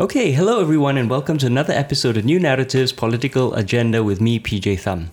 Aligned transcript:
Okay, 0.00 0.32
hello 0.32 0.62
everyone, 0.62 0.96
and 0.96 1.10
welcome 1.10 1.36
to 1.36 1.46
another 1.46 1.74
episode 1.74 2.16
of 2.16 2.24
New 2.24 2.40
Naratif's 2.40 2.90
Political 2.90 3.52
Agenda 3.52 4.02
with 4.02 4.18
me, 4.18 4.40
PJ 4.40 4.80
Thum. 4.80 5.10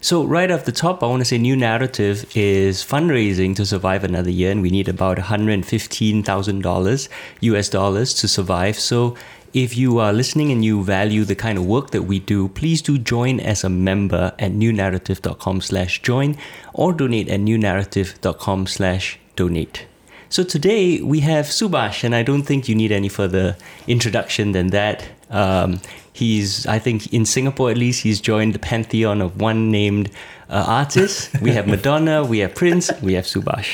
So, 0.00 0.24
right 0.24 0.50
off 0.50 0.64
the 0.64 0.72
top, 0.72 1.02
I 1.02 1.06
want 1.06 1.20
to 1.20 1.26
say 1.26 1.36
New 1.36 1.54
Naratif 1.54 2.34
is 2.34 2.82
fundraising 2.82 3.54
to 3.56 3.66
survive 3.66 4.04
another 4.04 4.30
year, 4.30 4.50
and 4.50 4.62
we 4.62 4.70
need 4.70 4.88
about 4.88 5.18
$115,000 5.18 7.08
US 7.42 7.68
dollars 7.68 8.14
to 8.14 8.26
survive. 8.26 8.78
So, 8.78 9.16
if 9.52 9.76
you 9.76 9.98
are 9.98 10.14
listening 10.14 10.50
and 10.50 10.64
you 10.64 10.82
value 10.82 11.24
the 11.24 11.34
kind 11.34 11.58
of 11.58 11.66
work 11.66 11.90
that 11.90 12.04
we 12.04 12.18
do, 12.18 12.48
please 12.48 12.80
do 12.80 12.96
join 12.96 13.38
as 13.38 13.62
a 13.64 13.68
member 13.68 14.32
at 14.38 14.52
newnaratif.com 14.52 15.60
slash 15.60 16.00
join 16.00 16.38
or 16.72 16.94
donate 16.94 17.28
at 17.28 17.40
newnaratif.com 17.40 18.66
slash 18.66 19.18
donate. 19.36 19.84
So 20.32 20.42
today 20.42 20.98
we 21.02 21.20
have 21.20 21.44
Subhas, 21.44 22.04
and 22.04 22.14
I 22.14 22.22
don't 22.22 22.44
think 22.44 22.66
you 22.66 22.74
need 22.74 22.90
any 22.90 23.10
further 23.10 23.54
introduction 23.86 24.52
than 24.52 24.68
that. 24.68 25.06
Um, 25.28 25.78
he's, 26.14 26.66
I 26.66 26.78
think, 26.78 27.12
in 27.12 27.26
Singapore 27.26 27.70
at 27.70 27.76
least, 27.76 28.02
he's 28.02 28.18
joined 28.18 28.54
the 28.54 28.58
pantheon 28.58 29.20
of 29.20 29.38
one 29.38 29.70
named 29.70 30.08
uh, 30.48 30.64
artist. 30.66 31.38
We 31.42 31.50
have 31.50 31.68
Madonna, 31.74 32.24
we 32.24 32.38
have 32.38 32.54
Prince, 32.54 32.90
we 33.02 33.12
have 33.12 33.26
Subhas. 33.26 33.68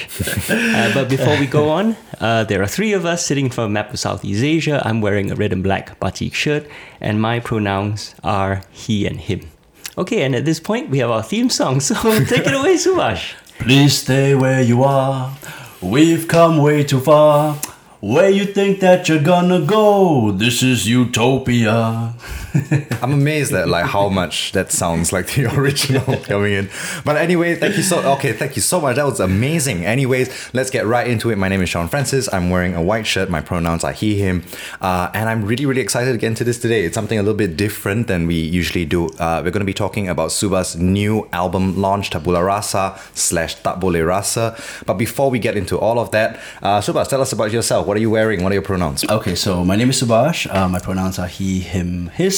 Uh, 0.79 0.93
but 0.93 1.09
before 1.09 1.39
we 1.39 1.47
go 1.47 1.71
on, 1.71 1.97
uh, 2.21 2.43
there 2.43 2.61
are 2.61 2.67
three 2.67 2.93
of 2.93 3.07
us 3.07 3.25
sitting 3.25 3.45
in 3.45 3.53
front 3.53 3.67
of 3.67 3.71
a 3.71 3.75
map 3.75 3.93
of 3.93 4.01
Southeast 4.01 4.43
Asia. 4.43 4.83
I'm 4.85 5.01
wearing 5.01 5.31
a 5.31 5.37
red 5.37 5.53
and 5.53 5.63
black 5.63 6.01
batik 6.01 6.35
shirt, 6.35 6.67
and 7.01 7.23
my 7.23 7.39
pronouns 7.39 8.17
are 8.25 8.63
he 8.73 9.07
and 9.07 9.21
him. 9.21 9.49
Okay, 9.97 10.23
and 10.23 10.35
at 10.35 10.45
this 10.45 10.59
point, 10.59 10.91
we 10.91 10.99
have 10.99 11.11
our 11.11 11.23
theme 11.23 11.51
song. 11.51 11.79
So 11.79 11.95
take 12.25 12.49
it 12.49 12.55
away, 12.55 12.75
Subhas. 12.75 13.35
Please 13.61 13.99
stay 13.99 14.35
where 14.35 14.63
you 14.63 14.83
are. 14.83 15.37
We've 15.81 16.27
come 16.27 16.59
way 16.59 16.83
too 16.83 16.99
far. 16.99 17.55
Where 18.01 18.29
you 18.29 18.47
think 18.47 18.81
that 18.81 19.09
you're 19.09 19.23
gonna 19.23 19.61
go? 19.61 20.33
This 20.33 20.61
is 20.61 20.89
utopia. 20.89 22.15
I'm 23.03 23.13
amazed 23.13 23.53
at 23.53 23.69
like 23.69 23.87
how 23.87 24.09
much 24.09 24.53
that 24.53 24.73
sounds 24.73 25.13
like 25.13 25.27
the 25.29 25.47
original 25.59 26.17
coming 26.23 26.53
in. 26.53 26.71
But 27.05 27.17
anyway, 27.17 27.55
thank 27.57 27.77
you 27.77 27.83
so 27.83 28.01
okay, 28.15 28.33
thank 28.33 28.57
you 28.57 28.63
so 28.63 28.81
much. 28.81 28.97
That 28.97 29.05
was 29.05 29.21
amazing. 29.21 29.85
Anyways, 29.85 30.55
let's 30.55 30.71
get 30.71 30.87
right 30.87 31.07
into 31.07 31.31
it. 31.31 31.37
My 31.37 31.49
name 31.49 31.63
is 31.63 31.69
Sean 31.69 31.89
Francis. 31.89 32.33
I'm 32.33 32.51
wearing 32.51 32.75
a 32.75 32.83
white 32.83 33.07
shirt. 33.07 33.29
My 33.29 33.41
pronouns 33.41 33.85
are 33.85 33.93
he, 33.93 34.19
him, 34.19 34.45
uh, 34.81 35.11
and 35.15 35.29
I'm 35.29 35.45
really, 35.45 35.67
really 35.67 35.81
excited 35.81 36.13
to 36.13 36.19
get 36.19 36.29
into 36.29 36.45
this 36.45 36.59
today. 36.59 36.85
It's 36.85 36.95
something 36.95 37.19
a 37.19 37.23
little 37.23 37.37
bit 37.37 37.57
different 37.57 38.07
than 38.07 38.27
we 38.27 38.37
usually 38.37 38.85
do. 38.85 39.07
Uh, 39.19 39.43
we're 39.45 39.51
going 39.51 39.61
to 39.61 39.67
be 39.67 39.75
talking 39.75 40.09
about 40.09 40.31
Subhas's 40.31 40.77
new 40.77 41.29
album 41.33 41.79
launch, 41.79 42.11
Tabula 42.11 42.43
Rasa 42.43 42.99
slash 43.15 43.57
Tak 43.57 43.77
Boleh 43.77 44.07
Rasa. 44.07 44.57
But 44.87 44.95
before 44.95 45.31
we 45.31 45.39
get 45.39 45.57
into 45.57 45.79
all 45.79 45.99
of 45.99 46.11
that, 46.13 46.41
uh, 46.63 46.81
Subhas, 46.81 47.09
tell 47.09 47.21
us 47.21 47.33
about 47.33 47.53
yourself. 47.53 47.87
What 47.87 47.97
are 47.97 48.01
you 48.01 48.11
wearing? 48.11 48.43
What 48.43 48.53
are 48.53 48.57
your 48.57 48.63
pronouns? 48.63 49.05
Okay, 49.09 49.35
so 49.35 49.65
my 49.65 49.77
name 49.77 49.91
is 49.91 50.03
Subhas. 50.03 50.53
Uh, 50.53 50.69
my 50.69 50.79
pronouns 50.79 51.19
are 51.19 51.27
he, 51.29 51.61
him, 51.61 52.09
his. 52.15 52.38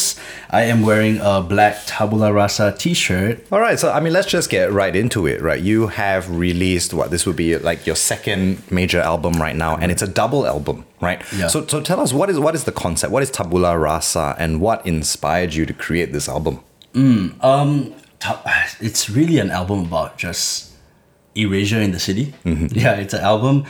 I 0.50 0.62
am 0.62 0.82
wearing 0.82 1.18
a 1.22 1.40
black 1.42 1.76
Tabula 1.86 2.32
Rasa 2.32 2.74
t-shirt. 2.76 3.46
All 3.52 3.60
right, 3.60 3.78
so 3.78 3.90
I 3.92 4.00
mean, 4.00 4.12
let's 4.12 4.26
just 4.28 4.50
get 4.50 4.72
right 4.72 4.94
into 4.94 5.26
it, 5.26 5.40
right? 5.40 5.60
You 5.60 5.86
have 5.88 6.28
released 6.30 6.92
what 6.94 7.10
this 7.10 7.24
would 7.26 7.36
be 7.36 7.56
like 7.58 7.86
your 7.86 7.96
second 7.96 8.62
major 8.70 9.00
album 9.00 9.34
right 9.34 9.56
now, 9.56 9.76
and 9.76 9.90
it's 9.92 10.02
a 10.02 10.08
double 10.08 10.46
album, 10.46 10.84
right? 11.00 11.20
Yeah. 11.36 11.48
So, 11.48 11.66
so 11.66 11.80
tell 11.80 12.00
us 12.00 12.12
what 12.12 12.28
is 12.30 12.38
what 12.38 12.54
is 12.54 12.64
the 12.64 12.72
concept? 12.72 13.12
What 13.12 13.22
is 13.22 13.30
Tabula 13.30 13.78
Rasa, 13.78 14.34
and 14.38 14.60
what 14.60 14.84
inspired 14.86 15.54
you 15.54 15.66
to 15.66 15.72
create 15.72 16.12
this 16.12 16.28
album? 16.28 16.60
Um, 17.40 17.94
ta- 18.18 18.42
it's 18.80 19.08
really 19.10 19.38
an 19.38 19.50
album 19.50 19.80
about 19.86 20.18
just 20.18 20.72
erasure 21.34 21.80
in 21.80 21.92
the 21.92 22.00
city. 22.00 22.34
Yeah, 22.44 22.94
it's 22.96 23.14
an 23.14 23.20
album. 23.22 23.64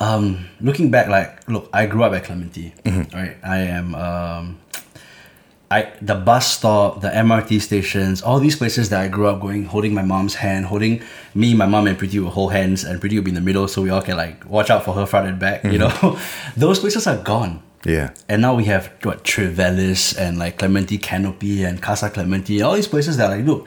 Um, 0.00 0.46
looking 0.60 0.90
back, 0.90 1.06
like, 1.06 1.48
look, 1.48 1.68
I 1.72 1.86
grew 1.86 2.02
up 2.02 2.12
at 2.12 2.24
Clementi, 2.24 2.74
right? 3.14 3.36
I 3.44 3.58
am, 3.58 3.94
um, 3.94 4.58
I 5.72 5.92
the 6.02 6.14
bus 6.14 6.46
stop, 6.58 7.00
the 7.00 7.08
MRT 7.08 7.60
stations, 7.62 8.20
all 8.22 8.38
these 8.46 8.56
places 8.56 8.90
that 8.90 9.00
I 9.00 9.08
grew 9.08 9.26
up 9.26 9.40
going, 9.40 9.64
holding 9.64 9.94
my 9.94 10.02
mom's 10.02 10.34
hand, 10.34 10.66
holding 10.66 11.02
me, 11.34 11.54
my 11.54 11.66
mom, 11.66 11.86
and 11.86 11.98
Preeti 11.98 12.18
will 12.22 12.30
hold 12.38 12.52
hands, 12.52 12.84
and 12.84 13.00
Preeti 13.00 13.16
would 13.16 13.24
be 13.24 13.30
in 13.30 13.34
the 13.40 13.46
middle, 13.50 13.66
so 13.68 13.80
we 13.80 13.90
all 13.90 14.02
can 14.02 14.16
like 14.16 14.44
watch 14.56 14.68
out 14.70 14.84
for 14.84 14.92
her 14.94 15.06
front 15.06 15.28
and 15.28 15.38
back. 15.38 15.64
You 15.64 15.78
know, 15.78 16.18
those 16.56 16.78
places 16.78 17.06
are 17.06 17.16
gone. 17.22 17.62
Yeah. 17.84 18.10
And 18.28 18.42
now 18.42 18.54
we 18.54 18.64
have 18.66 18.92
what 19.02 19.24
Trivelis 19.24 20.16
and 20.16 20.38
like 20.38 20.58
Clementi 20.58 20.98
Canopy 20.98 21.64
and 21.64 21.82
Casa 21.82 22.10
Clementi, 22.10 22.62
all 22.62 22.74
these 22.74 22.86
places 22.86 23.16
that 23.16 23.30
are 23.30 23.36
like, 23.36 23.44
look, 23.46 23.66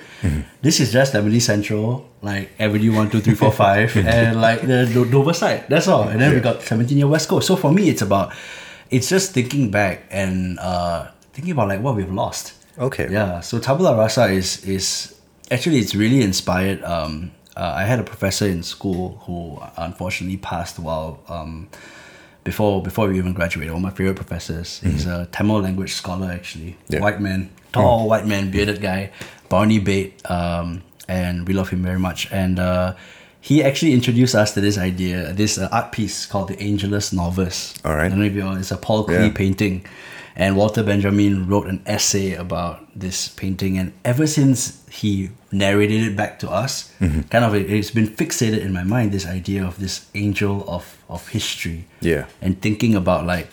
this 0.62 0.80
is 0.80 0.94
just 0.94 1.12
Clementi 1.12 1.40
Central, 1.42 2.10
like 2.22 2.50
Avenue 2.60 2.94
one, 2.96 3.10
two, 3.10 3.20
three, 3.20 3.36
four, 3.36 3.52
five, 3.66 3.96
and 3.98 4.40
like 4.40 4.62
the 4.62 4.86
Do- 4.94 5.10
Dover 5.10 5.34
side. 5.34 5.66
That's 5.68 5.88
all. 5.88 6.08
And 6.08 6.22
then 6.22 6.34
we 6.34 6.40
got 6.40 6.62
Clementi 6.62 6.96
near 6.96 7.08
West 7.08 7.28
Coast. 7.28 7.48
So 7.48 7.56
for 7.58 7.72
me, 7.74 7.90
it's 7.90 8.02
about, 8.02 8.32
it's 8.90 9.10
just 9.10 9.34
thinking 9.34 9.70
back 9.72 10.04
and 10.10 10.60
uh, 10.60 11.12
thinking 11.36 11.52
about 11.52 11.68
like 11.68 11.82
what 11.82 11.96
we've 11.96 12.12
lost. 12.12 12.54
Okay. 12.80 13.08
Yeah. 13.12 13.42
So 13.42 13.60
Tabula 13.60 13.96
Rasa 13.96 14.26
is 14.28 14.64
is 14.66 15.14
actually 15.52 15.78
it's 15.80 15.94
really 15.94 16.22
inspired. 16.24 16.84
Um, 16.84 17.32
uh, 17.56 17.74
I 17.76 17.84
had 17.84 18.00
a 18.00 18.04
professor 18.04 18.46
in 18.48 18.64
school 18.64 19.22
who 19.26 19.62
unfortunately 19.78 20.38
passed 20.38 20.80
while 20.80 21.20
um, 21.30 21.68
before 22.44 22.82
before 22.82 23.08
we 23.08 23.18
even 23.18 23.34
graduated. 23.34 23.72
One 23.74 23.84
of 23.86 23.92
my 23.92 23.96
favorite 23.96 24.16
professors. 24.16 24.80
He's 24.80 25.06
a 25.06 25.28
Tamil 25.32 25.62
language 25.62 25.94
scholar 25.94 26.32
actually. 26.32 26.76
Yeah. 26.90 27.00
White 27.02 27.22
man, 27.22 27.50
tall 27.72 28.08
white 28.10 28.26
man, 28.26 28.52
bearded 28.52 28.82
guy, 28.82 29.12
Barney 29.50 29.80
Bate, 29.80 30.20
um, 30.30 30.82
and 31.08 31.48
we 31.48 31.54
love 31.54 31.70
him 31.70 31.82
very 31.84 32.00
much. 32.00 32.30
And 32.32 32.60
uh, 32.60 32.96
he 33.40 33.64
actually 33.64 33.94
introduced 33.94 34.36
us 34.36 34.54
to 34.56 34.60
this 34.62 34.78
idea, 34.78 35.32
this 35.32 35.58
uh, 35.58 35.70
art 35.72 35.92
piece 35.92 36.26
called 36.26 36.48
the 36.50 36.60
Angelus 36.60 37.14
Novus. 37.14 37.74
All 37.86 37.94
right. 37.96 38.06
I 38.06 38.10
don't 38.10 38.20
know 38.20 38.26
if 38.26 38.34
you 38.34 38.44
know, 38.44 38.56
it's 38.56 38.72
a 38.72 38.78
Paul 38.78 39.06
Klee 39.08 39.28
Yeah. 39.28 39.32
painting. 39.34 39.86
And 40.38 40.58
Walter 40.58 40.84
Benjamin 40.84 41.48
wrote 41.48 41.68
an 41.68 41.82
essay 41.86 42.34
about 42.34 42.84
this 42.94 43.30
painting, 43.30 43.78
and 43.78 43.94
ever 44.04 44.28
since 44.28 44.84
he 44.92 45.30
narrated 45.52 46.04
it 46.04 46.16
back 46.18 46.40
to 46.40 46.50
us, 46.52 46.92
Mm-hmm. 47.00 47.22
kind 47.32 47.46
of 47.46 47.56
it, 47.56 47.72
it's 47.72 47.92
been 47.92 48.08
fixated 48.08 48.60
in 48.60 48.74
my 48.74 48.84
mind 48.84 49.12
this 49.14 49.26
idea 49.26 49.64
of 49.66 49.80
this 49.80 50.08
angel 50.14 50.66
of 50.68 50.98
of 51.08 51.28
history. 51.30 51.86
Yeah. 52.02 52.26
And 52.42 52.60
thinking 52.62 52.96
about 52.96 53.26
like 53.26 53.48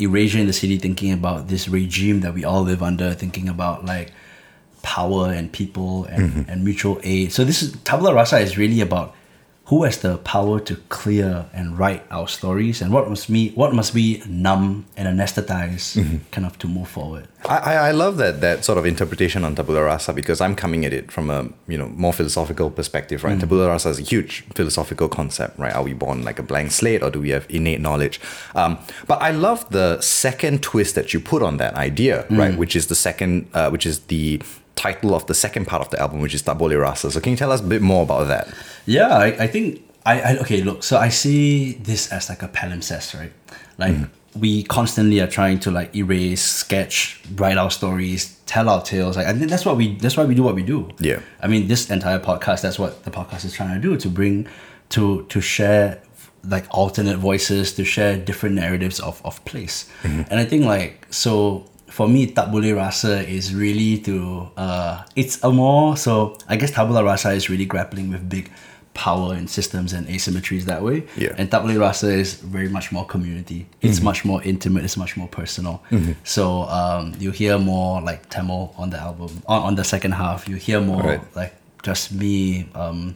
erasure 0.00 0.38
in 0.38 0.46
the 0.46 0.52
city, 0.52 0.76
thinking 0.78 1.12
about 1.12 1.46
this 1.48 1.68
regime 1.68 2.20
that 2.20 2.34
we 2.34 2.44
all 2.44 2.62
live 2.62 2.82
under, 2.82 3.14
thinking 3.14 3.48
about 3.48 3.84
like 3.84 4.10
power 4.82 5.30
and 5.32 5.52
people 5.52 6.04
and, 6.06 6.22
Mm-hmm. 6.32 6.50
and 6.50 6.64
mutual 6.64 6.98
aid. 7.02 7.32
So 7.32 7.44
this 7.44 7.62
is 7.62 7.72
Tabula 7.84 8.14
Rasa 8.14 8.38
is 8.38 8.56
really 8.58 8.80
about 8.80 9.14
who 9.68 9.84
has 9.84 9.98
the 9.98 10.16
power 10.18 10.58
to 10.60 10.74
clear 10.88 11.44
and 11.52 11.78
write 11.78 12.02
our 12.10 12.26
stories 12.26 12.80
and 12.82 12.90
what 12.92 13.08
must 13.08 13.30
be 13.30 13.50
what 13.50 13.72
must 13.74 13.92
be 13.94 14.22
numb 14.26 14.84
and 14.96 15.06
anesthetized 15.08 15.96
Mm-hmm. 15.98 16.16
kind 16.32 16.46
of 16.46 16.58
to 16.58 16.66
move 16.66 16.88
forward. 16.88 17.28
I, 17.44 17.56
I 17.58 17.74
I 17.88 17.90
love 17.92 18.16
that 18.16 18.40
that 18.40 18.64
sort 18.64 18.78
of 18.78 18.84
interpretation 18.86 19.44
on 19.44 19.54
tabula 19.54 19.82
rasa 19.82 20.12
because 20.12 20.40
I'm 20.40 20.54
coming 20.56 20.84
at 20.86 20.92
it 20.92 21.12
from 21.12 21.30
a 21.30 21.40
you 21.72 21.78
know 21.78 21.88
more 22.04 22.12
philosophical 22.12 22.70
perspective, 22.70 23.24
right? 23.24 23.38
Tabula 23.40 23.68
rasa 23.68 23.88
is 23.90 23.98
a 23.98 24.02
huge 24.02 24.44
philosophical 24.54 25.08
concept, 25.08 25.58
right? 25.58 25.74
Are 25.74 25.82
we 25.84 25.92
born 25.94 26.22
like 26.24 26.38
a 26.38 26.42
blank 26.42 26.70
slate, 26.72 27.02
or 27.02 27.10
do 27.10 27.20
we 27.20 27.30
have 27.30 27.44
innate 27.48 27.80
knowledge? 27.80 28.20
Um, 28.54 28.78
but 29.06 29.18
I 29.22 29.30
love 29.30 29.60
the 29.70 30.00
second 30.00 30.62
twist 30.62 30.94
that 30.94 31.12
you 31.12 31.20
put 31.20 31.42
on 31.42 31.58
that 31.58 31.74
idea, 31.74 32.26
right? 32.30 32.56
Which 32.58 32.74
is 32.76 32.86
the 32.86 32.94
second, 32.96 33.46
uh, 33.54 33.68
which 33.70 33.86
is 33.86 33.96
the 34.08 34.40
title 34.78 35.14
of 35.14 35.26
the 35.26 35.34
second 35.34 35.66
part 35.66 35.82
of 35.82 35.90
the 35.90 35.98
album, 36.00 36.20
which 36.20 36.34
is 36.34 36.42
Tak 36.42 36.56
Boleh 36.56 36.80
Rasa. 36.80 37.10
So 37.10 37.20
can 37.20 37.30
you 37.32 37.36
tell 37.36 37.50
us 37.50 37.60
a 37.60 37.68
bit 37.74 37.82
more 37.82 38.04
about 38.04 38.28
that? 38.28 38.48
Yeah, 38.86 39.08
I, 39.08 39.26
I 39.44 39.46
think 39.48 39.82
I, 40.06 40.20
I 40.20 40.38
okay, 40.38 40.62
look, 40.62 40.82
so 40.82 40.96
I 40.96 41.10
see 41.10 41.74
this 41.74 42.12
as 42.12 42.28
like 42.28 42.42
a 42.42 42.48
palimpsest, 42.48 43.18
right? 43.18 43.32
Like 43.76 43.94
mm-hmm. 43.94 44.40
we 44.40 44.62
constantly 44.62 45.20
are 45.20 45.26
trying 45.26 45.58
to 45.60 45.70
like 45.70 45.94
erase, 45.94 46.42
sketch, 46.42 47.20
write 47.34 47.58
our 47.58 47.70
stories, 47.70 48.38
tell 48.46 48.68
our 48.68 48.82
tales. 48.82 49.16
Like 49.16 49.26
I 49.26 49.32
think 49.34 49.50
that's 49.50 49.66
what 49.66 49.76
we 49.76 49.96
that's 49.96 50.16
why 50.16 50.24
we 50.24 50.34
do 50.34 50.44
what 50.44 50.54
we 50.54 50.62
do. 50.62 50.88
Yeah. 51.00 51.20
I 51.42 51.48
mean 51.48 51.66
this 51.66 51.90
entire 51.90 52.20
podcast, 52.20 52.62
that's 52.62 52.78
what 52.78 53.04
the 53.04 53.10
podcast 53.10 53.44
is 53.44 53.52
trying 53.52 53.74
to 53.74 53.80
do, 53.80 53.96
to 53.96 54.08
bring 54.08 54.46
to 54.90 55.26
to 55.28 55.40
share 55.40 56.00
like 56.44 56.66
alternate 56.70 57.18
voices, 57.18 57.74
to 57.74 57.84
share 57.84 58.16
different 58.16 58.54
narratives 58.54 59.00
of, 59.00 59.20
of 59.24 59.44
place. 59.44 59.90
Mm-hmm. 60.02 60.22
And 60.30 60.40
I 60.40 60.44
think 60.44 60.64
like 60.64 61.06
so 61.10 61.66
for 61.90 62.08
me, 62.08 62.26
Tabula 62.26 62.74
Rasa 62.74 63.26
is 63.28 63.54
really 63.54 63.98
to 63.98 64.48
uh, 64.56 65.02
it's 65.16 65.42
a 65.42 65.50
more 65.50 65.96
so 65.96 66.36
I 66.48 66.56
guess 66.56 66.70
Tabula 66.70 67.02
Rasa 67.04 67.30
is 67.32 67.48
really 67.50 67.66
grappling 67.66 68.10
with 68.10 68.28
big 68.28 68.50
power 68.94 69.32
and 69.34 69.48
systems 69.48 69.92
and 69.92 70.08
asymmetries 70.08 70.64
that 70.64 70.82
way. 70.82 71.06
Yeah. 71.16 71.32
And 71.38 71.48
Tabula 71.50 71.78
Rasa 71.78 72.08
is 72.10 72.34
very 72.34 72.68
much 72.68 72.90
more 72.90 73.06
community. 73.06 73.66
It's 73.80 74.00
much 74.00 74.24
more 74.24 74.42
intimate. 74.42 74.82
It's 74.84 74.96
much 74.96 75.16
more 75.16 75.28
personal. 75.28 75.82
So 76.24 76.62
um, 76.64 77.14
you 77.20 77.30
hear 77.30 77.58
more 77.58 78.00
like 78.02 78.28
Tamil 78.28 78.74
on 78.76 78.90
the 78.90 78.98
album 78.98 79.30
on, 79.46 79.62
on 79.62 79.74
the 79.76 79.84
second 79.84 80.12
half. 80.12 80.48
You 80.48 80.56
hear 80.56 80.80
more 80.80 81.02
Right. 81.02 81.20
like 81.36 81.54
just 81.84 82.12
me 82.12 82.68
um, 82.74 83.14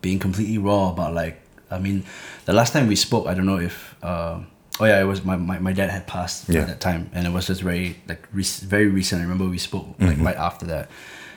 being 0.00 0.18
completely 0.18 0.56
raw 0.58 0.90
about 0.90 1.12
like 1.12 1.36
I 1.70 1.78
mean 1.78 2.04
the 2.46 2.54
last 2.54 2.72
time 2.72 2.86
we 2.88 2.96
spoke 2.96 3.26
I 3.26 3.34
don't 3.34 3.44
know 3.46 3.58
if 3.60 3.94
uh, 4.02 4.40
oh 4.80 4.84
yeah 4.84 5.00
it 5.00 5.04
was 5.04 5.24
my, 5.24 5.36
my, 5.36 5.58
my 5.58 5.72
dad 5.72 5.90
had 5.90 6.06
passed 6.06 6.48
Yeah. 6.48 6.60
at 6.62 6.66
that 6.68 6.80
time 6.80 7.10
and 7.12 7.26
it 7.26 7.30
was 7.30 7.46
just 7.46 7.62
very 7.62 7.96
like 8.08 8.28
very 8.30 8.86
recent 8.88 9.20
I 9.20 9.24
remember 9.24 9.46
we 9.46 9.58
spoke 9.58 9.86
like 10.00 10.18
right 10.18 10.36
after 10.36 10.66
that 10.66 10.90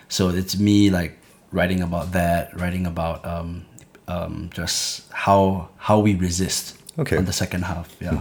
so 0.09 0.29
it's 0.29 0.57
me 0.59 0.89
like 0.89 1.17
writing 1.51 1.81
about 1.81 2.11
that 2.13 2.57
writing 2.59 2.85
about 2.85 3.25
um, 3.25 3.65
um, 4.07 4.49
just 4.53 5.03
how 5.11 5.69
how 5.77 5.99
we 5.99 6.15
resist 6.15 6.77
Okay. 6.99 7.15
on 7.15 7.23
the 7.23 7.31
second 7.31 7.63
half. 7.63 7.87
Yeah. 8.01 8.19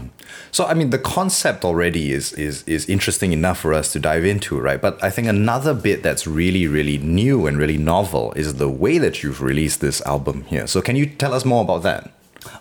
So 0.52 0.64
I 0.64 0.74
mean, 0.74 0.90
the 0.90 0.98
concept 0.98 1.64
already 1.64 2.12
is 2.12 2.32
is 2.34 2.62
is 2.68 2.88
interesting 2.88 3.32
enough 3.32 3.58
for 3.58 3.74
us 3.74 3.90
to 3.92 3.98
dive 3.98 4.24
into, 4.24 4.60
right? 4.60 4.80
But 4.80 5.02
I 5.02 5.10
think 5.10 5.26
another 5.26 5.74
bit 5.74 6.04
that's 6.04 6.24
really 6.24 6.68
really 6.68 6.96
new 6.98 7.48
and 7.48 7.58
really 7.58 7.78
novel 7.78 8.32
is 8.36 8.54
the 8.54 8.68
way 8.68 8.98
that 8.98 9.24
you've 9.24 9.42
released 9.42 9.80
this 9.80 10.00
album 10.06 10.44
here. 10.44 10.68
So 10.68 10.80
can 10.80 10.94
you 10.94 11.06
tell 11.06 11.34
us 11.34 11.44
more 11.44 11.62
about 11.64 11.82
that? 11.82 12.12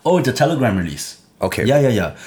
Oh, 0.03 0.17
it's 0.17 0.27
a 0.27 0.33
Telegram 0.33 0.75
release. 0.77 1.21
Okay. 1.41 1.63
Yeah, 1.65 1.79
yeah, 1.79 1.89
yeah. 1.89 2.17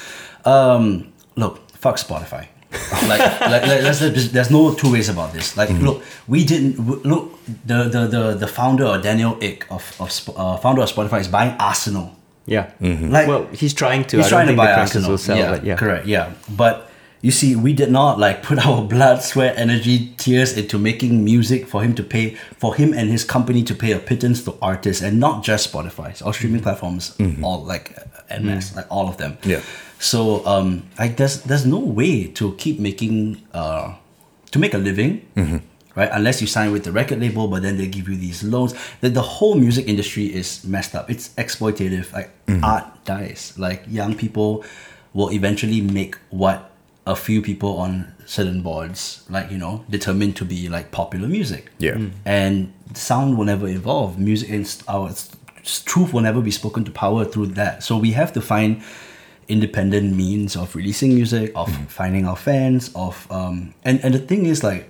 Um, 0.45 1.13
look, 1.37 1.61
fuck 1.73 1.97
Spotify. 1.97 2.47
like, 3.07 3.21
like, 3.41 3.67
like 3.67 3.99
there's, 4.33 4.51
no 4.51 4.73
two 4.75 4.93
ways 4.93 5.09
about 5.11 5.33
this. 5.35 5.57
Like, 5.59 5.69
Mm-hmm. 5.69 5.85
look, 5.85 6.03
we 6.27 6.43
didn't 6.45 6.79
look. 7.05 7.39
The 7.67 7.85
the 7.85 8.07
the, 8.07 8.35
the 8.35 8.47
founder 8.47 8.87
or 8.87 8.99
Daniel 8.99 9.37
Ek 9.43 9.67
of 9.71 9.85
of 10.01 10.11
uh, 10.37 10.57
founder 10.57 10.81
of 10.83 10.89
Spotify 10.91 11.21
is 11.21 11.29
buying 11.29 11.55
Arsenal. 11.59 12.17
Yeah. 12.47 12.71
Mm-hmm. 12.81 13.11
Like, 13.11 13.29
well, 13.29 13.47
he's 13.53 13.75
trying 13.75 14.05
to. 14.07 14.17
He's 14.17 14.27
I 14.27 14.29
trying 14.31 14.47
don't 14.47 14.57
to 14.57 14.63
buy 14.63 14.73
Arsenal. 14.73 15.19
sell, 15.19 15.37
yeah, 15.37 15.61
yeah. 15.63 15.77
correct. 15.77 16.07
Yeah, 16.07 16.33
but 16.49 16.89
you 17.21 17.31
see, 17.31 17.55
we 17.57 17.73
did 17.75 17.91
not 17.91 18.19
like 18.19 18.43
put 18.43 18.59
our 18.67 18.83
blood, 18.83 19.23
sweat, 19.23 19.59
energy, 19.59 20.15
tears 20.17 20.57
into 20.57 20.79
making 20.79 21.23
music 21.25 21.67
for 21.69 21.83
him 21.83 21.95
to 21.97 22.03
pay 22.03 22.37
for 22.57 22.75
him 22.75 22.95
and 22.95 23.11
his 23.11 23.23
company 23.23 23.63
to 23.65 23.75
pay 23.75 23.93
a 23.93 23.99
pittance 23.99 24.43
to 24.45 24.55
artists, 24.63 25.03
and 25.03 25.21
not 25.21 25.45
just 25.45 25.71
Spotify, 25.71 26.21
all 26.25 26.33
streaming 26.33 26.63
platforms, 26.63 27.15
all 27.43 27.65
like 27.65 27.95
en 28.31 28.47
masse, 28.47 28.75
like 28.75 28.87
all 28.91 29.09
of 29.09 29.19
them. 29.19 29.37
Yeah. 29.45 29.61
So 30.03 30.45
um, 30.45 30.83
like 30.99 31.17
there's 31.17 31.43
there's 31.43 31.65
no 31.65 31.79
way 31.79 32.27
to 32.35 32.55
keep 32.59 32.81
making 32.81 33.41
uh, 33.55 33.95
to 34.51 34.59
make 34.59 34.75
a 34.75 34.79
living. 34.79 35.23
Right, 35.95 36.09
unless 36.11 36.41
you 36.41 36.47
sign 36.47 36.73
with 36.73 36.85
the 36.85 36.91
record 36.91 37.21
label, 37.21 37.49
but 37.49 37.61
then 37.61 37.77
they 37.77 37.87
give 37.87 38.09
you 38.09 38.17
these 38.17 38.43
loans. 38.43 38.73
The, 39.03 39.11
the 39.11 39.21
whole 39.21 39.57
music 39.57 39.87
industry 39.87 40.25
is 40.25 40.65
messed 40.65 40.95
up. 40.95 41.11
It's 41.11 41.29
exploitative. 41.37 42.11
Like 42.15 42.31
art 42.65 43.05
dies. 43.05 43.53
Like 43.59 43.85
young 43.87 44.17
people 44.17 44.65
will 45.13 45.31
eventually 45.31 45.83
make 45.83 46.17
what 46.31 46.73
a 47.07 47.15
few 47.15 47.43
people 47.43 47.77
on 47.77 48.15
certain 48.25 48.63
boards, 48.63 49.23
like 49.29 49.51
you 49.51 49.59
know, 49.59 49.85
determine 49.91 50.33
to 50.33 50.45
be 50.47 50.69
like 50.69 50.91
popular 50.93 51.29
music. 51.29 51.71
Yeah. 51.79 51.93
Mm. 51.95 52.13
and 52.25 52.73
sound 52.95 53.37
will 53.37 53.45
never 53.45 53.69
evolve. 53.69 54.19
Music 54.19 54.49
and 54.51 54.83
our 54.89 55.13
truth 55.85 56.13
will 56.13 56.23
never 56.23 56.41
be 56.41 56.51
spoken 56.51 56.85
to 56.85 56.91
power 56.91 57.25
through 57.25 57.49
that. 57.49 57.83
So 57.83 57.99
we 57.99 58.13
have 58.13 58.33
to 58.33 58.41
find 58.41 58.83
independent 59.53 60.17
means 60.17 60.57
of 60.57 60.75
releasing 60.75 61.15
music, 61.15 61.53
of 61.55 61.69
mm-hmm. 61.69 61.85
finding 61.85 62.27
our 62.27 62.37
fans, 62.37 62.91
of 62.95 63.31
um, 63.31 63.75
and 63.85 64.01
and 64.05 64.15
the 64.15 64.19
thing 64.19 64.47
is 64.47 64.65
like, 64.65 64.89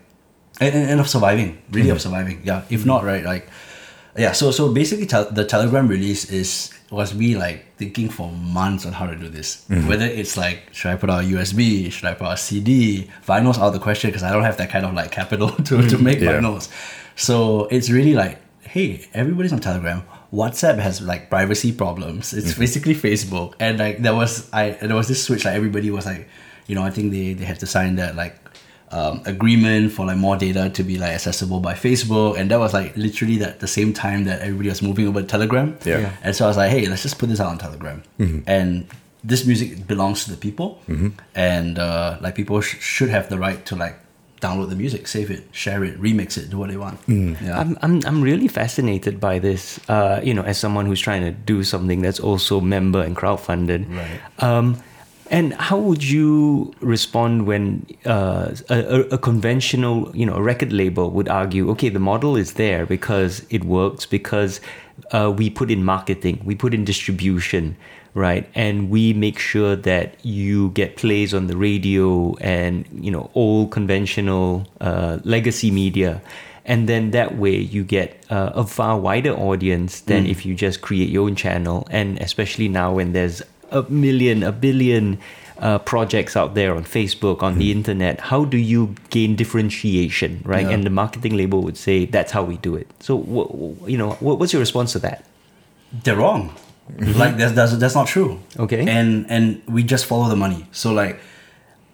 and, 0.61 0.75
and 0.75 1.01
of 1.01 1.09
surviving, 1.09 1.61
really 1.71 1.91
of 1.91 1.99
mm-hmm. 1.99 2.03
surviving. 2.03 2.43
Yeah, 2.45 2.63
if 2.71 2.87
not 2.87 3.05
right, 3.05 3.25
like, 3.25 3.49
yeah. 4.17 4.33
So 4.33 4.51
so 4.51 4.73
basically, 4.73 5.07
tel- 5.07 5.31
the 5.31 5.45
Telegram 5.45 5.89
release 5.89 6.31
is 6.31 6.73
was 6.91 7.15
me 7.15 7.35
like 7.37 7.65
thinking 7.77 8.09
for 8.09 8.31
months 8.31 8.87
on 8.87 8.93
how 8.93 9.07
to 9.07 9.17
do 9.17 9.29
this. 9.29 9.65
Mm-hmm. 9.69 9.89
Whether 9.89 10.05
it's 10.07 10.37
like, 10.37 10.69
should 10.73 10.91
I 10.93 10.97
put 10.97 11.11
out 11.11 11.25
a 11.25 11.27
USB? 11.27 11.91
Should 11.91 12.05
I 12.05 12.15
put 12.15 12.27
out 12.27 12.35
a 12.35 12.37
CD? 12.37 13.11
Vinyls 13.27 13.59
out 13.59 13.69
of 13.69 13.73
the 13.73 13.81
question 13.81 14.11
because 14.11 14.23
I 14.23 14.31
don't 14.33 14.45
have 14.45 14.59
that 14.59 14.71
kind 14.71 14.85
of 14.85 14.95
like 14.95 15.11
capital 15.11 15.49
to 15.69 15.89
to 15.89 15.99
make 15.99 16.21
Yeah. 16.21 16.39
vinyls. 16.39 16.71
So 17.17 17.67
it's 17.71 17.91
really 17.91 18.15
like, 18.15 18.39
hey, 18.61 19.09
everybody's 19.13 19.53
on 19.53 19.61
Telegram. 19.61 20.03
WhatsApp 20.33 20.79
has 20.79 21.01
like 21.03 21.29
privacy 21.29 21.73
problems. 21.73 22.33
It's 22.33 22.55
basically 22.55 22.95
Facebook, 22.95 23.55
and 23.61 23.79
like 23.79 23.99
there 23.99 24.15
was 24.15 24.49
I 24.53 24.71
there 24.71 24.97
was 24.97 25.09
this 25.09 25.23
switch 25.23 25.45
like 25.45 25.55
everybody 25.55 25.91
was 25.91 26.07
like, 26.07 26.29
you 26.67 26.75
know, 26.75 26.83
I 26.83 26.91
think 26.91 27.13
they 27.13 27.35
they 27.35 27.45
had 27.45 27.61
to 27.61 27.67
sign 27.67 27.97
that 27.97 28.17
like 28.17 28.37
um, 28.91 29.23
agreement 29.27 29.93
for 29.93 30.07
like 30.07 30.17
more 30.17 30.37
data 30.37 30.71
to 30.71 30.83
be 30.83 30.97
like 30.99 31.13
accessible 31.13 31.61
by 31.61 31.75
Facebook, 31.75 32.39
and 32.39 32.51
that 32.51 32.59
was 32.59 32.73
like 32.73 32.97
literally 32.97 33.37
that 33.39 33.61
the 33.61 33.67
same 33.69 33.93
time 33.93 34.25
that 34.25 34.41
everybody 34.41 34.69
was 34.71 34.81
moving 34.83 35.07
over 35.07 35.21
to 35.21 35.27
Telegram. 35.27 35.77
Yeah. 35.85 35.99
Yeah. 36.01 36.13
And 36.23 36.35
so 36.37 36.45
I 36.47 36.49
was 36.49 36.57
like, 36.57 36.71
hey, 36.71 36.87
let's 36.87 37.03
just 37.03 37.19
put 37.19 37.29
this 37.29 37.41
out 37.41 37.49
on 37.49 37.59
Telegram, 37.59 38.03
and 38.47 38.87
this 39.25 39.47
music 39.47 39.87
belongs 39.87 40.25
to 40.25 40.31
the 40.31 40.37
people, 40.37 40.81
and 41.35 41.79
uh, 41.79 42.17
like 42.21 42.35
people 42.35 42.61
sh- 42.61 42.81
should 42.81 43.11
have 43.11 43.29
the 43.29 43.39
right 43.39 43.65
to 43.67 43.77
like 43.77 43.97
download 44.43 44.69
the 44.69 44.77
music, 44.77 45.07
save 45.07 45.31
it, 45.31 45.45
share 45.53 45.85
it, 45.85 45.95
remix 46.03 46.37
it, 46.37 46.51
do 46.51 46.59
what 46.59 46.69
they 46.69 46.77
want. 46.77 46.99
Yeah. 47.07 47.61
I'm, 47.61 47.79
I'm, 47.81 48.03
I'm 48.05 48.21
really 48.21 48.49
fascinated 48.49 49.21
by 49.21 49.39
this, 49.39 49.81
uh, 49.89 50.21
you 50.23 50.35
know, 50.35 50.43
as 50.43 50.59
someone 50.59 50.85
who's 50.85 51.01
trying 51.01 51.23
to 51.23 51.31
do 51.31 51.63
something 51.63 52.03
that's 52.03 52.21
also 52.21 52.61
member 52.61 53.01
and 53.01 53.17
crowdfunded. 53.17 53.87
Right. 53.89 54.43
Um, 54.43 54.83
and 55.31 55.55
how 55.55 55.79
would 55.79 56.03
you 56.03 56.75
respond 56.81 57.47
when 57.47 57.87
uh, 58.05 58.55
a, 58.69 58.79
a, 58.79 59.01
a 59.13 59.19
conventional, 59.19 60.15
you 60.15 60.27
know, 60.27 60.35
a 60.35 60.43
record 60.43 60.73
label 60.73 61.11
would 61.11 61.29
argue, 61.29 61.71
okay, 61.71 61.89
the 61.89 62.01
model 62.01 62.37
is 62.37 62.55
there 62.55 62.85
because 62.85 63.47
it 63.49 63.65
works, 63.65 64.05
because 64.05 64.61
uh, 65.13 65.33
we 65.35 65.49
put 65.49 65.71
in 65.71 65.85
marketing, 65.85 66.43
we 66.45 66.55
put 66.55 66.75
in 66.75 66.85
distribution, 66.85 67.77
right? 68.15 68.49
And 68.55 68.91
we 68.91 69.13
make 69.13 69.39
sure 69.39 69.77
that 69.77 70.15
you 70.25 70.71
get 70.71 70.97
plays 70.97 71.33
on 71.33 71.47
the 71.47 71.57
radio 71.57 72.35
and, 72.37 72.87
you 72.93 73.11
know, 73.11 73.31
all 73.35 73.67
conventional 73.69 74.67
uh, 74.81 75.19
legacy 75.25 75.71
media. 75.71 76.21
And 76.65 76.89
then 76.89 77.11
that 77.11 77.37
way 77.37 77.57
you 77.57 77.83
get 77.83 78.25
uh, 78.31 78.53
a 78.55 78.65
far 78.65 78.99
wider 78.99 79.33
audience 79.33 80.01
than 80.01 80.27
if 80.27 80.47
you 80.47 80.55
just 80.55 80.81
create 80.81 81.09
your 81.09 81.27
own 81.27 81.35
channel. 81.35 81.89
And 81.91 82.19
especially 82.21 82.69
now 82.69 82.93
when 82.93 83.13
there's 83.13 83.43
a 83.71 83.83
million, 83.91 84.43
a 84.45 84.53
billion 84.53 85.19
uh, 85.59 85.79
projects 85.79 86.37
out 86.37 86.55
there 86.55 86.75
on 86.75 86.85
Facebook, 86.85 87.43
on 87.43 87.59
the 87.59 87.73
internet, 87.73 88.21
how 88.21 88.45
do 88.45 88.59
you 88.59 88.95
gain 89.11 89.35
differentiation, 89.35 90.43
right? 90.45 90.67
Yeah. 90.67 90.73
And 90.73 90.85
the 90.85 90.91
marketing 90.91 91.37
label 91.37 91.63
would 91.63 91.77
say 91.77 92.05
that's 92.05 92.31
how 92.31 92.45
we 92.45 92.59
do 92.59 92.77
it. 92.77 92.89
So, 93.01 93.19
wh- 93.19 93.89
you 93.89 93.97
know, 93.97 94.13
what, 94.21 94.39
what's 94.39 94.53
your 94.53 94.61
response 94.61 94.93
to 94.93 94.99
that? 95.01 95.25
they're 96.05 96.17
wrong. 96.17 96.55
Like 96.89 96.99
mm-hmm. 96.99 97.39
that's, 97.39 97.53
that's 97.53 97.77
that's 97.77 97.95
not 97.95 98.07
true. 98.07 98.41
Okay. 98.59 98.87
And 98.87 99.27
and 99.31 99.63
we 99.67 99.83
just 99.83 100.05
follow 100.07 100.29
the 100.29 100.37
money. 100.37 100.67
So 100.73 100.93
like, 100.93 101.21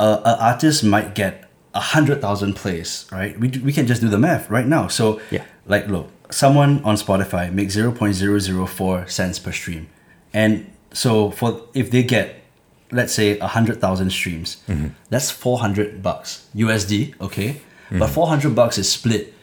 a, 0.00 0.04
a 0.04 0.36
artist 0.40 0.82
might 0.82 1.14
get 1.14 1.48
a 1.74 1.80
hundred 1.80 2.20
thousand 2.20 2.54
plays, 2.54 3.06
right? 3.12 3.38
We 3.38 3.48
we 3.62 3.72
can 3.72 3.86
just 3.86 4.00
do 4.00 4.08
the 4.08 4.18
math 4.18 4.50
right 4.50 4.66
now. 4.66 4.88
So 4.88 5.20
Yeah. 5.30 5.44
like 5.66 5.88
look, 5.88 6.10
someone 6.30 6.82
on 6.84 6.96
Spotify 6.96 7.52
makes 7.52 7.74
zero 7.74 7.92
point 7.92 8.14
zero 8.14 8.38
zero 8.38 8.66
four 8.66 9.06
cents 9.06 9.38
per 9.38 9.52
stream, 9.52 9.88
and 10.32 10.70
so 10.92 11.30
for 11.30 11.62
if 11.74 11.90
they 11.90 12.02
get 12.02 12.42
let's 12.90 13.12
say 13.12 13.38
a 13.38 13.46
hundred 13.46 13.80
thousand 13.80 14.10
streams, 14.10 14.56
mm-hmm. 14.66 14.88
that's 15.10 15.30
four 15.30 15.58
hundred 15.58 16.02
bucks 16.02 16.48
USD. 16.56 17.14
Okay, 17.20 17.60
but 17.90 17.96
mm-hmm. 17.96 18.14
four 18.14 18.28
hundred 18.28 18.54
bucks 18.54 18.78
is 18.78 18.90
split 18.90 19.34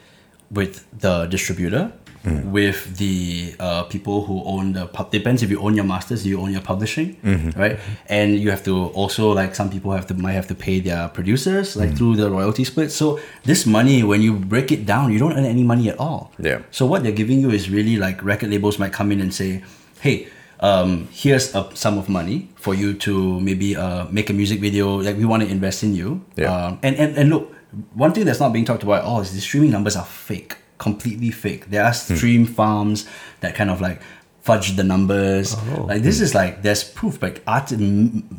with 0.51 0.85
the 0.99 1.25
distributor, 1.27 1.93
with 2.51 2.97
the 2.97 3.53
uh, 3.59 3.83
people 3.83 4.25
who 4.25 4.43
own 4.43 4.73
the 4.73 4.87
pub. 4.87 5.11
Depends 5.11 5.43
if 5.43 5.49
you 5.49 5.59
own 5.61 5.75
your 5.75 5.85
masters, 5.85 6.25
you 6.25 6.39
own 6.39 6.51
your 6.51 6.61
publishing, 6.61 7.17
right? 7.55 7.79
And 8.07 8.39
you 8.39 8.49
have 8.49 8.63
to 8.63 8.87
also 8.93 9.31
like 9.31 9.55
some 9.55 9.69
people 9.69 9.91
have 9.91 10.07
to 10.07 10.13
might 10.13 10.33
have 10.33 10.47
to 10.47 10.55
pay 10.55 10.79
their 10.79 11.07
producers 11.09 11.75
like 11.75 11.95
through 11.97 12.15
the 12.15 12.29
royalty 12.29 12.63
split. 12.63 12.91
So 12.91 13.19
this 13.43 13.65
money, 13.65 14.03
when 14.03 14.21
you 14.21 14.33
break 14.33 14.71
it 14.71 14.85
down, 14.85 15.11
you 15.11 15.19
don't 15.19 15.33
earn 15.33 15.45
any 15.45 15.63
money 15.63 15.89
at 15.89 15.99
all. 15.99 16.31
Yeah. 16.39 16.61
So 16.71 16.85
what 16.85 17.03
they're 17.03 17.11
giving 17.11 17.39
you 17.39 17.51
is 17.51 17.69
really 17.69 17.97
like 17.97 18.23
record 18.23 18.49
labels 18.49 18.79
might 18.79 18.93
come 18.93 19.11
in 19.11 19.21
and 19.21 19.33
say, 19.33 19.63
hey. 20.01 20.27
Um, 20.61 21.09
here's 21.11 21.53
a 21.53 21.69
sum 21.75 21.97
of 21.97 22.07
money 22.07 22.47
for 22.55 22.73
you 22.73 22.93
to 22.93 23.39
maybe 23.41 23.75
uh, 23.75 24.05
make 24.09 24.29
a 24.29 24.33
music 24.33 24.61
video. 24.61 25.01
Like 25.01 25.17
we 25.17 25.25
want 25.25 25.43
to 25.43 25.49
invest 25.49 25.83
in 25.83 25.93
you. 25.93 26.23
Yeah. 26.37 26.49
Um, 26.49 26.79
and, 26.81 26.95
and 26.95 27.17
and 27.17 27.29
look, 27.29 27.53
one 27.93 28.13
thing 28.13 28.23
that's 28.23 28.39
not 28.39 28.53
being 28.53 28.63
talked 28.63 28.81
about 28.81 28.99
at 28.99 29.03
all 29.03 29.19
is 29.19 29.33
the 29.33 29.41
streaming 29.41 29.71
numbers 29.71 29.97
are 29.97 30.05
fake, 30.05 30.55
completely 30.77 31.31
fake. 31.31 31.69
There 31.69 31.83
are 31.83 31.93
hmm. 31.93 32.15
stream 32.15 32.45
farms 32.45 33.07
that 33.41 33.55
kind 33.55 33.69
of 33.69 33.81
like 33.81 34.01
fudge 34.45 34.75
the 34.75 34.83
numbers. 34.83 35.55
Oh. 35.55 35.85
Like 35.85 36.03
this 36.03 36.21
is 36.21 36.35
like 36.35 36.61
there's 36.61 36.83
proof. 36.83 37.21
Like 37.21 37.41
art, 37.47 37.71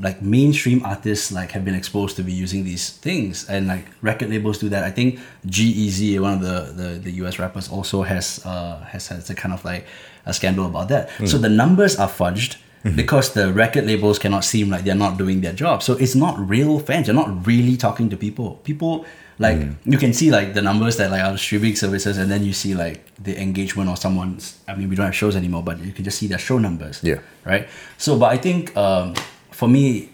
like 0.00 0.22
mainstream 0.22 0.84
artists 0.84 1.32
like 1.32 1.50
have 1.50 1.64
been 1.64 1.74
exposed 1.74 2.16
to 2.16 2.22
be 2.22 2.32
using 2.32 2.64
these 2.64 2.90
things, 2.90 3.48
and 3.48 3.66
like 3.66 3.86
record 4.02 4.30
labels 4.30 4.58
do 4.58 4.68
that. 4.68 4.84
I 4.84 4.90
think 4.90 5.18
G-Eazy, 5.46 6.18
one 6.20 6.34
of 6.34 6.40
the 6.40 6.72
the, 6.80 6.88
the 6.98 7.10
US 7.22 7.38
rappers, 7.38 7.68
also 7.68 8.02
has 8.02 8.40
uh 8.46 8.78
has 8.84 9.08
has 9.08 9.28
a 9.30 9.34
kind 9.34 9.52
of 9.52 9.64
like 9.64 9.86
a 10.24 10.32
scandal 10.32 10.66
about 10.66 10.88
that. 10.88 11.10
Hmm. 11.10 11.26
So 11.26 11.38
the 11.38 11.48
numbers 11.48 11.96
are 11.96 12.08
fudged 12.08 12.56
hmm. 12.82 12.94
because 12.94 13.34
the 13.34 13.52
record 13.52 13.86
labels 13.86 14.18
cannot 14.20 14.44
seem 14.44 14.70
like 14.70 14.84
they're 14.84 14.94
not 14.94 15.18
doing 15.18 15.40
their 15.40 15.52
job. 15.52 15.82
So 15.82 15.94
it's 15.94 16.14
not 16.14 16.38
real 16.38 16.78
fans. 16.78 17.08
You're 17.08 17.14
not 17.14 17.46
really 17.46 17.76
talking 17.76 18.10
to 18.10 18.16
people. 18.16 18.60
People 18.62 19.04
like 19.38 19.60
you 19.84 19.98
can 19.98 20.12
see 20.12 20.30
like 20.30 20.54
the 20.54 20.62
numbers 20.62 20.96
that 20.96 21.10
like 21.10 21.22
are 21.22 21.36
streaming 21.36 21.76
services, 21.76 22.16
and 22.16 22.30
then 22.30 22.42
you 22.42 22.52
see 22.52 22.74
like 22.74 23.12
the 23.22 23.40
engagement 23.40 23.90
or 23.90 23.96
someone's. 23.96 24.58
I 24.66 24.74
mean, 24.74 24.88
we 24.88 24.96
don't 24.96 25.06
have 25.06 25.14
shows 25.14 25.36
anymore, 25.36 25.62
but 25.62 25.78
you 25.80 25.92
can 25.92 26.04
just 26.04 26.18
see 26.18 26.26
their 26.26 26.38
show 26.38 26.58
numbers. 26.58 27.00
Yeah. 27.02 27.20
Right. 27.44 27.68
So, 27.98 28.18
but 28.18 28.32
I 28.32 28.38
think 28.38 28.76
um, 28.76 29.14
for 29.50 29.68
me, 29.68 30.10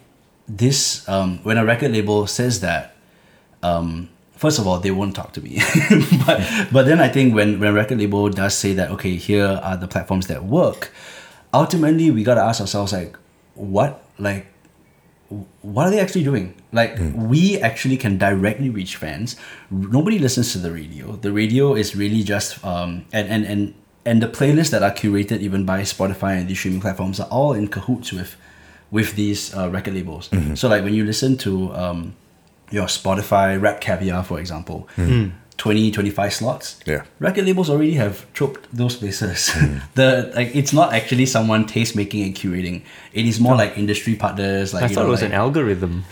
this 0.49 1.09
um, 1.09 1.39
when 1.45 1.57
a 1.57 1.65
record 1.65 1.93
label 1.93 2.27
says 2.27 2.61
that 2.61 2.97
um, 3.63 4.09
first 4.43 4.59
of 4.59 4.67
all, 4.67 4.81
they 4.81 4.91
won't 4.91 5.15
talk 5.15 5.33
to 5.35 5.41
me. 5.41 5.61
but 6.27 6.43
but 6.73 6.87
then 6.87 7.01
I 7.01 7.09
think 7.09 7.35
when 7.35 7.61
when 7.61 7.71
a 7.71 7.73
record 7.73 7.99
label 7.99 8.29
does 8.29 8.55
say 8.55 8.75
that, 8.75 8.91
okay, 8.91 9.15
here 9.15 9.61
are 9.63 9.77
the 9.77 9.87
platforms 9.87 10.27
that 10.27 10.45
work, 10.45 10.91
ultimately 11.55 12.11
we 12.11 12.25
gotta 12.25 12.43
ask 12.43 12.61
ourselves 12.61 12.93
like, 12.93 13.17
what 13.55 14.03
like 14.19 14.52
what 15.63 15.87
are 15.87 15.91
they 15.91 16.01
actually 16.01 16.25
doing? 16.25 16.55
Like 16.73 16.99
we 17.15 17.59
actually 17.59 17.97
can 17.97 18.19
directly 18.19 18.71
reach 18.71 18.97
fans. 18.97 19.37
Nobody 19.71 20.19
listens 20.19 20.53
to 20.53 20.59
the 20.59 20.73
radio. 20.73 21.13
The 21.17 21.33
radio 21.33 21.75
is 21.75 21.95
really 21.97 22.23
just 22.23 22.65
um 22.65 23.05
and 23.13 23.29
and 23.29 23.45
and 23.45 23.75
and 24.05 24.23
the 24.23 24.29
playlists 24.29 24.71
that 24.71 24.83
are 24.83 24.91
curated 24.91 25.41
even 25.41 25.65
by 25.65 25.83
Spotify 25.83 26.39
and 26.39 26.49
these 26.49 26.59
streaming 26.59 26.81
platforms 26.81 27.21
are 27.21 27.29
all 27.29 27.53
in 27.53 27.69
cahoots 27.69 28.13
with 28.13 28.37
with 28.91 29.15
these 29.15 29.55
uh, 29.57 29.71
record 29.71 29.95
labels. 29.95 30.29
So 30.55 30.69
like 30.69 30.83
when 30.85 30.93
you 30.95 31.05
listen 31.05 31.37
to 31.39 31.73
um, 31.75 32.15
your 32.71 32.87
Spotify 32.87 33.61
Rap 33.61 33.81
Caviar, 33.81 34.23
for 34.25 34.39
example, 34.39 34.87
20, 35.59 35.91
25 35.93 36.33
slots. 36.33 36.81
Yeah. 36.87 37.03
Record 37.21 37.45
labels 37.47 37.71
already 37.71 37.95
have 37.95 38.27
choked 38.35 38.67
those 38.73 38.97
places. 38.97 39.53
the 39.95 40.33
like 40.35 40.55
it's 40.57 40.73
not 40.73 40.93
actually 40.93 41.27
someone 41.27 41.67
taste 41.67 41.95
making 41.95 42.23
and 42.23 42.35
curating. 42.35 42.83
It 43.13 43.27
is 43.27 43.39
more 43.39 43.55
like 43.57 43.77
industry 43.79 44.15
partners. 44.17 44.75
Like 44.75 44.85
I 44.85 44.87
you 44.89 44.95
thought 44.95 45.03
know, 45.03 45.09
it 45.09 45.11
was 45.11 45.23
like- 45.23 45.31
an 45.31 45.37
algorithm. 45.37 46.05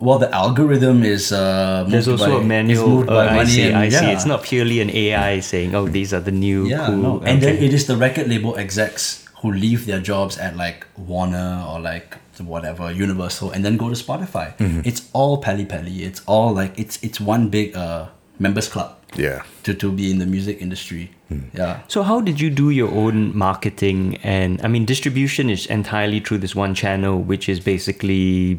well, 0.00 0.18
the 0.18 0.30
algorithm 0.34 1.02
is 1.04 1.32
uh, 1.32 1.84
There's 1.88 2.08
also 2.08 2.38
by, 2.38 2.42
a 2.42 2.46
manual. 2.46 2.82
It's 2.82 2.88
moved 2.88 3.08
Oh, 3.10 3.14
by 3.14 3.26
I 3.28 3.34
money 3.36 3.50
see. 3.50 3.62
and- 3.68 3.76
I 3.76 3.88
see. 3.88 4.04
yeah. 4.06 4.12
It's 4.12 4.26
not 4.26 4.42
purely 4.42 4.80
an 4.80 4.90
AI 4.90 5.40
saying, 5.40 5.74
"Oh, 5.74 5.86
these 5.88 6.12
are 6.12 6.20
the 6.20 6.32
new 6.32 6.66
Yeah, 6.66 6.86
cool." 6.86 6.96
no. 6.96 7.12
And 7.24 7.40
then 7.42 7.56
it 7.56 7.72
is 7.74 7.86
the 7.86 7.96
record 7.96 8.28
label 8.28 8.56
execs 8.56 9.24
who 9.42 9.52
leave 9.52 9.86
their 9.86 10.00
jobs 10.00 10.38
at 10.38 10.56
like 10.56 10.86
Warner 10.96 11.64
or 11.68 11.78
like 11.80 12.16
whatever 12.40 12.90
Universal 12.90 13.52
and 13.52 13.64
then 13.64 13.76
go 13.76 13.88
to 13.88 13.94
Spotify. 13.94 14.56
Mm-hmm. 14.58 14.80
It's 14.84 15.08
all 15.12 15.38
pally 15.38 15.64
pally. 15.66 16.02
It's 16.02 16.20
all 16.26 16.52
like 16.52 16.72
it's 16.78 16.98
it's 17.02 17.20
one 17.20 17.48
big 17.48 17.76
uh 17.76 18.06
members 18.38 18.68
club 18.68 18.90
Yeah. 19.16 19.42
to 19.62 19.74
to 19.74 19.92
be 19.92 20.10
in 20.10 20.18
the 20.18 20.26
music 20.26 20.60
industry. 20.60 21.10
Hmm. 21.28 21.38
Yeah. 21.56 21.78
So 21.88 22.02
how 22.02 22.20
did 22.20 22.40
you 22.40 22.50
do 22.50 22.70
your 22.70 22.90
own 22.90 23.36
marketing 23.36 24.18
and 24.22 24.60
I 24.64 24.68
mean 24.68 24.84
distribution 24.86 25.50
is 25.50 25.66
entirely 25.66 26.20
through 26.20 26.38
this 26.40 26.54
one 26.56 26.74
channel 26.74 27.18
which 27.22 27.48
is 27.48 27.60
basically 27.60 28.58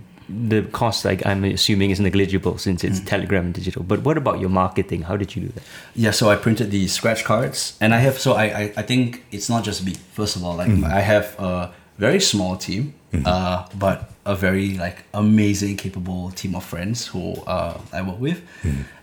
the 0.50 0.62
cost 0.72 1.06
like 1.06 1.24
I'm 1.26 1.44
assuming 1.44 1.92
is 1.92 2.00
negligible 2.00 2.58
since 2.58 2.84
it's 2.88 3.00
Mm. 3.00 3.06
Telegram 3.06 3.52
digital. 3.52 3.84
But 3.84 4.00
what 4.06 4.18
about 4.18 4.40
your 4.40 4.50
marketing? 4.50 5.04
How 5.04 5.18
did 5.18 5.36
you 5.36 5.42
do 5.44 5.50
that? 5.54 5.64
Yeah, 5.96 6.12
so 6.14 6.32
I 6.32 6.36
printed 6.36 6.72
these 6.72 6.94
scratch 6.94 7.24
cards, 7.24 7.78
and 7.80 7.94
I 7.94 8.00
have. 8.00 8.18
So 8.18 8.34
I, 8.34 8.46
I, 8.46 8.64
I 8.78 8.82
think 8.82 9.24
it's 9.32 9.50
not 9.50 9.64
just 9.68 9.86
me. 9.86 9.94
First 10.14 10.36
of 10.36 10.44
all, 10.44 10.56
like 10.58 10.72
I 11.00 11.02
have 11.02 11.36
a 11.38 11.70
very 12.00 12.20
small 12.20 12.58
team, 12.58 12.94
uh, 13.26 13.66
but 13.78 14.10
a 14.26 14.36
very 14.36 14.78
like 14.78 15.04
amazing, 15.14 15.78
capable 15.78 16.32
team 16.32 16.56
of 16.56 16.64
friends 16.64 17.08
who 17.08 17.34
uh, 17.46 17.80
I 17.94 18.02
work 18.02 18.20
with, 18.20 18.42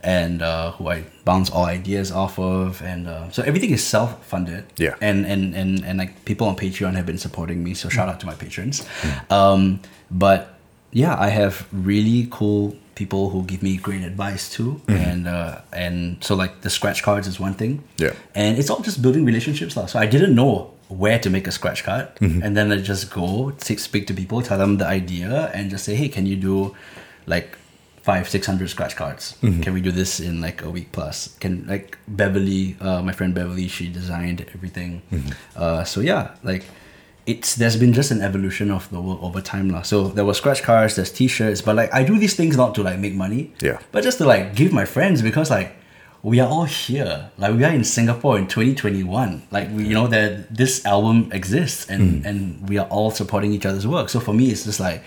and 0.02 0.42
uh, 0.42 0.72
who 0.72 0.88
I 0.88 1.04
bounce 1.24 1.50
all 1.50 1.64
ideas 1.64 2.10
off 2.10 2.38
of, 2.38 2.82
and 2.82 3.06
uh, 3.06 3.30
so 3.30 3.42
everything 3.42 3.70
is 3.70 3.84
self 3.84 4.24
funded. 4.26 4.64
Yeah. 4.76 4.94
and 5.00 5.24
and 5.26 5.54
and 5.54 5.84
and 5.84 5.98
like 5.98 6.24
people 6.24 6.46
on 6.48 6.56
Patreon 6.56 6.94
have 6.94 7.06
been 7.06 7.18
supporting 7.18 7.62
me. 7.62 7.74
So 7.74 7.88
shout 7.88 8.08
out 8.08 8.18
to 8.20 8.26
my 8.26 8.34
patrons. 8.34 8.82
Um, 9.30 9.80
but 10.10 10.58
yeah, 10.90 11.16
I 11.18 11.28
have 11.28 11.66
really 11.72 12.28
cool 12.30 12.76
people 12.94 13.30
who 13.30 13.42
give 13.44 13.62
me 13.62 13.76
great 13.78 14.02
advice 14.02 14.50
too, 14.50 14.80
and 14.88 15.26
uh, 15.28 15.60
and 15.72 16.22
so 16.22 16.34
like 16.34 16.60
the 16.62 16.70
scratch 16.70 17.02
cards 17.02 17.26
is 17.26 17.38
one 17.40 17.54
thing. 17.54 17.84
Yeah. 17.96 18.12
and 18.34 18.58
it's 18.58 18.70
all 18.70 18.80
just 18.82 19.00
building 19.00 19.24
relationships, 19.24 19.76
lah. 19.76 19.86
So 19.86 19.98
I 19.98 20.06
didn't 20.06 20.34
know 20.34 20.74
where 20.92 21.18
to 21.18 21.30
make 21.30 21.46
a 21.48 21.52
scratch 21.52 21.84
card, 21.84 22.08
and 22.20 22.56
then 22.56 22.70
I 22.70 22.76
just 22.76 23.10
go 23.10 23.52
speak 23.58 24.06
to 24.08 24.14
people, 24.14 24.42
tell 24.42 24.58
them 24.58 24.76
the 24.76 24.86
idea, 24.86 25.50
and 25.54 25.70
just 25.70 25.84
say, 25.84 25.94
hey, 25.94 26.08
can 26.08 26.26
you 26.26 26.36
do 26.36 26.76
like 27.26 27.56
five, 28.02 28.28
six 28.28 28.46
hundred 28.46 28.68
scratch 28.68 28.94
cards? 28.96 29.38
Can 29.40 29.72
we 29.72 29.80
do 29.80 29.90
this 29.90 30.20
in 30.20 30.40
like 30.40 30.62
a 30.62 30.70
week 30.70 30.92
plus? 30.92 31.36
Can 31.40 31.64
like 31.66 31.96
Beverly, 32.08 32.76
uh, 32.80 33.00
my 33.00 33.12
friend 33.12 33.34
Beverly, 33.34 33.68
she 33.68 33.88
designed 33.88 34.44
everything. 34.54 35.02
Uh, 35.56 35.84
so 35.84 36.00
yeah, 36.00 36.34
like 36.42 36.64
it's 37.24 37.54
there's 37.54 37.76
been 37.76 37.92
just 37.92 38.10
an 38.10 38.20
evolution 38.20 38.70
of 38.70 38.90
the 38.90 39.00
world 39.00 39.20
over 39.22 39.40
time 39.40 39.70
lah. 39.70 39.82
So 39.82 40.08
there 40.08 40.24
were 40.24 40.34
scratch 40.34 40.62
cards, 40.62 40.96
there's 40.96 41.12
t-shirts, 41.12 41.62
but 41.62 41.76
like 41.76 41.94
I 41.94 42.02
do 42.02 42.18
these 42.18 42.34
things 42.34 42.56
not 42.56 42.74
to 42.74 42.82
like 42.82 42.98
make 42.98 43.14
money. 43.14 43.54
Yeah. 43.62 43.78
But 43.92 44.02
just 44.02 44.18
to 44.18 44.26
like 44.26 44.54
give 44.54 44.72
my 44.72 44.84
friends 44.84 45.22
because 45.22 45.48
like 45.50 45.76
we 46.22 46.38
are 46.38 46.48
all 46.48 46.64
here. 46.64 47.30
Like 47.36 47.54
we 47.54 47.64
are 47.64 47.72
in 47.72 47.84
Singapore 47.84 48.38
in 48.38 48.46
2021. 48.46 49.42
Like 49.50 49.70
we, 49.70 49.86
you 49.86 49.94
know 49.94 50.06
that 50.06 50.54
this 50.54 50.84
album 50.86 51.30
exists 51.32 51.88
and 51.88 52.22
hmm. 52.22 52.26
and 52.26 52.68
we 52.68 52.78
are 52.78 52.86
all 52.86 53.10
supporting 53.10 53.52
each 53.52 53.66
other's 53.66 53.86
work. 53.86 54.08
So 54.08 54.20
for 54.20 54.32
me 54.32 54.50
it's 54.50 54.64
just 54.64 54.80
like 54.80 55.02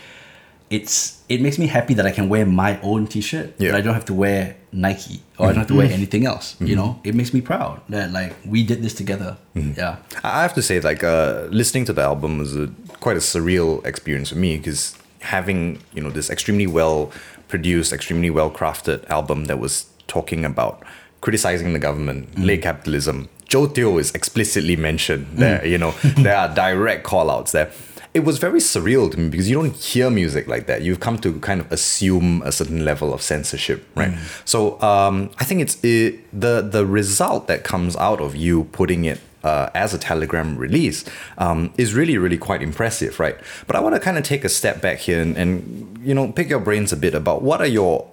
it's 0.70 1.24
it 1.30 1.42
makes 1.42 1.58
me 1.58 1.68
happy 1.68 1.94
that 1.94 2.06
I 2.06 2.12
can 2.12 2.28
wear 2.28 2.46
my 2.46 2.80
own 2.82 3.08
t-shirt. 3.08 3.54
Yeah. 3.58 3.72
That 3.72 3.78
I 3.78 3.82
don't 3.82 3.94
have 3.94 4.06
to 4.06 4.14
wear 4.14 4.58
Nike 4.72 5.22
or 5.38 5.48
I 5.48 5.50
don't 5.50 5.60
have 5.60 5.68
to 5.68 5.74
hmm. 5.74 5.80
wear 5.80 5.88
hmm. 5.88 5.94
anything 5.94 6.26
else. 6.26 6.58
You 6.60 6.76
know, 6.76 7.00
it 7.04 7.16
makes 7.16 7.34
me 7.34 7.40
proud 7.40 7.82
that 7.90 8.12
like 8.12 8.36
we 8.46 8.64
did 8.64 8.84
this 8.84 8.94
together. 8.94 9.38
Yeah. 9.54 9.98
I 10.24 10.42
have 10.42 10.54
to 10.56 10.62
say, 10.62 10.82
like, 10.82 11.04
uh, 11.04 11.48
listening 11.50 11.86
to 11.86 11.94
the 11.94 12.02
album 12.02 12.40
was 12.40 12.56
a, 12.56 12.70
quite 13.00 13.16
a 13.16 13.22
surreal 13.22 13.86
experience 13.86 14.30
for 14.30 14.36
me 14.36 14.58
because 14.58 14.98
having, 15.22 15.82
you 15.94 16.02
know, 16.02 16.10
this 16.10 16.30
extremely 16.30 16.68
well 16.68 17.12
produced, 17.48 17.94
extremely 17.94 18.30
well 18.30 18.52
crafted 18.52 19.08
album 19.10 19.46
that 19.46 19.60
was 19.60 19.86
talking 20.08 20.44
about 20.46 20.84
criticizing 21.22 21.74
the 21.74 21.80
government, 21.80 22.38
late 22.38 22.62
capitalism. 22.62 23.30
Joe 23.48 23.68
Teo 23.68 23.98
is 23.98 24.14
explicitly 24.14 24.76
mentioned 24.76 25.28
there, 25.34 25.66
you 25.66 25.78
know, 25.78 25.92
there 26.18 26.36
are 26.36 26.54
direct 26.54 27.04
call 27.04 27.30
outs 27.30 27.52
there. 27.52 27.72
It 28.14 28.24
was 28.24 28.38
very 28.38 28.60
surreal 28.60 29.12
to 29.12 29.20
me 29.20 29.28
because 29.28 29.50
you 29.50 29.56
don't 29.56 29.76
hear 29.76 30.10
music 30.10 30.48
like 30.48 30.68
that. 30.68 30.84
You've 30.84 31.02
come 31.02 31.18
to 31.20 31.38
kind 31.42 31.60
of 31.60 31.70
assume 31.72 32.42
a 32.44 32.52
certain 32.52 32.86
level 32.86 33.14
of 33.14 33.22
censorship, 33.22 33.86
right? 33.94 34.14
So 34.46 34.82
um, 34.82 35.32
I 35.38 35.44
think 35.44 35.60
it's 35.60 35.84
it, 35.84 36.24
the 36.32 36.62
the 36.62 36.86
result 36.86 37.48
that 37.48 37.66
comes 37.66 37.98
out 37.98 38.22
of 38.22 38.34
you 38.34 38.66
putting 38.72 39.04
it 39.04 39.20
uh, 39.46 39.70
as 39.76 39.94
a 39.94 39.98
Telegram 39.98 40.58
release 40.58 41.06
um, 41.38 41.72
is 41.78 41.94
really, 41.94 42.18
really 42.18 42.38
quite 42.38 42.62
impressive, 42.64 43.20
right? 43.20 43.38
But 43.68 43.76
I 43.76 43.80
want 43.80 43.96
to 43.96 44.02
kind 44.02 44.18
of 44.18 44.24
take 44.24 44.44
a 44.44 44.50
step 44.50 44.82
back 44.82 44.98
here 44.98 45.22
and, 45.22 45.38
and 45.38 46.00
you 46.02 46.14
know 46.14 46.32
pick 46.32 46.50
your 46.50 46.60
brains 46.60 46.92
a 46.92 46.98
bit 46.98 47.14
about 47.14 47.42
what 47.42 47.62
are 47.62 47.68
your 47.68 48.08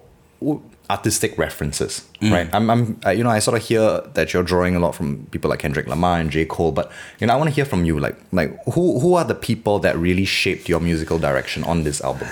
artistic 0.93 1.37
references, 1.37 2.07
right? 2.21 2.49
I'm, 2.53 2.69
I'm 2.69 2.99
uh, 3.05 3.09
you 3.09 3.23
know, 3.23 3.29
I 3.29 3.39
sort 3.39 3.57
of 3.57 3.63
hear 3.67 4.01
that 4.13 4.33
you're 4.33 4.43
drawing 4.43 4.75
a 4.75 4.79
lot 4.79 4.93
from 4.95 5.25
people 5.31 5.49
like 5.49 5.59
Kendrick 5.59 5.87
Lamar 5.87 6.19
and 6.19 6.29
J. 6.29 6.45
Cole, 6.45 6.71
but 6.71 6.91
you 7.19 7.27
know, 7.27 7.33
I 7.33 7.37
want 7.37 7.49
to 7.49 7.55
hear 7.55 7.65
from 7.65 7.83
you, 7.85 7.99
like, 7.99 8.17
like 8.31 8.51
who 8.73 8.99
who 8.99 9.15
are 9.15 9.25
the 9.25 9.39
people 9.49 9.79
that 9.79 9.97
really 9.97 10.25
shaped 10.25 10.69
your 10.69 10.79
musical 10.79 11.17
direction 11.19 11.63
on 11.63 11.83
this 11.83 11.99
album? 12.01 12.27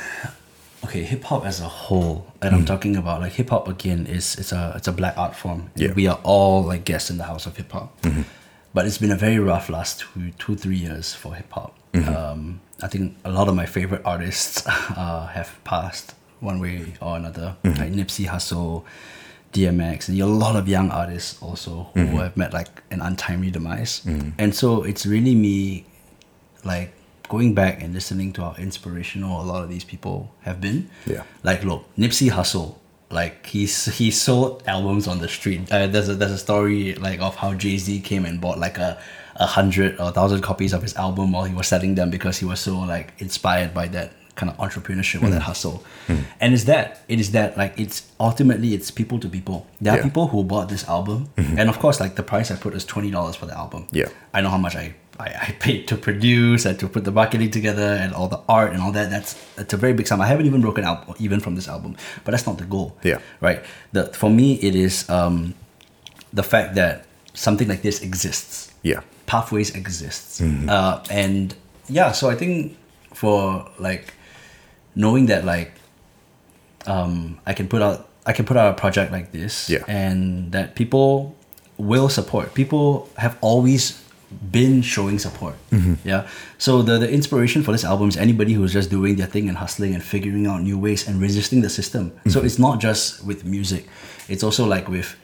okay, 0.86 1.04
hip 1.04 1.24
hop 1.24 1.46
as 1.46 1.60
a 1.62 1.68
whole, 1.68 2.26
and 2.42 2.56
I'm 2.56 2.66
talking 2.66 2.96
about 2.96 3.22
like 3.22 3.34
hip 3.34 3.50
hop 3.50 3.68
again 3.68 4.08
is 4.08 4.36
it's 4.36 4.52
a 4.52 4.74
it's 4.76 4.88
a 4.88 4.92
black 4.92 5.18
art 5.18 5.36
form. 5.36 5.70
Yeah. 5.76 5.94
We 5.94 6.08
are 6.08 6.20
all 6.24 6.64
like 6.64 6.84
guests 6.84 7.10
in 7.10 7.18
the 7.18 7.26
house 7.26 7.46
of 7.46 7.58
hip 7.58 7.72
hop. 7.72 7.98
But 8.74 8.86
it's 8.86 8.98
been 8.98 9.12
a 9.12 9.18
very 9.18 9.40
rough 9.40 9.70
last 9.70 10.00
two 10.00 10.32
two 10.38 10.56
three 10.56 10.78
years 10.78 11.14
for 11.14 11.36
hip 11.36 11.52
hop. 11.52 11.78
Um, 11.94 12.62
I 12.82 12.88
think 12.88 13.18
a 13.26 13.32
lot 13.32 13.48
of 13.50 13.56
my 13.56 13.66
favorite 13.66 14.02
artists 14.06 14.64
uh, 14.68 15.28
have 15.28 15.60
passed 15.64 16.16
one 16.42 16.60
way 16.60 16.94
or 17.02 17.18
another, 17.18 17.56
mm-hmm. 17.64 17.80
like 17.80 17.92
Nipsey 17.92 18.28
Hussle. 18.28 18.84
DMX 19.54 20.08
and 20.08 20.18
a 20.22 20.26
lot 20.26 20.56
of 20.56 20.70
young 20.70 20.90
artists 20.92 21.38
also 21.44 21.90
who 21.94 22.00
mm-hmm. 22.00 22.18
have 22.20 22.38
met 22.38 22.54
like 22.54 22.82
an 22.90 23.02
untimely 23.02 23.52
demise, 23.52 24.00
mm-hmm. 24.06 24.30
and 24.38 24.56
so 24.56 24.84
it's 24.84 25.06
really 25.06 25.36
me 25.36 25.86
like 26.64 26.94
going 27.32 27.56
back 27.56 27.82
and 27.82 27.94
listening 27.94 28.34
to 28.34 28.42
how 28.42 28.56
inspirational 28.58 29.42
a 29.42 29.46
lot 29.46 29.64
of 29.64 29.70
these 29.70 29.86
people 29.86 30.32
have 30.42 30.60
been. 30.60 30.90
Yeah. 31.06 31.24
Like 31.44 31.64
look, 31.64 31.86
Nipsey 31.98 32.30
Hussle, 32.30 32.76
like 33.10 33.46
he's 33.46 33.86
he 33.98 34.12
sold 34.12 34.64
albums 34.68 35.08
on 35.08 35.20
the 35.20 35.30
street. 35.30 35.72
Uh, 35.72 35.88
there's 35.88 36.10
a 36.10 36.16
there's 36.16 36.32
a 36.32 36.38
story 36.38 36.96
like 36.96 37.20
of 37.22 37.36
how 37.36 37.54
Jay 37.54 37.78
Z 37.78 38.02
came 38.02 38.26
and 38.26 38.40
bought 38.40 38.60
like 38.60 38.78
a 38.78 39.02
a 39.38 39.46
hundred 39.46 40.00
or 40.00 40.10
a 40.10 40.12
thousand 40.12 40.42
copies 40.42 40.74
of 40.74 40.82
his 40.82 40.96
album 40.96 41.32
while 41.32 41.46
he 41.46 41.56
was 41.56 41.68
selling 41.68 41.96
them 41.96 42.10
because 42.10 42.38
he 42.38 42.46
was 42.46 42.60
so 42.60 42.80
like 42.80 43.14
inspired 43.20 43.74
by 43.74 43.88
that 43.88 44.12
kind 44.36 44.50
of 44.52 44.58
entrepreneurship 44.58 45.22
or 45.24 45.30
that 45.30 45.42
hustle. 45.42 45.84
And 46.40 46.54
it's 46.54 46.64
that 46.66 47.04
it 47.08 47.20
is 47.20 47.32
that 47.32 47.58
like 47.58 47.74
it's 47.80 48.10
ultimately 48.20 48.74
it's 48.74 48.90
people 48.92 49.20
to 49.20 49.28
people. 49.30 49.68
There 49.82 49.94
are 49.94 49.98
Yeah. 49.98 50.04
people 50.04 50.28
who 50.28 50.44
bought 50.44 50.70
this 50.70 50.88
album, 50.88 51.30
and 51.38 51.70
of 51.70 51.80
course 51.80 52.00
like 52.00 52.16
the 52.16 52.24
price 52.24 52.50
I 52.52 52.56
put 52.56 52.74
is 52.74 52.86
twenty 52.86 53.12
dollars 53.12 53.36
for 53.36 53.46
the 53.46 53.56
album. 53.58 53.88
Yeah. 53.92 54.08
I 54.34 54.42
know 54.42 54.50
how 54.50 54.58
much 54.58 54.76
I, 54.76 54.96
I, 55.20 55.28
I 55.48 55.56
paid 55.60 55.88
to 55.90 55.96
produce 55.98 56.66
and 56.66 56.80
to 56.80 56.88
put 56.88 57.04
the 57.04 57.12
marketing 57.12 57.52
together 57.52 57.90
and 58.02 58.14
all 58.14 58.28
the 58.30 58.40
art 58.48 58.72
and 58.74 58.82
all 58.82 58.92
that. 58.94 59.10
That's 59.10 59.36
it's 59.58 59.74
a 59.74 59.78
very 59.78 59.94
big 59.94 60.08
sum. 60.08 60.22
I 60.22 60.28
haven't 60.28 60.46
even 60.46 60.62
broken 60.62 60.84
out 60.86 61.00
even 61.20 61.40
from 61.40 61.56
this 61.56 61.68
album, 61.68 61.96
but 62.24 62.32
that's 62.32 62.48
not 62.48 62.58
the 62.58 62.66
goal. 62.66 62.96
Yeah. 63.04 63.20
Right. 63.42 63.62
The 63.92 64.06
for 64.22 64.30
me 64.30 64.54
it 64.56 64.76
is 64.76 65.10
um, 65.10 65.54
the 66.34 66.44
fact 66.44 66.76
that 66.76 67.06
something 67.34 67.68
like 67.68 67.82
this 67.82 68.02
exists. 68.02 68.72
Yeah. 68.84 69.02
Pathways 69.26 69.76
exists. 69.76 70.42
Uh, 70.42 71.04
and 71.10 71.54
yeah, 71.90 72.12
so 72.14 72.30
I 72.30 72.36
think 72.36 72.78
for 73.14 73.70
like 73.80 74.14
knowing 74.96 75.28
that 75.28 75.46
like 75.46 75.72
um, 76.88 77.40
I 77.46 77.54
can 77.54 77.68
put 77.68 77.82
out 77.82 78.08
I 78.26 78.34
can 78.34 78.46
put 78.46 78.58
out 78.58 78.72
a 78.72 78.76
project 78.80 79.12
like 79.12 79.32
this 79.32 79.70
Yeah. 79.70 79.84
and 79.88 80.52
that 80.52 80.76
people 80.76 81.36
will 81.78 82.10
support. 82.10 82.54
People 82.54 83.10
have 83.18 83.36
always 83.42 84.00
been 84.52 84.82
showing 84.82 85.20
support. 85.20 85.56
Yeah. 86.06 86.28
So 86.58 86.82
the 86.82 86.98
the 87.00 87.10
inspiration 87.12 87.64
for 87.64 87.72
this 87.72 87.84
album 87.84 88.08
is 88.10 88.16
anybody 88.18 88.54
who's 88.54 88.72
just 88.74 88.90
doing 88.90 89.16
their 89.18 89.28
thing 89.28 89.50
and 89.50 89.58
hustling 89.58 89.94
and 89.94 90.04
figuring 90.04 90.46
out 90.48 90.62
new 90.62 90.78
ways 90.78 91.08
and 91.08 91.20
resisting 91.20 91.62
the 91.62 91.70
system. 91.70 92.12
So 92.30 92.42
it's 92.42 92.58
not 92.60 92.80
just 92.80 93.26
with 93.26 93.44
music. 93.44 93.88
It's 94.30 94.44
also 94.44 94.66
like 94.66 94.88
with 94.88 95.16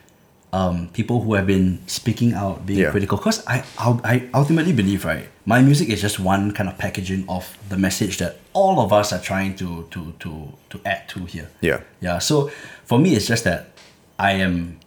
um, 0.52 0.88
people 0.92 1.20
who 1.22 1.34
have 1.34 1.46
been 1.46 1.78
speaking 1.86 2.32
out, 2.32 2.64
being 2.64 2.80
Yeah. 2.80 2.90
critical. 2.90 3.18
Because 3.18 3.44
I, 3.46 3.64
I 3.78 3.88
I 4.04 4.14
ultimately 4.32 4.72
believe 4.72 5.04
right, 5.04 5.28
my 5.44 5.60
music 5.62 5.88
is 5.90 6.00
just 6.00 6.18
one 6.18 6.52
kind 6.52 6.68
of 6.68 6.78
packaging 6.78 7.24
of 7.28 7.44
the 7.68 7.76
message 7.76 8.16
that 8.18 8.38
all 8.54 8.80
of 8.80 8.92
us 8.92 9.12
are 9.12 9.20
trying 9.20 9.56
to 9.56 9.86
to 9.90 10.12
to 10.20 10.52
to 10.70 10.80
add 10.86 11.08
to 11.08 11.24
here. 11.26 11.48
Yeah. 11.60 11.80
Yeah. 12.00 12.18
So 12.18 12.50
for 12.84 12.98
me, 12.98 13.14
it's 13.14 13.26
just 13.26 13.44
that 13.44 13.72
I 14.18 14.32
am 14.40 14.78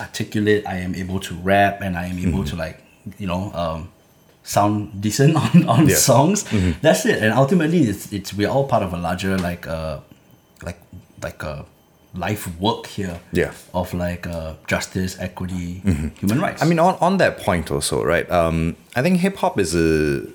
articulate. 0.00 0.66
I 0.66 0.76
am 0.78 0.94
able 0.94 1.20
to 1.20 1.34
rap, 1.36 1.80
and 1.82 1.96
I 1.96 2.06
am 2.06 2.18
able 2.18 2.44
to 2.44 2.56
like 2.56 2.82
you 3.18 3.26
know 3.26 3.52
um, 3.54 3.88
sound 4.42 5.00
decent 5.00 5.36
on, 5.44 5.68
on 5.68 5.88
Yeah. 5.88 5.96
songs. 5.96 6.44
That's 6.82 7.06
it. 7.06 7.22
And 7.22 7.32
ultimately, 7.32 7.82
it's 7.88 8.12
it's 8.12 8.34
we're 8.34 8.48
all 8.50 8.64
part 8.68 8.82
of 8.82 8.92
a 8.92 8.96
larger 8.98 9.38
like 9.38 9.66
uh 9.66 10.00
like 10.62 10.80
like 11.22 11.42
a 11.42 11.64
life 12.16 12.48
work 12.58 12.86
here. 12.86 13.20
Yeah. 13.32 13.52
Of 13.74 13.94
like 13.94 14.26
uh, 14.26 14.54
justice, 14.66 15.18
equity, 15.18 15.82
human 16.20 16.40
rights. 16.40 16.62
I 16.62 16.66
mean, 16.66 16.78
on, 16.78 16.96
on 17.00 17.18
that 17.18 17.38
point 17.38 17.70
also, 17.70 18.02
right? 18.02 18.30
Um, 18.30 18.76
I 18.94 19.02
think 19.02 19.20
hip 19.20 19.36
hop 19.36 19.58
is 19.58 19.74
a 19.74 20.26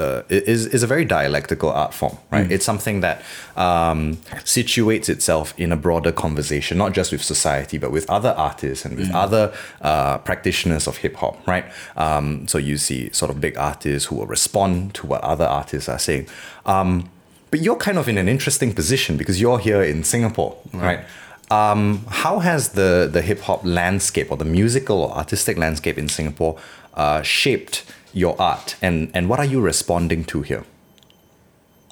uh, 0.00 0.22
is 0.30 0.66
is 0.66 0.82
a 0.82 0.86
very 0.86 1.04
dialectical 1.04 1.70
art 1.70 1.92
form, 1.92 2.16
right? 2.30 2.50
It's 2.50 2.64
something 2.64 3.00
that 3.00 3.22
um, 3.56 4.16
situates 4.44 5.08
itself 5.08 5.52
in 5.58 5.72
a 5.72 5.76
broader 5.76 6.10
conversation, 6.10 6.78
not 6.78 6.92
just 6.92 7.12
with 7.12 7.22
society, 7.22 7.76
but 7.78 7.92
with 7.92 8.08
other 8.08 8.30
artists 8.30 8.84
and 8.86 8.96
with 8.96 9.14
other 9.14 9.52
uh, 9.82 10.18
practitioners 10.18 10.86
of 10.86 10.96
hip 10.96 11.16
hop, 11.16 11.46
right? 11.46 11.66
Um, 11.96 12.48
so 12.48 12.56
you 12.56 12.78
see 12.78 13.10
sort 13.12 13.30
of 13.30 13.40
big 13.40 13.58
artists 13.58 14.08
who 14.08 14.16
will 14.16 14.26
respond 14.26 14.94
to 14.94 15.06
what 15.06 15.22
other 15.22 15.44
artists 15.44 15.88
are 15.88 15.98
saying. 15.98 16.28
Um, 16.64 17.10
but 17.50 17.60
you're 17.60 17.76
kind 17.76 17.98
of 17.98 18.08
in 18.08 18.16
an 18.16 18.28
interesting 18.28 18.72
position 18.72 19.16
because 19.16 19.40
you're 19.40 19.58
here 19.58 19.82
in 19.82 20.04
Singapore, 20.04 20.56
right? 20.72 21.00
Um, 21.50 22.04
how 22.08 22.38
has 22.38 22.70
the 22.70 23.08
the 23.12 23.22
hip 23.22 23.40
hop 23.40 23.64
landscape 23.64 24.30
or 24.30 24.36
the 24.36 24.44
musical 24.44 25.02
or 25.02 25.10
artistic 25.16 25.56
landscape 25.58 25.98
in 25.98 26.08
Singapore 26.08 26.56
uh, 26.94 27.22
shaped 27.22 27.84
your 28.12 28.40
art, 28.40 28.76
and 28.82 29.10
and 29.14 29.28
what 29.28 29.38
are 29.40 29.44
you 29.44 29.60
responding 29.60 30.24
to 30.26 30.42
here? 30.42 30.64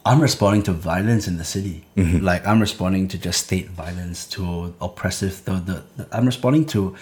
I'm 0.06 0.20
responding 0.22 0.62
to 0.62 0.72
violence 0.72 1.26
in 1.28 1.36
the 1.36 1.44
city. 1.44 1.84
Like 1.96 2.46
I'm 2.46 2.60
responding 2.60 3.08
to 3.08 3.18
just 3.18 3.44
state 3.44 3.68
violence, 3.68 4.26
to 4.28 4.74
oppressive. 4.80 5.44
The, 5.44 5.52
the, 5.52 5.82
the 5.96 6.08
I'm 6.16 6.24
responding 6.24 6.64
to, 6.66 6.94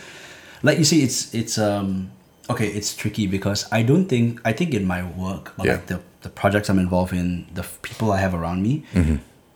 like 0.62 0.78
you 0.78 0.84
see, 0.84 1.02
it's 1.04 1.32
it's 1.34 1.58
um 1.58 2.10
okay. 2.50 2.66
It's 2.68 2.96
tricky 2.96 3.26
because 3.26 3.68
I 3.70 3.82
don't 3.82 4.06
think 4.06 4.40
I 4.44 4.52
think 4.52 4.72
in 4.74 4.86
my 4.86 5.02
work, 5.04 5.52
or 5.58 5.66
Yeah. 5.66 5.72
like 5.74 5.86
the 5.86 6.00
the 6.22 6.30
projects 6.30 6.68
I'm 6.70 6.78
involved 6.80 7.12
in, 7.12 7.46
the 7.54 7.64
people 7.82 8.10
I 8.12 8.18
have 8.18 8.34
around 8.34 8.62
me, 8.62 8.82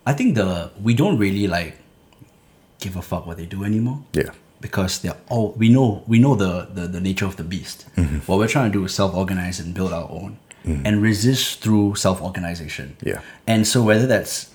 I 0.07 0.13
think 0.13 0.37
the 0.37 0.71
we 0.83 0.95
don't 0.95 1.19
really 1.19 1.49
like 1.49 1.75
give 2.81 2.97
a 2.97 3.03
fuck 3.03 3.27
what 3.27 3.37
they 3.37 3.47
do 3.47 3.65
anymore 3.65 4.03
Yeah, 4.13 4.31
because 4.61 5.01
they're 5.01 5.17
all 5.29 5.53
we 5.57 5.69
know 5.69 6.03
we 6.07 6.19
know 6.19 6.35
the 6.35 6.69
the, 6.73 6.87
the 6.87 7.01
nature 7.01 7.27
of 7.27 7.37
the 7.37 7.45
beast. 7.45 7.87
Mm-hmm. 7.97 8.19
What 8.27 8.39
we're 8.39 8.49
trying 8.49 8.73
to 8.73 8.79
do 8.79 8.85
is 8.85 8.95
self-organize 8.95 9.61
and 9.61 9.75
build 9.75 9.93
our 9.93 10.09
own 10.11 10.39
mm. 10.65 10.83
and 10.85 11.03
resist 11.03 11.61
through 11.61 11.95
self-organization. 11.95 12.97
Yeah. 13.03 13.21
And 13.47 13.67
so 13.67 13.83
whether 13.83 14.07
that's 14.07 14.51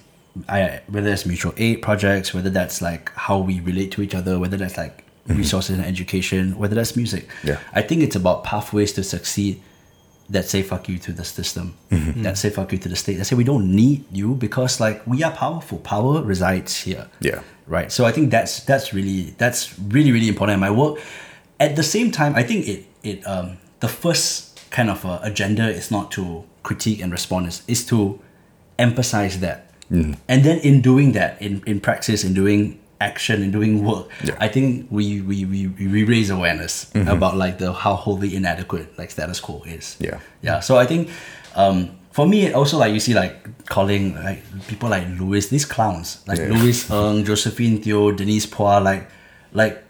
I 0.49 0.81
whether 0.87 1.09
that's 1.09 1.25
mutual 1.25 1.53
aid 1.57 1.81
projects, 1.81 2.33
whether 2.33 2.49
that's 2.49 2.81
like 2.81 3.11
how 3.13 3.39
we 3.39 3.59
relate 3.61 3.91
to 3.93 4.01
each 4.01 4.15
other, 4.15 4.37
whether 4.37 4.57
that's 4.57 4.77
like 4.77 5.05
mm-hmm. 5.27 5.37
resources 5.37 5.77
and 5.77 5.85
education, 5.85 6.57
whether 6.57 6.75
that's 6.75 6.95
music. 6.95 7.29
Yeah. 7.43 7.59
I 7.73 7.81
think 7.81 8.03
it's 8.03 8.15
about 8.15 8.43
pathways 8.43 8.91
to 8.93 9.03
succeed 9.03 9.61
that 10.29 10.45
say 10.45 10.63
fuck 10.63 10.89
you 10.89 10.97
to 10.97 11.11
the 11.11 11.23
system, 11.23 11.75
that 11.89 12.37
say 12.37 12.49
fuck 12.49 12.71
you 12.71 12.77
to 12.79 12.89
the 12.89 12.95
state, 12.95 13.17
that 13.17 13.25
say 13.25 13.35
we 13.35 13.43
don't 13.43 13.75
need 13.75 14.05
you 14.11 14.35
because 14.35 14.79
like 14.79 15.05
we 15.05 15.23
are 15.23 15.31
powerful. 15.31 15.77
Power 15.79 16.21
resides 16.23 16.81
here. 16.81 17.07
Yeah, 17.19 17.41
right? 17.67 17.91
So 17.91 18.05
i 18.05 18.11
think 18.11 18.31
that's 18.31 18.63
that's 18.65 18.93
really 18.93 19.35
that's 19.37 19.77
really 19.79 20.11
really 20.11 20.27
important. 20.27 20.55
In 20.55 20.59
my 20.61 20.71
work 20.71 20.99
at 21.57 21.77
the 21.77 21.83
same 21.83 22.11
time 22.11 22.35
i 22.35 22.43
think 22.43 22.67
it 22.67 22.85
it 23.01 23.25
um 23.25 23.57
the 23.79 23.87
first 23.87 24.59
kind 24.71 24.89
of 24.89 25.05
uh, 25.05 25.19
agenda 25.23 25.69
is 25.69 25.89
not 25.89 26.11
to 26.11 26.43
critique 26.63 27.01
and 27.01 27.11
respond. 27.11 27.47
Is, 27.47 27.63
is 27.67 27.85
to 27.87 28.19
emphasize 28.77 29.39
that. 29.39 29.69
And 30.27 30.43
then 30.43 30.59
in 30.59 30.81
doing 30.81 31.13
that 31.13 31.41
in 31.41 31.61
in 31.65 31.79
practice 31.79 32.23
in 32.23 32.33
doing 32.33 32.79
action 33.01 33.41
and 33.43 33.51
doing 33.51 33.83
work 33.83 34.07
Yeah. 34.23 34.35
i 34.39 34.47
think 34.47 34.87
we 34.89 35.21
we 35.21 35.45
we, 35.45 35.67
we 35.67 36.03
raise 36.03 36.29
awareness 36.29 36.89
about 36.95 37.35
like 37.35 37.57
the 37.57 37.73
how 37.73 37.95
wholly 37.95 38.35
inadequate 38.35 38.97
like 38.97 39.11
status 39.11 39.39
quo 39.39 39.61
is 39.65 39.97
Yeah. 39.99 40.19
yeah 40.41 40.59
so 40.61 40.77
i 40.77 40.85
think 40.85 41.09
um 41.55 41.89
for 42.11 42.25
me 42.25 42.51
also 42.53 42.77
like 42.77 42.93
you 42.93 42.99
see 43.01 43.13
like 43.13 43.35
calling 43.65 44.15
like 44.15 44.41
people 44.67 44.89
like 44.89 45.05
louis 45.19 45.49
these 45.49 45.65
clowns 45.65 46.23
like 46.27 46.39
Yeah. 46.39 46.49
louis 46.55 46.89
Ng, 46.89 47.25
josephine 47.25 47.81
teo 47.81 48.11
denise 48.11 48.45
Phua, 48.47 48.79
like 48.81 49.09
like 49.53 49.83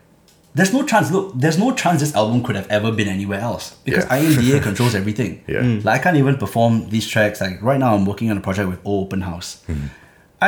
there's 0.56 0.74
no 0.74 0.84
chance 0.84 1.12
look 1.12 1.34
there's 1.36 1.58
no 1.60 1.74
chance 1.74 2.00
this 2.00 2.16
album 2.16 2.42
could 2.42 2.56
have 2.56 2.68
ever 2.70 2.92
been 2.92 3.08
anywhere 3.08 3.40
else 3.42 3.76
because 3.84 4.06
Yeah. 4.06 4.20
imda 4.20 4.64
controls 4.70 4.96
everything 4.96 5.44
Yeah. 5.48 5.62
Mm. 5.62 5.84
like 5.86 6.00
i 6.00 6.04
can't 6.04 6.18
even 6.18 6.38
perform 6.38 6.90
these 6.90 7.06
tracks 7.08 7.40
like 7.42 7.62
right 7.62 7.80
now 7.80 7.94
i'm 7.94 8.06
working 8.06 8.32
on 8.32 8.38
a 8.38 8.42
project 8.42 8.68
with 8.70 8.80
O 8.86 9.02
open 9.02 9.22
house 9.22 9.62
Mm-hmm. 9.68 9.88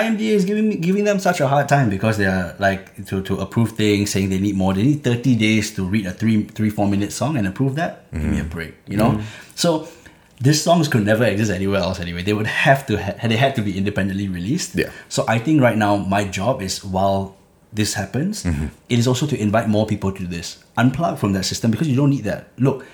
IMDA 0.01 0.31
is 0.39 0.45
giving 0.45 0.69
me, 0.69 0.75
giving 0.75 1.03
them 1.03 1.19
such 1.19 1.39
a 1.39 1.47
hard 1.47 1.67
time 1.69 1.89
because 1.89 2.17
they 2.17 2.25
are 2.25 2.55
like 2.59 3.05
to, 3.07 3.21
to 3.23 3.37
approve 3.39 3.71
things, 3.71 4.11
saying 4.11 4.29
they 4.29 4.39
need 4.39 4.55
more. 4.55 4.73
They 4.73 4.83
need 4.83 5.03
thirty 5.03 5.35
days 5.35 5.73
to 5.75 5.85
read 5.85 6.05
a 6.05 6.11
three 6.11 6.43
three 6.43 6.69
four 6.69 6.87
minute 6.87 7.11
song 7.11 7.37
and 7.37 7.47
approve 7.47 7.75
that. 7.75 8.11
Give 8.11 8.23
me 8.23 8.39
a 8.39 8.43
mm. 8.43 8.49
break, 8.49 8.73
you 8.87 8.97
know. 8.97 9.11
Mm. 9.11 9.23
So 9.55 9.87
these 10.39 10.61
songs 10.61 10.87
could 10.87 11.05
never 11.05 11.25
exist 11.25 11.51
anywhere 11.51 11.79
else 11.79 11.99
anyway. 11.99 12.21
They 12.23 12.33
would 12.33 12.47
have 12.47 12.85
to 12.87 13.01
ha- 13.01 13.27
they 13.27 13.37
had 13.37 13.55
to 13.55 13.61
be 13.61 13.77
independently 13.77 14.27
released. 14.27 14.75
Yeah. 14.75 14.91
So 15.09 15.25
I 15.27 15.39
think 15.39 15.61
right 15.61 15.77
now 15.77 15.97
my 15.97 16.25
job 16.25 16.61
is 16.61 16.83
while 16.83 17.35
this 17.73 17.93
happens, 17.95 18.43
mm-hmm. 18.43 18.67
it 18.89 18.99
is 18.99 19.07
also 19.07 19.25
to 19.27 19.39
invite 19.39 19.67
more 19.67 19.85
people 19.85 20.11
to 20.11 20.25
this. 20.25 20.63
Unplug 20.77 21.17
from 21.17 21.33
that 21.33 21.43
system 21.43 21.71
because 21.71 21.87
you 21.87 21.95
don't 21.95 22.09
need 22.09 22.23
that. 22.23 22.47
Look, 22.57 22.85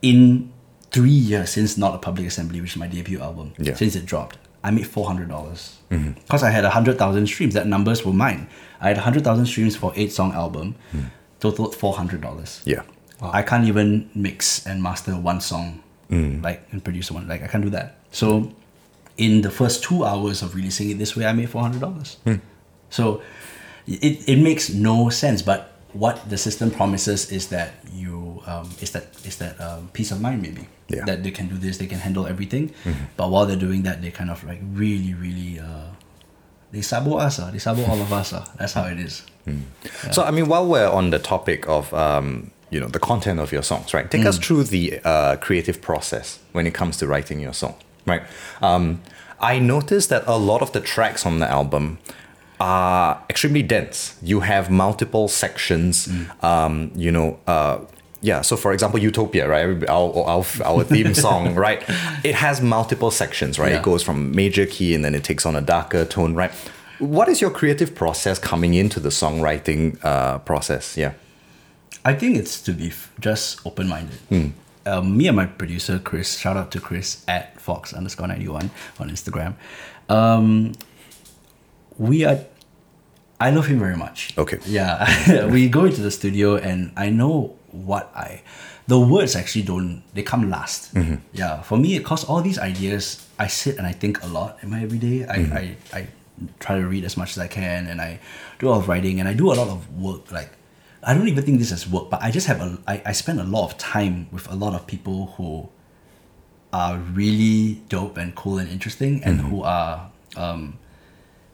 in 0.00 0.52
three 0.90 1.10
years 1.10 1.50
since 1.50 1.78
Not 1.78 1.94
a 1.94 1.98
Public 1.98 2.26
Assembly, 2.26 2.60
which 2.60 2.72
is 2.72 2.76
my 2.76 2.86
debut 2.86 3.20
album, 3.20 3.54
Yeah. 3.58 3.74
since 3.74 3.96
it 3.96 4.04
dropped, 4.06 4.36
I 4.64 4.70
made 4.70 4.86
four 4.86 5.06
hundred 5.06 5.28
dollars 5.28 5.78
mm-hmm. 5.90 6.12
because 6.12 6.42
I 6.42 6.50
had 6.50 6.64
hundred 6.64 6.98
thousand 6.98 7.26
streams. 7.26 7.54
That 7.54 7.66
numbers 7.66 8.04
were 8.04 8.12
mine. 8.12 8.48
I 8.80 8.88
had 8.88 8.98
hundred 8.98 9.24
thousand 9.24 9.46
streams 9.46 9.76
for 9.76 9.92
eight 9.96 10.12
song 10.12 10.32
album, 10.32 10.76
mm. 10.92 11.10
totaled 11.40 11.74
four 11.74 11.94
hundred 11.94 12.20
dollars. 12.20 12.62
yeah, 12.64 12.82
I 13.20 13.42
can't 13.42 13.66
even 13.66 14.10
mix 14.14 14.66
and 14.66 14.82
master 14.82 15.12
one 15.16 15.40
song, 15.40 15.82
mm. 16.10 16.42
like 16.42 16.66
and 16.70 16.82
produce 16.82 17.10
one. 17.10 17.28
Like 17.28 17.42
I 17.42 17.48
can't 17.48 17.64
do 17.64 17.70
that. 17.70 17.96
So, 18.12 18.52
in 19.16 19.42
the 19.42 19.50
first 19.50 19.82
two 19.82 20.04
hours 20.04 20.42
of 20.42 20.54
releasing 20.54 20.90
it 20.90 20.98
this 20.98 21.16
way, 21.16 21.26
I 21.26 21.32
made 21.32 21.50
four 21.50 21.62
hundred 21.62 21.80
dollars. 21.80 22.18
Hmm. 22.24 22.36
So, 22.90 23.22
it 23.86 24.28
it 24.28 24.36
makes 24.36 24.70
no 24.70 25.08
sense. 25.08 25.42
But 25.42 25.71
what 25.92 26.28
the 26.30 26.38
system 26.38 26.70
promises 26.70 27.30
is 27.30 27.48
that 27.48 27.72
you 27.92 28.42
um, 28.46 28.70
is 28.80 28.90
that 28.92 29.04
is 29.24 29.36
that 29.38 29.60
um, 29.60 29.88
peace 29.92 30.10
of 30.10 30.20
mind 30.20 30.40
maybe 30.42 30.66
Yeah. 30.88 31.04
that 31.06 31.22
they 31.22 31.30
can 31.30 31.48
do 31.48 31.56
this, 31.58 31.78
they 31.78 31.86
can 31.86 31.98
handle 31.98 32.26
everything. 32.26 32.70
But 33.16 33.30
while 33.30 33.46
they're 33.46 33.56
doing 33.68 33.82
that, 33.84 34.00
they 34.02 34.10
kind 34.10 34.30
of 34.30 34.42
like 34.44 34.60
really 34.74 35.14
really. 35.14 35.58
Uh, 35.60 35.90
they 36.72 36.80
sabo 36.82 37.16
us, 37.18 37.38
uh, 37.38 37.50
they 37.50 37.58
sabo 37.58 37.84
all 37.84 38.00
of 38.00 38.10
us. 38.12 38.32
Uh. 38.32 38.44
That's 38.58 38.72
how 38.72 38.84
it 38.84 38.98
is. 38.98 39.22
So 40.12 40.22
I 40.22 40.30
mean, 40.30 40.48
while 40.48 40.66
we're 40.66 40.88
on 40.88 41.10
the 41.10 41.18
topic 41.18 41.68
of 41.68 41.92
um, 41.92 42.50
you 42.70 42.80
know 42.80 42.88
the 42.88 42.98
content 42.98 43.40
of 43.40 43.52
your 43.52 43.62
songs, 43.62 43.92
right? 43.92 44.10
Take 44.10 44.24
us 44.24 44.38
through 44.38 44.64
the 44.64 44.98
uh, 45.04 45.36
creative 45.36 45.80
process 45.82 46.38
when 46.52 46.66
it 46.66 46.72
comes 46.74 46.96
to 46.98 47.06
writing 47.06 47.40
your 47.40 47.52
song, 47.52 47.74
right? 48.06 48.22
Um, 48.62 49.00
I 49.40 49.58
noticed 49.58 50.08
that 50.08 50.22
a 50.26 50.36
lot 50.38 50.62
of 50.62 50.70
the 50.72 50.80
tracks 50.80 51.26
on 51.26 51.40
the 51.40 51.50
album 51.50 51.98
are 52.62 53.20
extremely 53.28 53.62
dense. 53.62 54.16
You 54.22 54.38
have 54.40 54.70
multiple 54.70 55.26
sections. 55.26 56.08
Um, 56.42 56.92
you 56.94 57.10
know. 57.10 57.38
Uh, 57.46 57.80
yeah, 58.24 58.42
so 58.42 58.56
for 58.56 58.72
example, 58.72 59.00
Utopia, 59.00 59.48
right? 59.48 59.66
Our, 59.88 60.14
our, 60.14 60.44
our 60.64 60.84
theme 60.84 61.12
song, 61.26 61.56
right? 61.56 61.82
It 62.22 62.36
has 62.36 62.60
multiple 62.60 63.10
sections, 63.10 63.58
right? 63.58 63.72
Yeah. 63.72 63.78
It 63.78 63.82
goes 63.82 64.04
from 64.04 64.30
major 64.30 64.64
key 64.64 64.94
and 64.94 65.04
then 65.04 65.16
it 65.16 65.24
takes 65.24 65.44
on 65.44 65.56
a 65.56 65.60
darker 65.60 66.04
tone, 66.04 66.36
right? 66.36 66.52
What 67.00 67.28
is 67.28 67.40
your 67.40 67.50
creative 67.50 67.96
process 67.96 68.38
coming 68.38 68.74
into 68.74 69.00
the 69.00 69.08
songwriting 69.08 69.98
uh, 70.04 70.38
process? 70.38 70.96
Yeah. 70.96 71.14
I 72.04 72.14
think 72.14 72.36
it's 72.36 72.62
to 72.62 72.72
be 72.72 72.92
just 73.18 73.66
open 73.66 73.88
minded. 73.88 74.20
Um, 74.86 75.16
me 75.16 75.26
and 75.26 75.36
my 75.36 75.46
producer 75.46 75.98
Chris, 75.98 76.38
shout 76.38 76.56
out 76.56 76.70
to 76.72 76.80
Chris 76.80 77.24
at 77.26 77.60
Fox 77.60 77.92
underscore 77.92 78.28
ninety 78.28 78.48
one 78.48 78.70
on 79.00 79.10
Instagram. 79.10 79.54
Um, 80.08 80.74
we 81.98 82.24
are. 82.24 82.38
I 83.42 83.50
love 83.50 83.66
him 83.66 83.78
very 83.78 83.96
much. 83.96 84.34
Okay. 84.38 84.58
Yeah, 84.66 85.46
we 85.54 85.68
go 85.68 85.84
into 85.84 86.00
the 86.00 86.10
studio 86.10 86.56
and 86.56 86.92
I 86.96 87.10
know 87.10 87.56
what 87.72 88.10
I. 88.14 88.42
The 88.86 88.98
words 88.98 89.36
actually 89.36 89.62
don't. 89.62 90.02
They 90.14 90.22
come 90.22 90.50
last. 90.50 90.94
Mm-hmm. 90.94 91.16
Yeah, 91.32 91.62
for 91.62 91.76
me, 91.78 91.98
cause 92.00 92.24
all 92.24 92.42
these 92.42 92.58
ideas, 92.58 93.26
I 93.38 93.46
sit 93.48 93.78
and 93.78 93.86
I 93.86 93.92
think 93.92 94.22
a 94.22 94.26
lot 94.26 94.58
in 94.62 94.70
my 94.70 94.82
everyday. 94.82 95.24
I, 95.26 95.38
mm-hmm. 95.38 95.56
I 95.56 95.76
I 95.92 96.06
try 96.60 96.78
to 96.78 96.86
read 96.86 97.04
as 97.04 97.16
much 97.16 97.30
as 97.36 97.38
I 97.38 97.46
can 97.46 97.86
and 97.86 98.00
I 98.00 98.18
do 98.58 98.68
a 98.68 98.70
lot 98.70 98.78
of 98.78 98.88
writing 98.88 99.20
and 99.20 99.28
I 99.28 99.34
do 99.34 99.52
a 99.52 99.54
lot 99.54 99.68
of 99.68 99.78
work 100.00 100.32
like 100.32 100.50
I 101.04 101.14
don't 101.14 101.28
even 101.28 101.44
think 101.44 101.58
this 101.58 101.72
is 101.72 101.88
work, 101.88 102.10
but 102.10 102.22
I 102.22 102.30
just 102.30 102.46
have 102.46 102.60
a 102.60 102.78
I, 102.86 103.02
I 103.06 103.12
spend 103.12 103.40
a 103.40 103.44
lot 103.44 103.64
of 103.66 103.78
time 103.78 104.28
with 104.30 104.50
a 104.50 104.54
lot 104.54 104.74
of 104.74 104.86
people 104.86 105.34
who 105.36 105.68
are 106.72 106.96
really 106.96 107.82
dope 107.88 108.16
and 108.16 108.34
cool 108.34 108.58
and 108.58 108.68
interesting 108.68 109.22
and 109.24 109.40
mm-hmm. 109.40 109.50
who 109.50 109.62
are 109.62 110.10
um, 110.36 110.78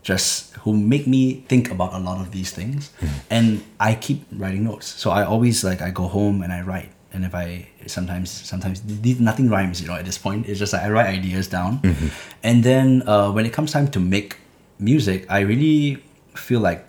just 0.09 0.57
who 0.65 0.73
make 0.73 1.07
me 1.07 1.45
think 1.53 1.71
about 1.71 1.93
a 1.93 2.01
lot 2.01 2.19
of 2.19 2.33
these 2.33 2.51
things 2.51 2.89
hmm. 2.99 3.07
and 3.29 3.63
I 3.79 3.95
keep 3.95 4.25
writing 4.33 4.65
notes. 4.65 4.87
So 4.87 5.11
I 5.11 5.23
always 5.25 5.63
like 5.63 5.83
I 5.83 5.91
go 5.91 6.09
home 6.09 6.41
and 6.41 6.51
I 6.51 6.63
write 6.63 6.91
and 7.13 7.27
if 7.29 7.35
I 7.35 7.69
sometimes 7.87 8.31
sometimes 8.31 8.81
th- 8.81 9.21
nothing 9.21 9.51
rhymes, 9.51 9.83
you 9.83 9.89
know, 9.89 10.01
at 10.01 10.07
this 10.09 10.17
point. 10.17 10.49
It's 10.49 10.59
just 10.59 10.73
like 10.73 10.81
I 10.81 10.89
write 10.89 11.09
ideas 11.13 11.47
down. 11.49 11.81
Mm-hmm. 11.81 12.09
And 12.43 12.65
then 12.65 12.89
uh, 13.05 13.31
when 13.33 13.45
it 13.45 13.53
comes 13.53 13.71
time 13.71 13.89
to 13.97 14.01
make 14.01 14.41
music, 14.79 15.27
I 15.29 15.41
really 15.41 16.03
feel 16.35 16.61
like 16.61 16.89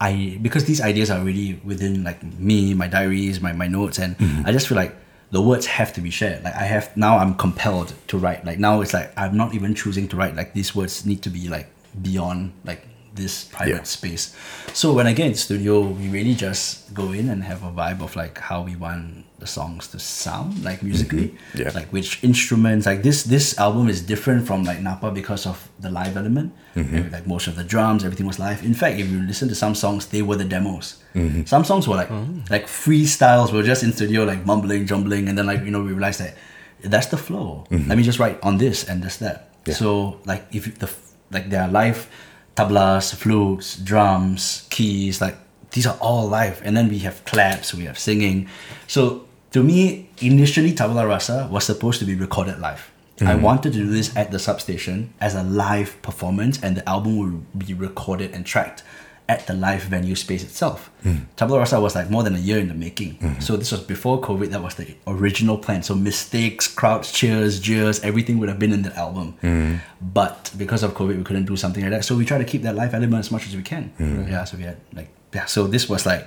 I 0.00 0.38
because 0.42 0.64
these 0.64 0.80
ideas 0.80 1.10
are 1.14 1.22
really 1.22 1.60
within 1.62 2.02
like 2.02 2.22
me, 2.22 2.74
my 2.74 2.88
diaries, 2.88 3.40
my, 3.40 3.52
my 3.52 3.68
notes, 3.68 3.98
and 4.02 4.18
mm-hmm. 4.18 4.46
I 4.46 4.50
just 4.50 4.66
feel 4.66 4.76
like 4.76 4.94
the 5.30 5.40
words 5.42 5.66
have 5.66 5.92
to 5.94 6.00
be 6.00 6.10
shared. 6.10 6.42
Like 6.44 6.54
I 6.54 6.64
have 6.64 6.96
now, 6.96 7.18
I'm 7.18 7.34
compelled 7.34 7.92
to 8.08 8.18
write. 8.18 8.44
Like 8.44 8.58
now, 8.58 8.80
it's 8.80 8.94
like 8.94 9.12
I'm 9.16 9.36
not 9.36 9.54
even 9.54 9.74
choosing 9.74 10.08
to 10.08 10.16
write. 10.16 10.34
Like 10.36 10.54
these 10.54 10.74
words 10.74 11.04
need 11.04 11.22
to 11.22 11.30
be 11.30 11.48
like 11.48 11.68
beyond 12.00 12.52
like 12.64 12.86
this 13.14 13.44
private 13.44 13.70
Yeah. 13.70 13.82
space. 13.82 14.34
So 14.72 14.92
when 14.94 15.06
I 15.06 15.12
get 15.12 15.26
in 15.26 15.34
studio, 15.34 15.80
we 15.80 16.08
really 16.08 16.34
just 16.34 16.94
go 16.94 17.12
in 17.12 17.28
and 17.28 17.42
have 17.44 17.62
a 17.64 17.70
vibe 17.70 18.00
of 18.00 18.14
like 18.16 18.38
how 18.38 18.62
we 18.62 18.76
want 18.76 19.24
the 19.38 19.46
songs 19.46 19.86
to 19.88 19.98
sound, 19.98 20.64
like 20.64 20.82
musically. 20.82 21.28
Mm-hmm. 21.28 21.58
Yeah. 21.62 21.70
Like 21.74 21.88
which 21.92 22.22
instruments. 22.24 22.86
Like 22.86 23.02
this 23.02 23.22
this 23.24 23.56
album 23.58 23.88
is 23.88 24.02
different 24.02 24.46
from 24.46 24.64
like 24.64 24.80
Napa 24.80 25.10
because 25.10 25.46
of 25.46 25.68
the 25.78 25.90
live 25.90 26.16
element. 26.16 26.52
Mm-hmm. 26.74 27.12
Like 27.12 27.26
most 27.26 27.46
of 27.46 27.54
the 27.56 27.64
drums, 27.64 28.04
everything 28.04 28.26
was 28.26 28.38
live. 28.38 28.64
In 28.64 28.74
fact, 28.74 28.98
if 28.98 29.08
you 29.10 29.22
listen 29.22 29.48
to 29.48 29.54
some 29.54 29.74
songs, 29.74 30.06
they 30.06 30.22
were 30.22 30.36
the 30.36 30.44
demos. 30.44 31.02
Mm-hmm. 31.14 31.44
Some 31.44 31.64
songs 31.64 31.86
were 31.88 31.96
like 31.96 32.10
Oh. 32.10 32.26
like 32.50 32.66
freestyles. 32.66 33.52
Were 33.52 33.62
just 33.62 33.82
in 33.82 33.92
studio 33.92 34.24
like 34.24 34.44
mumbling, 34.44 34.86
jumbling, 34.86 35.28
and 35.28 35.36
then 35.38 35.46
like 35.46 35.62
you 35.64 35.70
know 35.70 35.82
we 35.82 35.92
realized 35.92 36.20
that 36.20 36.34
that's 36.82 37.06
the 37.08 37.16
flow. 37.16 37.64
Let 37.70 37.96
me 37.98 38.02
just 38.02 38.18
write 38.18 38.38
on 38.42 38.58
this 38.58 38.84
and 38.88 39.02
just 39.02 39.20
that. 39.20 39.36
Mm-hmm. 39.38 39.70
Yeah. 39.70 39.74
So 39.76 40.20
like 40.26 40.46
if 40.52 40.78
the 40.78 40.90
like 41.30 41.50
there 41.50 41.62
are 41.62 41.68
live 41.70 42.08
tablas, 42.56 43.14
flutes, 43.14 43.76
drums, 43.76 44.66
keys, 44.70 45.20
like 45.20 45.36
these 45.70 45.86
are 45.86 45.96
all 46.00 46.26
live, 46.28 46.60
and 46.64 46.76
then 46.76 46.88
we 46.88 46.98
have 47.06 47.24
claps, 47.24 47.72
we 47.74 47.84
have 47.84 47.98
singing. 47.98 48.48
So 48.88 49.27
to 49.52 49.62
me, 49.62 50.10
initially 50.20 50.72
Tabula 50.72 51.06
Rasa 51.06 51.48
was 51.50 51.64
supposed 51.64 51.98
to 52.00 52.04
be 52.04 52.14
recorded 52.14 52.58
live. 52.60 52.90
I 53.20 53.24
mm-hmm. 53.24 53.42
wanted 53.42 53.72
to 53.72 53.78
do 53.80 53.90
this 53.90 54.16
at 54.16 54.30
the 54.30 54.38
substation 54.38 55.12
as 55.20 55.34
a 55.34 55.42
live 55.42 56.00
performance, 56.02 56.62
and 56.62 56.76
the 56.76 56.88
album 56.88 57.18
would 57.18 57.66
be 57.66 57.74
recorded 57.74 58.32
and 58.32 58.46
tracked 58.46 58.84
at 59.28 59.46
the 59.46 59.52
live 59.52 59.82
venue 59.82 60.14
space 60.14 60.42
itself. 60.42 60.90
Mm. 61.04 61.26
Tabula 61.36 61.58
Rasa 61.58 61.80
was 61.80 61.94
like 61.94 62.08
more 62.08 62.22
than 62.22 62.34
a 62.34 62.38
year 62.38 62.58
in 62.58 62.68
the 62.68 62.74
making. 62.74 63.18
Mm-hmm. 63.18 63.40
So 63.40 63.56
this 63.56 63.72
was 63.72 63.82
before 63.82 64.20
COVID. 64.22 64.50
That 64.50 64.62
was 64.62 64.76
the 64.76 64.94
original 65.06 65.58
plan. 65.58 65.82
So 65.82 65.94
mistakes, 65.94 66.66
crowds, 66.66 67.12
cheers, 67.12 67.60
jeers, 67.60 68.00
everything 68.00 68.38
would 68.38 68.48
have 68.48 68.58
been 68.58 68.72
in 68.72 68.82
the 68.82 68.96
album. 68.96 69.34
Mm-hmm. 69.42 69.76
But 70.00 70.50
because 70.56 70.82
of 70.82 70.94
COVID, 70.94 71.18
we 71.18 71.24
couldn't 71.24 71.44
do 71.44 71.56
something 71.56 71.82
like 71.82 71.92
that. 71.92 72.04
So 72.04 72.16
we 72.16 72.24
try 72.24 72.38
to 72.38 72.44
keep 72.44 72.62
that 72.62 72.74
live 72.74 72.94
element 72.94 73.20
as 73.20 73.30
much 73.30 73.46
as 73.46 73.54
we 73.54 73.62
can. 73.62 73.92
Yeah. 73.98 74.44
So 74.44 74.56
we 74.56 74.62
had 74.62 74.78
like 74.94 75.10
yeah. 75.34 75.44
So 75.44 75.66
this 75.66 75.88
was 75.88 76.06
like, 76.06 76.26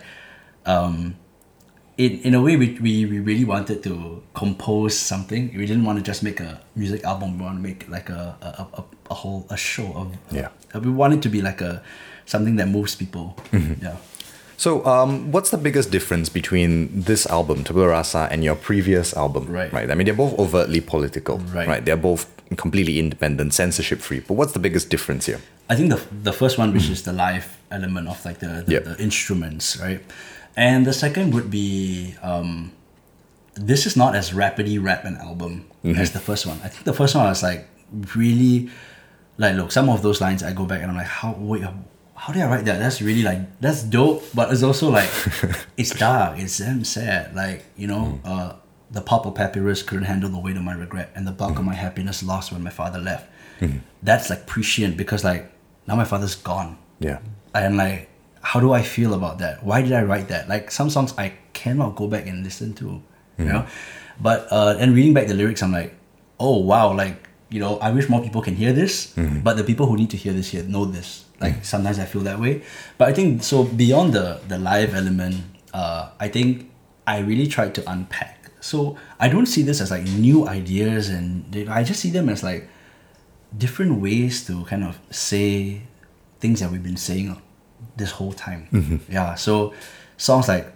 um, 0.67 1.15
in 1.97 2.19
in 2.21 2.33
a 2.35 2.41
way 2.41 2.55
we, 2.57 2.77
we, 2.81 3.05
we 3.05 3.19
really 3.19 3.45
wanted 3.45 3.83
to 3.83 4.21
compose 4.33 4.97
something. 4.97 5.51
We 5.55 5.65
didn't 5.65 5.83
want 5.83 5.99
to 5.99 6.03
just 6.03 6.23
make 6.23 6.39
a 6.39 6.59
music 6.75 7.03
album. 7.03 7.37
We 7.37 7.45
want 7.45 7.57
to 7.57 7.61
make 7.63 7.87
like 7.89 8.09
a 8.09 8.35
a, 8.41 8.47
a, 8.47 8.83
a- 9.09 9.13
whole 9.13 9.45
a 9.49 9.57
show 9.57 9.91
of 9.93 10.07
Yeah. 10.31 10.49
uh, 10.73 10.79
We 10.79 10.89
want 10.89 11.13
it 11.13 11.21
to 11.23 11.29
be 11.29 11.41
like 11.41 11.59
a 11.61 11.81
something 12.25 12.55
that 12.57 12.67
moves 12.69 12.95
people. 12.95 13.35
Yeah. 13.51 13.97
So, 14.57 14.85
um, 14.85 15.31
what's 15.31 15.49
the 15.49 15.57
biggest 15.57 15.89
difference 15.91 16.29
between 16.29 17.01
this 17.01 17.25
album, 17.25 17.63
Tabula 17.63 17.87
Rasa, 17.87 18.27
and 18.31 18.43
your 18.43 18.55
previous 18.55 19.13
album? 19.17 19.47
Right. 19.51 19.73
Right. 19.73 19.89
I 19.91 19.95
mean, 19.95 20.05
they're 20.05 20.13
both 20.25 20.37
overtly 20.39 20.79
political. 20.81 21.39
Right. 21.39 21.67
right? 21.67 21.83
They're 21.83 21.97
both 21.97 22.25
completely 22.57 22.99
independent, 22.99 23.53
censorship 23.53 23.99
free. 24.01 24.19
But 24.19 24.35
what's 24.35 24.53
the 24.53 24.59
biggest 24.59 24.89
difference 24.89 25.25
here? 25.25 25.39
I 25.69 25.75
think 25.75 25.89
the 25.89 25.99
the 26.23 26.31
first 26.33 26.57
one, 26.59 26.71
which 26.73 26.89
is 26.89 27.01
the 27.03 27.11
live 27.13 27.57
element 27.71 28.07
of 28.07 28.23
like 28.25 28.39
the 28.39 28.63
the, 28.65 28.71
Yep. 28.71 28.83
the 28.85 28.95
instruments, 29.03 29.77
right? 29.81 29.99
And 30.55 30.85
the 30.85 30.93
second 30.93 31.33
would 31.33 31.49
be 31.49 32.15
um, 32.21 32.71
this 33.55 33.85
is 33.85 33.95
not 33.95 34.15
as 34.15 34.33
rapidly 34.33 34.77
rap 34.79 35.05
an 35.05 35.17
album 35.17 35.65
as 35.83 36.11
the 36.11 36.19
first 36.19 36.45
one. 36.45 36.59
I 36.63 36.67
think 36.67 36.83
the 36.83 36.93
first 36.93 37.15
one 37.15 37.25
was 37.25 37.41
like 37.43 37.67
really 38.15 38.69
like 39.37 39.55
look 39.55 39.71
some 39.71 39.89
of 39.89 40.01
those 40.01 40.21
lines 40.21 40.43
I 40.43 40.53
go 40.53 40.65
back 40.65 40.81
and 40.81 40.91
I'm 40.91 40.97
like 40.97 41.07
how 41.07 41.33
wait 41.39 41.63
how 42.15 42.31
did 42.33 42.43
I 42.43 42.47
write 42.49 42.65
that? 42.65 42.77
That's 42.79 43.01
really 43.01 43.23
like 43.23 43.39
that's 43.59 43.81
dope, 43.83 44.23
but 44.35 44.51
it's 44.51 44.61
also 44.63 44.89
like 44.91 45.09
it's 45.77 45.91
dark, 45.91 46.37
it's 46.37 46.59
damn 46.59 46.83
sad. 46.83 47.33
Like 47.35 47.65
you 47.75 47.87
know, 47.87 48.19
uh, 48.23 48.53
the 48.91 49.01
pop 49.01 49.25
of 49.25 49.33
papyrus 49.35 49.81
couldn't 49.81 50.05
handle 50.05 50.29
the 50.29 50.37
weight 50.37 50.55
of 50.57 50.61
my 50.63 50.73
regret, 50.73 51.11
and 51.15 51.25
the 51.25 51.31
bulk 51.31 51.57
of 51.57 51.65
my 51.65 51.73
happiness 51.73 52.21
lost 52.21 52.51
when 52.51 52.61
my 52.61 52.69
father 52.69 52.99
left. 52.99 53.27
That's 54.03 54.29
like 54.29 54.45
prescient 54.47 54.97
because 54.97 55.23
like 55.23 55.51
now 55.87 55.95
my 55.95 56.03
father's 56.05 56.35
gone 56.35 56.77
Yeah. 56.99 57.19
and 57.55 57.77
like 57.77 58.09
how 58.41 58.59
do 58.59 58.73
i 58.73 58.81
feel 58.81 59.13
about 59.13 59.37
that? 59.39 59.63
Why 59.63 59.81
did 59.81 59.93
i 59.93 60.01
write 60.03 60.27
that? 60.29 60.49
Like 60.49 60.71
some 60.71 60.89
songs 60.89 61.13
i 61.17 61.33
cannot 61.53 61.95
go 61.95 62.07
back 62.07 62.25
and 62.27 62.43
listen 62.43 62.73
to 62.75 63.01
you 63.37 63.45
know? 63.45 63.65
But 64.19 64.47
uh 64.51 64.75
and 64.79 64.93
reading 64.95 65.13
back 65.13 65.27
the 65.27 65.33
lyrics 65.33 65.61
i'm 65.63 65.71
like 65.71 65.95
oh 66.39 66.57
wow 66.57 66.93
like 66.93 67.29
you 67.49 67.59
know 67.59 67.77
i 67.79 67.91
wish 67.91 68.07
more 68.09 68.21
people 68.21 68.41
can 68.41 68.55
hear 68.55 68.73
this 68.73 69.13
but 69.43 69.57
the 69.57 69.63
people 69.63 69.85
who 69.85 69.95
need 69.95 70.09
to 70.11 70.17
hear 70.17 70.33
this 70.33 70.49
here 70.49 70.63
know 70.63 70.85
this. 70.85 71.25
Like 71.39 71.65
sometimes 71.65 71.97
i 71.99 72.05
feel 72.05 72.21
that 72.21 72.39
way. 72.39 72.61
But 72.97 73.09
i 73.09 73.13
think 73.13 73.43
so 73.43 73.63
beyond 73.63 74.13
the 74.13 74.39
the 74.47 74.57
live 74.57 74.93
element 74.93 75.35
uh 75.73 76.09
i 76.19 76.27
think 76.27 76.69
i 77.07 77.19
really 77.19 77.47
tried 77.47 77.73
to 77.75 77.81
unpack. 77.91 78.37
So 78.61 78.95
i 79.19 79.27
don't 79.27 79.47
see 79.47 79.63
this 79.63 79.81
as 79.81 79.89
like 79.91 80.03
new 80.05 80.47
ideas 80.47 81.09
and 81.09 81.45
i 81.69 81.83
just 81.83 81.99
see 81.99 82.11
them 82.11 82.29
as 82.29 82.43
like 82.43 82.69
different 83.57 83.99
ways 84.01 84.45
to 84.47 84.63
kind 84.65 84.83
of 84.83 84.99
say 85.09 85.81
things 86.39 86.59
that 86.61 86.71
we've 86.71 86.83
been 86.83 86.97
saying 86.97 87.35
this 87.97 88.11
whole 88.11 88.33
time. 88.33 88.67
Mm-hmm. 88.71 89.11
Yeah. 89.11 89.35
So 89.35 89.73
songs 90.17 90.47
like 90.47 90.71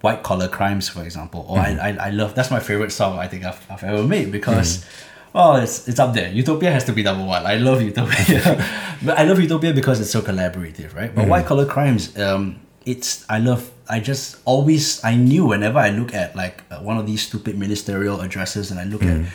White 0.00 0.22
Collar 0.22 0.48
Crimes, 0.48 0.88
for 0.88 1.02
example, 1.02 1.46
or 1.48 1.58
I, 1.58 1.70
mm-hmm. 1.70 2.00
I, 2.00 2.06
I 2.06 2.10
love 2.10 2.34
that's 2.34 2.50
my 2.50 2.60
favorite 2.60 2.92
song 2.92 3.18
I 3.18 3.26
think 3.26 3.44
I've, 3.44 3.64
I've 3.70 3.84
ever 3.84 4.04
made 4.04 4.30
because 4.30 4.78
mm-hmm. 4.78 5.38
well 5.38 5.56
it's 5.56 5.88
it's 5.88 5.98
up 5.98 6.14
there. 6.14 6.30
Utopia 6.30 6.70
has 6.70 6.84
to 6.84 6.92
be 6.92 7.02
number 7.02 7.24
one. 7.24 7.46
I 7.46 7.56
love 7.56 7.82
Utopia. 7.82 8.64
but 9.02 9.18
I 9.18 9.24
love 9.24 9.40
Utopia 9.40 9.72
because 9.72 10.00
it's 10.00 10.10
so 10.10 10.20
collaborative, 10.20 10.94
right? 10.94 11.14
But 11.14 11.28
White 11.28 11.46
Collar 11.46 11.66
Crimes, 11.66 12.16
um, 12.18 12.60
it's 12.84 13.24
I 13.28 13.38
love 13.38 13.70
I 13.88 14.00
just 14.00 14.36
always 14.44 15.02
I 15.04 15.16
knew 15.16 15.46
whenever 15.46 15.78
I 15.78 15.90
look 15.90 16.14
at 16.14 16.36
like 16.36 16.62
uh, 16.70 16.78
one 16.80 16.98
of 16.98 17.06
these 17.06 17.26
stupid 17.26 17.58
ministerial 17.58 18.20
addresses 18.20 18.70
and 18.70 18.78
I 18.78 18.84
look 18.84 19.02
at 19.02 19.26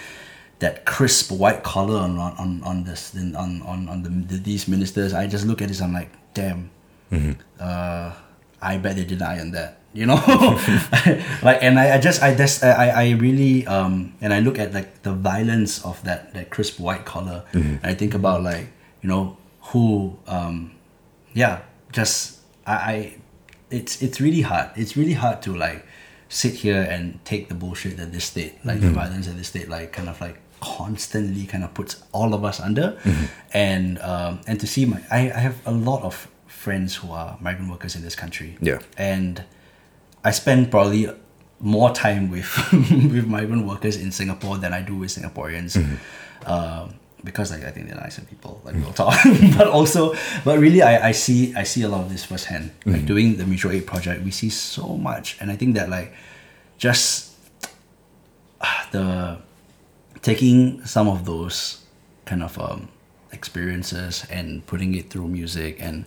that 0.60 0.86
crisp 0.86 1.32
white 1.32 1.64
collar 1.64 2.00
on 2.00 2.18
on, 2.18 2.64
on, 2.64 2.84
this 2.84 3.16
on 3.16 3.62
on, 3.62 3.90
on 3.90 4.04
the, 4.04 4.10
the, 4.10 4.38
these 4.38 4.68
ministers 4.68 5.14
I 5.14 5.28
just 5.28 5.46
look 5.46 5.62
at 5.62 5.68
this 5.68 5.82
I'm 5.82 5.94
like 5.94 6.10
damn 6.34 6.72
uh, 7.60 8.12
I 8.62 8.78
bet 8.78 8.96
they 8.96 9.04
didn't 9.06 9.24
iron 9.24 9.52
that 9.52 9.80
you 9.94 10.06
know? 10.08 10.18
Like 11.44 11.62
and 11.62 11.80
I, 11.80 11.96
I 11.96 12.00
just 12.00 12.24
I 12.24 12.34
just 12.36 12.64
I, 12.64 12.90
I 12.90 13.10
really 13.12 13.66
um 13.68 14.14
and 14.22 14.34
I 14.34 14.40
look 14.40 14.58
at 14.58 14.74
like 14.74 15.04
the 15.04 15.14
violence 15.14 15.84
of 15.86 16.04
that 16.04 16.34
that 16.34 16.50
crisp 16.50 16.80
white 16.80 17.06
collar 17.06 17.44
and 17.54 17.80
I 17.84 17.94
think 17.94 18.14
about 18.14 18.42
like 18.44 18.68
you 19.02 19.10
know 19.10 19.38
who 19.70 20.18
um 20.28 20.72
yeah 21.34 21.62
just 21.92 22.40
I, 22.66 22.74
I 22.74 23.16
it's 23.70 24.02
it's 24.02 24.20
really 24.22 24.42
hard. 24.42 24.72
It's 24.76 24.96
really 24.98 25.14
hard 25.14 25.42
to 25.44 25.56
like 25.56 25.86
sit 26.30 26.54
here 26.56 26.82
and 26.90 27.24
take 27.26 27.50
the 27.50 27.56
bullshit 27.56 27.98
that 27.98 28.12
this 28.12 28.26
state 28.26 28.54
like 28.66 28.80
the 28.82 28.90
violence 28.90 29.28
that 29.28 29.38
this 29.38 29.50
state 29.50 29.70
like 29.70 29.92
kind 29.92 30.10
of 30.10 30.20
like 30.22 30.38
constantly 30.62 31.46
kind 31.46 31.64
of 31.64 31.74
puts 31.74 32.02
all 32.14 32.34
of 32.34 32.44
us 32.44 32.60
under. 32.60 32.98
And 33.54 34.00
um 34.00 34.42
and 34.48 34.60
to 34.60 34.68
see 34.68 34.86
my 34.86 35.02
I, 35.12 35.30
I 35.30 35.40
have 35.40 35.62
a 35.66 35.72
lot 35.72 36.02
of 36.04 36.28
friends 36.64 36.96
who 36.96 37.12
are 37.12 37.38
migrant 37.42 37.70
workers 37.70 37.96
in 37.96 38.02
this 38.02 38.16
country. 38.16 38.58
Yeah. 38.62 38.80
and 38.98 39.44
I 40.24 40.32
spend 40.32 40.72
probably 40.72 41.10
more 41.60 41.92
time 41.92 42.32
with 42.32 42.48
with 43.14 43.28
migrant 43.28 43.66
workers 43.68 43.98
in 43.98 44.12
Singapore 44.12 44.58
than 44.58 44.74
I 44.74 44.82
do 44.82 44.96
with 44.96 45.12
Singaporeans, 45.12 45.76
um, 46.46 46.96
because 47.24 47.52
like, 47.52 47.64
I 47.64 47.72
think 47.72 47.88
they're 47.88 48.00
nicer 48.00 48.22
people, 48.22 48.62
like 48.64 48.76
we'll 48.76 48.94
talk. 48.94 49.16
but 49.58 49.68
also, 49.68 50.16
but 50.46 50.60
really, 50.60 50.82
I, 50.82 51.10
I 51.10 51.12
see 51.12 51.54
I 51.56 51.64
see 51.64 51.82
a 51.84 51.90
lot 51.90 52.02
of 52.02 52.10
this 52.10 52.24
firsthand. 52.24 52.72
Like 52.86 53.06
doing 53.06 53.36
the 53.36 53.46
mutual 53.46 53.72
aid 53.72 53.86
project, 53.86 54.24
we 54.24 54.32
see 54.32 54.50
so 54.50 54.96
much, 54.98 55.38
and 55.42 55.52
I 55.52 55.56
think 55.56 55.76
that 55.76 55.90
like 55.90 56.14
just 56.78 57.36
the 58.92 59.40
taking 60.22 60.86
some 60.86 61.10
of 61.10 61.26
those 61.26 61.84
kind 62.26 62.44
of 62.44 62.58
um, 62.58 62.88
experiences 63.32 64.26
and 64.30 64.66
putting 64.68 64.96
it 64.96 65.10
through 65.10 65.28
music 65.28 65.78
and 65.80 66.06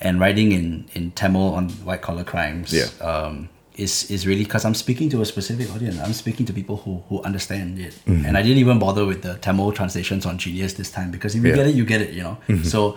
and 0.00 0.20
writing 0.20 0.52
in 0.52 0.84
in 0.94 1.10
Tamil 1.12 1.54
on 1.54 1.68
white 1.84 2.02
collar 2.02 2.24
crimes 2.24 2.72
Yeah. 2.72 2.86
um, 3.00 3.48
is 3.76 4.10
is 4.10 4.26
really 4.26 4.44
because 4.44 4.64
I'm 4.64 4.74
speaking 4.74 5.08
to 5.10 5.20
a 5.22 5.24
specific 5.24 5.70
audience. 5.74 5.98
I'm 6.00 6.12
speaking 6.12 6.46
to 6.46 6.52
people 6.52 6.76
who 6.84 7.02
who 7.08 7.22
understand 7.22 7.78
it, 7.78 7.94
and 8.06 8.36
I 8.36 8.42
didn't 8.42 8.58
even 8.58 8.78
bother 8.78 9.04
with 9.06 9.22
the 9.22 9.34
Tamil 9.38 9.72
translations 9.72 10.26
on 10.26 10.38
Genius 10.38 10.74
this 10.74 10.90
time 10.90 11.10
because 11.10 11.34
if 11.36 11.42
you 11.42 11.50
Yeah. 11.50 11.56
get 11.56 11.66
it, 11.66 11.74
you 11.74 11.84
get 11.84 12.00
it. 12.00 12.10
You 12.14 12.22
know. 12.22 12.36
So 12.64 12.96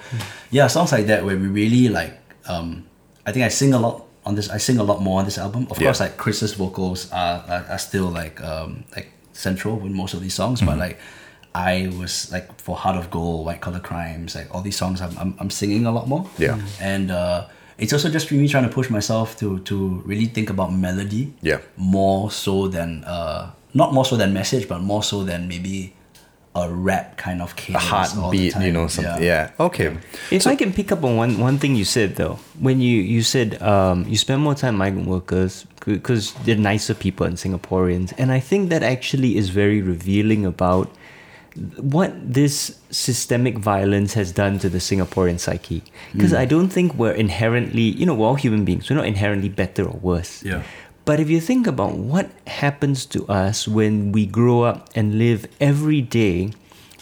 yeah, 0.51 0.67
songs 0.69 0.91
like 0.91 1.05
that 1.07 1.23
where 1.25 1.37
we 1.37 1.47
really 1.47 1.89
like. 1.89 2.13
Um, 2.47 2.83
I 3.27 3.31
think 3.31 3.45
I 3.45 3.49
sing 3.49 3.73
a 3.73 3.79
lot 3.79 3.95
on 4.25 4.35
this. 4.35 4.49
I 4.49 4.57
sing 4.59 4.79
a 4.79 4.83
lot 4.83 5.01
more 5.01 5.19
on 5.19 5.25
this 5.25 5.37
album. 5.37 5.67
Of 5.69 5.77
Yeah. 5.77 5.85
course, 5.87 5.99
like 6.03 6.17
Chris's 6.17 6.53
vocals 6.57 7.09
are 7.11 7.43
are, 7.47 7.65
are 7.73 7.79
still 7.79 8.09
like 8.09 8.41
um, 8.43 8.83
like 8.95 9.07
central 9.33 9.75
with 9.77 9.91
most 9.93 10.13
of 10.15 10.21
these 10.21 10.33
songs, 10.35 10.61
but 10.61 10.77
like. 10.77 10.97
I 11.53 11.91
was 11.99 12.31
like 12.31 12.59
for 12.59 12.75
Heart 12.75 12.97
of 12.97 13.11
Gold, 13.11 13.45
White 13.45 13.61
Collar 13.61 13.79
Crimes, 13.79 14.35
like 14.35 14.53
all 14.53 14.61
these 14.61 14.77
songs, 14.77 15.01
I'm, 15.01 15.17
I'm, 15.17 15.35
I'm 15.39 15.49
singing 15.49 15.85
a 15.85 15.91
lot 15.91 16.07
more. 16.07 16.29
Yeah. 16.37 16.59
And 16.79 17.11
uh, 17.11 17.47
it's 17.77 17.93
also 17.93 18.09
just 18.09 18.27
for 18.29 18.35
me 18.35 18.47
trying 18.47 18.63
to 18.63 18.73
push 18.73 18.89
myself 18.89 19.37
to 19.39 19.59
to 19.59 20.01
really 20.05 20.25
think 20.25 20.49
about 20.49 20.73
melody. 20.73 21.33
Yeah. 21.41 21.59
More 21.75 22.31
so 22.31 22.67
than 22.67 23.03
uh, 23.03 23.51
not 23.73 23.93
more 23.93 24.05
so 24.05 24.15
than 24.15 24.33
message, 24.33 24.67
but 24.67 24.79
more 24.79 25.03
so 25.03 25.23
than 25.23 25.47
maybe 25.47 25.93
a 26.53 26.69
rap 26.69 27.15
kind 27.15 27.41
of 27.41 27.55
cadence 27.55 27.83
a 27.83 27.93
all 27.93 28.05
heartbeat, 28.05 28.55
you 28.57 28.71
know, 28.71 28.87
something. 28.87 29.23
Yeah. 29.23 29.51
Okay. 29.59 29.97
If 30.31 30.45
I 30.47 30.55
can 30.55 30.73
pick 30.73 30.91
up 30.91 31.03
on 31.03 31.15
one, 31.15 31.39
one 31.39 31.57
thing 31.57 31.75
you 31.75 31.85
said 31.85 32.15
though, 32.15 32.39
when 32.59 32.81
you 32.81 33.01
you 33.01 33.23
said 33.23 33.61
um, 33.61 34.05
you 34.07 34.17
spend 34.17 34.41
more 34.41 34.55
time 34.55 34.75
migrant 34.75 35.07
workers 35.07 35.65
because 35.85 36.33
they're 36.45 36.57
nicer 36.57 36.93
people 36.93 37.25
than 37.25 37.35
Singaporeans, 37.35 38.13
and 38.17 38.31
I 38.31 38.39
think 38.39 38.69
that 38.69 38.83
actually 38.83 39.37
is 39.37 39.49
very 39.49 39.81
revealing 39.81 40.45
about 40.45 40.93
what 41.77 42.13
this 42.33 42.79
systemic 42.91 43.57
violence 43.57 44.13
has 44.13 44.31
done 44.31 44.59
to 44.59 44.69
the 44.69 44.77
Singaporean 44.77 45.39
psyche. 45.39 45.83
Because 46.13 46.33
I 46.33 46.45
don't 46.45 46.69
think 46.69 46.93
we're 46.95 47.11
inherently, 47.11 47.81
you 47.81 48.05
know, 48.05 48.13
we're 48.13 48.27
all 48.27 48.35
human 48.35 48.63
beings. 48.63 48.89
We're 48.89 48.95
not 48.95 49.05
inherently 49.05 49.49
better 49.49 49.85
or 49.85 49.97
worse. 49.99 50.43
Yeah. 50.43 50.63
But 51.03 51.19
if 51.19 51.29
you 51.29 51.41
think 51.41 51.67
about 51.67 51.95
what 51.95 52.29
happens 52.47 53.05
to 53.07 53.27
us 53.27 53.67
when 53.67 54.11
we 54.11 54.25
grow 54.25 54.61
up 54.61 54.89
and 54.95 55.17
live 55.17 55.47
every 55.59 56.01
day 56.01 56.53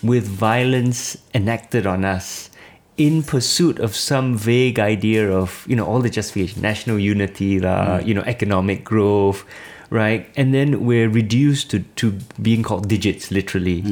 with 0.01 0.25
violence 0.25 1.17
enacted 1.33 1.85
on 1.85 2.05
us 2.05 2.49
in 2.97 3.23
pursuit 3.23 3.79
of 3.79 3.95
some 3.95 4.37
vague 4.37 4.79
idea 4.79 5.29
of, 5.31 5.65
you 5.67 5.75
know, 5.75 5.85
all 5.85 5.99
the 5.99 6.09
justification, 6.09 6.61
national 6.61 6.99
unity, 6.99 7.63
uh, 7.63 7.99
you 7.99 8.13
know, 8.13 8.23
economic 8.23 8.83
growth, 8.83 9.45
right? 9.89 10.29
And 10.35 10.53
then 10.53 10.85
we're 10.85 11.09
reduced 11.09 11.71
to, 11.71 11.79
to 11.95 12.11
being 12.41 12.63
called 12.63 12.87
digits, 12.87 13.31
literally. 13.31 13.83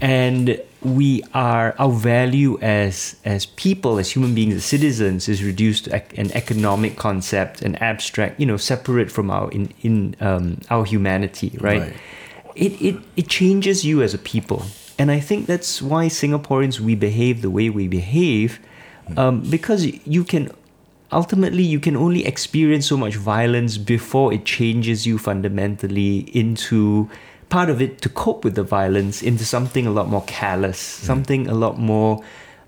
And 0.00 0.60
we 0.82 1.24
are, 1.34 1.74
our 1.78 1.90
value 1.90 2.58
as, 2.60 3.16
as 3.24 3.46
people, 3.46 3.98
as 3.98 4.10
human 4.10 4.34
beings, 4.34 4.54
as 4.54 4.64
citizens, 4.64 5.28
is 5.28 5.42
reduced 5.42 5.86
to 5.86 5.94
an 6.20 6.30
economic 6.32 6.96
concept, 6.96 7.62
an 7.62 7.76
abstract, 7.76 8.38
you 8.38 8.46
know, 8.46 8.56
separate 8.56 9.10
from 9.10 9.30
our, 9.30 9.50
in, 9.50 9.72
in 9.82 10.14
um, 10.20 10.60
our 10.70 10.84
humanity, 10.84 11.56
right? 11.60 11.80
Right. 11.80 11.96
It, 12.54 12.72
it, 12.82 12.96
it 13.16 13.28
changes 13.28 13.84
you 13.84 14.02
as 14.02 14.14
a 14.14 14.18
people. 14.18 14.64
And 14.98 15.10
I 15.10 15.20
think 15.20 15.46
that's 15.46 15.80
why 15.80 16.06
Singaporeans, 16.06 16.80
we 16.80 16.94
behave 16.94 17.40
the 17.40 17.50
way 17.50 17.70
we 17.70 17.88
behave, 17.88 18.58
um, 19.16 19.42
because 19.48 19.86
you 20.06 20.24
can 20.24 20.50
ultimately 21.12 21.62
you 21.62 21.80
can 21.80 21.96
only 21.96 22.26
experience 22.26 22.86
so 22.86 22.96
much 22.96 23.14
violence 23.16 23.78
before 23.78 24.32
it 24.32 24.44
changes 24.44 25.06
you 25.06 25.18
fundamentally 25.18 26.18
into 26.36 27.08
part 27.48 27.70
of 27.70 27.80
it 27.80 28.00
to 28.02 28.08
cope 28.08 28.44
with 28.44 28.54
the 28.54 28.62
violence 28.62 29.22
into 29.22 29.44
something 29.44 29.86
a 29.86 29.90
lot 29.90 30.08
more 30.08 30.22
callous 30.26 30.78
mm. 30.78 31.04
something 31.04 31.48
a 31.48 31.54
lot 31.54 31.78
more 31.78 32.22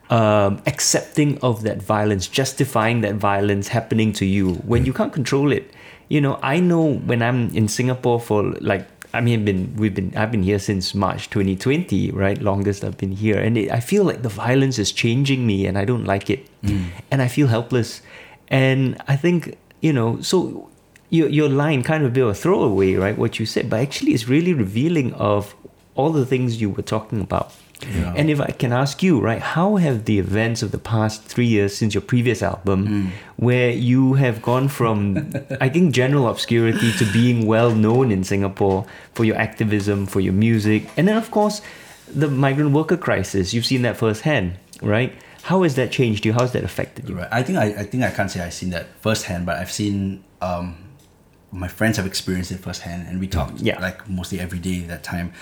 um, 0.08 0.60
accepting 0.66 1.38
of 1.38 1.62
that 1.62 1.80
violence 1.82 2.26
justifying 2.26 3.02
that 3.02 3.14
violence 3.14 3.68
happening 3.68 4.12
to 4.12 4.24
you 4.24 4.54
when 4.54 4.82
mm. 4.82 4.86
you 4.86 4.92
can't 4.92 5.12
control 5.12 5.52
it. 5.52 5.70
You 6.08 6.20
know 6.20 6.40
i 6.42 6.58
know 6.58 6.94
when 6.94 7.22
i'm 7.22 7.54
in 7.54 7.68
singapore 7.68 8.18
for 8.18 8.42
like 8.60 8.84
I 9.12 9.20
mean, 9.20 9.44
been 9.44 9.74
we've 9.76 9.94
been 9.94 10.16
I've 10.16 10.30
been 10.30 10.42
here 10.42 10.58
since 10.58 10.94
March 10.94 11.30
2020, 11.30 12.12
right? 12.12 12.40
Longest 12.40 12.84
I've 12.84 12.96
been 12.96 13.12
here, 13.12 13.38
and 13.38 13.58
it, 13.58 13.70
I 13.70 13.80
feel 13.80 14.04
like 14.04 14.22
the 14.22 14.28
violence 14.28 14.78
is 14.78 14.92
changing 14.92 15.46
me, 15.46 15.66
and 15.66 15.76
I 15.76 15.84
don't 15.84 16.04
like 16.04 16.30
it, 16.30 16.46
mm. 16.62 16.86
and 17.10 17.20
I 17.20 17.28
feel 17.28 17.48
helpless, 17.48 18.02
and 18.50 19.00
I 19.08 19.16
think 19.16 19.56
you 19.80 19.92
know, 19.92 20.20
so 20.20 20.68
your 21.08 21.28
your 21.28 21.48
line 21.48 21.82
kind 21.82 22.04
of 22.04 22.12
be 22.12 22.20
a 22.20 22.34
throwaway, 22.34 22.94
right? 22.94 23.16
What 23.16 23.38
you 23.38 23.46
said, 23.46 23.70
but 23.70 23.80
actually, 23.80 24.12
it's 24.12 24.28
really 24.28 24.54
revealing 24.54 25.12
of 25.14 25.54
all 25.94 26.10
the 26.10 26.26
things 26.26 26.60
you 26.60 26.70
were 26.70 26.82
talking 26.82 27.20
about. 27.20 27.52
Yeah. 27.82 28.12
And 28.14 28.28
if 28.28 28.40
I 28.40 28.50
can 28.50 28.72
ask 28.72 29.02
you, 29.02 29.20
right, 29.20 29.40
how 29.40 29.76
have 29.76 30.04
the 30.04 30.18
events 30.18 30.62
of 30.62 30.70
the 30.70 30.78
past 30.78 31.22
three 31.24 31.46
years 31.46 31.74
since 31.74 31.94
your 31.94 32.02
previous 32.02 32.42
album, 32.42 32.86
mm. 32.86 33.10
where 33.36 33.70
you 33.70 34.14
have 34.14 34.42
gone 34.42 34.68
from, 34.68 35.32
I 35.60 35.70
think, 35.70 35.94
general 35.94 36.28
obscurity 36.28 36.92
to 36.92 37.10
being 37.10 37.46
well 37.46 37.74
known 37.74 38.12
in 38.12 38.22
Singapore 38.22 38.86
for 39.14 39.24
your 39.24 39.36
activism, 39.36 40.06
for 40.06 40.20
your 40.20 40.34
music, 40.34 40.90
and 40.96 41.08
then, 41.08 41.16
of 41.16 41.30
course, 41.30 41.62
the 42.06 42.28
migrant 42.28 42.72
worker 42.72 42.98
crisis, 42.98 43.54
you've 43.54 43.66
seen 43.66 43.82
that 43.82 43.96
firsthand, 43.96 44.58
right? 44.82 45.14
How 45.42 45.62
has 45.62 45.74
that 45.76 45.90
changed 45.90 46.24
you? 46.26 46.32
How 46.32 46.40
has 46.40 46.52
that 46.52 46.64
affected 46.64 47.08
you? 47.08 47.16
Right. 47.16 47.28
I 47.30 47.42
think 47.42 47.58
I, 47.58 47.66
I 47.66 47.84
think 47.84 48.02
I 48.04 48.10
can't 48.10 48.30
say 48.30 48.40
I've 48.40 48.54
seen 48.54 48.70
that 48.70 48.86
firsthand, 49.00 49.46
but 49.46 49.56
I've 49.56 49.72
seen 49.72 50.22
um, 50.40 50.76
my 51.52 51.68
friends 51.68 51.96
have 51.96 52.06
experienced 52.06 52.52
it 52.52 52.58
firsthand, 52.58 53.08
and 53.08 53.18
we 53.20 53.26
talked 53.26 53.60
Yeah. 53.60 53.80
like 53.80 54.08
mostly 54.08 54.38
every 54.40 54.58
day 54.58 54.80
that 54.80 55.02
time. 55.02 55.32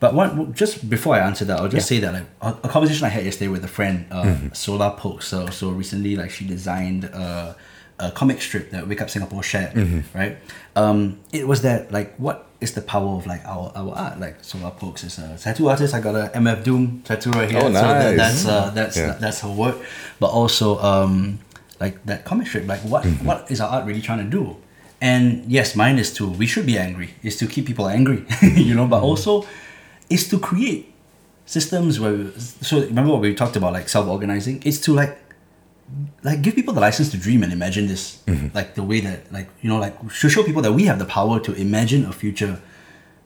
But 0.00 0.12
one 0.14 0.52
just 0.54 0.88
before 0.90 1.14
I 1.14 1.20
answer 1.20 1.44
that, 1.46 1.58
I'll 1.60 1.68
just 1.68 1.90
Yeah. 1.90 1.96
say 1.96 2.00
that 2.00 2.12
like 2.14 2.26
a, 2.42 2.66
a 2.66 2.68
conversation 2.68 3.04
I 3.06 3.08
had 3.10 3.24
yesterday 3.24 3.48
with 3.48 3.64
a 3.64 3.68
friend, 3.68 4.06
uh, 4.10 4.36
Solar 4.52 4.90
Poke. 4.96 5.22
So 5.22 5.46
so 5.50 5.70
recently, 5.70 6.16
like 6.16 6.30
she 6.30 6.44
designed 6.46 7.04
a, 7.04 7.56
a 7.98 8.10
comic 8.10 8.42
strip 8.42 8.70
that 8.72 8.88
Wake 8.88 9.00
Up 9.00 9.08
Singapore 9.08 9.42
shared, 9.42 10.04
right? 10.14 10.36
Um, 10.76 11.20
it 11.32 11.46
was 11.46 11.62
that 11.62 11.92
like 11.92 12.14
what 12.16 12.48
is 12.64 12.72
the 12.74 12.82
power 12.82 13.10
of 13.18 13.26
like 13.26 13.44
our, 13.44 13.70
our 13.76 13.92
art? 13.94 14.18
Like 14.18 14.36
Solar 14.42 14.72
Pokes 14.72 15.04
is 15.04 15.18
a 15.18 15.38
tattoo 15.38 15.68
artist. 15.68 15.94
I 15.94 16.00
got 16.00 16.14
a 16.16 16.24
MF 16.36 16.64
Doom 16.64 17.02
tattoo 17.04 17.30
right 17.30 17.48
here. 17.50 17.60
Oh, 17.62 17.66
So 17.66 17.72
that, 17.72 18.16
that's 18.16 18.46
uh, 18.46 18.70
that's 18.74 18.96
Yeah. 18.96 19.16
that's 19.20 19.40
her 19.44 19.52
work, 19.52 19.76
but 20.18 20.30
also 20.40 20.78
um, 20.80 21.38
like 21.80 22.02
that 22.06 22.24
comic 22.24 22.46
strip. 22.48 22.66
Like 22.66 22.80
what 22.80 23.04
what 23.22 23.46
is 23.52 23.60
our 23.60 23.70
art 23.70 23.84
really 23.86 24.02
trying 24.02 24.18
to 24.24 24.30
do? 24.38 24.56
And 25.00 25.44
yes, 25.46 25.76
mine 25.76 25.98
is 25.98 26.12
to 26.14 26.26
we 26.28 26.46
should 26.46 26.66
be 26.66 26.78
angry. 26.78 27.10
Is 27.22 27.36
to 27.38 27.46
keep 27.46 27.66
people 27.66 27.86
angry, 27.88 28.24
you 28.42 28.74
know. 28.74 28.86
But 28.88 29.02
also, 29.02 29.44
is 30.08 30.28
to 30.30 30.38
create 30.38 30.92
systems 31.46 32.00
where. 32.00 32.30
So 32.62 32.80
remember 32.80 33.12
what 33.12 33.20
we 33.20 33.34
talked 33.34 33.56
about, 33.56 33.72
like 33.74 33.88
self 33.88 34.06
organizing. 34.08 34.62
It's 34.64 34.80
to 34.86 34.94
like 34.94 35.12
like 36.22 36.42
give 36.42 36.54
people 36.54 36.72
the 36.74 36.80
license 36.80 37.10
to 37.10 37.16
dream 37.18 37.42
and 37.42 37.52
imagine 37.52 37.86
this 37.86 38.22
like 38.54 38.74
the 38.74 38.82
way 38.82 39.00
that 39.00 39.30
like 39.32 39.48
you 39.60 39.68
know 39.68 39.78
like 39.78 39.96
to 40.20 40.28
show 40.28 40.42
people 40.42 40.62
that 40.62 40.72
we 40.72 40.84
have 40.84 40.98
the 40.98 41.04
power 41.04 41.38
to 41.40 41.52
imagine 41.54 42.04
a 42.06 42.12
future 42.12 42.60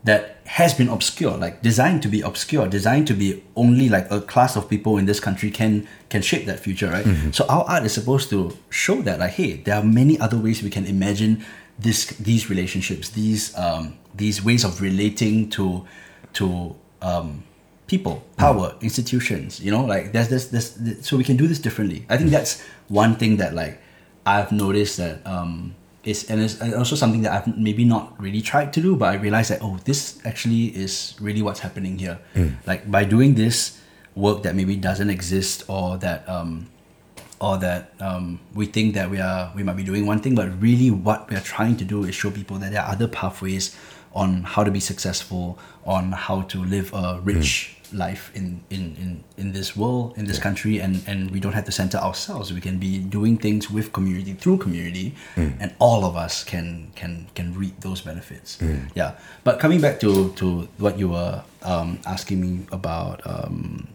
that 0.05 0.39
has 0.45 0.75
been 0.75 0.89
obscure 0.89 1.37
like 1.37 1.63
designed 1.63 2.03
to 2.03 2.09
be 2.09 2.21
obscure 2.21 2.67
designed 2.69 3.07
to 3.07 3.15
be 3.15 3.43
only 3.57 3.89
like 3.89 4.11
a 4.11 4.21
class 4.21 4.57
of 4.57 4.69
people 4.69 4.97
in 4.99 5.07
this 5.07 5.21
country 5.21 5.51
can 5.51 5.87
can 6.09 6.23
shape 6.23 6.47
that 6.47 6.59
future 6.61 6.91
right? 6.91 7.07
So 7.33 7.45
our 7.49 7.65
art 7.65 7.85
is 7.85 7.93
supposed 7.93 8.31
to 8.31 8.57
show 8.71 9.03
that 9.03 9.19
like 9.21 9.33
hey 9.33 9.55
there 9.65 9.77
are 9.77 9.85
many 9.85 10.19
other 10.19 10.37
ways 10.39 10.63
we 10.63 10.71
can 10.71 10.85
imagine 10.87 11.45
this 11.79 12.07
these 12.19 12.51
relationships 12.51 13.11
these 13.11 13.57
um 13.57 13.97
these 14.15 14.43
ways 14.45 14.65
of 14.65 14.81
relating 14.81 15.49
to 15.51 15.87
to 16.35 16.75
um 17.03 17.45
people, 17.89 18.23
power, 18.37 18.77
institutions. 18.81 19.59
You 19.61 19.73
know, 19.73 19.85
like 19.85 20.13
there's 20.13 20.29
this, 20.29 20.49
this, 20.49 20.71
this, 20.75 21.07
so 21.07 21.17
we 21.17 21.25
can 21.25 21.37
do 21.37 21.49
this 21.49 21.59
differently. 21.59 22.07
I 22.09 22.17
think 22.17 22.31
that's 22.31 22.63
one 22.87 23.17
thing 23.17 23.39
that 23.39 23.55
like 23.55 23.81
I've 24.25 24.53
noticed 24.53 24.99
that 24.99 25.27
um 25.27 25.75
is 26.05 26.31
and 26.31 26.41
it's 26.41 26.63
also 26.63 26.95
something 26.95 27.23
that 27.23 27.33
I've 27.33 27.59
maybe 27.59 27.85
not 27.85 28.15
really 28.21 28.41
tried 28.41 28.73
to 28.75 28.81
do, 28.81 28.95
but 28.95 29.09
I 29.09 29.15
realized 29.15 29.51
that 29.51 29.61
oh, 29.63 29.79
this 29.85 30.21
actually 30.25 30.67
is 30.77 31.15
really 31.21 31.43
what's 31.43 31.61
happening 31.61 31.99
here. 31.99 32.19
Like 32.67 32.89
by 32.91 33.05
doing 33.05 33.35
this 33.35 33.81
work 34.15 34.43
that 34.45 34.55
maybe 34.55 34.77
doesn't 34.77 35.11
exist 35.11 35.65
or 35.69 35.97
that 35.99 36.29
um 36.29 36.69
or 37.41 37.57
that 37.59 37.93
um, 38.01 38.41
we 38.55 38.67
think 38.67 38.95
that 38.95 39.11
we 39.11 39.21
are 39.21 39.53
we 39.55 39.63
might 39.63 39.77
be 39.77 39.85
doing 39.85 40.07
one 40.07 40.21
thing, 40.21 40.35
but 40.35 40.61
really 40.61 40.91
what 40.91 41.31
we 41.31 41.37
are 41.37 41.41
trying 41.41 41.77
to 41.77 41.85
do 41.85 42.05
is 42.05 42.15
show 42.15 42.31
people 42.31 42.59
that 42.59 42.73
there 42.73 42.83
are 42.83 42.91
other 42.91 43.07
pathways 43.09 43.77
on 44.13 44.43
how 44.43 44.65
to 44.65 44.71
be 44.71 44.81
successful, 44.81 45.59
on 45.85 46.13
how 46.13 46.43
to 46.43 46.65
live 46.65 46.93
a 46.93 47.21
rich 47.23 47.78
life 47.93 48.31
in, 48.35 48.61
in, 48.71 48.97
in, 48.97 49.25
in 49.37 49.53
this 49.53 49.77
world, 49.77 50.17
in 50.17 50.27
this 50.27 50.39
country, 50.39 50.79
and, 50.79 51.03
and 51.07 51.31
we 51.31 51.41
don't 51.41 51.53
have 51.53 51.65
to 51.65 51.73
center 51.73 51.99
ourselves. 51.99 52.53
We 52.53 52.61
can 52.61 52.79
be 52.79 52.99
doing 52.99 53.39
things 53.39 53.71
with 53.71 53.93
community 53.93 54.35
through 54.35 54.59
community, 54.59 55.15
and 55.37 55.75
all 55.79 56.05
of 56.05 56.17
us 56.17 56.45
can 56.45 56.91
can 56.95 57.29
can 57.35 57.55
reap 57.55 57.81
those 57.81 58.01
benefits. 58.01 58.59
Yeah. 58.95 59.13
But 59.45 59.59
coming 59.61 59.81
back 59.81 60.01
to 60.01 60.33
to 60.35 60.69
what 60.79 60.99
you 60.99 61.09
were 61.11 61.43
um, 61.63 61.99
asking 62.07 62.41
me 62.41 62.67
about. 62.73 63.21
Um, 63.27 63.89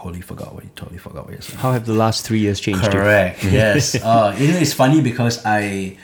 Holy 0.00 0.22
forgot 0.22 0.54
what 0.54 0.64
you 0.64 0.70
totally 0.76 0.96
forgot 0.96 1.26
what 1.26 1.34
you 1.34 1.42
said. 1.42 1.56
How 1.56 1.72
have 1.72 1.84
the 1.84 1.92
last 1.92 2.24
three 2.24 2.38
years 2.38 2.58
changed 2.58 2.84
you? 2.84 2.90
Correct. 2.90 3.44
yes. 3.44 3.94
Uh, 4.02 4.34
you 4.38 4.48
know, 4.48 4.56
it's 4.56 4.72
funny 4.72 5.02
because 5.02 5.44
I, 5.44 5.98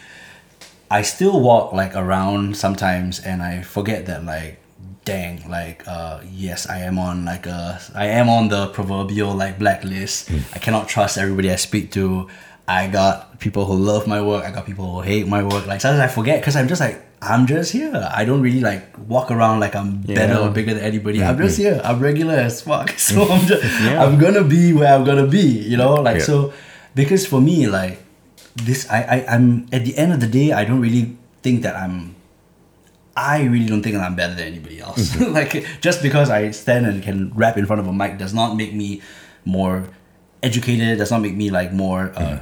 I 0.91 1.01
still 1.01 1.41
walk 1.41 1.73
like 1.73 1.97
around 1.97 2.59
sometimes, 2.59 3.21
and 3.21 3.43
I 3.43 3.63
forget 3.63 4.05
that 4.05 4.23
like, 4.27 4.59
dang, 5.07 5.49
like, 5.49 5.87
uh, 5.87 6.21
yes, 6.29 6.69
I 6.69 6.81
am 6.81 6.99
on 6.99 7.25
like 7.25 7.47
a, 7.47 7.81
I 7.95 8.07
am 8.19 8.29
on 8.29 8.49
the 8.49 8.67
proverbial 8.75 9.33
like 9.33 9.59
blacklist. 9.59 10.29
Hmm. 10.29 10.43
I 10.53 10.59
cannot 10.59 10.91
trust 10.91 11.17
everybody 11.17 11.51
I 11.51 11.57
speak 11.57 11.93
to. 11.93 12.29
I 12.69 12.89
got 12.91 13.39
people 13.39 13.65
who 13.65 13.79
love 13.79 14.11
my 14.11 14.21
work. 14.21 14.45
I 14.45 14.51
got 14.51 14.67
people 14.67 14.91
who 14.91 15.01
hate 15.01 15.27
my 15.31 15.43
work. 15.43 15.65
Like 15.67 15.81
sometimes 15.81 16.03
I 16.03 16.13
forget 16.13 16.43
because 16.43 16.57
I'm 16.59 16.67
just 16.67 16.83
like 16.83 17.01
I'm 17.23 17.47
just 17.47 17.71
here. 17.71 17.95
I 17.95 18.27
don't 18.27 18.43
really 18.43 18.61
like 18.61 18.83
walk 19.07 19.31
around 19.31 19.61
like 19.63 19.79
I'm 19.79 20.03
better 20.03 20.43
or 20.43 20.51
bigger 20.51 20.75
than 20.75 20.83
anybody. 20.83 21.23
Hmm, 21.23 21.31
I'm 21.31 21.39
just 21.39 21.57
hmm. 21.57 21.63
here. 21.63 21.81
I'm 21.87 22.03
regular 22.03 22.35
as 22.35 22.61
fuck. 22.61 22.91
So 22.99 23.23
I'm 23.23 23.47
just 23.47 23.63
yeah. 23.87 24.03
I'm 24.03 24.19
gonna 24.19 24.43
be 24.43 24.75
where 24.75 24.93
I'm 24.93 25.07
gonna 25.07 25.31
be. 25.31 25.47
You 25.47 25.79
know, 25.79 25.95
like 25.95 26.19
Yeah. 26.19 26.27
so 26.27 26.53
because 26.99 27.25
for 27.25 27.41
me 27.41 27.71
like 27.71 28.03
this 28.59 28.91
I, 28.91 29.01
I 29.07 29.17
I'm 29.31 29.71
at 29.71 29.87
the 29.87 29.95
end 29.97 30.11
of 30.13 30.19
the 30.19 30.27
day 30.27 30.51
I 30.51 30.67
don't 30.67 30.83
really 30.83 31.15
think 31.47 31.63
that 31.63 31.79
I'm 31.79 32.19
I 33.17 33.45
really 33.45 33.67
don't 33.67 33.83
think 33.83 33.97
I'm 33.97 34.15
better 34.15 34.35
than 34.35 34.47
anybody 34.47 34.81
else. 34.81 35.19
like 35.21 35.67
just 35.81 36.03
because 36.03 36.29
I 36.31 36.51
stand 36.51 36.87
and 36.87 37.03
can 37.03 37.33
rap 37.35 37.57
in 37.57 37.67
front 37.67 37.81
of 37.81 37.87
a 37.89 37.93
mic 37.93 38.19
does 38.19 38.35
not 38.35 38.57
make 38.57 38.75
me 38.75 39.01
more 39.45 39.89
educated, 40.43 40.99
does 40.99 41.11
not 41.11 41.23
make 41.23 41.35
me 41.35 41.51
like 41.51 41.73
more 41.73 42.13
uh, 42.15 42.41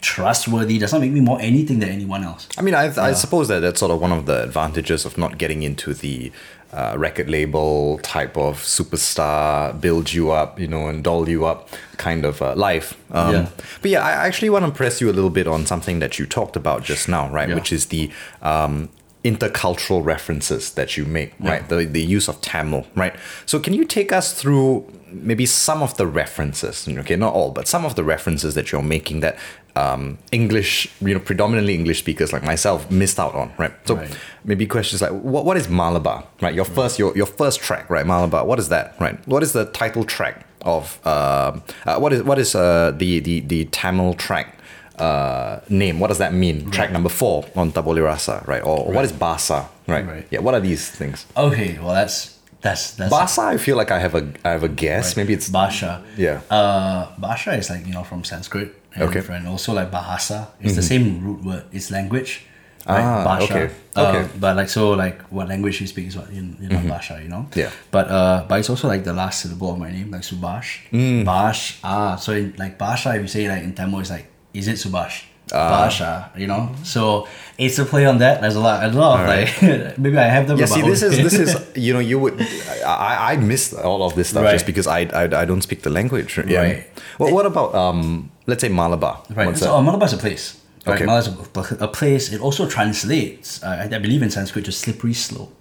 trustworthy. 0.00 0.78
Does 0.78 0.92
not 0.92 1.00
make 1.00 1.12
me 1.12 1.20
more 1.20 1.40
anything 1.40 1.80
than 1.80 1.88
anyone 1.88 2.22
else. 2.22 2.48
I 2.56 2.62
mean, 2.62 2.74
I, 2.74 2.84
I 3.02 3.12
suppose 3.12 3.48
that 3.48 3.60
that's 3.60 3.80
sort 3.80 3.90
of 3.90 4.00
one 4.00 4.12
of 4.12 4.26
the 4.26 4.44
advantages 4.44 5.04
of 5.04 5.18
not 5.18 5.38
getting 5.38 5.62
into 5.62 5.92
the 5.92 6.30
uh, 6.72 6.94
record 6.96 7.28
label 7.28 7.98
type 7.98 8.36
of 8.36 8.58
superstar, 8.58 9.78
build 9.78 10.12
you 10.12 10.30
up, 10.30 10.58
you 10.58 10.66
know, 10.66 10.88
and 10.88 11.04
doll 11.04 11.28
you 11.28 11.44
up 11.44 11.68
kind 11.98 12.24
of 12.24 12.40
uh, 12.40 12.54
life. 12.54 12.96
Um, 13.10 13.34
Yeah. 13.34 13.48
But 13.82 13.90
yeah, 13.90 14.02
I 14.02 14.26
actually 14.26 14.50
want 14.50 14.64
to 14.66 14.72
press 14.72 15.00
you 15.00 15.10
a 15.10 15.12
little 15.12 15.30
bit 15.30 15.46
on 15.46 15.66
something 15.66 15.98
that 15.98 16.18
you 16.18 16.26
talked 16.26 16.56
about 16.56 16.82
just 16.82 17.08
now, 17.08 17.28
right? 17.28 17.48
Yeah. 17.48 17.54
Which 17.56 17.72
is 17.72 17.86
the 17.86 18.10
um, 18.40 18.88
intercultural 19.24 20.04
references 20.04 20.72
that 20.74 20.96
you 20.96 21.04
make, 21.04 21.32
right? 21.38 21.68
The, 21.68 21.76
the 21.84 22.02
use 22.02 22.28
of 22.28 22.40
Tamil, 22.40 22.86
right? 22.96 23.14
So 23.46 23.60
can 23.60 23.72
you 23.72 23.84
take 23.84 24.12
us 24.12 24.34
through 24.34 24.84
maybe 25.12 25.46
some 25.46 25.82
of 25.82 25.96
the 25.96 26.06
references, 26.06 26.88
okay, 26.88 27.16
not 27.16 27.32
all, 27.34 27.50
but 27.52 27.68
some 27.68 27.84
of 27.84 27.94
the 27.94 28.02
references 28.02 28.54
that 28.54 28.72
you're 28.72 28.82
making 28.82 29.20
that 29.20 29.36
um, 29.76 30.18
English, 30.32 30.88
you 31.00 31.14
know, 31.14 31.20
predominantly 31.20 31.74
English 31.74 32.00
speakers 32.00 32.32
like 32.32 32.42
myself 32.42 32.90
missed 32.90 33.18
out 33.20 33.34
on, 33.34 33.52
right? 33.58 33.72
So 33.86 33.94
Right. 33.96 34.16
maybe 34.44 34.66
questions 34.66 35.00
like, 35.02 35.12
what, 35.12 35.44
what 35.44 35.56
is 35.56 35.68
Malabar, 35.68 36.24
right? 36.40 36.54
Your 36.54 36.64
first, 36.64 36.98
your, 36.98 37.16
your 37.16 37.26
first 37.26 37.60
track, 37.60 37.88
right? 37.90 38.06
Malabar, 38.06 38.44
what 38.44 38.58
is 38.58 38.68
that, 38.70 38.94
right? 39.00 39.16
What 39.28 39.42
is 39.42 39.52
the 39.52 39.66
title 39.66 40.04
track 40.04 40.46
of, 40.62 40.98
uh, 41.04 41.58
uh, 41.86 41.98
what 41.98 42.12
is, 42.12 42.22
what 42.22 42.38
is 42.38 42.54
uh, 42.54 42.92
the, 42.96 43.20
the, 43.20 43.40
the 43.40 43.64
Tamil 43.66 44.14
track 44.14 44.58
uh, 44.98 45.60
name? 45.68 45.98
What 46.00 46.08
does 46.08 46.18
that 46.18 46.32
mean? 46.32 46.70
Track 46.70 46.90
number 46.92 47.08
four 47.08 47.44
on 47.56 47.72
Tak 47.72 47.84
Boleh 47.84 48.02
Rasa, 48.04 48.42
right? 48.46 48.62
Or 48.64 48.84
what 48.92 49.04
is 49.04 49.12
Basa, 49.12 49.66
right? 49.86 50.06
Right. 50.06 50.26
Yeah, 50.30 50.40
what 50.40 50.54
are 50.54 50.60
these 50.60 50.90
things? 50.90 51.26
Okay, 51.36 51.78
well 51.80 51.94
that's 51.94 52.38
that's 52.60 52.94
that's 52.94 53.12
Basa, 53.12 53.44
I 53.54 53.56
feel 53.58 53.76
like 53.76 53.90
I 53.90 53.98
have 53.98 54.14
a, 54.14 54.22
I 54.44 54.50
have 54.50 54.62
a 54.62 54.68
guess. 54.68 55.16
Maybe 55.16 55.32
it's 55.32 55.48
Basha. 55.48 56.02
Yeah. 56.16 56.40
Uh, 56.50 57.08
Basha 57.18 57.52
is 57.54 57.70
like 57.70 57.86
you 57.86 57.92
know 57.94 58.04
from 58.04 58.24
Sanskrit. 58.24 58.74
And, 58.94 59.08
Okay. 59.08 59.20
Mm-hmm. 59.20 59.32
And 59.32 59.48
also 59.48 59.72
like 59.72 59.90
Bahasa. 59.90 60.48
It's 60.60 60.76
the 60.76 60.82
same 60.84 61.24
root 61.24 61.42
word. 61.44 61.64
It's 61.72 61.90
language. 61.90 62.44
Right? 62.86 62.98
Ah, 63.00 63.22
Basha. 63.24 63.44
okay, 63.54 63.66
Uh, 63.94 64.00
okay. 64.10 64.24
but 64.42 64.56
like 64.56 64.68
so 64.68 64.90
like 64.98 65.22
what 65.30 65.46
language 65.48 65.80
you 65.80 65.86
speak 65.86 66.08
is 66.08 66.16
what 66.18 66.28
in, 66.30 66.58
in 66.60 66.88
Basha, 66.88 67.18
you 67.22 67.28
know. 67.30 67.46
Mm-hmm. 67.50 67.58
Yeah. 67.60 67.70
But 67.90 68.10
uh, 68.10 68.44
but 68.48 68.58
it's 68.60 68.68
also 68.68 68.86
like 68.88 69.02
the 69.04 69.14
last 69.14 69.40
syllable 69.40 69.70
of 69.72 69.78
my 69.78 69.90
name, 69.90 70.10
like 70.10 70.22
Subhas. 70.22 70.66
Mm. 70.92 71.24
Bash. 71.24 71.78
Ah, 71.82 72.16
so 72.16 72.32
in 72.34 72.54
like 72.58 72.76
Basha, 72.78 73.14
if 73.14 73.22
you 73.22 73.28
say 73.30 73.48
like 73.48 73.62
in 73.62 73.72
Tamil, 73.74 74.00
it's 74.02 74.10
like 74.10 74.26
is 74.54 74.68
it 74.68 74.76
Subhas? 74.76 75.24
Ah. 75.52 75.68
Basha, 75.84 76.30
you 76.36 76.46
know. 76.46 76.70
So 76.84 77.26
it's 77.58 77.78
a 77.78 77.84
play 77.84 78.06
on 78.06 78.18
that. 78.18 78.40
There's 78.40 78.54
a 78.56 78.60
lot, 78.60 78.80
there's 78.80 78.94
a 78.94 78.98
lot 78.98 79.20
of 79.20 79.26
like 79.26 79.98
maybe 79.98 80.16
I 80.16 80.28
have 80.36 80.46
them. 80.48 80.56
Yeah, 80.58 80.66
see, 80.66 80.80
this 80.82 81.02
is 81.02 81.16
this 81.16 81.34
is 81.34 81.50
you 81.86 81.92
know 81.92 81.98
you 82.00 82.18
would 82.18 82.40
I 82.86 83.32
I 83.32 83.36
miss 83.36 83.72
all 83.74 84.02
of 84.02 84.14
this 84.14 84.28
stuff 84.30 84.44
Right. 84.44 84.52
just 84.52 84.66
because 84.66 84.86
I, 84.86 85.00
I 85.12 85.42
I 85.42 85.44
don't 85.44 85.60
speak 85.62 85.82
the 85.82 85.90
language. 85.90 86.38
Yeah. 86.46 86.62
Right. 86.62 86.86
Well, 87.18 87.34
what 87.34 87.44
about 87.44 87.74
um 87.74 88.30
let's 88.46 88.62
say 88.62 88.68
Malabar? 88.70 89.14
Right. 89.34 89.46
What's 89.48 89.60
so 89.60 89.76
uh, 89.76 89.82
Malabar 89.82 90.06
is 90.06 90.14
a 90.14 90.18
place. 90.18 90.56
Right. 90.86 90.94
Okay. 90.94 91.06
Malabar 91.06 91.20
is 91.60 91.72
a, 91.72 91.84
a 91.84 91.88
place. 91.88 92.32
It 92.32 92.40
also 92.40 92.66
translates, 92.66 93.62
uh, 93.62 93.88
I 93.90 93.96
I 93.96 93.98
believe 93.98 94.22
in 94.22 94.30
Sanskrit, 94.30 94.64
to 94.64 94.72
slippery 94.72 95.14
slope. 95.14 95.52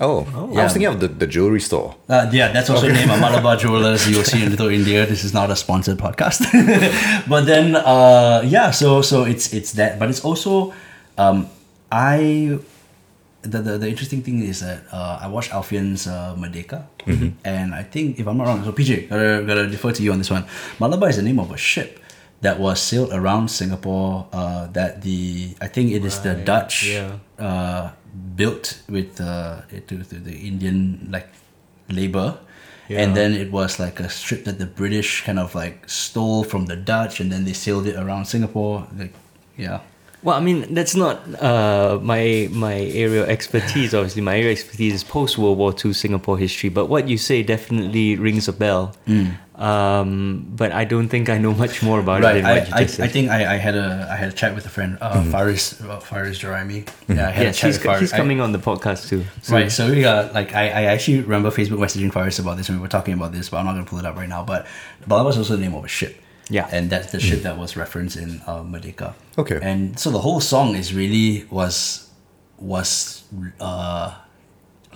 Oh, 0.00 0.24
I 0.52 0.54
Yeah. 0.54 0.64
was 0.64 0.72
thinking 0.72 0.88
of 0.92 1.00
the, 1.00 1.08
the 1.08 1.26
jewelry 1.26 1.60
store. 1.60 1.94
Uh, 2.08 2.28
yeah, 2.32 2.52
that's 2.52 2.70
also 2.70 2.86
the 2.86 2.92
name 2.94 3.10
of 3.10 3.20
Malabar 3.20 3.56
Jewelers. 3.56 4.08
You'll 4.08 4.24
see 4.24 4.42
in 4.42 4.50
Little 4.50 4.68
India. 4.68 5.06
This 5.06 5.24
is 5.24 5.32
not 5.34 5.50
a 5.50 5.56
sponsored 5.56 5.98
podcast, 5.98 6.42
but 7.28 7.46
then 7.46 7.76
uh, 7.76 8.42
yeah, 8.44 8.70
so 8.70 9.02
so 9.02 9.24
it's 9.24 9.52
it's 9.52 9.72
that, 9.72 9.98
but 9.98 10.08
it's 10.10 10.24
also 10.24 10.72
um, 11.16 11.48
I. 11.90 12.58
The, 13.42 13.62
the, 13.62 13.78
the 13.78 13.88
interesting 13.88 14.20
thing 14.20 14.42
is 14.42 14.60
that 14.60 14.82
uh, 14.92 15.20
I 15.22 15.28
watched 15.28 15.52
Alfian's 15.52 16.06
uh, 16.08 16.34
Merdeka, 16.36 16.84
and 17.44 17.72
I 17.72 17.84
think 17.84 18.18
if 18.18 18.26
I'm 18.26 18.36
not 18.36 18.48
wrong, 18.48 18.64
so 18.64 18.72
PJ, 18.72 19.08
gotta, 19.08 19.44
gotta 19.46 19.66
defer 19.68 19.92
to 19.92 20.02
you 20.02 20.10
on 20.12 20.18
this 20.18 20.28
one. 20.28 20.44
Malabar 20.80 21.08
is 21.08 21.16
the 21.16 21.22
name 21.22 21.38
of 21.38 21.52
a 21.52 21.56
ship 21.56 22.00
that 22.42 22.58
was 22.58 22.82
sailed 22.82 23.12
around 23.12 23.48
Singapore. 23.48 24.26
Uh, 24.32 24.66
that 24.74 25.02
the 25.02 25.54
I 25.62 25.68
think 25.68 25.92
it 25.92 26.04
is 26.04 26.18
the 26.20 26.34
Dutch 26.34 26.88
yeah. 26.90 27.12
uh, 27.38 27.92
built 28.36 28.82
with 28.88 29.20
uh, 29.20 29.62
it- 29.70 29.88
to, 29.88 30.02
to 30.04 30.14
the 30.16 30.36
Indian 30.36 31.08
like 31.10 31.28
labor. 31.88 32.38
Yeah. 32.88 33.00
And 33.02 33.14
then 33.14 33.34
it 33.34 33.52
was 33.52 33.78
like 33.78 34.00
a 34.00 34.08
strip 34.08 34.44
that 34.44 34.58
the 34.58 34.66
British 34.66 35.22
kind 35.24 35.38
of 35.38 35.54
like 35.54 35.88
stole 35.88 36.42
from 36.42 36.66
the 36.66 36.76
Dutch, 36.76 37.20
and 37.20 37.30
then 37.30 37.44
they 37.44 37.52
sailed 37.52 37.86
it 37.86 37.96
around 37.96 38.24
Singapore. 38.24 38.86
Like, 38.96 39.12
yeah, 39.58 39.80
Well, 40.22 40.36
I 40.36 40.40
mean, 40.40 40.74
that's 40.74 40.96
not 40.96 41.20
uh, 41.40 42.00
my 42.02 42.48
my 42.50 42.74
area 42.74 43.22
of 43.22 43.28
expertise. 43.28 43.94
Obviously, 43.94 44.22
my 44.22 44.34
area 44.36 44.50
of 44.50 44.58
expertise 44.58 44.94
is 44.94 45.04
post 45.04 45.38
World 45.38 45.58
War 45.58 45.72
II 45.72 45.92
Singapore 45.92 46.36
history. 46.36 46.70
But 46.70 46.86
what 46.86 47.08
you 47.08 47.16
say 47.18 47.42
definitely 47.42 48.16
rings 48.16 48.48
a 48.48 48.52
bell. 48.52 48.96
Um, 49.54 50.46
but 50.54 50.70
I 50.70 50.84
don't 50.84 51.08
think 51.08 51.28
I 51.28 51.38
know 51.38 51.52
much 51.52 51.82
more 51.82 51.98
about 51.98 52.20
it 52.22 52.24
right. 52.24 52.34
than 52.34 52.46
I, 52.46 52.58
what 52.58 52.68
you 52.68 52.74
I, 52.74 52.82
just 52.82 52.94
said. 52.96 53.04
I 53.04 53.08
think 53.08 53.30
I, 53.30 53.54
I 53.54 53.56
had 53.56 53.74
a 53.74 54.08
I 54.10 54.16
had 54.16 54.28
a 54.28 54.32
chat 54.32 54.54
with 54.54 54.66
a 54.66 54.68
friend, 54.68 54.98
uh, 55.00 55.22
Faris 55.24 55.80
uh, 55.80 55.98
Faris 55.98 56.38
Joraimi. 56.38 56.88
Yeah, 57.08 57.28
I 57.28 57.30
had 57.30 57.46
a 57.46 57.52
chat 57.52 57.68
he's, 57.68 57.78
with 57.78 57.84
Faris. 57.84 58.00
he's 58.00 58.12
I- 58.12 58.16
coming 58.16 58.40
on 58.40 58.52
the 58.52 58.58
podcast 58.58 59.08
too. 59.08 59.24
So- 59.42 59.54
Right, 59.54 59.70
so 59.70 59.90
we 59.90 60.00
got 60.00 60.32
like 60.32 60.54
I, 60.54 60.68
I 60.68 60.82
actually 60.84 61.20
remember 61.20 61.50
Facebook 61.50 61.78
messaging 61.78 62.12
Faris 62.12 62.38
about 62.38 62.56
this 62.56 62.68
and 62.68 62.78
we 62.78 62.82
were 62.82 62.88
talking 62.88 63.14
about 63.14 63.32
this, 63.32 63.48
but 63.48 63.58
I'm 63.58 63.66
not 63.66 63.72
gonna 63.72 63.84
pull 63.84 63.98
it 63.98 64.04
up 64.06 64.16
right 64.16 64.28
now. 64.28 64.44
But 64.44 64.66
Bala 65.06 65.24
was 65.24 65.36
also 65.36 65.56
the 65.56 65.62
name 65.62 65.74
of 65.74 65.84
a 65.84 65.88
ship. 65.88 66.20
Yeah. 66.50 66.68
And 66.72 66.90
that's 66.90 67.12
the 67.12 67.20
ship 67.20 67.42
that 67.42 67.58
was 67.58 67.76
referenced 67.76 68.16
in 68.16 68.40
uh. 68.46 68.64
Okay. 69.36 69.58
And 69.62 69.98
so 69.98 70.10
the 70.10 70.20
whole 70.20 70.40
song 70.40 70.74
is 70.76 70.94
really 70.94 71.46
was 71.50 72.08
was 72.58 73.24
uh 73.60 74.14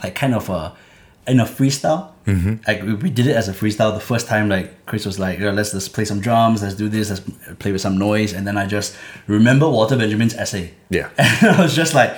like 0.02 0.14
kind 0.14 0.34
of 0.34 0.48
a 0.48 0.74
in 1.26 1.40
a 1.40 1.44
freestyle. 1.44 2.10
Mm-hmm. 2.26 2.54
Like 2.66 2.82
we, 2.82 2.94
we 2.94 3.10
did 3.10 3.26
it 3.26 3.36
as 3.36 3.48
a 3.48 3.52
freestyle 3.52 3.94
the 3.94 4.00
first 4.00 4.26
time. 4.26 4.48
Like 4.48 4.86
Chris 4.86 5.06
was 5.06 5.18
like, 5.18 5.38
"Yeah, 5.38 5.50
let's 5.50 5.72
let's 5.74 5.88
play 5.88 6.04
some 6.04 6.20
drums, 6.20 6.62
let's 6.62 6.74
do 6.74 6.88
this, 6.88 7.10
let's 7.10 7.20
play 7.58 7.72
with 7.72 7.80
some 7.80 7.98
noise." 7.98 8.32
And 8.32 8.46
then 8.46 8.56
I 8.56 8.66
just 8.66 8.96
remember 9.26 9.68
Walter 9.68 9.96
Benjamin's 9.96 10.34
essay. 10.34 10.72
Yeah. 10.90 11.10
and 11.18 11.56
I 11.56 11.62
was 11.62 11.74
just 11.74 11.94
like, 11.94 12.16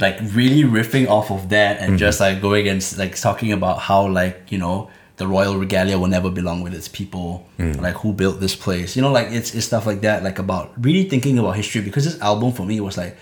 like 0.00 0.18
really 0.32 0.62
riffing 0.62 1.08
off 1.08 1.30
of 1.30 1.48
that 1.48 1.80
and 1.80 1.98
just 1.98 2.20
like 2.20 2.40
going 2.40 2.68
and 2.68 2.98
like 2.98 3.16
talking 3.16 3.52
about 3.52 3.80
how 3.80 4.06
like 4.08 4.50
you 4.50 4.58
know 4.58 4.90
the 5.18 5.26
royal 5.26 5.56
regalia 5.56 5.98
will 5.98 6.08
never 6.08 6.30
belong 6.30 6.62
with 6.62 6.74
its 6.74 6.88
people. 6.88 7.46
Mm. 7.58 7.80
Like 7.80 7.96
who 7.96 8.12
built 8.12 8.40
this 8.40 8.56
place? 8.56 8.96
You 8.96 9.02
know 9.02 9.12
like 9.12 9.28
it's, 9.30 9.54
it's 9.54 9.66
stuff 9.66 9.86
like 9.86 10.00
that 10.00 10.22
like 10.22 10.38
about 10.38 10.72
really 10.82 11.08
thinking 11.08 11.38
about 11.38 11.56
history 11.56 11.82
because 11.82 12.04
this 12.04 12.20
album 12.20 12.52
for 12.52 12.64
me 12.64 12.80
was 12.80 12.96
like 12.96 13.16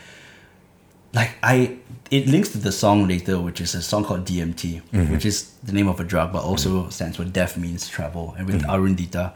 like 1.14 1.32
I 1.42 1.78
it 2.10 2.28
links 2.28 2.50
to 2.50 2.58
the 2.58 2.70
song 2.70 3.08
later, 3.08 3.40
which 3.40 3.60
is 3.60 3.74
a 3.74 3.82
song 3.82 4.04
called 4.04 4.24
DMT, 4.24 4.82
mm-hmm. 4.82 5.12
which 5.12 5.24
is 5.24 5.52
the 5.64 5.72
name 5.72 5.88
of 5.88 5.98
a 5.98 6.04
drug, 6.04 6.32
but 6.32 6.44
also 6.44 6.84
mm. 6.84 6.92
stands 6.92 7.16
for 7.16 7.24
Death 7.24 7.56
Means 7.56 7.88
Travel, 7.88 8.34
and 8.38 8.46
with 8.46 8.62
mm. 8.62 8.68
Arundita. 8.68 9.32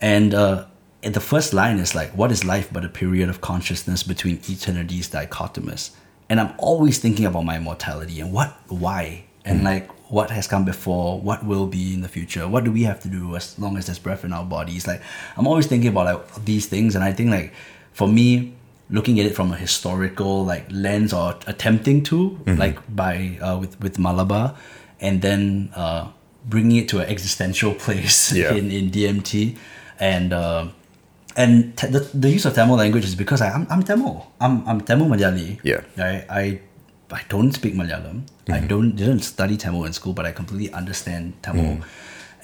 And 0.00 0.32
uh, 0.32 0.66
and 1.02 1.14
the 1.14 1.20
first 1.20 1.52
line 1.52 1.78
is 1.78 1.94
like, 1.94 2.10
"What 2.12 2.30
is 2.32 2.44
life 2.44 2.68
but 2.72 2.84
a 2.84 2.88
period 2.88 3.28
of 3.28 3.40
consciousness 3.40 4.02
between 4.02 4.40
eternities 4.48 5.10
dichotomous?" 5.10 5.90
And 6.30 6.40
I'm 6.40 6.52
always 6.58 6.98
thinking 6.98 7.24
about 7.24 7.44
my 7.44 7.58
mortality 7.58 8.20
and 8.20 8.32
what, 8.32 8.54
why, 8.68 9.24
and 9.48 9.64
like 9.64 9.86
what 10.10 10.30
has 10.30 10.46
come 10.46 10.64
before, 10.64 11.20
what 11.20 11.40
will 11.44 11.66
be 11.66 11.92
in 11.94 12.00
the 12.06 12.08
future, 12.08 12.44
what 12.48 12.62
do 12.64 12.70
we 12.72 12.82
have 12.90 13.00
to 13.04 13.08
do 13.08 13.36
as 13.36 13.58
long 13.58 13.76
as 13.78 13.86
there's 13.86 13.98
breath 13.98 14.24
in 14.24 14.32
our 14.32 14.44
bodies. 14.44 14.86
Like 14.86 15.02
I'm 15.36 15.46
always 15.46 15.66
thinking 15.66 15.90
about 15.94 16.06
like 16.12 16.44
these 16.44 16.66
things, 16.66 16.94
and 16.94 17.02
I 17.04 17.12
think 17.12 17.30
like 17.30 17.52
for 17.92 18.08
me, 18.08 18.54
looking 18.90 19.20
at 19.20 19.26
it 19.26 19.34
from 19.34 19.52
a 19.52 19.56
historical 19.56 20.44
like 20.44 20.64
lens 20.70 21.12
or 21.12 21.36
attempting 21.46 22.02
to 22.04 22.38
like 22.46 22.78
by 22.94 23.38
uh, 23.42 23.58
with 23.60 23.78
with 23.84 23.98
Malabar 23.98 24.54
and 25.00 25.20
then 25.22 25.70
uh, 25.76 26.08
bringing 26.48 26.76
it 26.82 26.88
to 26.88 26.98
an 27.00 27.06
existential 27.08 27.74
place 27.84 28.32
Yeah. 28.32 28.54
in, 28.54 28.70
in 28.70 28.90
DMT 28.90 29.56
and 30.00 30.32
uh, 30.32 30.68
and 31.36 31.76
t- 31.76 31.86
the, 31.86 32.00
the 32.14 32.30
use 32.30 32.44
of 32.46 32.54
Tamil 32.54 32.76
language 32.76 33.04
is 33.04 33.14
because 33.14 33.40
I, 33.42 33.50
I'm, 33.50 33.66
I'm 33.70 33.82
Tamil. 33.82 34.26
I'm, 34.40 34.66
I'm 34.66 34.80
Tamil 34.80 35.06
Malayali. 35.06 35.60
Yeah. 35.62 35.82
I, 35.98 36.24
I 36.40 36.44
I 37.12 37.20
don't 37.28 37.52
speak 37.52 37.74
Malayalam 37.74 38.22
I 38.48 38.60
don't 38.60 38.96
didn't 38.96 39.20
study 39.22 39.56
Tamil 39.56 39.84
in 39.84 39.92
school 39.92 40.12
but 40.12 40.24
I 40.26 40.32
completely 40.32 40.72
understand 40.72 41.34
Tamil. 41.42 41.78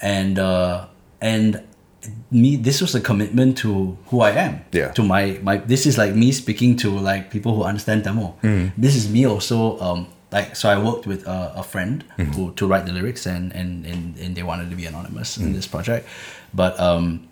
And 0.01 0.37
uh, 0.39 0.85
and 1.21 1.63
me 2.29 2.55
this 2.55 2.81
was 2.81 2.93
a 2.93 3.01
commitment 3.01 3.57
to 3.59 3.97
who 4.07 4.21
I 4.21 4.31
am. 4.31 4.61
Yeah. 4.71 4.91
to 4.91 5.01
my 5.03 5.39
my 5.41 5.57
this 5.57 5.85
is 5.85 5.97
like 5.97 6.13
me 6.13 6.31
speaking 6.31 6.77
to 6.77 6.89
like 6.91 7.31
people 7.31 7.55
who 7.55 7.63
understand 7.63 8.03
Tamil. 8.03 8.37
This 8.77 8.95
is 8.95 9.09
me 9.09 9.25
also 9.25 9.79
um 9.79 10.07
like 10.31 10.55
so 10.55 10.69
I 10.69 10.77
worked 10.77 11.07
with 11.07 11.25
a, 11.27 11.53
a 11.55 11.63
friend 11.63 12.03
who 12.35 12.51
to 12.59 12.67
write 12.67 12.85
the 12.85 12.93
lyrics 12.93 13.25
and 13.25 13.51
and 13.55 13.85
and, 13.85 14.17
and 14.21 14.35
they 14.35 14.43
wanted 14.43 14.69
to 14.69 14.75
be 14.75 14.85
anonymous 14.85 15.37
in 15.37 15.53
this 15.53 15.65
project, 15.67 16.05
but 16.53 16.77
um 16.79 17.27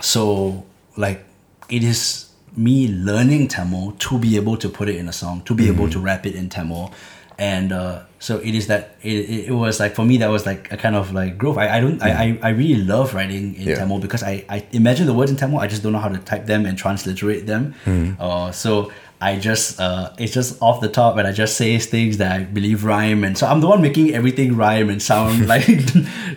so 0.00 0.64
like 0.96 1.24
it 1.68 1.84
is 1.84 2.30
me 2.56 2.88
learning 2.88 3.46
Tamil 3.46 3.92
to 3.98 4.18
be 4.18 4.34
able 4.36 4.56
to 4.56 4.68
put 4.68 4.88
it 4.88 4.96
in 4.96 5.06
a 5.08 5.12
song 5.12 5.42
to 5.44 5.54
be 5.54 5.68
able 5.68 5.86
to 5.90 5.98
rap 6.00 6.26
it 6.26 6.34
in 6.34 6.48
Tamil. 6.48 6.90
And 7.38 7.70
uh, 7.72 8.02
so 8.20 8.38
it 8.38 8.54
is 8.54 8.66
that 8.66 8.96
it, 9.02 9.48
it, 9.48 9.52
was 9.52 9.78
like 9.78 9.94
for 9.94 10.04
me 10.04 10.16
that 10.18 10.28
was 10.28 10.44
like 10.44 10.72
a 10.72 10.76
kind 10.76 10.96
of 10.96 11.12
like 11.12 11.38
growth. 11.38 11.56
I, 11.56 11.76
I 11.76 11.80
don't 11.80 12.02
I, 12.02 12.10
I, 12.10 12.38
I 12.42 12.48
really 12.50 12.82
love 12.82 13.14
writing 13.14 13.54
in 13.54 13.68
Yeah. 13.68 13.76
Tamil 13.76 14.00
because 14.00 14.22
I, 14.22 14.44
I 14.48 14.66
imagine 14.72 15.06
the 15.06 15.14
words 15.14 15.30
in 15.30 15.36
Tamil 15.36 15.60
I 15.60 15.68
just 15.68 15.82
don't 15.82 15.92
know 15.92 16.00
how 16.00 16.08
to 16.08 16.18
type 16.18 16.46
them 16.46 16.66
and 16.66 16.76
transliterate 16.76 17.46
them. 17.46 17.74
Uh, 18.18 18.50
so 18.50 18.90
I 19.20 19.36
just 19.36 19.80
uh, 19.80 20.10
it's 20.18 20.32
just 20.32 20.60
off 20.62 20.80
the 20.80 20.88
top 20.88 21.16
and 21.16 21.26
I 21.28 21.32
just 21.32 21.56
say 21.56 21.78
things 21.78 22.18
that 22.18 22.32
I 22.32 22.44
believe 22.44 22.84
rhyme 22.84 23.22
and 23.24 23.36
so 23.38 23.46
I'm 23.46 23.60
the 23.60 23.68
one 23.68 23.82
making 23.82 24.14
everything 24.14 24.56
rhyme 24.56 24.90
and 24.90 25.00
sound 25.02 25.46
like 25.52 25.68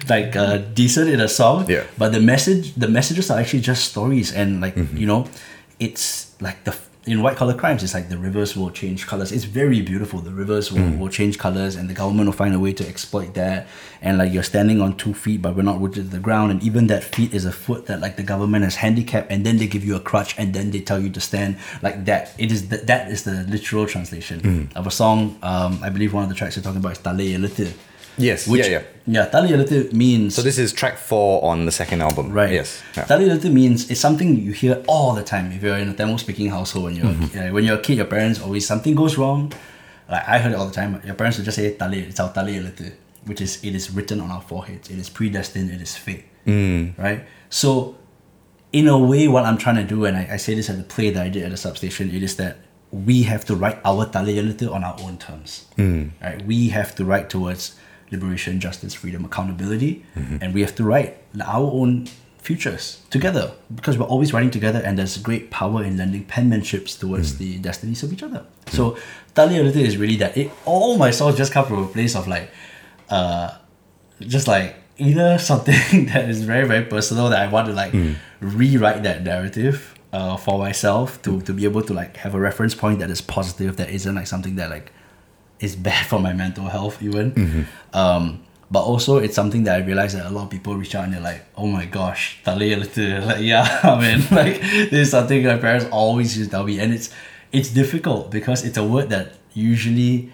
like 0.10 0.36
uh, 0.36 0.58
decent 0.74 1.10
in 1.10 1.20
a 1.20 1.28
song. 1.28 1.66
Yeah. 1.70 1.84
but 1.98 2.12
the 2.12 2.20
message 2.22 2.74
the 2.76 2.88
messages 2.88 3.30
are 3.32 3.40
actually 3.40 3.62
just 3.62 3.90
stories 3.92 4.34
and 4.34 4.62
like 4.62 4.76
you 4.94 5.06
know 5.06 5.28
it's 5.80 6.32
like 6.42 6.64
the 6.64 6.76
in 7.08 7.24
white 7.24 7.36
collar 7.36 7.56
crimes, 7.56 7.82
it's 7.82 7.96
like 7.96 8.10
the 8.10 8.18
rivers 8.18 8.56
will 8.56 8.70
change 8.70 9.08
colors. 9.08 9.32
It's 9.32 9.46
very 9.46 9.82
beautiful. 9.82 10.20
The 10.20 10.32
rivers 10.32 10.72
will, 10.72 10.98
will 10.98 11.10
change 11.10 11.40
colors, 11.40 11.76
and 11.76 11.90
the 11.90 11.96
government 11.96 12.28
will 12.28 12.34
find 12.34 12.54
a 12.54 12.60
way 12.60 12.74
to 12.74 12.88
exploit 12.88 13.34
that. 13.34 13.68
And 14.04 14.20
like 14.20 14.32
you're 14.32 14.44
standing 14.44 14.82
on 14.82 14.98
two 14.98 15.16
feet, 15.16 15.42
but 15.42 15.56
we're 15.56 15.64
not 15.64 15.82
rooted 15.82 16.06
to 16.06 16.10
the 16.12 16.20
ground, 16.20 16.52
and 16.52 16.62
even 16.62 16.88
that 16.88 17.04
feet 17.04 17.34
is 17.34 17.46
a 17.46 17.52
foot 17.52 17.88
that 17.88 18.02
like 18.02 18.18
the 18.18 18.24
government 18.24 18.64
has 18.66 18.76
handicapped, 18.76 19.32
and 19.32 19.44
then 19.44 19.58
they 19.58 19.68
give 19.68 19.84
you 19.84 19.96
a 19.96 20.00
crutch, 20.00 20.36
and 20.38 20.54
then 20.54 20.70
they 20.70 20.80
tell 20.80 21.00
you 21.00 21.10
to 21.10 21.20
stand 21.20 21.58
like 21.82 22.06
that. 22.06 22.36
It 22.38 22.52
is 22.52 22.70
the, 22.70 22.78
that 22.78 23.10
is 23.10 23.24
the 23.24 23.46
literal 23.50 23.88
translation 23.88 24.70
of 24.76 24.86
a 24.86 24.92
song. 24.92 25.38
Um, 25.42 25.80
I 25.82 25.90
believe 25.90 26.14
one 26.14 26.24
of 26.24 26.30
the 26.30 26.36
tracks 26.36 26.56
you're 26.56 26.64
talking 26.64 26.80
about 26.80 26.92
is 26.94 27.00
Tale 27.00 27.20
Elite. 27.20 27.74
Yes, 28.22 28.48
Which, 28.48 28.68
yeah, 28.68 28.84
yeah. 29.08 29.30
Yeah, 29.32 29.54
Elite 29.54 29.94
means 29.94 30.36
So 30.36 30.42
this 30.42 30.58
is 30.58 30.72
track 30.72 30.98
four 30.98 31.44
on 31.44 31.66
the 31.66 31.72
second 31.72 32.02
album. 32.02 32.32
Right. 32.32 32.52
Yes. 32.52 32.82
Yeah. 32.96 33.06
Tali 33.06 33.50
means 33.50 33.90
it's 33.90 34.00
something 34.00 34.38
you 34.38 34.52
hear 34.52 34.84
all 34.88 35.14
the 35.14 35.24
time. 35.24 35.52
If 35.52 35.64
you're 35.64 35.78
in 35.78 35.90
a 35.90 35.94
Tamil 35.94 36.18
speaking 36.18 36.50
household 36.50 36.86
when 36.86 36.96
you're 36.96 37.12
Mm-hmm. 37.12 37.38
yeah, 37.38 37.52
when 37.52 37.64
you're 37.66 37.78
a 37.78 37.82
kid, 37.82 37.98
your 37.98 38.06
parents 38.06 38.42
always 38.42 38.66
something 38.66 38.96
goes 38.96 39.18
wrong. 39.18 39.52
Like 40.10 40.28
I 40.28 40.38
heard 40.38 40.52
it 40.52 40.56
all 40.56 40.68
the 40.68 40.74
time. 40.74 41.02
Your 41.04 41.16
parents 41.16 41.38
would 41.38 41.46
just 41.46 41.58
say 41.58 41.74
Tali, 41.76 42.00
it's 42.00 42.20
our 42.20 42.32
Tali 42.32 42.60
which 43.26 43.42
is 43.42 43.64
it 43.64 43.76
is 43.76 43.92
written 43.92 44.20
on 44.22 44.32
our 44.32 44.42
foreheads. 44.42 44.90
It 44.90 44.98
is 44.98 45.10
predestined, 45.10 45.72
it 45.72 45.82
is 45.82 45.98
fate. 45.98 46.26
Mm. 46.46 46.98
Right? 46.98 47.26
So 47.50 47.98
in 48.72 48.88
a 48.88 48.98
way 48.98 49.28
what 49.28 49.46
I'm 49.46 49.58
trying 49.58 49.76
to 49.76 49.84
do, 49.84 50.06
and 50.06 50.16
I, 50.16 50.30
I 50.34 50.38
say 50.38 50.54
this 50.54 50.70
at 50.70 50.78
the 50.78 50.84
play 50.84 51.10
that 51.10 51.22
I 51.22 51.30
did 51.30 51.44
at 51.44 51.52
the 51.52 51.58
substation, 51.58 52.10
it 52.14 52.24
is 52.24 52.36
that 52.38 52.58
we 52.92 53.24
have 53.24 53.46
to 53.46 53.56
write 53.56 53.80
our 53.86 54.06
Tali 54.06 54.38
on 54.40 54.84
our 54.84 54.98
own 55.02 55.18
terms. 55.18 55.66
Right? 56.22 56.46
We 56.46 56.70
have 56.70 56.94
to 56.96 57.06
write 57.06 57.30
towards 57.30 57.76
liberation, 58.12 58.60
justice, 58.60 58.94
freedom, 58.94 59.26
accountability, 59.26 60.04
and 60.16 60.54
we 60.54 60.62
have 60.62 60.76
to 60.76 60.84
write 60.84 61.18
our 61.44 61.72
own 61.72 62.08
futures 62.40 63.02
together 63.12 63.52
because 63.74 63.98
we're 64.00 64.06
always 64.08 64.34
writing 64.34 64.50
together 64.50 64.82
and 64.84 64.98
there's 64.98 65.16
great 65.18 65.52
power 65.52 65.84
in 65.84 65.96
lending 65.98 66.26
penmanships 66.26 67.00
towards 67.00 67.38
the 67.38 67.60
destinies 67.60 68.02
of 68.04 68.12
each 68.12 68.24
other. 68.24 68.44
So 68.68 68.98
Taliolite 69.36 69.76
is 69.76 69.98
really 69.98 70.16
that. 70.18 70.36
It 70.36 70.52
all 70.66 70.98
my 70.98 71.12
songs 71.12 71.38
just 71.38 71.54
come 71.54 71.66
from 71.66 71.84
a 71.84 71.88
place 71.88 72.16
of 72.16 72.28
like 72.28 72.50
uh 73.10 73.58
just 74.20 74.48
like 74.48 74.76
either 74.98 75.38
something 75.52 76.06
that 76.08 76.30
is 76.30 76.44
very, 76.44 76.68
very 76.68 76.86
personal 76.86 77.30
that 77.30 77.40
I 77.40 77.48
want 77.48 77.68
to 77.68 77.74
like 77.74 77.94
rewrite 78.40 79.04
that 79.04 79.24
narrative 79.24 79.96
uh, 80.14 80.38
for 80.38 80.60
myself 80.60 81.22
to, 81.24 81.42
to 81.42 81.54
be 81.54 81.64
able 81.66 81.82
to 81.84 81.94
like 81.94 82.18
have 82.18 82.36
a 82.36 82.40
reference 82.40 82.76
point 82.76 83.00
that 83.00 83.10
is 83.10 83.22
positive 83.22 83.78
that 83.78 83.90
isn't 83.90 84.16
like 84.16 84.28
something 84.28 84.56
that 84.56 84.70
like 84.70 84.92
is 85.62 85.76
bad 85.76 86.06
for 86.12 86.20
my 86.20 86.34
mental 86.34 86.66
health 86.66 87.02
even. 87.02 87.32
Mm-hmm. 87.32 87.98
Um, 87.98 88.44
but 88.70 88.84
also 88.84 89.18
it's 89.18 89.36
something 89.36 89.66
that 89.66 89.82
I 89.82 89.86
realized 89.86 90.16
that 90.16 90.26
a 90.26 90.30
lot 90.30 90.44
of 90.44 90.50
people 90.50 90.78
reach 90.78 90.96
out 90.96 91.04
and 91.04 91.14
they're 91.14 91.22
like, 91.22 91.46
oh 91.58 91.68
my 91.68 91.86
gosh, 91.86 92.40
tali 92.44 92.72
elite." 92.72 92.98
like 93.26 93.42
yeah, 93.42 93.80
I 93.84 94.00
mean 94.00 94.20
like 94.32 94.62
this 94.62 95.08
is 95.08 95.12
something 95.12 95.44
my 95.44 95.58
parents 95.58 95.86
always 95.92 96.38
used 96.38 96.50
to 96.50 96.56
tell 96.56 96.66
me 96.66 96.80
and 96.80 96.94
it's 96.94 97.10
it's 97.52 97.70
difficult 97.70 98.32
because 98.32 98.64
it's 98.64 98.78
a 98.78 98.84
word 98.84 99.10
that 99.10 99.34
usually 99.54 100.32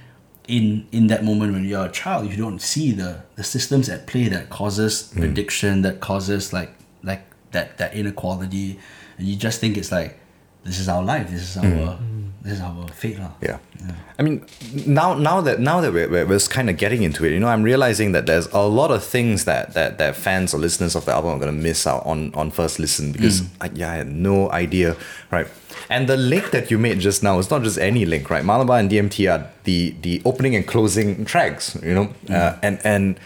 in 0.48 0.88
in 0.92 1.08
that 1.08 1.24
moment 1.24 1.54
when 1.54 1.66
you're 1.66 1.86
a 1.86 1.92
child 1.92 2.30
you 2.30 2.38
don't 2.38 2.60
see 2.60 2.92
the 2.92 3.24
the 3.36 3.44
systems 3.44 3.90
at 3.90 4.08
play 4.08 4.30
that 4.30 4.50
causes 4.50 5.12
mm. 5.16 5.24
addiction 5.24 5.82
that 5.82 6.00
causes 6.00 6.54
like 6.54 6.72
like 7.04 7.24
that 7.52 7.78
that 7.78 7.94
inequality 7.94 8.80
and 9.18 9.28
you 9.28 9.36
just 9.36 9.60
think 9.60 9.78
it's 9.78 9.92
like 9.92 10.20
this 10.64 10.80
is 10.80 10.88
our 10.88 11.04
life 11.04 11.30
this 11.30 11.42
is 11.42 11.58
our 11.58 11.64
mm. 11.64 12.07
This 12.48 12.60
is 12.60 12.62
our 12.62 12.88
fate 12.88 13.20
lah. 13.20 13.32
Yeah. 13.41 13.60
I 14.18 14.24
mean, 14.24 14.45
now 14.86 15.14
now 15.14 15.41
that 15.41 15.60
now 15.60 15.82
that 15.82 15.91
we're, 15.91 16.10
we're, 16.10 16.26
we're 16.26 16.39
kind 16.39 16.70
of 16.70 16.78
getting 16.78 17.04
into 17.04 17.26
it, 17.26 17.34
you 17.34 17.39
know, 17.39 17.50
I'm 17.50 17.62
realizing 17.62 18.14
that 18.14 18.26
there's 18.26 18.48
a 18.48 18.62
lot 18.62 18.89
of 18.89 19.04
things 19.04 19.43
that 19.45 19.74
that, 19.74 19.98
that 19.98 20.16
fans 20.16 20.54
or 20.54 20.58
listeners 20.58 20.95
of 20.95 21.04
the 21.06 21.12
album 21.12 21.32
are 21.32 21.39
gonna 21.39 21.52
miss 21.52 21.86
out 21.86 22.06
on 22.06 22.34
on 22.36 22.50
first 22.52 22.80
listen 22.80 23.12
because 23.12 23.41
I, 23.60 23.70
yeah, 23.74 23.91
I 23.91 23.95
had 23.95 24.08
no 24.08 24.50
idea, 24.52 24.95
right? 25.30 25.48
And 25.89 26.08
the 26.08 26.18
link 26.18 26.52
that 26.52 26.72
you 26.72 26.78
made 26.78 27.00
just 27.00 27.22
now 27.22 27.38
is 27.38 27.50
not 27.50 27.64
just 27.64 27.78
any 27.78 28.06
link, 28.06 28.30
right? 28.30 28.45
Malabar 28.45 28.80
and 28.80 28.89
DMT 28.89 29.30
are 29.32 29.52
the 29.66 29.93
the 30.02 30.22
opening 30.24 30.56
and 30.56 30.66
closing 30.66 31.26
tracks, 31.26 31.78
you 31.84 31.93
know, 31.93 32.14
uh, 32.30 32.58
and 32.64 32.80
and 32.86 33.20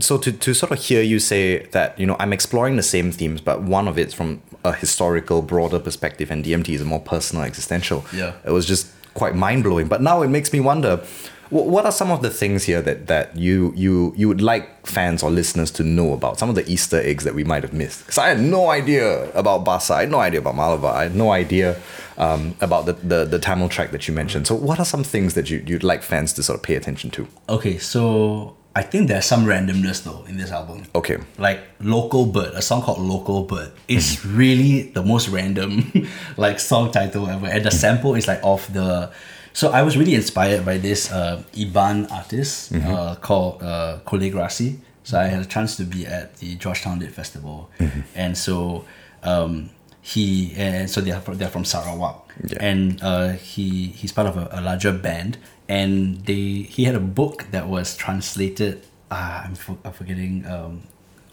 so 0.00 0.18
to, 0.18 0.30
to 0.30 0.54
sort 0.54 0.70
of 0.70 0.78
hear 0.78 1.02
you 1.02 1.18
say 1.18 1.66
that 1.72 1.98
you 1.98 2.06
know 2.06 2.14
i'm 2.20 2.32
exploring 2.32 2.76
the 2.76 2.82
same 2.82 3.10
themes 3.10 3.40
but 3.40 3.60
one 3.62 3.88
of 3.88 3.98
it's 3.98 4.14
from 4.14 4.40
a 4.64 4.72
historical 4.72 5.42
broader 5.42 5.78
perspective 5.78 6.30
and 6.30 6.44
dmt 6.44 6.68
is 6.70 6.80
a 6.80 6.84
more 6.84 7.00
personal 7.00 7.44
existential. 7.44 8.04
Yeah. 8.12 8.32
it 8.44 8.50
was 8.50 8.66
just 8.66 8.90
quite 9.14 9.34
mind-blowing. 9.34 9.88
But 9.88 10.02
now 10.02 10.22
it 10.22 10.28
makes 10.28 10.52
me 10.52 10.60
wonder 10.60 11.02
what 11.50 11.84
are 11.84 11.92
some 11.92 12.10
of 12.10 12.20
the 12.22 12.30
things 12.30 12.64
here 12.64 12.82
that, 12.82 13.06
that 13.06 13.36
you, 13.36 13.72
you 13.76 14.12
you 14.16 14.26
would 14.26 14.40
like 14.40 14.86
fans 14.86 15.22
or 15.22 15.30
listeners 15.30 15.70
to 15.72 15.84
know 15.84 16.12
about? 16.12 16.38
Some 16.38 16.48
of 16.48 16.54
the 16.56 16.68
easter 16.68 16.98
eggs 17.00 17.22
that 17.24 17.34
we 17.34 17.44
might 17.44 17.62
have 17.62 17.72
missed. 17.72 18.00
Because 18.00 18.18
i 18.18 18.28
had 18.28 18.40
no 18.40 18.70
idea 18.70 19.30
about 19.32 19.64
basa 19.64 19.92
i 19.92 20.00
had 20.00 20.10
no 20.10 20.18
idea 20.18 20.40
about 20.40 20.56
Malabar, 20.56 20.94
i 20.94 21.02
had 21.04 21.14
no 21.14 21.30
idea 21.30 21.80
um, 22.18 22.56
about 22.60 22.86
the, 22.86 22.94
the, 22.94 23.24
the 23.24 23.38
tamil 23.38 23.68
track 23.68 23.90
that 23.92 24.08
you 24.08 24.14
mentioned. 24.14 24.46
So 24.46 24.54
what 24.54 24.78
are 24.80 24.84
some 24.84 25.04
things 25.04 25.34
that 25.34 25.50
you, 25.50 25.62
you'd 25.66 25.84
like 25.84 26.02
fans 26.02 26.32
to 26.34 26.42
sort 26.42 26.58
of 26.58 26.62
pay 26.62 26.74
attention 26.74 27.10
to? 27.10 27.28
Okay 27.48 27.78
so 27.78 28.56
i 28.76 28.82
think 28.82 29.08
there's 29.08 29.24
some 29.24 29.44
randomness 29.44 30.02
though 30.04 30.24
in 30.28 30.36
this 30.36 30.50
album. 30.50 30.84
Okay. 30.94 31.18
Like 31.38 31.60
local 31.80 32.26
bird 32.26 32.52
a 32.54 32.62
song 32.62 32.82
called 32.82 32.98
local 33.00 33.44
bird 33.44 33.70
is 33.88 34.24
really 34.24 34.82
the 34.96 35.02
most 35.02 35.28
random 35.28 35.92
like 36.36 36.58
song 36.60 36.90
title 36.90 37.28
ever. 37.28 37.46
And 37.46 37.64
the 37.64 37.70
sample 37.70 38.14
is 38.14 38.26
like 38.26 38.42
off 38.42 38.72
the 38.72 39.10
so 39.52 39.70
i 39.70 39.82
was 39.82 39.96
really 39.96 40.14
inspired 40.14 40.64
by 40.64 40.78
this 40.78 41.12
uh 41.12 41.40
iban 41.54 42.10
artist 42.10 42.72
uh, 42.74 43.14
called 43.20 43.62
uh 43.62 43.98
Kulleh 44.04 44.32
Grasi. 44.32 44.78
so 45.04 45.18
i 45.20 45.26
had 45.26 45.40
a 45.40 45.46
chance 45.46 45.76
to 45.76 45.84
be 45.84 46.06
at 46.06 46.36
the 46.40 46.56
georgetown 46.56 46.98
lit 46.98 47.12
festival. 47.12 47.70
And 48.16 48.36
so 48.36 48.84
um 49.22 49.70
he 50.02 50.52
and 50.56 50.90
so 50.90 51.00
they're 51.00 51.20
from, 51.20 51.38
they're 51.38 51.48
from 51.48 51.64
sarawak. 51.64 52.20
Yeah. 52.44 52.58
and 52.60 53.00
uh, 53.02 53.28
he 53.38 53.86
he's 53.88 54.10
part 54.12 54.26
of 54.26 54.36
a, 54.36 54.48
a 54.50 54.60
larger 54.60 54.92
band 54.92 55.38
and 55.68 56.24
they 56.26 56.66
he 56.68 56.84
had 56.84 56.94
a 56.94 57.00
book 57.00 57.46
that 57.50 57.68
was 57.68 57.96
translated 57.96 58.84
ah, 59.10 59.44
I'm, 59.44 59.54
for, 59.54 59.78
I'm 59.84 59.92
forgetting 59.92 60.46
um, 60.46 60.82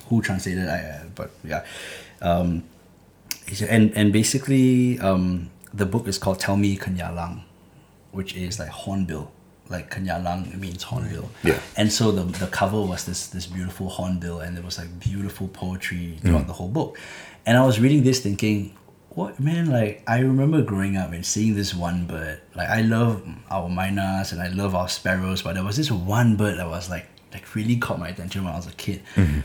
who 0.07 0.21
translated 0.21 0.67
I 0.67 1.05
but 1.15 1.31
yeah. 1.43 1.65
Um, 2.21 2.63
and 3.67 3.91
and 3.95 4.13
basically 4.13 4.99
um, 4.99 5.49
the 5.73 5.85
book 5.85 6.07
is 6.07 6.17
called 6.17 6.39
Tell 6.39 6.57
Me 6.57 6.77
Kenyalang 6.77 7.43
which 8.11 8.35
is 8.35 8.59
like 8.59 8.69
hornbill 8.69 9.31
like 9.71 9.89
Kenyalang 9.89 10.59
means 10.59 10.83
hornbill. 10.83 11.29
Yeah. 11.43 11.59
and 11.77 11.91
so 11.91 12.11
the, 12.11 12.23
the 12.23 12.47
cover 12.47 12.81
was 12.81 13.05
this 13.05 13.27
this 13.27 13.47
beautiful 13.47 13.89
hornbill 13.89 14.41
and 14.41 14.55
there 14.55 14.63
was 14.63 14.77
like 14.77 14.99
beautiful 14.99 15.47
poetry 15.47 16.17
throughout 16.21 16.47
the 16.47 16.53
whole 16.53 16.67
book. 16.67 16.99
And 17.45 17.57
I 17.57 17.65
was 17.65 17.79
reading 17.79 18.03
this 18.03 18.19
thinking 18.19 18.75
what 19.15 19.39
man? 19.39 19.69
Like 19.69 20.03
I 20.07 20.19
remember 20.19 20.61
growing 20.61 20.97
up 20.97 21.11
and 21.11 21.25
seeing 21.25 21.55
this 21.55 21.73
one 21.73 22.05
bird. 22.05 22.41
Like 22.55 22.69
I 22.69 22.81
love 22.81 23.23
our 23.49 23.69
miners 23.69 24.31
and 24.31 24.41
I 24.41 24.47
love 24.47 24.75
our 24.75 24.87
sparrows 24.89 25.41
but 25.41 25.55
there 25.55 25.63
was 25.63 25.77
this 25.77 25.91
one 25.91 26.35
bird 26.35 26.57
that 26.59 26.67
was 26.67 26.89
like 26.89 27.07
like 27.33 27.55
really 27.55 27.77
caught 27.77 27.99
my 27.99 28.09
attention 28.09 28.43
when 28.43 28.53
I 28.53 28.57
was 28.57 28.67
a 28.67 28.73
kid. 28.73 29.01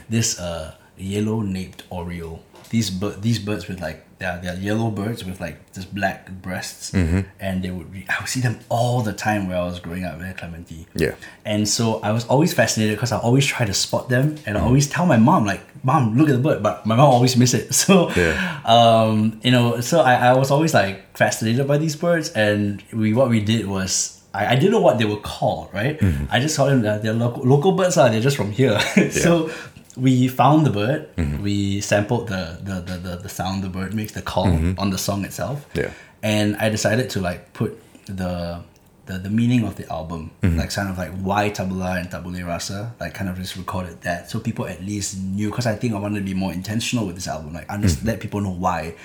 This 0.08 0.38
uh 0.40 0.74
yellow 0.98 1.42
naped 1.42 1.82
oriole 1.90 2.42
these 2.70 2.90
bird 2.90 3.22
these 3.22 3.38
birds 3.38 3.68
with 3.68 3.80
like 3.80 4.06
they're, 4.18 4.40
they're 4.42 4.54
yellow 4.56 4.90
birds 4.90 5.24
with 5.24 5.40
like 5.40 5.72
just 5.72 5.94
black 5.94 6.30
breasts 6.30 6.92
mm-hmm. 6.92 7.20
and 7.38 7.62
they 7.62 7.70
would 7.70 7.92
be, 7.92 8.06
I 8.08 8.16
would 8.20 8.28
see 8.28 8.40
them 8.40 8.58
all 8.68 9.02
the 9.02 9.12
time 9.12 9.48
where 9.48 9.58
I 9.58 9.64
was 9.64 9.78
growing 9.78 10.04
up 10.04 10.20
in 10.20 10.32
Clementi 10.34 10.86
Yeah. 10.94 11.14
and 11.44 11.68
so 11.68 12.00
I 12.00 12.12
was 12.12 12.26
always 12.26 12.54
fascinated 12.54 12.96
because 12.96 13.12
I 13.12 13.18
always 13.18 13.44
try 13.44 13.66
to 13.66 13.74
spot 13.74 14.08
them 14.08 14.36
and 14.46 14.56
I 14.56 14.60
mm-hmm. 14.60 14.66
always 14.66 14.88
tell 14.88 15.04
my 15.04 15.18
mom, 15.18 15.44
like, 15.44 15.60
mom, 15.84 16.16
look 16.16 16.28
at 16.28 16.32
the 16.32 16.38
bird, 16.38 16.62
but 16.62 16.86
my 16.86 16.96
mom 16.96 17.10
always 17.10 17.36
miss 17.36 17.54
it. 17.54 17.74
So, 17.86 18.10
Yeah. 18.12 18.60
um, 18.64 19.38
you 19.42 19.50
know, 19.50 19.80
so 19.80 20.00
I, 20.00 20.14
I 20.14 20.34
was 20.34 20.50
always 20.50 20.72
like 20.72 21.16
fascinated 21.16 21.68
by 21.68 21.76
these 21.78 21.94
birds. 21.94 22.30
And 22.30 22.82
we 22.92 23.12
what 23.12 23.28
we 23.28 23.40
did 23.40 23.66
was, 23.66 24.22
I, 24.32 24.52
I 24.52 24.54
didn't 24.56 24.72
know 24.72 24.80
what 24.80 24.98
they 24.98 25.04
were 25.04 25.20
called, 25.20 25.68
right? 25.72 26.00
Mm-hmm. 26.00 26.24
I 26.30 26.40
just 26.40 26.56
told 26.56 26.70
them 26.70 26.82
that 26.82 27.02
they're 27.02 27.12
local, 27.12 27.44
local 27.44 27.72
birds, 27.72 27.96
are 27.96 28.08
they're 28.08 28.20
just 28.20 28.36
from 28.36 28.50
here. 28.50 28.80
so, 29.10 29.50
we 29.96 30.28
found 30.28 30.66
the 30.66 30.70
bird, 30.70 31.08
mm-hmm. 31.16 31.42
we 31.42 31.80
sampled 31.80 32.28
the, 32.28 32.58
the, 32.62 32.80
the, 32.80 32.96
the, 32.98 33.16
the 33.16 33.28
sound 33.28 33.62
the 33.64 33.68
bird 33.68 33.94
makes, 33.94 34.12
the 34.12 34.22
call 34.22 34.46
mm-hmm. 34.46 34.78
on 34.78 34.90
the 34.90 34.98
song 34.98 35.24
itself 35.24 35.66
Yeah. 35.74 35.90
and 36.22 36.56
I 36.56 36.68
decided 36.68 37.10
to 37.10 37.20
like 37.20 37.52
put 37.52 37.80
the 38.06 38.62
the, 39.06 39.18
the 39.18 39.30
meaning 39.30 39.64
of 39.64 39.76
the 39.76 39.90
album, 39.90 40.32
mm-hmm. 40.42 40.58
like 40.58 40.74
kind 40.74 40.88
of 40.90 40.98
like 40.98 41.12
why 41.12 41.48
tabula 41.48 41.94
and 41.98 42.10
Tak 42.10 42.24
Boleh 42.24 42.44
Rasa, 42.44 42.92
like 42.98 43.14
kind 43.14 43.30
of 43.30 43.36
just 43.36 43.56
recorded 43.56 44.00
that, 44.02 44.28
so 44.28 44.40
people 44.40 44.66
at 44.66 44.82
least 44.82 45.16
knew. 45.16 45.48
Because 45.48 45.66
I 45.66 45.76
think 45.76 45.94
I 45.94 45.98
wanted 45.98 46.18
to 46.18 46.24
be 46.24 46.34
more 46.34 46.52
intentional 46.52 47.06
with 47.06 47.14
this 47.14 47.28
album, 47.28 47.54
like 47.54 47.70
under- 47.70 47.88
let 48.04 48.18
people 48.18 48.40
know 48.40 48.50
why 48.50 48.96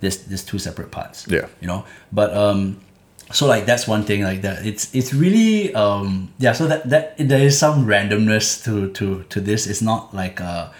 there's 0.00 0.18
there's 0.30 0.44
two 0.44 0.60
separate 0.60 0.90
parts. 0.92 1.26
Yeah. 1.26 1.48
you 1.60 1.66
know. 1.66 1.84
But 2.12 2.32
um, 2.34 2.78
so 3.32 3.46
like 3.46 3.66
that's 3.66 3.86
one 3.86 4.04
thing 4.04 4.22
like 4.22 4.42
that. 4.42 4.64
It's 4.64 4.94
it's 4.94 5.12
really 5.12 5.74
um 5.74 6.32
yeah. 6.38 6.52
So 6.52 6.66
that 6.66 6.88
that 6.88 7.16
there 7.18 7.42
is 7.42 7.58
some 7.58 7.86
randomness 7.86 8.64
to 8.64 8.90
to 8.92 9.24
to 9.24 9.40
this. 9.40 9.66
It's 9.66 9.82
not 9.82 10.14
like 10.14 10.40
uh 10.40 10.70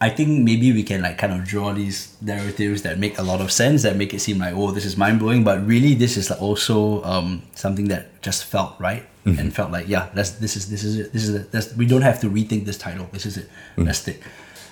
I 0.00 0.10
think 0.10 0.44
maybe 0.44 0.72
we 0.72 0.84
can 0.84 1.02
like 1.02 1.18
kind 1.18 1.32
of 1.32 1.44
draw 1.44 1.72
these 1.72 2.16
narratives 2.20 2.82
that 2.82 2.98
make 2.98 3.18
a 3.18 3.22
lot 3.22 3.40
of 3.40 3.50
sense 3.50 3.82
that 3.82 3.96
make 3.96 4.14
it 4.14 4.20
seem 4.20 4.38
like 4.38 4.54
oh 4.54 4.70
this 4.70 4.84
is 4.84 4.96
mind 4.96 5.18
blowing, 5.18 5.42
but 5.42 5.64
really 5.66 5.94
this 5.94 6.16
is 6.16 6.30
like 6.30 6.40
also 6.40 7.02
um, 7.02 7.42
something 7.54 7.88
that 7.88 8.22
just 8.22 8.44
felt 8.44 8.78
right 8.78 9.04
and 9.36 9.54
felt 9.54 9.70
like 9.70 9.86
yeah 9.88 10.08
that's 10.14 10.30
this 10.40 10.56
is 10.56 10.70
this 10.70 10.82
is 10.82 10.98
it 10.98 11.12
this 11.12 11.24
is 11.24 11.34
it 11.34 11.52
that's, 11.52 11.74
we 11.74 11.84
don't 11.84 12.00
have 12.00 12.18
to 12.18 12.30
rethink 12.30 12.64
this 12.64 12.78
title 12.78 13.06
this 13.12 13.26
is 13.26 13.36
it 13.36 13.48
let's 13.76 13.98
stick 13.98 14.22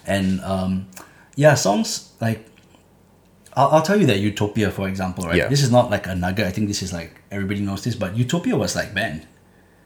and 0.07 0.40
um, 0.40 0.86
yeah 1.34 1.54
songs 1.54 2.12
like 2.20 2.48
I'll, 3.57 3.68
I'll 3.68 3.82
tell 3.82 3.98
you 3.98 4.07
that 4.07 4.18
Utopia, 4.18 4.70
for 4.70 4.88
example, 4.88 5.24
right? 5.24 5.36
Yeah. 5.36 5.48
This 5.48 5.62
is 5.62 5.70
not 5.70 5.90
like 5.90 6.07
a 6.07 6.14
nugget. 6.14 6.46
I 6.46 6.50
think 6.50 6.68
this 6.68 6.82
is 6.82 6.92
like 6.92 7.12
everybody 7.30 7.61
knows 7.61 7.82
this, 7.82 7.94
but 7.94 8.16
Utopia 8.16 8.57
was 8.57 8.76
like 8.76 8.94
banned. 8.94 9.26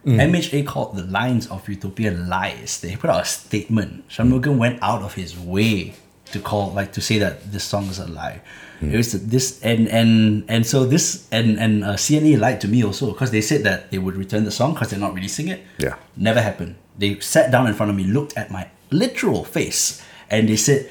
Mm. 0.05 0.33
MHA 0.33 0.67
called 0.67 0.97
the 0.97 1.05
lines 1.05 1.47
of 1.49 1.69
Utopia 1.69 2.11
lies. 2.11 2.81
They 2.81 2.97
put 2.97 3.11
out 3.11 3.23
a 3.23 3.25
statement. 3.27 4.09
Shanmugam 4.09 4.57
went 4.57 4.83
out 4.83 5.03
of 5.03 5.15
his 5.15 5.39
way 5.39 5.95
to 6.33 6.41
call, 6.41 6.73
like, 6.73 6.93
to 6.93 7.01
say 7.01 7.19
that 7.19 7.53
this 7.53 7.65
song 7.65 7.87
is 7.87 7.99
a 7.99 8.07
lie. 8.07 8.41
Mm. 8.81 8.93
It 8.93 8.97
was 8.97 9.13
this, 9.13 9.61
and 9.63 9.89
and 9.89 10.45
and 10.49 10.67
so 10.67 10.87
this, 10.87 11.29
and 11.31 11.59
and 11.59 11.85
uh, 11.85 11.95
CNA 11.95 12.41
lied 12.41 12.61
to 12.63 12.69
me 12.69 12.83
also 12.83 13.13
because 13.13 13.31
they 13.31 13.43
said 13.43 13.63
that 13.65 13.91
they 13.91 13.99
would 13.99 14.17
return 14.17 14.45
the 14.45 14.51
song 14.51 14.73
because 14.73 14.91
they're 14.91 14.99
not 14.99 15.15
releasing 15.15 15.49
it. 15.49 15.63
Yeah. 15.79 15.97
Never 16.17 16.41
happened. 16.41 16.77
They 16.97 17.21
sat 17.21 17.51
down 17.51 17.67
in 17.67 17.75
front 17.75 17.91
of 17.91 17.97
me, 17.97 18.05
looked 18.05 18.37
at 18.39 18.51
my 18.51 18.71
literal 18.91 19.45
face, 19.45 20.03
and 20.31 20.49
they 20.49 20.57
said, 20.57 20.91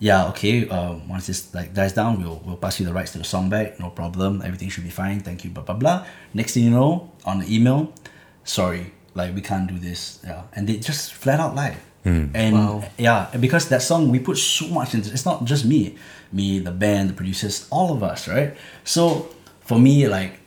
"Yeah, 0.00 0.28
okay. 0.30 0.66
Um, 0.68 1.06
once 1.08 1.26
this 1.28 1.54
like 1.54 1.72
dies 1.74 1.92
down, 1.92 2.20
we'll 2.20 2.40
we'll 2.44 2.56
pass 2.56 2.80
you 2.80 2.86
the 2.86 2.92
rights 2.92 3.12
to 3.12 3.18
the 3.18 3.24
song 3.24 3.48
back. 3.48 3.78
No 3.78 3.90
problem. 3.90 4.42
Everything 4.42 4.68
should 4.70 4.84
be 4.84 4.90
fine. 4.90 5.20
Thank 5.20 5.44
you. 5.44 5.50
Blah 5.50 5.62
blah 5.62 5.76
blah." 5.76 6.04
Next 6.34 6.54
thing 6.54 6.64
you 6.64 6.70
know, 6.70 7.12
on 7.24 7.40
the 7.40 7.46
email, 7.54 7.92
sorry, 8.44 8.92
like 9.14 9.34
we 9.34 9.40
can't 9.42 9.68
do 9.68 9.78
this. 9.78 10.18
Yeah, 10.24 10.42
and 10.56 10.66
they 10.66 10.76
just 10.78 11.12
flat 11.14 11.38
out 11.38 11.54
lied. 11.54 11.76
And 12.02 12.54
Wow. 12.56 12.82
yeah, 12.96 13.28
because 13.38 13.68
that 13.68 13.82
song 13.82 14.08
we 14.10 14.18
put 14.20 14.38
so 14.38 14.68
much 14.68 14.94
into. 14.94 15.12
It's 15.12 15.26
not 15.26 15.44
just 15.44 15.66
me, 15.66 15.96
me, 16.32 16.58
the 16.58 16.72
band, 16.72 17.10
the 17.10 17.14
producers, 17.14 17.66
all 17.68 17.92
of 17.92 18.02
us, 18.02 18.26
right? 18.26 18.56
So 18.84 19.28
for 19.60 19.78
me, 19.78 20.08
like 20.08 20.39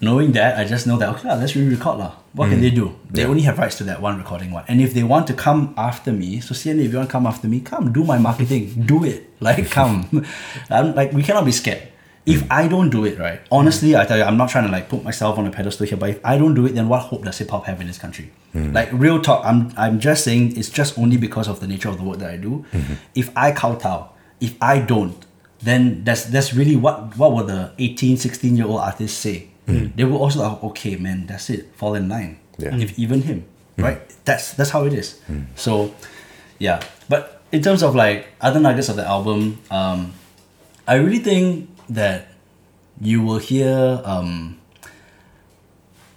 knowing 0.00 0.32
that, 0.32 0.58
I 0.58 0.64
just 0.64 0.86
know 0.86 0.96
that 0.98 1.08
okay, 1.16 1.28
let's 1.36 1.56
re-record 1.56 1.98
lah. 1.98 2.12
What 2.32 2.48
can 2.48 2.58
mm. 2.58 2.62
they 2.62 2.70
do? 2.70 2.94
They 3.10 3.24
only 3.24 3.42
have 3.42 3.58
rights 3.58 3.78
to 3.78 3.84
that 3.84 4.00
one 4.00 4.18
recording 4.18 4.50
one. 4.50 4.64
And 4.68 4.80
if 4.80 4.94
they 4.94 5.02
want 5.02 5.26
to 5.28 5.34
come 5.34 5.74
after 5.76 6.12
me, 6.12 6.40
so 6.40 6.54
CNA, 6.54 6.86
if 6.86 6.92
you 6.92 6.98
want 6.98 7.08
to 7.08 7.12
come 7.12 7.26
after 7.26 7.48
me, 7.48 7.60
come 7.60 7.92
do 7.92 8.04
my 8.04 8.18
marketing, 8.18 8.82
do 8.86 9.04
it. 9.04 9.30
Like 9.40 9.70
come, 9.70 10.26
I'm 10.70 10.94
like 10.94 11.12
we 11.12 11.22
cannot 11.22 11.44
be 11.44 11.52
scared. 11.52 11.88
If 12.26 12.42
mm. 12.42 12.46
I 12.50 12.68
don't 12.68 12.90
do 12.90 13.04
it 13.06 13.18
right, 13.18 13.40
honestly, 13.50 13.96
I 13.96 14.04
tell 14.04 14.18
you, 14.18 14.24
I'm 14.24 14.36
not 14.36 14.50
trying 14.50 14.66
to 14.66 14.72
like 14.72 14.88
put 14.88 15.02
myself 15.02 15.38
on 15.38 15.46
a 15.46 15.50
pedestal 15.50 15.86
here, 15.86 15.96
but 15.96 16.10
if 16.10 16.20
I 16.24 16.36
don't 16.36 16.54
do 16.54 16.66
it, 16.66 16.74
then 16.74 16.88
what 16.88 17.00
hope 17.00 17.24
does 17.24 17.38
hip 17.38 17.50
hop 17.50 17.64
have 17.64 17.80
in 17.80 17.86
this 17.86 17.98
country? 17.98 18.30
Mm. 18.54 18.74
Like 18.74 18.90
real 18.92 19.20
talk, 19.20 19.44
I'm 19.44 19.72
I'm 19.76 19.98
just 19.98 20.24
saying 20.24 20.56
it's 20.56 20.68
just 20.68 20.98
only 20.98 21.16
because 21.16 21.48
of 21.48 21.60
the 21.60 21.66
nature 21.66 21.88
of 21.88 21.96
the 21.96 22.04
work 22.04 22.18
that 22.18 22.30
I 22.30 22.36
do. 22.36 22.64
Mm-hmm. 22.72 22.94
If 23.14 23.30
I 23.36 23.52
kowtow, 23.52 24.10
if 24.40 24.54
I 24.60 24.78
don't, 24.78 25.26
then 25.62 26.04
that's 26.04 26.24
that's 26.24 26.54
really 26.54 26.76
what 26.76 27.16
what 27.16 27.32
would 27.32 27.46
the 27.46 27.72
18 27.78 28.16
16 28.16 28.56
year 28.56 28.66
old 28.66 28.80
artists 28.80 29.18
say 29.18 29.49
they 29.96 30.04
will 30.04 30.18
also 30.18 30.40
like 30.42 30.62
okay 30.64 30.96
man 30.96 31.26
that's 31.26 31.50
it. 31.50 31.74
Fall 31.76 31.94
in 31.94 32.08
line. 32.08 32.38
Yeah. 32.58 32.76
if 32.76 32.98
even 32.98 33.22
him 33.22 33.44
right? 33.78 34.00
That's 34.24 34.52
that's 34.54 34.70
how 34.70 34.84
it 34.84 34.92
is. 34.92 35.20
So 35.56 35.94
yeah. 36.58 36.82
But 37.08 37.40
in 37.52 37.62
terms 37.62 37.82
of 37.82 37.94
like 37.94 38.28
other 38.40 38.60
nuggets 38.60 38.88
of 38.88 38.94
the 38.96 39.04
album 39.04 39.58
um 39.70 40.12
i 40.86 40.94
really 40.94 41.18
think 41.18 41.68
that 41.88 42.28
you 43.00 43.22
will 43.22 43.38
hear 43.38 44.00
um 44.04 44.56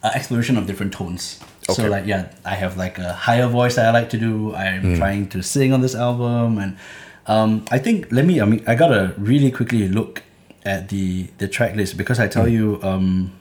an 0.03 0.11
exploration 0.13 0.57
of 0.57 0.67
different 0.67 0.93
tones. 0.93 1.39
Okay. 1.69 1.73
so 1.81 1.87
like 1.87 2.05
yeah 2.05 2.29
i 2.45 2.55
have 2.55 2.75
like 2.77 2.99
a 2.99 3.13
higher 3.13 3.47
voice 3.47 3.75
that 3.75 3.85
i 3.87 3.91
like 3.91 4.09
to 4.11 4.17
do. 4.17 4.53
I'm 4.53 4.97
trying 4.97 5.29
to 5.29 5.41
sing 5.41 5.71
on 5.73 5.81
this 5.81 5.95
album 5.95 6.57
and 6.59 6.77
um 7.25 7.63
i 7.71 7.79
think 7.79 8.11
let 8.11 8.25
me 8.25 8.41
i 8.41 8.45
mean 8.45 8.61
i 8.67 8.75
gotta 8.75 9.15
really 9.17 9.49
quickly 9.49 9.87
look 9.87 10.21
at 10.65 10.89
the 10.89 11.27
the 11.37 11.47
track 11.47 11.75
list 11.75 11.95
because 11.95 12.19
i 12.19 12.27
tell 12.27 12.47
you 12.49 12.79
um 12.83 13.31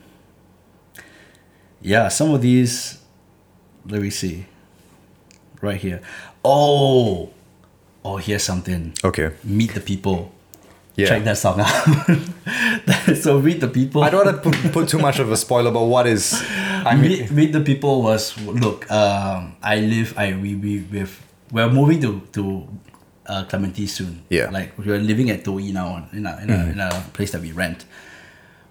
yeah 1.83 2.09
some 2.09 2.30
of 2.35 2.41
these 2.43 2.99
let 3.89 4.01
me 4.01 4.11
see 4.11 4.47
right 5.61 5.80
here 5.80 6.01
oh 6.45 7.30
oh 8.05 8.16
here's 8.16 8.43
something 8.45 8.93
Okay. 9.05 9.30
meet 9.45 9.74
the 9.74 9.80
people 9.80 10.30
Yeah. 10.95 11.09
check 11.09 11.24
that 11.24 11.39
song 11.39 11.61
out 11.61 13.16
so 13.16 13.41
meet 13.41 13.61
the 13.61 13.68
people 13.68 14.03
I 14.05 14.11
don't 14.11 14.26
want 14.26 14.37
to 14.37 14.43
put, 14.51 14.72
put 14.72 14.89
too 14.89 14.99
much 14.99 15.18
of 15.18 15.33
a 15.33 15.37
spoiler, 15.39 15.70
but 15.72 15.85
what 15.89 16.07
is? 16.07 16.37
I 16.85 16.95
mean, 16.95 17.09
meet, 17.11 17.30
meet 17.30 17.53
the 17.53 17.61
people 17.62 18.03
was 18.03 18.37
look 18.45 18.85
um 18.91 19.57
i 19.62 19.76
live 19.80 20.12
i 20.18 20.35
we 20.37 20.55
we 20.55 20.85
we've, 20.93 21.16
we're 21.51 21.70
moving 21.70 22.01
to 22.03 22.20
to 22.37 22.68
uh, 23.26 23.45
clementi 23.49 23.87
soon 23.87 24.22
Yeah. 24.28 24.51
like 24.51 24.76
we're 24.76 24.99
living 25.01 25.30
at 25.30 25.45
Toi 25.45 25.70
now 25.72 26.07
in 26.12 26.26
a, 26.26 26.33
in, 26.43 26.51
a, 26.51 26.61
in 26.74 26.78
a 26.80 26.91
place 27.14 27.30
that 27.33 27.41
we 27.41 27.53
rent 27.53 27.87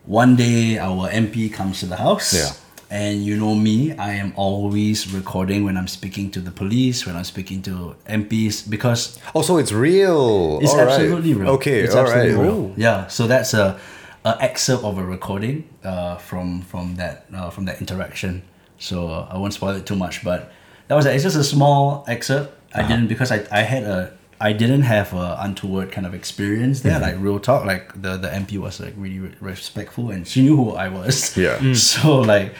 one 0.06 0.36
day 0.36 0.78
our 0.78 1.10
mp 1.10 1.54
comes 1.54 1.80
to 1.80 1.86
the 1.88 1.96
house 1.98 2.34
Yeah. 2.36 2.52
And 2.92 3.24
you 3.24 3.38
know 3.38 3.56
me 3.56 3.94
i 3.98 4.12
am 4.12 4.34
always 4.36 5.12
recording 5.14 5.64
when 5.64 5.78
i'm 5.78 5.88
speaking 5.88 6.30
to 6.30 6.42
the 6.42 6.52
police 6.52 7.06
when 7.06 7.16
i'm 7.16 7.24
speaking 7.24 7.62
to 7.62 7.96
mps 8.10 8.70
because 8.70 9.18
also 9.34 9.56
it's 9.58 9.72
real. 9.72 10.60
it's 10.62 10.72
All 10.74 10.80
right. 10.80 10.90
absolutely 10.90 11.34
real. 11.34 11.50
Okay. 11.52 11.80
it's 11.80 11.96
all 11.96 12.04
right. 12.04 12.28
absolutely 12.28 12.44
real. 12.44 12.74
Yeah, 12.76 13.08
so 13.08 13.28
that's 13.28 13.54
a, 13.54 13.80
a 14.26 14.38
excerpt 14.42 14.84
of 14.84 14.98
a 14.98 15.06
recording 15.06 15.68
uh, 15.84 16.18
from 16.18 16.62
from 16.64 16.96
that 16.98 17.26
uh, 17.34 17.50
from 17.50 17.64
that 17.66 17.80
interaction. 17.80 18.44
So 18.78 19.08
uh, 19.08 19.28
I 19.32 19.38
won't 19.38 19.54
spoil 19.54 19.76
it 19.76 19.86
too 19.86 19.96
much, 19.96 20.24
but 20.24 20.52
that 20.88 20.96
was 20.96 21.06
it's 21.06 21.24
just 21.24 21.38
a 21.38 21.44
small 21.44 22.04
excerpt. 22.08 22.52
I 22.76 22.88
didn't 22.88 23.08
because 23.08 23.32
I, 23.32 23.46
I 23.52 23.62
had 23.62 23.84
a 23.84 24.14
I 24.40 24.54
didn't 24.54 24.84
have 24.84 25.14
a 25.14 25.38
untoward 25.40 25.92
kind 25.92 26.06
of 26.08 26.14
experience 26.14 26.82
there, 26.82 27.00
like 27.00 27.16
real 27.20 27.40
talk. 27.40 27.66
Like 27.66 28.02
the 28.02 28.18
the 28.18 28.28
MP 28.28 28.58
was 28.58 28.80
like 28.80 28.94
really 28.98 29.20
re- 29.20 29.36
respectful 29.40 30.10
and 30.12 30.28
she 30.28 30.42
knew 30.42 30.56
who 30.58 30.72
I 30.72 30.88
was. 30.90 31.38
Yeah. 31.38 31.58
Mm. 31.60 31.76
So 31.94 32.20
like, 32.20 32.54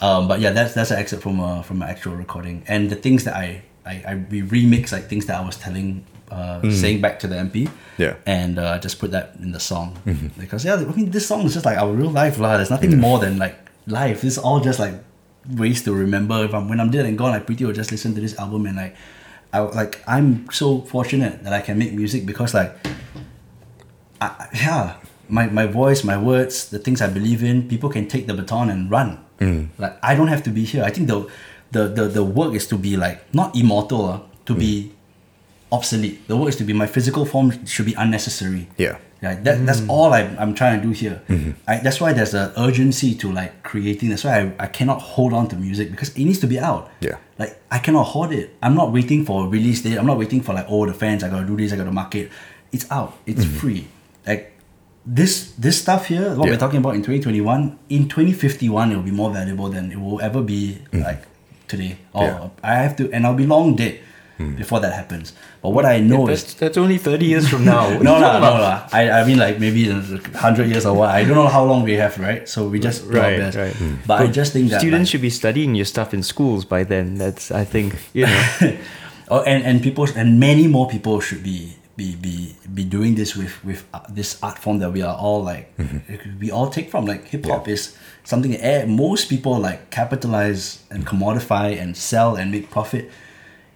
um, 0.00 0.28
but 0.28 0.40
yeah, 0.40 0.50
that's 0.50 0.74
that's 0.74 0.90
an 0.90 0.98
excerpt 0.98 1.22
from 1.22 1.40
a 1.40 1.62
from 1.62 1.82
an 1.82 1.88
actual 1.88 2.14
recording, 2.16 2.62
and 2.68 2.90
the 2.90 2.96
things 2.96 3.24
that 3.24 3.34
I 3.34 3.62
I, 3.84 3.92
I 4.06 4.14
we 4.30 4.42
remix 4.42 4.92
like 4.92 5.08
things 5.08 5.26
that 5.26 5.40
I 5.40 5.44
was 5.44 5.56
telling, 5.56 6.04
uh, 6.30 6.70
saying 6.70 7.00
back 7.00 7.18
to 7.20 7.26
the 7.26 7.36
MP. 7.36 7.66
Mm. 7.66 7.70
Yeah. 7.98 8.14
And 8.26 8.58
uh, 8.58 8.78
just 8.78 9.00
put 9.00 9.10
that 9.10 9.34
in 9.40 9.50
the 9.50 9.60
song 9.60 9.98
because 10.38 10.64
yeah, 10.64 10.74
I 10.74 10.84
mean 10.84 11.10
this 11.10 11.26
song 11.26 11.42
is 11.46 11.54
just 11.54 11.66
like 11.66 11.78
our 11.78 11.92
real 11.92 12.10
life 12.10 12.38
lah. 12.38 12.56
There's 12.56 12.70
nothing 12.70 12.98
more 12.98 13.18
than 13.18 13.38
like 13.38 13.58
life. 13.86 14.22
This 14.22 14.36
is 14.36 14.38
all 14.38 14.60
just 14.60 14.78
like 14.78 14.94
ways 15.56 15.82
to 15.84 15.92
remember. 15.92 16.44
If 16.44 16.54
I'm 16.54 16.68
when 16.68 16.78
I'm 16.78 16.90
dead 16.90 17.06
and 17.06 17.18
gone, 17.18 17.30
like 17.30 17.46
Preeti 17.46 17.66
will 17.66 17.72
just 17.72 17.90
listen 17.90 18.14
to 18.14 18.20
this 18.20 18.38
album 18.38 18.66
and 18.66 18.76
like, 18.76 18.94
I 19.52 19.60
like 19.60 20.00
I'm 20.06 20.48
so 20.50 20.82
fortunate 20.82 21.42
that 21.42 21.52
I 21.52 21.60
can 21.60 21.76
make 21.76 21.92
music 21.92 22.24
because 22.24 22.54
like 22.54 22.70
I, 24.20 24.48
yeah, 24.54 24.96
my, 25.28 25.46
my 25.46 25.66
voice, 25.66 26.04
my 26.04 26.18
words, 26.18 26.70
the 26.70 26.78
things 26.78 27.00
I 27.00 27.08
believe 27.08 27.42
in, 27.42 27.68
people 27.68 27.90
can 27.90 28.08
take 28.08 28.26
the 28.26 28.34
baton 28.34 28.70
and 28.70 28.90
run. 28.90 29.24
Mm. 29.40 29.68
Like 29.78 29.96
I 30.02 30.14
don't 30.14 30.28
have 30.28 30.42
to 30.44 30.50
be 30.50 30.64
here. 30.64 30.84
I 30.84 30.90
think 30.90 31.08
the 31.08 31.28
the 31.70 31.88
the, 31.88 32.04
the 32.08 32.24
work 32.24 32.54
is 32.54 32.66
to 32.68 32.76
be 32.76 32.96
like 32.96 33.32
not 33.34 33.56
immortal, 33.56 34.04
uh, 34.06 34.20
to 34.46 34.54
be 34.54 34.90
mm. 34.90 34.92
obsolete. 35.76 36.26
The 36.28 36.36
work 36.36 36.48
is 36.50 36.56
to 36.56 36.64
be 36.64 36.72
my 36.72 36.86
physical 36.86 37.24
form 37.24 37.64
should 37.66 37.86
be 37.86 37.94
unnecessary. 37.94 38.68
Yeah. 38.76 38.98
Yeah, 39.20 39.34
that, 39.34 39.66
that's 39.66 39.80
mm. 39.80 39.88
all 39.88 40.12
I'm, 40.12 40.38
I'm 40.38 40.54
trying 40.54 40.80
to 40.80 40.86
do 40.86 40.92
here. 40.92 41.20
Mm-hmm. 41.28 41.50
I, 41.66 41.78
that's 41.78 42.00
why 42.00 42.12
there's 42.12 42.34
an 42.34 42.52
urgency 42.56 43.16
to 43.16 43.32
like 43.32 43.64
creating. 43.64 44.10
That's 44.10 44.22
why 44.22 44.40
I, 44.40 44.52
I 44.60 44.66
cannot 44.68 45.02
hold 45.02 45.32
on 45.32 45.48
to 45.48 45.56
music 45.56 45.90
because 45.90 46.10
it 46.10 46.24
needs 46.24 46.38
to 46.38 46.46
be 46.46 46.60
out. 46.60 46.88
Yeah. 47.00 47.16
Like 47.36 47.60
I 47.68 47.80
cannot 47.80 48.04
hold 48.04 48.32
it. 48.32 48.56
I'm 48.62 48.76
not 48.76 48.92
waiting 48.92 49.24
for 49.24 49.46
a 49.46 49.48
release 49.48 49.82
date. 49.82 49.98
I'm 49.98 50.06
not 50.06 50.18
waiting 50.18 50.40
for 50.40 50.54
like 50.54 50.66
oh 50.68 50.86
the 50.86 50.94
fans. 50.94 51.24
I 51.24 51.30
gotta 51.30 51.46
do 51.46 51.56
this. 51.56 51.72
I 51.72 51.76
gotta 51.76 51.90
market. 51.90 52.30
It's 52.70 52.88
out. 52.92 53.18
It's 53.26 53.44
mm-hmm. 53.44 53.56
free. 53.58 53.88
Like 54.24 54.52
this 55.08 55.52
this 55.58 55.80
stuff 55.80 56.06
here. 56.06 56.34
What 56.34 56.44
Yeah. 56.46 56.52
we're 56.52 56.58
talking 56.58 56.78
about 56.78 56.94
in 56.94 57.02
2021. 57.02 57.78
In 57.88 58.08
2051, 58.08 58.92
it 58.92 58.96
will 58.96 59.02
be 59.02 59.10
more 59.10 59.30
valuable 59.32 59.68
than 59.70 59.90
it 59.90 59.98
will 59.98 60.20
ever 60.20 60.42
be 60.42 60.78
mm. 60.92 61.02
like 61.02 61.22
today. 61.66 61.96
Or 62.12 62.24
Yeah. 62.24 62.48
I 62.62 62.74
have 62.74 62.96
to, 62.96 63.10
and 63.12 63.26
I'll 63.26 63.34
be 63.34 63.46
long 63.46 63.74
dead 63.74 64.00
hmm. 64.36 64.54
before 64.56 64.80
that 64.80 64.92
happens. 64.92 65.32
But 65.62 65.70
what 65.70 65.84
I 65.84 66.00
know 66.00 66.28
is 66.28 66.42
That's, 66.42 66.54
that's 66.54 66.78
only 66.78 66.98
30 66.98 67.26
years 67.26 67.48
from 67.48 67.64
now. 67.64 67.88
No, 67.88 67.98
you 67.98 68.04
no, 68.04 68.20
talking 68.20 68.40
no, 68.48 68.56
no. 68.58 68.82
I, 68.92 69.10
I 69.20 69.24
mean, 69.24 69.38
like 69.38 69.58
maybe 69.58 69.88
a 69.88 70.00
hundred 70.38 70.68
years 70.68 70.84
or 70.84 70.94
what. 70.94 71.10
I 71.10 71.24
don't 71.24 71.36
know 71.36 71.48
how 71.48 71.64
long 71.64 71.84
we 71.84 71.94
have, 71.94 72.18
right? 72.18 72.48
So 72.48 72.68
we 72.68 72.78
just 72.78 73.08
do 73.10 73.16
our 73.16 73.22
Right, 73.24 73.38
best. 73.38 73.56
right. 73.56 73.74
Hmm. 73.74 73.96
But 74.06 74.20
I 74.20 74.26
just 74.26 74.52
think 74.52 74.70
that 74.70 74.80
Students 74.80 75.08
like, 75.08 75.12
should 75.12 75.22
be 75.22 75.30
studying 75.30 75.74
your 75.74 75.86
stuff 75.86 76.12
in 76.12 76.22
schools 76.22 76.64
by 76.64 76.84
then. 76.84 77.16
That's, 77.16 77.50
I 77.50 77.64
think, 77.64 77.96
you 78.12 78.26
know. 78.26 78.44
oh, 79.28 79.42
and 79.42 79.64
and 79.64 79.82
people 79.82 80.06
and 80.16 80.38
many 80.40 80.66
more 80.68 80.88
people 80.88 81.20
should 81.20 81.42
be 81.42 81.77
be 81.98 82.14
be 82.14 82.56
be 82.72 82.84
doing 82.84 83.16
this 83.16 83.36
with 83.36 83.52
with 83.64 83.84
uh, 83.92 84.00
this 84.08 84.38
art 84.42 84.56
form 84.58 84.78
that 84.78 84.90
we 84.92 85.02
are 85.02 85.16
all 85.16 85.42
like 85.42 85.74
we 86.40 86.50
all 86.50 86.70
take 86.70 86.90
from. 86.90 87.04
Like 87.04 87.26
hip 87.26 87.44
hop 87.44 87.66
is 87.68 87.98
something 88.24 88.52
that 88.52 88.64
eh, 88.64 88.84
most 88.86 89.28
people 89.28 89.58
like 89.58 89.90
capitalize 89.90 90.84
and 90.90 91.04
commodify 91.04 91.76
and 91.78 91.96
sell 91.96 92.36
and 92.36 92.50
make 92.50 92.70
profit. 92.70 93.10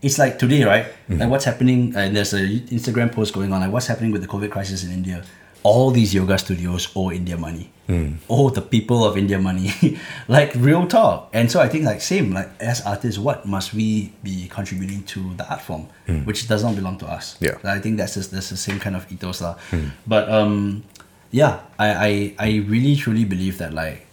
It's 0.00 0.18
like 0.18 0.38
today, 0.38 0.62
right? 0.64 0.86
Like 1.20 1.30
what's 1.30 1.44
happening? 1.44 1.94
And 1.96 2.16
there's 2.16 2.32
a 2.32 2.42
Instagram 2.78 3.12
post 3.12 3.34
going 3.34 3.52
on. 3.52 3.60
Like 3.60 3.72
what's 3.72 3.88
happening 3.88 4.12
with 4.12 4.22
the 4.22 4.28
COVID 4.28 4.50
crisis 4.50 4.84
in 4.84 4.92
India? 4.92 5.24
All 5.62 5.90
these 5.90 6.14
yoga 6.14 6.38
studios 6.38 6.90
owe 6.94 7.10
India 7.10 7.36
money. 7.36 7.70
Hmm. 7.86 8.14
Owe 8.30 8.50
the 8.50 8.62
people 8.62 9.04
of 9.04 9.16
India 9.16 9.38
money. 9.38 9.70
like 10.28 10.52
real 10.56 10.86
talk. 10.86 11.30
And 11.32 11.50
so 11.50 11.60
I 11.60 11.68
think 11.68 11.84
like 11.84 12.00
same 12.00 12.32
like 12.32 12.50
as 12.60 12.80
artists, 12.82 13.18
what 13.18 13.46
must 13.46 13.74
we 13.74 14.12
be 14.22 14.48
contributing 14.48 15.02
to 15.14 15.34
the 15.34 15.48
art 15.48 15.62
form, 15.62 15.88
hmm. 16.06 16.24
which 16.24 16.48
does 16.48 16.62
not 16.62 16.74
belong 16.74 16.98
to 16.98 17.06
us? 17.06 17.36
Yeah. 17.40 17.58
I 17.64 17.78
think 17.78 17.96
that's 17.96 18.14
just, 18.14 18.30
that's 18.30 18.50
the 18.50 18.56
same 18.56 18.78
kind 18.78 18.96
of 18.96 19.10
ethos 19.10 19.40
lah. 19.40 19.54
Hmm. 19.70 19.94
But 20.06 20.28
um, 20.30 20.84
yeah, 21.30 21.60
I, 21.78 21.88
I 21.88 22.10
I 22.38 22.48
really 22.68 22.94
truly 22.94 23.24
believe 23.24 23.58
that 23.58 23.72
like 23.74 24.06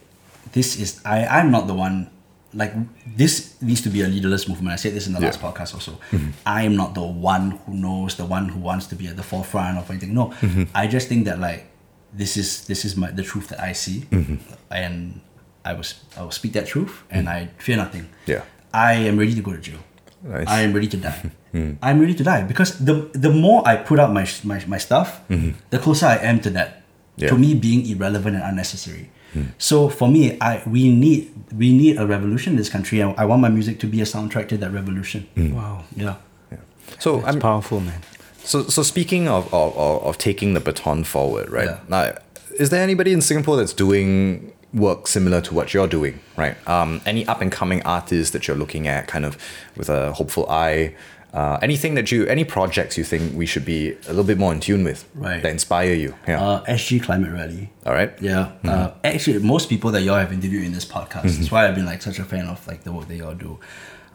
this 0.53 0.79
is 0.79 1.01
I 1.05 1.25
I'm 1.25 1.51
not 1.51 1.67
the 1.67 1.75
one 1.75 2.09
like 2.53 2.73
this 3.17 3.61
needs 3.61 3.81
to 3.81 3.89
be 3.89 4.01
a 4.01 4.07
leaderless 4.07 4.47
movement. 4.47 4.73
I 4.73 4.77
said 4.77 4.93
this 4.93 5.07
in 5.07 5.13
the 5.13 5.19
last 5.21 5.39
podcast 5.41 5.73
also. 5.73 5.99
I 6.45 6.63
am 6.63 6.75
not 6.75 6.95
the 6.95 7.03
one 7.05 7.51
who 7.65 7.73
knows, 7.75 8.15
the 8.15 8.25
one 8.25 8.49
who 8.49 8.59
wants 8.59 8.87
to 8.87 8.95
be 8.95 9.07
at 9.07 9.15
the 9.15 9.23
forefront 9.23 9.77
of 9.77 9.89
anything. 9.89 10.13
No, 10.13 10.33
I 10.73 10.87
just 10.87 11.07
think 11.07 11.25
that 11.25 11.39
like 11.39 11.69
this 12.13 12.37
is 12.37 12.65
this 12.65 12.85
is 12.85 12.97
my 12.97 13.11
the 13.11 13.23
truth 13.23 13.49
that 13.49 13.59
I 13.59 13.73
see, 13.73 14.05
Mm-hmm. 14.11 14.37
and 14.71 15.21
I 15.63 15.73
was 15.73 16.01
I 16.17 16.23
will 16.23 16.31
speak 16.31 16.53
that 16.53 16.65
truth, 16.67 17.03
and 17.11 17.29
I 17.29 17.49
fear 17.59 17.77
nothing. 17.77 18.03
Mm. 18.03 18.27
Yeah. 18.27 18.41
I 18.73 18.93
am 19.09 19.17
ready 19.17 19.33
to 19.35 19.41
go 19.41 19.51
to 19.53 19.61
jail. 19.61 19.79
Nice. 20.23 20.47
I 20.47 20.61
am 20.61 20.73
ready 20.73 20.87
to 20.87 20.97
die. 20.97 21.31
I'm 21.81 21.99
ready 21.99 22.13
to 22.13 22.23
die 22.23 22.43
because 22.43 22.77
the 22.83 23.09
the 23.13 23.29
more 23.29 23.61
I 23.65 23.75
put 23.77 23.99
out 23.99 24.13
my 24.13 24.25
my, 24.43 24.57
my 24.65 24.77
stuff, 24.77 25.21
the 25.69 25.77
closer 25.79 26.05
I 26.07 26.17
am 26.17 26.39
to 26.41 26.49
that, 26.57 26.81
Yeah. 27.17 27.29
to 27.29 27.37
me 27.37 27.53
being 27.53 27.85
irrelevant 27.89 28.35
and 28.37 28.43
unnecessary. 28.45 29.09
So 29.57 29.89
for 29.89 30.07
me, 30.07 30.37
I 30.41 30.61
we 30.65 30.93
need 30.93 31.31
we 31.55 31.71
need 31.71 31.97
a 31.97 32.05
revolution 32.05 32.53
in 32.53 32.57
this 32.57 32.69
country. 32.69 33.01
I, 33.03 33.11
I 33.11 33.25
want 33.25 33.41
my 33.41 33.49
music 33.49 33.79
to 33.79 33.87
be 33.87 34.01
a 34.01 34.05
soundtrack 34.05 34.49
to 34.49 34.57
that 34.57 34.71
revolution. 34.71 35.27
Wow. 35.37 35.83
Yeah. 35.95 36.15
yeah. 36.51 36.57
So 36.99 37.19
It's 37.19 37.27
I'm 37.27 37.39
powerful, 37.39 37.79
man. 37.79 38.01
So, 38.43 38.63
so 38.63 38.81
speaking 38.83 39.27
of, 39.27 39.53
of, 39.53 39.77
of, 39.77 40.03
of 40.03 40.17
taking 40.17 40.53
the 40.55 40.59
baton 40.59 41.03
forward, 41.03 41.49
right? 41.51 41.67
Yeah. 41.67 41.79
Now, 41.87 42.17
is 42.57 42.71
there 42.71 42.81
anybody 42.81 43.13
in 43.13 43.21
Singapore 43.21 43.57
that's 43.57 43.73
doing 43.73 44.51
work 44.73 45.07
similar 45.07 45.41
to 45.41 45.53
what 45.53 45.73
you're 45.73 45.87
doing, 45.87 46.19
right? 46.35 46.55
Um, 46.67 47.01
any 47.05 47.27
up 47.27 47.41
and 47.41 47.51
coming 47.51 47.83
artists 47.83 48.31
that 48.33 48.47
you're 48.47 48.57
looking 48.57 48.87
at, 48.87 49.07
kind 49.07 49.25
of 49.25 49.37
with 49.75 49.89
a 49.89 50.13
hopeful 50.13 50.49
eye? 50.49 50.95
Uh, 51.33 51.59
anything 51.61 51.93
that 51.93 52.11
you, 52.11 52.25
any 52.25 52.43
projects 52.43 52.97
you 52.97 53.03
think 53.03 53.35
we 53.35 53.45
should 53.45 53.63
be 53.63 53.91
a 53.91 54.09
little 54.09 54.23
bit 54.23 54.37
more 54.39 54.51
in 54.51 54.59
tune 54.59 54.83
with, 54.83 55.07
Right. 55.13 55.41
That 55.43 55.51
inspire 55.51 55.93
you, 55.93 56.15
yeah. 56.27 56.41
Uh, 56.43 56.63
SG 56.65 57.03
Climate 57.03 57.31
Rally. 57.31 57.69
All 57.85 57.93
right. 57.93 58.11
Yeah. 58.19 58.51
Uh, 58.63 58.91
actually, 59.03 59.37
most 59.39 59.69
people 59.69 59.91
that 59.91 60.01
y'all 60.01 60.17
have 60.17 60.33
interviewed 60.33 60.63
in 60.63 60.71
this 60.73 60.85
podcast. 60.85 61.23
That's 61.37 61.51
why 61.51 61.67
I've 61.67 61.75
been 61.75 61.85
like 61.85 62.01
such 62.01 62.17
a 62.19 62.23
fan 62.25 62.47
of 62.47 62.65
like 62.67 62.83
the 62.83 62.91
work 62.91 63.07
that 63.09 63.15
y'all 63.15 63.35
do. 63.35 63.59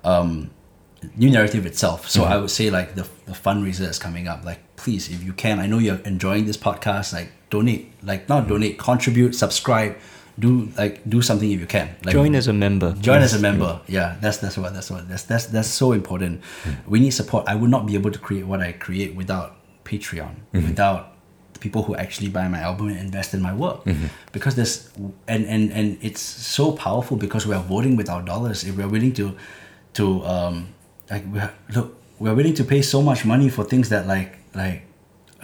Um, 0.02 0.50
New 1.16 1.30
Naratif 1.30 1.64
itself. 1.66 2.08
So 2.08 2.24
I 2.24 2.36
would 2.36 2.50
say 2.50 2.70
like 2.70 2.94
the, 2.94 3.06
the 3.26 3.32
fundraiser 3.32 3.78
that's 3.78 3.98
coming 3.98 4.26
up. 4.26 4.44
Like, 4.44 4.76
please, 4.76 5.08
if 5.10 5.22
you 5.22 5.32
can, 5.34 5.58
I 5.60 5.66
know 5.66 5.78
you're 5.78 6.00
enjoying 6.04 6.46
this 6.46 6.56
podcast. 6.56 7.12
Like, 7.12 7.30
donate. 7.50 7.92
Like, 8.02 8.28
not 8.28 8.48
donate. 8.48 8.78
Contribute. 8.78 9.34
Subscribe. 9.34 9.96
Do 10.38 10.68
like 10.76 11.08
do 11.08 11.22
something 11.22 11.50
if 11.50 11.60
you 11.60 11.66
can. 11.66 11.94
Like, 12.04 12.12
Join 12.12 12.34
as 12.34 12.48
a 12.48 12.52
member. 12.52 12.92
Join 12.94 13.22
as 13.22 13.34
a 13.34 13.38
member. 13.38 13.80
Yeah, 13.86 14.16
that's 14.20 14.38
that's 14.38 14.58
what 14.58 14.74
that's 14.74 14.90
what 14.90 15.08
that's 15.08 15.22
that's 15.24 15.46
that's 15.46 15.68
so 15.68 15.92
important. 15.92 16.42
Hmm. 16.64 16.72
We 16.86 16.98
need 17.00 17.10
support. 17.10 17.46
I 17.46 17.54
would 17.54 17.70
not 17.70 17.86
be 17.86 17.94
able 17.94 18.10
to 18.10 18.18
create 18.18 18.44
what 18.44 18.60
I 18.60 18.72
create 18.72 19.14
without 19.14 19.56
Patreon, 19.84 20.34
mm-hmm. 20.52 20.66
without 20.66 21.12
the 21.52 21.60
people 21.60 21.84
who 21.84 21.94
actually 21.94 22.28
buy 22.28 22.48
my 22.48 22.58
album 22.58 22.88
and 22.88 22.98
invest 22.98 23.32
in 23.32 23.40
my 23.40 23.54
work. 23.54 23.84
Mm-hmm. 23.84 24.06
Because 24.32 24.56
there's 24.56 24.90
and 25.28 25.46
and 25.46 25.70
and 25.70 25.98
it's 26.02 26.20
so 26.20 26.72
powerful 26.72 27.16
because 27.16 27.46
we 27.46 27.54
are 27.54 27.62
voting 27.62 27.94
with 27.94 28.08
our 28.08 28.22
dollars. 28.22 28.64
If 28.64 28.76
we're 28.76 28.88
willing 28.88 29.12
to 29.14 29.36
to 29.94 30.24
um 30.24 30.74
like 31.10 31.24
we 31.32 31.38
are, 31.38 31.52
look 31.74 31.96
we're 32.18 32.34
willing 32.34 32.54
to 32.54 32.64
pay 32.64 32.82
so 32.82 33.02
much 33.02 33.24
money 33.24 33.48
for 33.48 33.64
things 33.64 33.88
that 33.90 34.06
like 34.06 34.38
like 34.54 34.82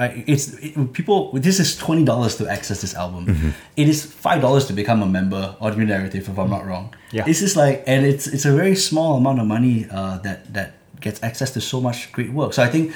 I, 0.01 0.25
it's 0.27 0.55
it, 0.55 0.93
people. 0.95 1.31
This 1.33 1.61
is 1.61 1.77
twenty 1.77 2.05
dollars 2.07 2.35
to 2.37 2.49
access 2.49 2.81
this 2.81 2.95
album. 2.95 3.53
It 3.77 3.87
is 3.87 4.07
five 4.07 4.41
dollars 4.41 4.65
to 4.69 4.73
become 4.73 5.03
a 5.03 5.07
member 5.07 5.55
New 5.61 5.87
Naratif, 5.87 6.27
if 6.29 6.39
I'm 6.39 6.49
not 6.49 6.67
wrong. 6.67 6.95
Yeah. 7.13 7.25
This 7.25 7.43
is 7.43 7.55
like, 7.55 7.85
and 7.87 8.07
it's 8.07 8.27
it's 8.27 8.47
a 8.47 8.53
very 8.53 8.75
small 8.77 9.19
amount 9.19 9.41
of 9.41 9.47
money 9.47 9.87
uh, 9.91 10.17
that 10.19 10.53
that 10.55 10.73
gets 11.01 11.23
access 11.23 11.51
to 11.53 11.61
so 11.61 11.83
much 11.83 12.11
great 12.13 12.33
work. 12.33 12.55
So 12.55 12.63
I 12.63 12.69
think, 12.69 12.95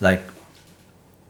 like, 0.00 0.22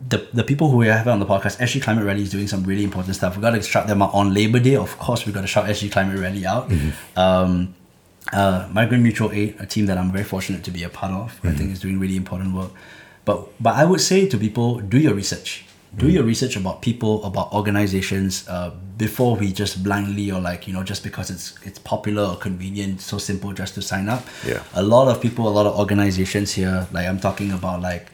the 0.09 0.27
the 0.35 0.43
people 0.43 0.71
who 0.71 0.79
we 0.79 0.89
have 0.89 1.07
on 1.07 1.21
the 1.21 1.27
podcast, 1.27 1.61
SG 1.61 1.81
Climate 1.81 2.05
Rally 2.05 2.23
is 2.23 2.31
doing 2.31 2.49
some 2.49 2.65
really 2.65 2.83
important 2.83 3.15
stuff. 3.15 3.37
We 3.37 3.43
got 3.43 3.51
to 3.51 3.63
shout 3.63 3.87
them 3.87 4.03
out 4.03 4.13
on 4.15 4.35
Labor 4.35 4.59
Day. 4.59 4.75
Of 4.75 4.99
course, 4.99 5.25
we 5.25 5.33
got 5.33 5.43
to 5.43 5.47
shout 5.47 5.67
SG 5.67 5.93
Climate 5.93 6.19
Rally 6.19 6.45
out. 6.45 6.69
Um, 7.17 7.77
uh, 8.33 8.69
Migrant 8.73 9.05
Mutual 9.05 9.31
Aid, 9.31 9.55
a 9.61 9.67
team 9.67 9.87
that 9.87 9.99
I'm 9.99 10.11
very 10.11 10.25
fortunate 10.25 10.65
to 10.65 10.73
be 10.73 10.83
a 10.83 10.89
part 10.89 11.13
of, 11.13 11.41
I 11.45 11.53
think 11.53 11.71
is 11.71 11.81
doing 11.81 12.01
really 12.01 12.17
important 12.17 12.55
work. 12.55 12.73
But 13.25 13.49
but 13.63 13.77
I 13.77 13.85
would 13.85 14.01
say 14.01 14.29
to 14.29 14.39
people, 14.39 14.81
do 14.81 14.99
your 14.99 15.15
research. 15.15 15.65
Do 15.95 16.09
your 16.09 16.23
research 16.25 16.57
about 16.57 16.81
people, 16.81 17.23
about 17.23 17.53
organizations, 17.53 18.49
uh, 18.49 18.71
before 18.97 19.37
we 19.37 19.53
just 19.53 19.85
blindly 19.85 20.31
or 20.31 20.41
like 20.41 20.67
you 20.67 20.73
know 20.73 20.83
just 20.83 21.03
because 21.03 21.29
it's 21.31 21.55
it's 21.65 21.79
popular 21.79 22.23
or 22.23 22.37
convenient, 22.37 23.03
so 23.03 23.19
simple 23.19 23.53
just 23.53 23.75
to 23.75 23.83
sign 23.83 24.09
up. 24.09 24.25
Yeah. 24.47 24.63
A 24.73 24.83
lot 24.83 25.09
of 25.09 25.21
people, 25.21 25.47
a 25.49 25.55
lot 25.59 25.67
of 25.67 25.79
organizations 25.79 26.53
here, 26.53 26.87
like 26.93 27.07
I'm 27.07 27.21
talking 27.21 27.53
about 27.53 27.83
like 27.83 28.07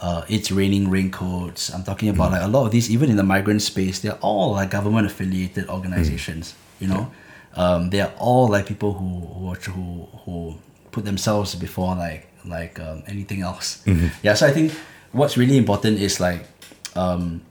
uh, 0.00 0.24
it's 0.28 0.50
raining 0.50 0.90
raincoats. 0.90 1.72
I'm 1.72 1.84
talking 1.84 2.08
about 2.08 2.32
like 2.32 2.42
a 2.42 2.48
lot 2.48 2.66
of 2.66 2.72
these, 2.72 2.90
even 2.90 3.08
in 3.08 3.16
the 3.16 3.22
migrant 3.22 3.62
space, 3.62 4.00
they're 4.00 4.18
all 4.20 4.52
like 4.52 4.70
government 4.70 5.06
affiliated 5.06 5.68
organizations. 5.68 6.54
You 6.80 6.88
know, 6.88 7.12
um, 7.54 7.90
they 7.90 8.00
are 8.00 8.12
all 8.18 8.48
like 8.48 8.66
people 8.66 8.94
who 8.94 9.54
who 9.54 9.70
who, 9.70 10.08
who 10.24 10.58
put 10.90 11.04
themselves 11.04 11.54
before 11.54 11.94
like 11.94 12.31
like 12.44 12.78
um, 12.80 13.02
anything 13.06 13.42
else. 13.42 13.82
Yeah, 14.22 14.34
so 14.34 14.46
I 14.46 14.52
think 14.52 14.72
what's 15.12 15.36
really 15.36 15.56
important 15.56 15.98
is 16.00 16.20
like 16.20 16.46
um, 16.96 17.42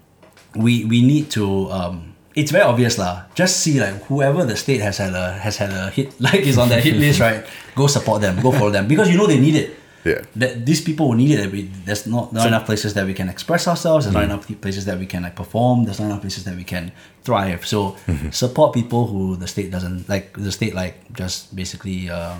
we 0.56 0.86
we 0.86 1.02
need 1.02 1.30
to. 1.32 1.72
Um, 1.72 2.16
it's 2.36 2.52
very 2.52 2.64
obvious 2.64 2.98
lah. 2.98 3.24
Just 3.36 3.60
see 3.60 3.80
like 3.80 4.04
whoever 4.08 4.46
the 4.46 4.56
state 4.56 4.80
has 4.80 4.98
had 4.98 5.14
a 5.14 5.34
has 5.39 5.58
had 5.58 5.72
a 5.72 5.89
hit 5.92 6.16
like 6.24 6.42
is 6.48 6.58
on 6.58 6.70
that 6.70 6.84
hit 6.84 6.96
list, 6.96 7.20
right? 7.20 7.44
Go 7.76 7.88
support 7.88 8.22
them, 8.22 8.39
go 8.42 8.52
follow 8.52 8.72
them 8.72 8.88
because 8.88 9.10
you 9.12 9.18
know 9.18 9.28
they 9.28 9.39
need 9.39 9.56
it 9.56 9.76
Yeah. 10.04 10.26
that 10.36 10.66
these 10.66 10.82
people 10.82 11.10
will 11.10 11.20
need 11.20 11.38
it. 11.38 11.52
We, 11.52 11.70
there's 11.86 12.08
not, 12.08 12.34
not 12.34 12.48
enough 12.48 12.66
places 12.66 12.96
that 12.98 13.06
we 13.06 13.14
can 13.14 13.30
express 13.30 13.68
ourselves. 13.68 14.06
There's 14.06 14.16
not 14.18 14.24
enough 14.26 14.48
places 14.62 14.86
that 14.89 14.98
we 14.98 15.06
can 15.06 15.22
like 15.22 15.36
perform. 15.36 15.86
There's 15.86 16.00
not 16.02 16.08
enough 16.10 16.22
places 16.26 16.44
that 16.46 16.56
we 16.58 16.64
can 16.66 16.89
thrive. 17.22 17.68
So 17.68 17.96
support 18.32 18.74
people 18.74 19.06
who 19.06 19.36
the 19.38 19.46
state 19.46 19.70
doesn't 19.70 20.10
like. 20.10 20.34
The 20.34 20.52
state 20.52 20.74
like 20.74 20.96
just 21.14 21.54
basically 21.54 22.10
uh, 22.10 22.36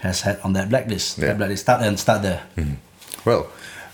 has 0.00 0.22
had 0.22 0.40
on 0.40 0.52
that 0.54 0.68
blacklist. 0.68 1.18
Yeah. 1.18 1.28
That 1.28 1.38
blacklist. 1.38 1.62
Start 1.62 1.82
and 1.82 1.98
start 1.98 2.22
there. 2.22 2.42
Well, 3.24 3.50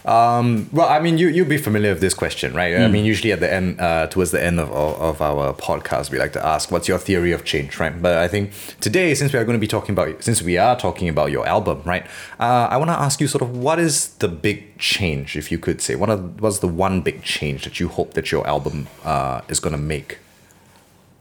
um, 0.07 0.69
well, 0.73 0.89
I 0.89 1.01
mean, 1.01 1.19
you 1.19 1.27
you'll 1.27 1.49
be 1.49 1.57
familiar 1.57 1.91
with 1.91 2.01
this 2.01 2.15
question, 2.15 2.55
right? 2.55 2.77
I 2.77 2.87
mean, 2.87 3.05
usually 3.05 3.33
at 3.33 3.41
the 3.41 3.53
end, 3.53 3.81
uh, 3.81 4.07
towards 4.07 4.31
the 4.31 4.43
end 4.43 4.61
of, 4.61 4.71
of, 4.71 5.01
of 5.01 5.21
our 5.21 5.53
podcast, 5.53 6.13
we 6.13 6.19
like 6.19 6.33
to 6.35 6.47
ask, 6.47 6.71
"What's 6.71 6.87
your 6.87 6.99
theory 6.99 7.33
of 7.33 7.45
change?" 7.45 7.81
Right? 7.81 8.01
But 8.01 8.19
I 8.19 8.29
think 8.29 8.53
today, 8.81 9.17
since 9.17 9.33
we 9.33 9.39
are 9.41 9.45
going 9.45 9.59
to 9.59 9.61
be 9.61 9.67
talking 9.67 9.95
about, 9.95 10.23
since 10.23 10.43
we 10.43 10.59
are 10.59 10.79
talking 10.79 11.09
about 11.09 11.33
your 11.33 11.45
album, 11.45 11.83
right? 11.85 12.07
Uh, 12.39 12.69
I 12.71 12.77
want 12.77 12.91
to 12.91 13.01
ask 13.01 13.21
you, 13.21 13.27
sort 13.27 13.43
of, 13.43 13.57
what 13.57 13.81
is 13.81 14.11
the 14.19 14.29
big 14.29 14.79
change, 14.79 15.37
if 15.37 15.51
you 15.51 15.59
could 15.59 15.81
say, 15.81 15.97
what 15.97 16.09
are, 16.09 16.19
what's 16.19 16.61
the 16.61 16.69
one 16.69 17.01
big 17.01 17.25
change 17.25 17.65
that 17.65 17.81
you 17.81 17.89
hope 17.89 18.15
that 18.15 18.31
your 18.31 18.47
album 18.47 18.87
uh, 19.03 19.41
is 19.49 19.59
going 19.59 19.75
to 19.75 19.83
make? 19.83 20.19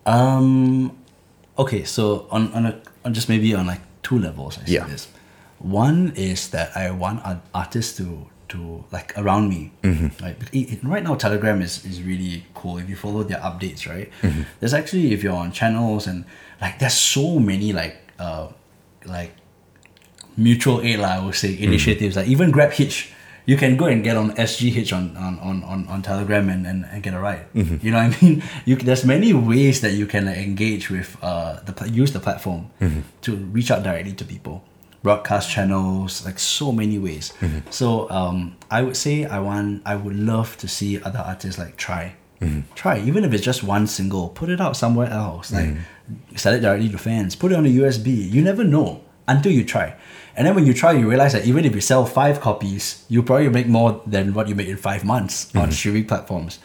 Um, 0.06 0.96
okay, 1.58 1.84
so 1.86 2.28
on 2.30 2.54
on 2.54 2.68
a 2.68 2.82
on 3.04 3.16
just 3.16 3.30
maybe 3.30 3.56
on 3.56 3.66
like 3.66 3.82
two 4.06 4.18
levels, 4.28 4.54
I 4.62 4.66
see 4.66 4.74
Yeah. 4.78 4.86
this. 4.94 5.08
One 5.60 6.14
is 6.16 6.50
that 6.56 6.70
I 6.78 6.92
want 7.04 7.18
art- 7.26 7.46
artists 7.54 7.98
to 7.98 8.08
to 8.54 8.60
like 8.94 9.10
around 9.18 9.50
me, 9.50 9.62
right? 10.22 10.38
It- 10.54 10.68
it- 10.74 10.84
right 10.94 11.02
now, 11.08 11.16
Telegram 11.26 11.62
is 11.68 11.82
is 11.92 11.98
really 12.12 12.46
cool. 12.54 12.78
If 12.78 12.88
you 12.92 12.96
follow 13.06 13.24
their 13.26 13.42
updates, 13.50 13.82
right? 13.90 14.08
There's 14.60 14.76
actually 14.80 15.06
if 15.16 15.24
you're 15.24 15.34
on 15.46 15.50
channels 15.52 16.06
and 16.08 16.26
like 16.62 16.78
there's 16.80 16.94
so 17.16 17.40
many 17.52 17.74
like 17.82 17.96
uh 18.20 18.48
like 19.16 19.32
mutual 20.38 20.82
aid 20.82 21.00
lah, 21.00 21.18
I 21.18 21.20
would 21.26 21.36
say 21.36 21.58
initiatives 21.58 22.16
like 22.16 22.28
even 22.28 22.52
Grab 22.52 22.72
Hitch. 22.72 23.12
You 23.46 23.58
can 23.58 23.78
go 23.78 23.86
and 23.86 24.04
get 24.04 24.18
on 24.18 24.32
SGH 24.32 24.92
on 24.94 25.16
on, 25.18 25.64
on, 25.64 25.88
on, 25.88 26.02
Telegram 26.02 26.50
and, 26.50 26.66
and, 26.66 26.86
and 26.86 27.04
get 27.04 27.14
a 27.14 27.20
ride. 27.20 27.46
Mm-hmm. 27.54 27.86
You 27.86 27.92
know 27.92 28.04
what 28.04 28.18
I 28.18 28.26
mean? 28.26 28.44
You 28.66 28.76
c- 28.76 28.86
there's 28.86 29.06
many 29.06 29.34
ways 29.34 29.82
that 29.82 29.94
you 29.94 30.08
can 30.08 30.26
like, 30.26 30.38
engage 30.38 30.90
with 30.90 31.18
uh 31.22 31.60
the 31.62 31.90
use 31.90 32.12
the 32.12 32.20
platform 32.20 32.72
mm-hmm. 32.82 33.02
to 33.22 33.36
reach 33.36 33.72
out 33.72 33.84
directly 33.84 34.14
to 34.14 34.26
people. 34.26 34.64
Broadcast 35.04 35.52
channels, 35.52 36.26
like 36.26 36.40
so 36.40 36.72
many 36.72 36.98
ways. 36.98 37.32
Mm-hmm. 37.40 37.70
So 37.70 38.10
um, 38.10 38.58
I 38.72 38.82
would 38.82 38.98
say 38.98 39.26
I 39.26 39.40
want 39.40 39.84
I 39.86 39.96
would 39.96 40.16
love 40.16 40.58
to 40.58 40.68
see 40.68 41.00
other 41.02 41.20
artists 41.20 41.60
like 41.60 41.78
try. 41.78 42.16
Try 42.76 43.00
even 43.00 43.24
if 43.24 43.34
it's 43.34 43.44
just 43.44 43.64
one 43.64 43.88
single, 43.88 44.30
put 44.30 44.50
it 44.50 44.62
out 44.62 44.78
somewhere 44.78 45.10
else. 45.10 45.52
Like 45.52 45.78
sell 46.36 46.54
it 46.54 46.60
directly 46.60 46.90
to 46.90 46.98
fans. 46.98 47.36
Put 47.36 47.52
it 47.52 47.56
on 47.56 47.66
a 47.66 47.70
USB. 47.70 48.30
You 48.30 48.44
never 48.44 48.64
know 48.64 49.02
until 49.28 49.52
you 49.52 49.64
try. 49.64 49.96
And 50.38 50.46
then 50.46 50.56
when 50.56 50.66
you 50.66 50.74
try, 50.74 50.92
you 50.92 51.10
realize 51.10 51.34
that 51.34 51.46
even 51.46 51.64
if 51.64 51.74
you 51.74 51.82
sell 51.82 52.06
five 52.06 52.42
copies, 52.42 53.06
you 53.08 53.24
probably 53.24 53.50
make 53.50 53.68
more 53.68 54.02
than 54.06 54.34
what 54.34 54.50
you 54.50 54.56
made 54.56 54.68
in 54.68 54.78
five 54.78 55.06
months 55.06 55.54
on 55.56 55.64
mm-hmm. 55.64 55.72
streaming 55.72 56.06
platforms. 56.06 56.60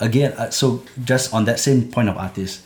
Again, 0.00 0.32
uh, 0.32 0.50
so 0.50 0.82
just 1.04 1.32
on 1.32 1.44
that 1.44 1.60
same 1.60 1.88
point 1.88 2.08
of 2.08 2.16
artists, 2.16 2.64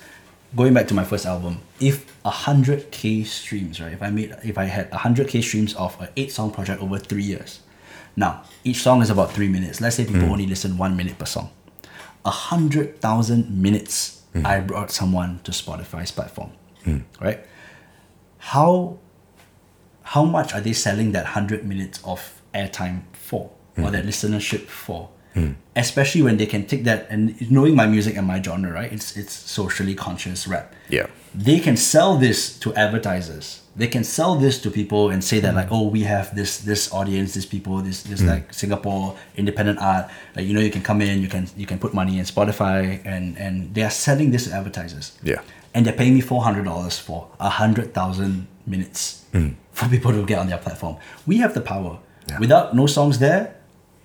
going 0.54 0.72
back 0.72 0.88
to 0.88 0.94
my 0.94 1.04
first 1.04 1.26
album, 1.26 1.60
if 1.78 2.06
a 2.24 2.30
hundred 2.30 2.90
k 2.90 3.22
streams, 3.24 3.80
right? 3.80 3.92
If 3.92 4.02
I 4.02 4.10
made, 4.10 4.34
if 4.42 4.56
I 4.56 4.64
had 4.64 4.88
a 4.92 4.96
hundred 4.96 5.28
k 5.28 5.42
streams 5.42 5.74
of 5.74 6.00
an 6.00 6.08
eight 6.16 6.32
song 6.32 6.50
project 6.50 6.80
over 6.80 6.98
three 6.98 7.24
years, 7.24 7.60
now 8.16 8.42
each 8.64 8.78
song 8.78 9.02
is 9.02 9.10
about 9.10 9.32
three 9.32 9.48
minutes. 9.48 9.82
Let's 9.82 9.96
say 9.96 10.06
people 10.06 10.22
mm. 10.22 10.30
only 10.30 10.46
listen 10.46 10.78
one 10.78 10.96
minute 10.96 11.18
per 11.18 11.26
song. 11.26 11.50
A 12.24 12.30
hundred 12.30 12.98
thousand 13.02 13.50
minutes, 13.62 14.22
mm. 14.34 14.46
I 14.46 14.60
brought 14.60 14.90
someone 14.90 15.40
to 15.44 15.50
Spotify's 15.50 16.10
platform, 16.10 16.52
mm. 16.84 17.02
right? 17.20 17.40
How 18.38 18.98
how 20.12 20.24
much 20.24 20.54
are 20.54 20.60
they 20.60 20.72
selling 20.72 21.12
that 21.12 21.24
100 21.24 21.66
minutes 21.66 22.00
of 22.04 22.40
airtime 22.54 23.02
for 23.12 23.50
or 23.76 23.84
mm. 23.84 23.92
that 23.92 24.04
listenership 24.04 24.66
for 24.66 25.10
mm. 25.36 25.54
especially 25.76 26.22
when 26.22 26.36
they 26.36 26.46
can 26.46 26.66
take 26.66 26.84
that 26.84 27.06
and 27.10 27.50
knowing 27.50 27.76
my 27.76 27.86
music 27.86 28.16
and 28.16 28.26
my 28.26 28.40
genre, 28.42 28.72
right? 28.72 28.92
It's 28.92 29.16
it's 29.16 29.32
socially 29.32 29.94
conscious 29.94 30.46
rap. 30.48 30.74
Yeah. 30.88 31.06
They 31.34 31.60
can 31.60 31.76
sell 31.76 32.16
this 32.16 32.58
to 32.60 32.74
advertisers. 32.74 33.62
They 33.76 33.88
can 33.88 34.04
sell 34.04 34.36
this 34.36 34.58
to 34.62 34.70
people 34.70 35.10
and 35.10 35.22
say 35.22 35.38
that 35.40 35.52
mm. 35.52 35.56
like, 35.60 35.68
oh, 35.70 35.86
we 35.88 36.02
have 36.14 36.34
this 36.34 36.58
this 36.58 36.92
audience, 36.92 37.34
these 37.34 37.46
people, 37.46 37.74
this 37.82 38.02
this 38.02 38.22
like 38.22 38.54
Singapore 38.54 39.16
independent 39.36 39.78
art. 39.80 40.10
Like 40.34 40.46
you 40.46 40.54
know, 40.54 40.64
you 40.68 40.70
can 40.70 40.82
come 40.82 41.02
in, 41.02 41.20
you 41.20 41.28
can 41.28 41.48
you 41.56 41.66
can 41.66 41.78
put 41.78 41.92
money 41.92 42.18
in 42.18 42.24
Spotify, 42.24 43.04
and 43.04 43.36
and 43.38 43.74
they 43.74 43.82
are 43.82 43.90
selling 44.06 44.30
this 44.30 44.44
to 44.46 44.52
advertisers 44.54 45.06
Yeah. 45.22 45.42
and 45.74 45.84
they're 45.84 45.98
paying 46.02 46.14
me 46.14 46.22
four 46.22 46.42
hundred 46.42 46.64
dollars 46.64 46.98
for 46.98 47.28
a 47.38 47.50
hundred 47.50 47.92
thousand 47.92 48.46
minutes 48.66 49.24
for 49.76 49.88
people 49.88 50.10
to 50.10 50.24
get 50.24 50.38
on 50.38 50.48
their 50.48 50.58
platform. 50.58 50.96
We 51.26 51.36
have 51.38 51.52
the 51.52 51.60
power. 51.60 51.98
Yeah. 52.28 52.38
Without 52.40 52.74
no 52.74 52.86
songs 52.86 53.18
there, 53.18 53.54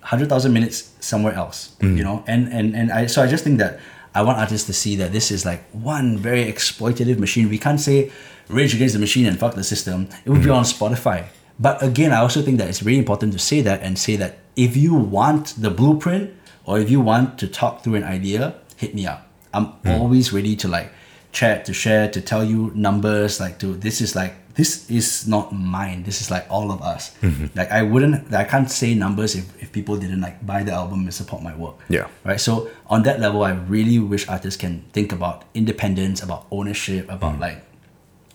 hundred 0.02 0.28
thousand 0.28 0.52
minutes 0.52 0.92
somewhere 1.00 1.32
else. 1.32 1.74
Mm. 1.80 1.96
You 1.96 2.04
know, 2.04 2.24
and 2.26 2.52
and 2.52 2.76
and 2.76 2.92
I 2.92 3.06
so 3.06 3.22
I 3.22 3.26
just 3.26 3.42
think 3.42 3.58
that 3.58 3.80
I 4.14 4.22
want 4.22 4.38
artists 4.38 4.66
to 4.66 4.74
see 4.74 4.96
that 4.96 5.12
this 5.12 5.30
is 5.30 5.46
like 5.46 5.62
one 5.72 6.18
very 6.18 6.44
exploitative 6.44 7.18
machine. 7.18 7.48
We 7.48 7.58
can't 7.58 7.80
say 7.80 8.12
rage 8.48 8.74
against 8.74 8.92
the 8.92 9.00
machine 9.00 9.26
and 9.26 9.38
fuck 9.38 9.54
the 9.54 9.64
system. 9.64 10.08
It 10.24 10.30
would 10.30 10.42
be 10.42 10.48
mm. 10.48 10.60
on 10.60 10.64
Spotify. 10.64 11.26
But 11.58 11.82
again, 11.82 12.12
I 12.12 12.18
also 12.18 12.42
think 12.42 12.58
that 12.58 12.68
it's 12.68 12.82
really 12.82 12.98
important 12.98 13.32
to 13.32 13.38
say 13.38 13.62
that 13.62 13.82
and 13.82 13.98
say 13.98 14.16
that 14.16 14.38
if 14.56 14.76
you 14.76 14.94
want 14.94 15.54
the 15.56 15.70
blueprint 15.70 16.34
or 16.66 16.78
if 16.78 16.90
you 16.90 17.00
want 17.00 17.38
to 17.38 17.48
talk 17.48 17.82
through 17.82 17.94
an 17.94 18.04
idea, 18.04 18.56
hit 18.76 18.94
me 18.94 19.06
up. 19.06 19.26
I'm 19.54 19.66
mm. 19.84 19.98
always 19.98 20.32
ready 20.32 20.54
to 20.56 20.68
like 20.68 20.92
chat, 21.32 21.64
to 21.64 21.72
share, 21.72 22.10
to 22.10 22.20
tell 22.20 22.44
you 22.44 22.70
numbers, 22.74 23.40
like 23.40 23.58
to 23.60 23.74
this 23.74 24.00
is 24.00 24.14
like 24.14 24.34
this 24.54 24.90
is 24.90 25.26
not 25.26 25.52
mine. 25.52 26.02
This 26.02 26.20
is 26.20 26.30
like 26.30 26.46
all 26.50 26.70
of 26.70 26.82
us. 26.82 27.14
Mm-hmm. 27.22 27.46
Like 27.56 27.70
I 27.70 27.82
wouldn't 27.82 28.32
I 28.34 28.44
can't 28.44 28.70
say 28.70 28.94
numbers 28.94 29.34
if, 29.34 29.62
if 29.62 29.72
people 29.72 29.96
didn't 29.96 30.20
like 30.20 30.44
buy 30.44 30.62
the 30.62 30.72
album 30.72 31.04
and 31.04 31.14
support 31.14 31.42
my 31.42 31.54
work. 31.56 31.76
Yeah. 31.88 32.08
Right. 32.24 32.40
So 32.40 32.70
on 32.86 33.02
that 33.04 33.20
level 33.20 33.42
I 33.44 33.52
really 33.52 33.98
wish 33.98 34.28
artists 34.28 34.60
can 34.60 34.84
think 34.92 35.12
about 35.12 35.44
independence, 35.54 36.22
about 36.22 36.46
ownership, 36.50 37.08
about 37.08 37.32
mm-hmm. 37.32 37.42
like 37.42 37.64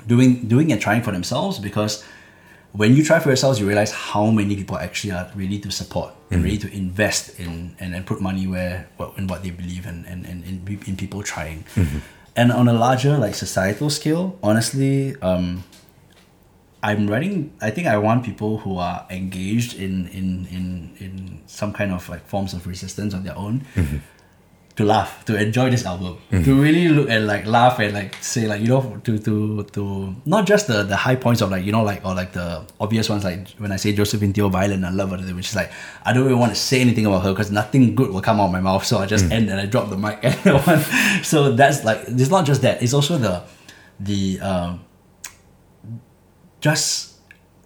doing 0.07 0.47
doing 0.47 0.71
and 0.71 0.81
trying 0.81 1.03
for 1.03 1.11
themselves 1.11 1.59
because 1.59 2.03
when 2.73 2.95
you 2.95 3.03
try 3.03 3.19
for 3.19 3.29
yourselves, 3.29 3.59
you 3.59 3.65
realize 3.65 3.91
how 3.91 4.29
many 4.29 4.55
people 4.55 4.77
actually 4.77 5.11
are 5.11 5.31
ready 5.35 5.57
to 5.59 5.71
support 5.71 6.13
and 6.29 6.43
ready 6.43 6.57
to 6.57 6.71
invest 6.71 7.39
in 7.39 7.75
and, 7.79 7.95
and 7.95 8.05
put 8.05 8.21
money 8.21 8.45
where 8.45 8.87
what 8.97 9.17
in 9.17 9.25
what 9.27 9.41
they 9.43 9.49
believe 9.49 9.85
and 9.85 10.05
and, 10.05 10.25
and 10.25 10.45
in, 10.45 10.79
in 10.85 10.97
people 10.97 11.23
trying. 11.23 11.63
And 12.35 12.51
on 12.51 12.67
a 12.67 12.73
larger 12.73 13.17
like 13.17 13.33
societal 13.33 13.89
scale, 13.89 14.37
honestly, 14.43 15.15
um, 15.23 15.63
I'm 16.83 17.07
writing. 17.07 17.53
I 17.61 17.71
think 17.71 17.87
I 17.87 17.97
want 17.97 18.23
people 18.23 18.59
who 18.59 18.77
are 18.77 19.05
engaged 19.09 19.75
in 19.75 20.07
in 20.09 20.47
in 20.51 20.95
in 20.99 21.41
some 21.47 21.73
kind 21.73 21.91
of 21.91 22.07
like 22.07 22.25
forms 22.27 22.53
of 22.53 22.67
resistance 22.67 23.13
of 23.13 23.23
their 23.23 23.37
own. 23.37 23.65
Mm-hmm. 23.75 23.97
To 24.77 24.85
laugh, 24.85 25.25
to 25.25 25.35
enjoy 25.35 25.71
this 25.71 25.87
album, 25.87 26.19
mm-hmm. 26.31 26.43
to 26.43 26.61
really 26.61 26.87
look 26.89 27.09
and 27.09 27.25
like 27.25 27.47
laugh 27.47 27.79
and 27.79 27.95
like 27.95 28.13
say 28.21 28.47
like 28.47 28.61
you 28.61 28.67
know 28.67 29.01
to 29.05 29.17
to 29.17 29.63
to 29.73 30.15
not 30.23 30.45
just 30.45 30.67
the 30.67 30.83
the 30.83 30.95
high 30.95 31.15
points 31.15 31.41
of 31.41 31.49
like 31.49 31.65
you 31.65 31.71
know 31.71 31.81
like 31.81 32.05
or 32.05 32.13
like 32.13 32.33
the 32.33 32.63
obvious 32.79 33.09
ones 33.09 33.23
like 33.23 33.49
when 33.57 33.71
I 33.71 33.77
say 33.77 33.91
Josephine 33.91 34.33
Teo 34.33 34.49
violent 34.49 34.85
I 34.85 34.91
love 34.91 35.09
her 35.09 35.17
which 35.33 35.49
is 35.49 35.55
like 35.55 35.71
I 36.05 36.13
don't 36.13 36.25
even 36.25 36.37
want 36.37 36.53
to 36.53 36.59
say 36.59 36.79
anything 36.79 37.07
about 37.07 37.23
her 37.23 37.31
because 37.31 37.49
nothing 37.49 37.95
good 37.95 38.11
will 38.11 38.21
come 38.21 38.39
out 38.39 38.45
of 38.45 38.51
my 38.51 38.61
mouth 38.61 38.85
so 38.85 38.99
I 38.99 39.07
just 39.07 39.25
mm. 39.25 39.31
end 39.31 39.49
and 39.49 39.59
I 39.59 39.65
drop 39.65 39.89
the 39.89 39.97
mic 39.97 40.19
and 40.23 41.25
so 41.25 41.53
that's 41.53 41.83
like 41.83 42.03
it's 42.05 42.29
not 42.29 42.45
just 42.45 42.61
that 42.61 42.83
it's 42.83 42.93
also 42.93 43.17
the 43.17 43.41
the 43.99 44.39
um 44.41 44.81
just 46.61 47.15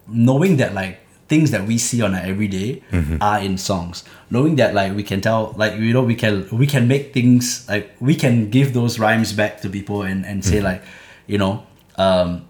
knowing 0.08 0.58
that 0.58 0.74
like 0.74 1.00
things 1.32 1.52
that 1.52 1.66
we 1.66 1.78
see 1.78 2.02
on 2.02 2.14
our 2.14 2.22
everyday 2.22 2.84
mm-hmm. 2.92 3.16
are 3.22 3.40
in 3.40 3.58
songs. 3.58 4.04
Knowing 4.30 4.58
that 4.58 4.74
like 4.74 4.94
we 4.94 5.04
can 5.04 5.22
tell 5.22 5.54
like 5.56 5.80
you 5.80 5.94
know 5.94 6.04
we 6.04 6.16
can 6.16 6.46
we 6.52 6.68
can 6.68 6.88
make 6.88 7.14
things 7.14 7.66
like 7.70 7.96
we 8.02 8.16
can 8.16 8.50
give 8.50 8.74
those 8.74 9.00
rhymes 9.00 9.32
back 9.32 9.62
to 9.62 9.70
people 9.70 10.04
and 10.04 10.26
and 10.26 10.44
say 10.44 10.58
mm-hmm. 10.58 10.66
like 10.66 10.84
you 11.28 11.38
know 11.38 11.66
um 11.96 12.46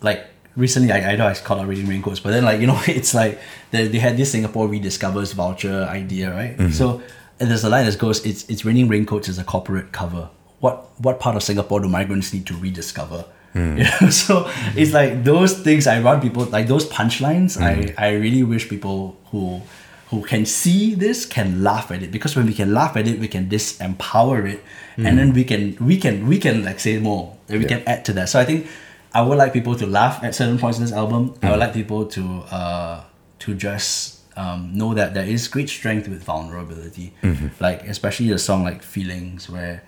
like 0.00 0.24
recently 0.56 0.92
I, 0.92 1.12
I 1.12 1.16
know 1.16 1.26
I 1.26 1.34
called 1.34 1.60
out 1.60 1.68
raining 1.68 1.88
raincoats 1.88 2.20
but 2.20 2.30
then 2.30 2.44
like 2.44 2.60
you 2.60 2.66
know 2.66 2.80
it's 2.86 3.12
like 3.12 3.38
they, 3.70 3.86
they 3.88 3.98
had 3.98 4.16
this 4.16 4.32
Singapore 4.32 4.66
rediscovers 4.66 5.34
voucher 5.34 5.84
idea 5.84 6.32
right? 6.32 6.56
Mm-hmm. 6.56 6.72
So 6.72 7.02
and 7.38 7.50
there's 7.50 7.64
a 7.64 7.68
line 7.68 7.84
that 7.84 7.98
goes 7.98 8.24
it's 8.24 8.48
it's 8.48 8.64
raining 8.64 8.88
raincoats 8.88 9.28
is 9.28 9.38
a 9.38 9.44
corporate 9.44 9.92
cover. 9.92 10.30
What 10.60 10.88
what 11.00 11.20
part 11.20 11.36
of 11.36 11.42
Singapore 11.42 11.80
do 11.80 11.88
migrants 11.88 12.32
need 12.32 12.46
to 12.46 12.56
rediscover 12.56 13.26
you 13.54 13.60
hmm. 13.60 13.76
know 14.00 14.10
so 14.10 14.48
it's 14.76 14.92
like 14.92 15.24
those 15.24 15.58
things 15.60 15.86
I 15.86 16.00
want 16.00 16.22
people 16.22 16.44
like 16.44 16.68
those 16.68 16.88
punchlines 16.88 17.60
I 17.60 17.74
hmm. 17.74 17.90
I 17.98 18.10
really 18.12 18.42
wish 18.42 18.68
people 18.68 19.16
who 19.30 19.62
who 20.10 20.22
can 20.22 20.44
see 20.44 20.94
this 20.94 21.24
can 21.24 21.62
laugh 21.62 21.90
at 21.92 22.02
it. 22.02 22.10
Because 22.10 22.34
when 22.34 22.46
we 22.46 22.52
can 22.52 22.74
laugh 22.74 22.96
at 22.96 23.06
it 23.06 23.18
we 23.20 23.28
can 23.28 23.48
disempower 23.48 24.44
it. 24.44 24.62
And 24.96 25.08
hmm. 25.08 25.16
then 25.16 25.32
we 25.32 25.44
can 25.44 25.76
we 25.80 25.96
can 25.96 26.26
we 26.26 26.38
can 26.38 26.64
like 26.64 26.80
say 26.80 26.98
more. 26.98 27.36
And 27.48 27.58
we 27.58 27.64
Yeah. 27.64 27.78
can 27.78 27.88
add 27.88 28.04
to 28.06 28.12
that. 28.14 28.28
So 28.28 28.40
I 28.40 28.44
think 28.44 28.66
I 29.14 29.22
would 29.22 29.38
like 29.38 29.52
people 29.52 29.76
to 29.76 29.86
laugh 29.86 30.22
at 30.22 30.34
certain 30.34 30.58
points 30.58 30.78
in 30.78 30.84
this 30.84 30.92
album. 30.92 31.34
I 31.42 31.50
would 31.50 31.60
like 31.60 31.72
people 31.72 32.06
to 32.06 32.22
uh 32.50 33.00
to 33.40 33.54
just 33.54 34.18
um, 34.36 34.72
know 34.74 34.94
that 34.94 35.14
there 35.14 35.26
is 35.26 35.48
great 35.48 35.68
strength 35.68 36.08
with 36.08 36.22
vulnerability. 36.24 37.14
Like 37.60 37.86
especially 37.86 38.30
the 38.30 38.38
song 38.38 38.64
like 38.64 38.82
feelings 38.82 39.48
where 39.48 39.82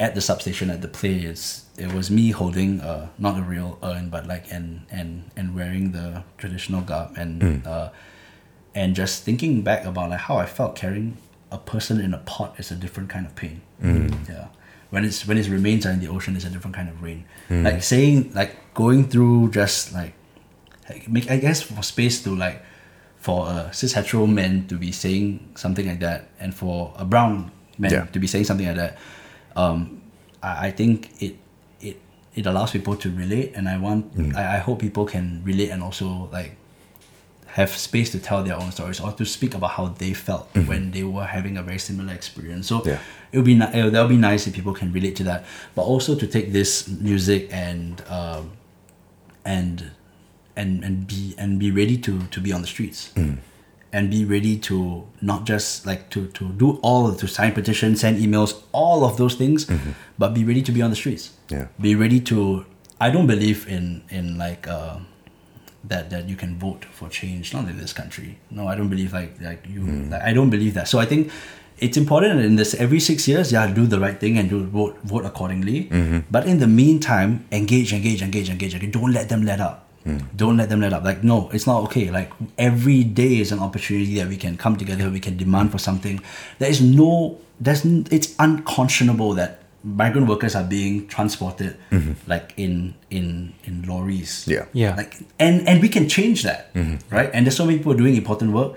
at 0.00 0.14
the 0.14 0.20
substation 0.20 0.70
at 0.70 0.80
the 0.80 0.88
play 0.88 1.16
it's 1.20 1.64
it 1.76 1.92
was 1.92 2.10
me 2.10 2.30
holding 2.30 2.80
uh 2.80 3.08
not 3.18 3.36
a 3.38 3.42
real 3.42 3.78
urn 3.82 4.08
but 4.10 4.26
like 4.26 4.44
and 4.52 4.86
and 4.90 5.30
and 5.36 5.54
wearing 5.54 5.92
the 5.92 6.22
traditional 6.38 6.80
garb 6.80 7.12
and 7.16 7.66
uh 7.66 7.90
and 8.74 8.94
just 8.94 9.24
thinking 9.24 9.62
back 9.62 9.84
about 9.84 10.10
like 10.10 10.20
how 10.20 10.36
I 10.36 10.46
felt 10.46 10.76
carrying 10.76 11.16
a 11.50 11.58
person 11.58 12.00
in 12.00 12.14
a 12.14 12.18
pot 12.18 12.54
is 12.60 12.70
a 12.70 12.76
different 12.76 13.08
kind 13.08 13.26
of 13.26 13.34
pain. 13.34 13.60
Yeah. 13.82 14.48
When 14.90 15.04
it's 15.04 15.26
when 15.26 15.36
its 15.36 15.48
remains 15.48 15.84
are 15.86 15.90
in 15.90 16.00
the 16.00 16.08
ocean, 16.08 16.36
it's 16.36 16.44
a 16.44 16.50
different 16.50 16.76
kind 16.76 16.88
of 16.88 17.02
rain. 17.02 17.24
Like 17.50 17.82
saying 17.82 18.32
like 18.34 18.54
going 18.74 19.08
through 19.08 19.50
just 19.50 19.92
like 19.94 20.12
like, 20.88 21.08
make 21.08 21.30
I 21.30 21.38
guess 21.38 21.60
for 21.62 21.82
space 21.82 22.22
to 22.24 22.30
like 22.36 22.62
for 23.16 23.48
a 23.48 23.70
cis 23.72 23.92
hetero 23.94 24.26
man 24.26 24.66
to 24.68 24.76
be 24.76 24.92
saying 24.92 25.48
something 25.56 25.86
like 25.88 26.00
that 26.00 26.28
and 26.38 26.54
for 26.54 26.92
a 26.96 27.04
brown 27.04 27.50
man 27.78 27.90
Yeah. 27.90 28.04
to 28.14 28.18
be 28.20 28.26
saying 28.28 28.44
something 28.44 28.66
like 28.66 28.76
that, 28.76 28.96
um, 29.58 29.78
I, 30.42 30.68
I 30.68 30.70
think 30.70 31.10
it 31.22 31.34
it 31.80 31.96
it 32.34 32.46
allows 32.46 32.70
people 32.70 32.96
to 32.96 33.08
relate 33.10 33.48
and 33.56 33.68
I 33.68 33.76
want 33.78 34.02
I, 34.36 34.56
I 34.56 34.58
hope 34.66 34.78
people 34.80 35.04
can 35.04 35.42
relate 35.44 35.70
and 35.70 35.82
also 35.82 36.28
like 36.32 36.52
have 37.58 37.70
space 37.88 38.10
to 38.12 38.18
tell 38.20 38.44
their 38.44 38.56
own 38.62 38.70
stories 38.70 39.00
or 39.00 39.10
to 39.12 39.24
speak 39.24 39.54
about 39.54 39.70
how 39.70 39.86
they 39.98 40.12
felt 40.14 40.46
when 40.70 40.90
they 40.92 41.02
were 41.02 41.24
having 41.24 41.56
a 41.56 41.62
very 41.62 41.78
similar 41.78 42.12
experience. 42.14 42.68
So 42.68 42.82
Yeah. 42.84 42.98
it 43.32 43.36
would 43.38 43.46
be 43.46 43.54
ni- 43.54 43.72
it, 43.78 43.90
that 43.92 44.00
would 44.02 44.10
be 44.18 44.22
nice 44.30 44.46
if 44.46 44.52
people 44.54 44.74
can 44.74 44.92
relate 44.92 45.16
to 45.16 45.24
that, 45.24 45.44
but 45.74 45.82
also 45.82 46.14
to 46.14 46.26
take 46.26 46.52
this 46.52 46.86
music 46.86 47.48
and 47.50 48.02
um, 48.08 48.52
and 49.44 49.90
and 50.56 50.84
and 50.84 51.06
be 51.06 51.34
and 51.38 51.58
be 51.58 51.70
ready 51.70 51.96
to 52.06 52.12
to 52.34 52.40
be 52.40 52.52
on 52.52 52.60
the 52.60 52.68
streets. 52.68 53.10
And 53.90 54.10
be 54.10 54.24
ready 54.24 54.58
to 54.68 55.06
not 55.22 55.44
just 55.44 55.86
like 55.86 56.10
to, 56.10 56.26
to 56.28 56.50
do 56.50 56.78
all 56.82 57.14
to 57.14 57.26
sign 57.26 57.52
petitions, 57.52 58.00
send 58.00 58.18
emails, 58.18 58.62
all 58.72 59.02
of 59.02 59.16
those 59.16 59.34
things, 59.34 59.64
mm-hmm. 59.64 59.92
but 60.18 60.34
be 60.34 60.44
ready 60.44 60.60
to 60.60 60.72
be 60.72 60.82
on 60.82 60.90
the 60.90 60.96
streets. 60.96 61.32
Yeah. 61.48 61.68
Be 61.80 61.94
ready 61.94 62.20
to. 62.20 62.66
I 63.00 63.10
don't 63.10 63.26
believe 63.26 63.66
in 63.66 64.02
in 64.10 64.36
like 64.36 64.68
uh, 64.68 64.98
that 65.84 66.10
that 66.10 66.28
you 66.28 66.36
can 66.36 66.58
vote 66.58 66.84
for 66.90 67.08
change 67.08 67.54
not 67.54 67.68
in 67.68 67.78
this 67.78 67.92
country 67.92 68.38
no 68.50 68.66
i 68.66 68.74
don't 68.74 68.88
believe 68.88 69.12
like 69.12 69.40
like 69.40 69.64
you 69.66 69.80
mm. 69.80 70.10
like, 70.10 70.22
i 70.22 70.32
don't 70.32 70.50
believe 70.50 70.74
that 70.74 70.88
so 70.88 70.98
i 70.98 71.06
think 71.06 71.30
it's 71.78 71.96
important 71.96 72.40
in 72.40 72.56
this 72.56 72.74
every 72.74 72.98
six 72.98 73.28
years 73.28 73.52
yeah 73.52 73.66
do 73.66 73.86
the 73.86 74.00
right 74.00 74.18
thing 74.18 74.36
and 74.36 74.50
do 74.50 74.64
vote 74.64 74.98
vote 75.04 75.24
accordingly 75.24 75.84
mm-hmm. 75.84 76.18
but 76.30 76.46
in 76.46 76.58
the 76.58 76.66
meantime 76.66 77.46
engage 77.52 77.92
engage 77.92 78.22
engage 78.22 78.50
engage 78.50 78.74
engage. 78.74 78.92
don't 78.92 79.12
let 79.12 79.28
them 79.28 79.44
let 79.44 79.60
up 79.60 79.87
don't 80.36 80.56
let 80.56 80.68
them 80.68 80.80
let 80.80 80.92
up. 80.92 81.04
Like 81.04 81.22
no 81.24 81.50
it's 81.52 81.66
not 81.66 81.82
okay. 81.84 82.10
Like 82.10 82.32
every 82.56 83.04
day 83.04 83.38
is 83.38 83.52
an 83.52 83.58
opportunity 83.60 84.14
that 84.16 84.28
we 84.28 84.36
can 84.36 84.56
come 84.56 84.76
together 84.76 85.10
we 85.10 85.20
can 85.20 85.36
demand 85.36 85.72
for 85.72 85.78
something. 85.78 86.20
There 86.58 86.70
is 86.70 86.80
no 86.80 87.38
there's 87.60 87.84
it's 87.84 88.34
unconscionable 88.38 89.34
that 89.34 89.62
migrant 89.84 90.28
workers 90.28 90.54
are 90.56 90.64
being 90.64 91.06
transported 91.08 91.76
like 92.26 92.52
in 92.56 92.94
in 93.10 93.54
in 93.64 93.82
lorries. 93.82 94.46
Yeah. 94.48 94.66
Yeah. 94.72 94.94
like 94.96 95.18
and 95.38 95.66
and 95.68 95.80
we 95.80 95.88
can 95.88 96.08
change 96.08 96.42
that 96.42 96.70
right? 97.10 97.30
And 97.32 97.46
there's 97.46 97.56
so 97.56 97.64
many 97.66 97.78
people 97.78 97.94
doing 97.94 98.16
important 98.16 98.52
work 98.52 98.76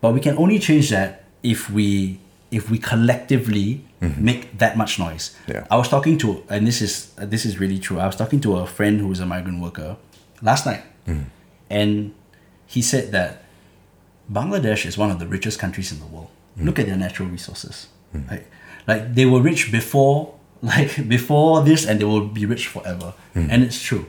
but 0.00 0.14
we 0.14 0.20
can 0.20 0.36
only 0.38 0.58
change 0.58 0.90
that 0.90 1.24
if 1.42 1.70
we 1.70 2.20
if 2.50 2.70
we 2.70 2.78
collectively 2.78 3.84
make 4.16 4.56
that 4.58 4.76
much 4.76 4.98
noise. 4.98 5.34
Yeah. 5.48 5.66
i 5.70 5.76
was 5.76 5.88
talking 5.88 6.16
to 6.18 6.42
and 6.48 6.66
this 6.66 6.80
is 6.80 7.12
uh, 7.18 7.26
this 7.26 7.44
is 7.44 7.58
really 7.58 7.78
true. 7.78 7.98
I 7.98 8.06
was 8.06 8.16
talking 8.16 8.40
to 8.40 8.56
a 8.58 8.66
friend 8.66 9.00
who's 9.00 9.20
a 9.20 9.26
migrant 9.26 9.60
worker 9.60 9.96
last 10.42 10.66
night 10.66 10.82
mm. 11.06 11.24
and 11.70 12.14
he 12.66 12.82
said 12.82 13.12
that 13.12 13.44
bangladesh 14.30 14.84
is 14.86 14.98
one 14.98 15.10
of 15.10 15.18
the 15.18 15.26
richest 15.26 15.58
countries 15.58 15.90
in 15.92 15.98
the 16.00 16.06
world 16.06 16.28
mm. 16.58 16.64
look 16.64 16.78
at 16.78 16.86
their 16.86 16.96
natural 16.96 17.28
resources 17.28 17.88
mm. 18.14 18.28
right 18.30 18.46
like 18.86 19.14
they 19.14 19.26
were 19.26 19.40
rich 19.40 19.72
before 19.72 20.34
like 20.62 21.08
before 21.08 21.62
this 21.62 21.86
and 21.86 22.00
they 22.00 22.04
will 22.04 22.26
be 22.26 22.44
rich 22.44 22.66
forever 22.66 23.14
and 23.34 23.62
it's 23.62 23.80
true 23.80 24.06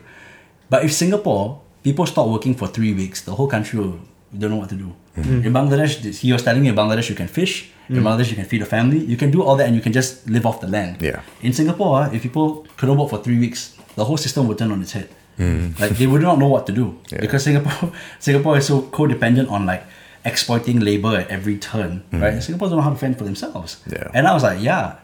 but 0.69 0.85
if 0.85 0.93
Singapore, 0.93 1.59
people 1.83 2.05
stop 2.05 2.27
working 2.27 2.53
for 2.53 2.67
three 2.67 2.93
weeks, 2.93 3.21
the 3.21 3.33
whole 3.33 3.47
country 3.47 3.79
will 3.79 3.99
don't 4.37 4.51
know 4.51 4.57
what 4.57 4.69
to 4.69 4.75
do. 4.75 4.93
In 5.15 5.51
Bangladesh, 5.51 6.15
he 6.19 6.31
was 6.31 6.43
telling 6.43 6.61
me 6.61 6.69
in 6.69 6.75
Bangladesh 6.75 7.09
you 7.09 7.15
can 7.15 7.27
fish. 7.27 7.71
In 7.89 8.03
Bangladesh 8.03 8.29
you 8.29 8.35
can 8.35 8.45
feed 8.45 8.61
a 8.61 8.65
family. 8.65 8.99
You 8.99 9.17
can 9.17 9.31
do 9.31 9.41
all 9.41 9.55
that 9.55 9.65
and 9.67 9.75
you 9.75 9.81
can 9.81 9.91
just 9.91 10.29
live 10.29 10.45
off 10.45 10.61
the 10.61 10.67
land. 10.67 11.01
Yeah. 11.01 11.21
In 11.41 11.51
Singapore, 11.51 12.01
ah, 12.01 12.09
if 12.13 12.21
people 12.21 12.67
couldn't 12.77 12.95
work 12.95 13.09
for 13.09 13.17
three 13.17 13.39
weeks, 13.39 13.75
the 13.95 14.05
whole 14.05 14.17
system 14.17 14.47
would 14.47 14.59
turn 14.59 14.71
on 14.71 14.81
its 14.81 14.91
head. 14.91 15.09
Mm. 15.39 15.79
Like 15.79 15.91
they 15.91 16.05
would 16.05 16.21
not 16.21 16.37
know 16.37 16.47
what 16.47 16.67
to 16.67 16.73
do 16.73 16.99
Yeah. 17.11 17.21
because 17.21 17.43
Singapore, 17.43 17.91
Singapore 18.19 18.57
is 18.57 18.67
so 18.67 18.81
codependent 18.81 19.49
on 19.49 19.65
like 19.65 19.83
exploiting 20.25 20.81
labor 20.81 21.15
at 21.15 21.29
every 21.29 21.57
turn, 21.57 22.03
mm. 22.11 22.21
right? 22.21 22.33
And 22.33 22.43
Singapore 22.43 22.69
don't 22.69 22.77
know 22.77 22.83
how 22.83 22.89
to 22.91 22.97
fend 22.97 23.17
for 23.17 23.23
themselves. 23.23 23.81
Yeah. 23.89 24.11
And 24.13 24.27
I 24.27 24.33
was 24.33 24.43
like, 24.43 24.61
yeah. 24.61 24.97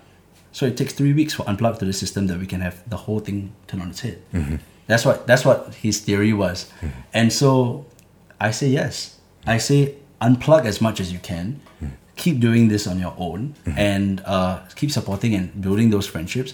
So 0.52 0.66
it 0.66 0.78
takes 0.78 0.94
three 0.94 1.14
weeks 1.14 1.34
for 1.34 1.44
unplugged 1.50 1.80
to 1.80 1.86
the 1.86 1.94
system 1.94 2.28
that 2.28 2.38
we 2.38 2.46
can 2.46 2.62
have 2.62 2.88
the 2.90 2.98
whole 2.98 3.20
thing 3.20 3.54
turn 3.68 3.82
on 3.82 3.90
its 3.90 4.02
head. 4.02 4.22
Mm-hmm. 4.34 4.56
That's 4.88 5.04
what 5.06 5.26
that's 5.26 5.44
what 5.44 5.74
his 5.76 6.00
theory 6.00 6.34
was. 6.34 6.72
Mm-hmm. 6.82 7.00
And 7.14 7.34
so 7.34 7.86
I 8.40 8.52
say 8.52 8.68
yes. 8.68 9.18
I 9.48 9.58
say 9.58 9.96
unplug 10.22 10.66
as 10.66 10.82
much 10.82 11.00
as 11.00 11.12
you 11.12 11.20
can. 11.20 11.62
Mm. 11.82 11.92
Keep 12.16 12.40
doing 12.40 12.70
this 12.70 12.88
on 12.88 13.00
your 13.00 13.14
own 13.18 13.56
mm-hmm. 13.66 13.78
and 13.78 14.22
uh, 14.26 14.60
keep 14.76 14.92
supporting 14.92 15.36
and 15.36 15.62
building 15.62 15.90
those 15.90 16.08
friendships. 16.08 16.54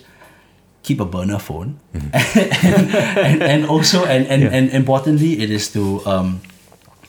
Keep 0.84 1.00
a 1.00 1.06
burner 1.06 1.38
phone, 1.38 1.80
mm-hmm. 1.94 2.10
and, 2.66 2.96
and, 3.18 3.44
and 3.44 3.66
also 3.66 4.04
and 4.06 4.26
and, 4.26 4.44
and 4.44 4.70
importantly, 4.72 5.42
it 5.42 5.52
is 5.52 5.72
to 5.74 6.02
um, 6.06 6.42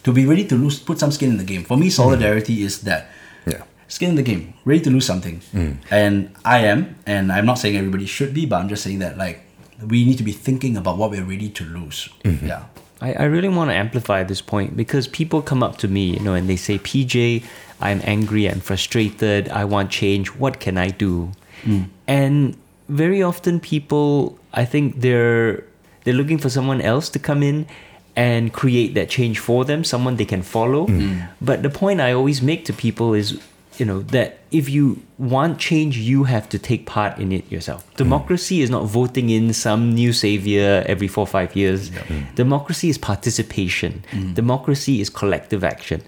to 0.03 0.13
be 0.13 0.27
ready 0.27 0.45
to 0.45 0.57
lose, 0.57 0.79
put 0.79 0.99
some 0.99 1.11
skin 1.11 1.31
in 1.31 1.37
the 1.39 1.45
game. 1.45 1.65
For 1.65 1.77
me, 1.77 1.87
mm-hmm. 1.87 2.03
solidarity 2.03 2.63
is 2.63 2.83
that 2.83 3.09
Yeah. 3.47 3.63
skin 3.89 4.11
in 4.11 4.17
the 4.17 4.23
game, 4.23 4.55
ready 4.65 4.81
to 4.81 4.91
lose 4.91 5.07
something. 5.07 5.41
Mm. 5.55 5.77
And 5.91 6.31
I 6.45 6.67
am, 6.67 6.97
and 7.07 7.33
I'm 7.33 7.47
not 7.47 7.59
saying 7.59 7.77
everybody 7.77 8.07
should 8.07 8.35
be, 8.35 8.47
but 8.47 8.61
I'm 8.61 8.69
just 8.69 8.83
saying 8.83 8.99
that 9.01 9.17
like 9.17 9.41
we 9.87 10.05
need 10.05 10.19
to 10.19 10.25
be 10.25 10.33
thinking 10.33 10.77
about 10.77 10.99
what 10.99 11.11
we're 11.11 11.25
ready 11.25 11.49
to 11.49 11.65
lose. 11.65 12.09
Mm-hmm. 12.25 12.47
Yeah. 12.47 12.65
I, 13.01 13.13
I 13.15 13.25
really 13.25 13.49
want 13.49 13.71
to 13.71 13.75
amplify 13.75 14.23
this 14.23 14.41
point 14.41 14.77
because 14.77 15.09
people 15.09 15.43
come 15.43 15.63
up 15.63 15.77
to 15.79 15.89
me, 15.89 16.15
you 16.15 16.21
know, 16.21 16.35
and 16.35 16.49
they 16.49 16.57
say, 16.57 16.79
PJ, 16.79 17.43
I'm 17.81 18.01
angry, 18.05 18.49
I'm 18.49 18.61
frustrated, 18.61 19.49
I 19.49 19.65
want 19.65 19.91
change, 19.91 20.29
what 20.29 20.61
can 20.61 20.79
I 20.79 20.89
do? 20.91 21.33
Mm. 21.65 21.89
And 22.07 22.57
very 22.93 23.23
often 23.23 23.59
people, 23.61 24.39
I 24.53 24.65
think 24.65 25.01
they're 25.01 25.65
they're 26.05 26.15
looking 26.15 26.39
for 26.39 26.51
someone 26.51 26.81
else 26.81 27.09
to 27.11 27.19
come 27.19 27.43
in 27.43 27.67
and 28.15 28.53
create 28.53 28.95
that 28.95 29.09
change 29.09 29.39
for 29.39 29.65
them, 29.65 29.85
someone 29.85 30.17
they 30.17 30.25
can 30.25 30.43
follow. 30.43 30.87
Mm. 30.87 31.01
Mm. 31.01 31.29
But 31.41 31.63
the 31.63 31.71
point 31.71 32.01
I 32.01 32.13
always 32.13 32.43
make 32.43 32.65
to 32.67 32.73
people 32.73 33.15
is, 33.15 33.41
you 33.79 33.87
know, 33.87 34.01
that 34.17 34.41
if 34.51 34.69
you 34.69 35.01
want 35.17 35.59
change, 35.59 35.97
you 35.97 36.25
have 36.25 36.47
to 36.51 36.59
take 36.59 36.85
part 36.85 37.17
in 37.19 37.33
it 37.33 37.51
yourself. 37.51 37.89
Mm. 37.93 37.97
Democracy 37.97 38.61
is 38.61 38.69
not 38.69 38.85
voting 38.85 39.31
in 39.31 39.55
some 39.55 39.95
new 39.95 40.13
savior 40.13 40.85
every 40.87 41.09
four 41.09 41.23
or 41.23 41.33
five 41.39 41.57
years. 41.57 41.91
Democracy 42.35 42.91
is 42.91 42.99
participation. 42.99 44.05
Democracy 44.35 45.01
is 45.01 45.09
collective 45.09 45.65
action. 45.65 46.03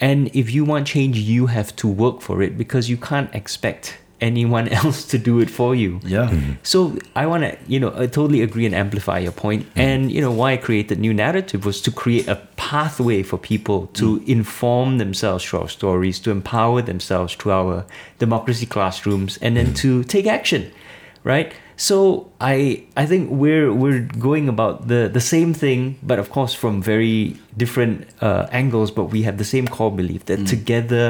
And 0.00 0.30
if 0.34 0.50
you 0.54 0.64
want 0.64 0.86
change, 0.86 1.18
you 1.18 1.46
have 1.46 1.76
to 1.76 1.86
work 1.88 2.22
for 2.22 2.40
it 2.40 2.56
because 2.56 2.88
you 2.88 2.96
can't 2.96 3.34
expect 3.34 3.98
anyone 4.22 4.68
else 4.80 5.04
to 5.06 5.18
do 5.18 5.40
it 5.40 5.50
for 5.50 5.74
you. 5.74 6.00
Yeah. 6.04 6.30
Mm-hmm. 6.30 6.52
So 6.62 6.96
I 7.14 7.26
want 7.26 7.42
to, 7.42 7.58
you 7.66 7.78
know, 7.80 7.92
I 7.94 8.06
totally 8.06 8.40
agree 8.40 8.64
and 8.64 8.74
amplify 8.74 9.18
your 9.18 9.32
point. 9.32 9.64
Mm-hmm. 9.66 9.80
And 9.80 10.12
you 10.12 10.20
know 10.20 10.30
why 10.30 10.52
I 10.52 10.56
created 10.56 10.98
New 10.98 11.12
Naratif 11.12 11.64
was 11.64 11.82
to 11.82 11.90
create 11.90 12.28
a 12.28 12.36
pathway 12.56 13.22
for 13.22 13.36
people 13.36 13.88
to 13.88 14.18
mm-hmm. 14.18 14.30
inform 14.30 14.98
themselves 14.98 15.44
through 15.44 15.60
our 15.60 15.68
stories, 15.68 16.20
to 16.20 16.30
empower 16.30 16.80
themselves 16.80 17.34
through 17.34 17.52
our 17.52 17.84
democracy 18.18 18.66
classrooms, 18.66 19.38
and 19.42 19.56
then 19.56 19.74
to 19.74 20.04
take 20.04 20.26
action, 20.26 20.70
right? 21.24 21.52
So 21.82 22.30
I 22.40 22.84
I 22.96 23.06
think 23.10 23.22
we're 23.44 23.72
we're 23.82 24.06
going 24.28 24.46
about 24.48 24.86
the 24.86 25.10
the 25.12 25.20
same 25.34 25.52
thing, 25.52 25.80
but 26.10 26.18
of 26.22 26.30
course 26.30 26.54
from 26.54 26.80
very 26.80 27.34
different 27.56 28.06
uh, 28.22 28.46
angles. 28.52 28.92
But 28.98 29.06
we 29.10 29.22
have 29.26 29.36
the 29.36 29.44
same 29.54 29.66
core 29.66 29.90
belief 29.90 30.22
that 30.30 30.46
together 30.46 31.04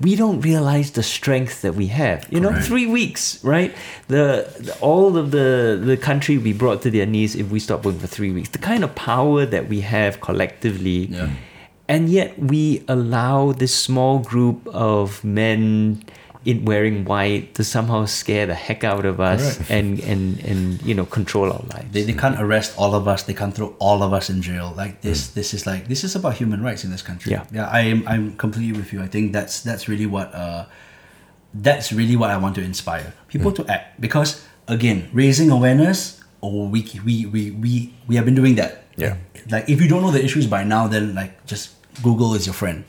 we 0.00 0.16
don't 0.16 0.40
realize 0.40 0.92
the 0.92 1.02
strength 1.02 1.60
that 1.60 1.74
we 1.74 1.88
have. 1.88 2.24
You 2.32 2.40
know, 2.40 2.52
three 2.70 2.86
weeks, 2.86 3.22
right? 3.44 3.70
The, 4.08 4.48
the 4.66 4.72
all 4.80 5.18
of 5.20 5.26
the 5.30 5.76
the 5.90 5.98
country 6.00 6.38
we 6.38 6.54
brought 6.62 6.80
to 6.86 6.90
their 6.90 7.04
knees 7.14 7.36
if 7.36 7.50
we 7.52 7.60
stop 7.60 7.84
working 7.84 8.00
for 8.00 8.08
three 8.18 8.32
weeks. 8.32 8.48
The 8.48 8.64
kind 8.70 8.82
of 8.82 8.94
power 8.94 9.44
that 9.54 9.68
we 9.68 9.80
have 9.82 10.12
collectively, 10.24 11.00
Yeah. 11.12 11.28
and 11.86 12.08
yet 12.08 12.30
we 12.40 12.80
allow 12.88 13.52
this 13.52 13.74
small 13.76 14.24
group 14.30 14.66
of 14.72 15.20
men 15.22 16.00
in 16.44 16.64
wearing 16.64 17.04
white 17.04 17.54
to 17.54 17.64
somehow 17.64 18.04
scare 18.04 18.46
the 18.46 18.54
heck 18.54 18.84
out 18.84 19.04
of 19.06 19.20
us 19.20 19.56
Correct. 19.56 19.70
and 19.70 20.00
and 20.00 20.40
and 20.40 20.82
you 20.82 20.94
know 20.94 21.06
control 21.06 21.52
our 21.52 21.64
lives. 21.72 21.92
They, 21.92 22.02
they 22.02 22.12
can't 22.12 22.40
arrest 22.40 22.74
all 22.76 22.94
of 22.94 23.08
us. 23.08 23.22
They 23.22 23.34
can't 23.34 23.54
throw 23.54 23.74
all 23.78 24.02
of 24.02 24.12
us 24.12 24.28
in 24.28 24.42
jail. 24.42 24.72
Like 24.76 25.00
this, 25.00 25.28
this 25.28 25.54
is 25.54 25.66
like 25.66 25.88
this 25.88 26.04
is 26.04 26.14
about 26.14 26.34
human 26.34 26.62
rights 26.62 26.84
in 26.84 26.90
this 26.90 27.02
country. 27.02 27.32
Yeah. 27.32 27.46
yeah. 27.52 27.68
I 27.68 27.80
am 27.80 28.06
I'm 28.06 28.36
completely 28.36 28.78
with 28.78 28.92
you. 28.92 29.02
I 29.02 29.06
think 29.06 29.32
that's 29.32 29.62
that's 29.62 29.88
really 29.88 30.06
what 30.06 30.34
uh, 30.34 30.66
that's 31.54 31.92
really 31.92 32.16
what 32.16 32.30
I 32.30 32.36
want 32.36 32.54
to 32.56 32.62
inspire 32.62 33.14
people 33.28 33.52
to 33.52 33.66
act 33.66 34.00
because 34.00 34.44
again, 34.68 35.08
raising 35.12 35.50
awareness. 35.50 36.20
Oh, 36.42 36.68
we 36.68 36.84
we 37.04 37.26
we 37.26 37.50
we 37.52 37.94
we 38.06 38.16
have 38.16 38.24
been 38.24 38.34
doing 38.34 38.56
that. 38.56 38.84
Yeah. 38.96 39.16
Like 39.50 39.68
if 39.68 39.80
you 39.80 39.88
don't 39.88 40.02
know 40.02 40.10
the 40.10 40.22
issues 40.22 40.46
by 40.46 40.64
now, 40.64 40.88
then 40.88 41.14
like 41.14 41.46
just 41.46 41.72
Google 42.02 42.34
is 42.34 42.46
your 42.46 42.54
friend. 42.54 42.84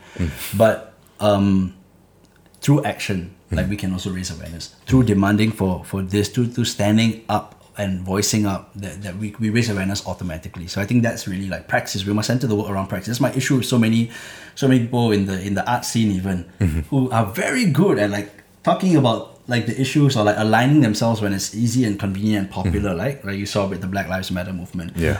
But 0.58 0.94
um, 1.20 1.74
through 2.66 2.84
action, 2.84 3.36
like 3.52 3.62
mm-hmm. 3.62 3.70
we 3.70 3.78
can 3.78 3.94
also 3.94 4.10
raise 4.10 4.32
awareness 4.32 4.74
through 4.88 5.02
mm-hmm. 5.02 5.14
demanding 5.14 5.52
for 5.52 5.86
for 5.86 6.02
this, 6.02 6.30
through 6.30 6.48
through 6.48 6.66
standing 6.66 7.24
up 7.30 7.62
and 7.78 8.02
voicing 8.02 8.48
up 8.48 8.74
that, 8.74 9.04
that 9.04 9.18
we, 9.18 9.36
we 9.40 9.52
raise 9.52 9.70
awareness 9.70 10.08
automatically. 10.08 10.66
So 10.66 10.82
I 10.82 10.86
think 10.86 11.04
that's 11.04 11.28
really 11.28 11.48
like 11.48 11.68
practice. 11.68 12.06
We 12.08 12.14
must 12.14 12.26
center 12.26 12.48
the 12.48 12.56
world 12.56 12.72
around 12.72 12.88
practice. 12.88 13.08
That's 13.08 13.22
my 13.22 13.34
issue 13.34 13.58
with 13.58 13.68
so 13.68 13.78
many 13.78 14.10
so 14.56 14.68
many 14.68 14.80
people 14.80 15.12
in 15.12 15.28
the 15.28 15.40
in 15.46 15.54
the 15.54 15.70
art 15.72 15.86
scene 15.86 16.10
even 16.12 16.50
mm-hmm. 16.60 16.80
who 16.90 17.12
are 17.12 17.28
very 17.28 17.66
good 17.70 18.00
at 18.00 18.10
like 18.10 18.34
talking 18.64 18.96
about 18.96 19.38
like 19.48 19.68
the 19.68 19.80
issues 19.80 20.18
or 20.18 20.24
like 20.24 20.38
aligning 20.40 20.82
themselves 20.82 21.22
when 21.22 21.34
it's 21.34 21.54
easy 21.54 21.86
and 21.86 22.00
convenient 22.00 22.46
and 22.46 22.52
popular, 22.52 22.96
like 22.96 23.24
like 23.24 23.38
you 23.38 23.46
saw 23.46 23.68
with 23.68 23.82
the 23.82 23.88
Black 23.88 24.08
Lives 24.10 24.32
Matter 24.32 24.54
movement. 24.54 24.98
Yeah. 24.98 25.20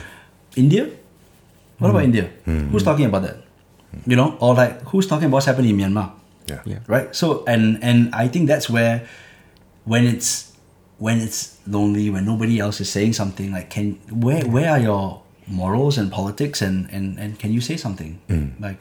India? 0.56 0.90
What 1.78 1.90
about 1.90 2.02
India? 2.02 2.28
Who's 2.44 2.82
talking 2.82 3.06
about 3.06 3.22
that? 3.22 3.36
You 4.04 4.16
know, 4.16 4.36
or 4.40 4.54
like 4.54 4.82
who's 4.90 5.06
talking 5.06 5.26
about 5.26 5.36
what's 5.36 5.46
happening 5.46 5.78
in 5.78 5.78
Myanmar? 5.78 6.25
Yeah. 6.46 6.62
Yeah. 6.64 6.78
Right? 6.86 7.14
So 7.14 7.44
and 7.46 7.82
and 7.82 8.14
I 8.14 8.28
think 8.28 8.48
that's 8.48 8.70
where 8.70 9.06
when 9.84 10.06
it's 10.06 10.52
when 10.98 11.20
it's 11.20 11.58
lonely, 11.66 12.08
when 12.10 12.24
nobody 12.24 12.58
else 12.58 12.80
is 12.80 12.88
saying 12.90 13.12
something, 13.12 13.52
like 13.52 13.70
can 13.70 13.98
where 14.10 14.44
where 14.44 14.70
are 14.70 14.78
your 14.80 15.22
morals 15.46 15.98
and 15.98 16.10
politics 16.10 16.62
and 16.62 16.88
and, 16.90 17.18
and 17.18 17.38
can 17.38 17.52
you 17.52 17.60
say 17.60 17.76
something? 17.76 18.18
Like 18.60 18.78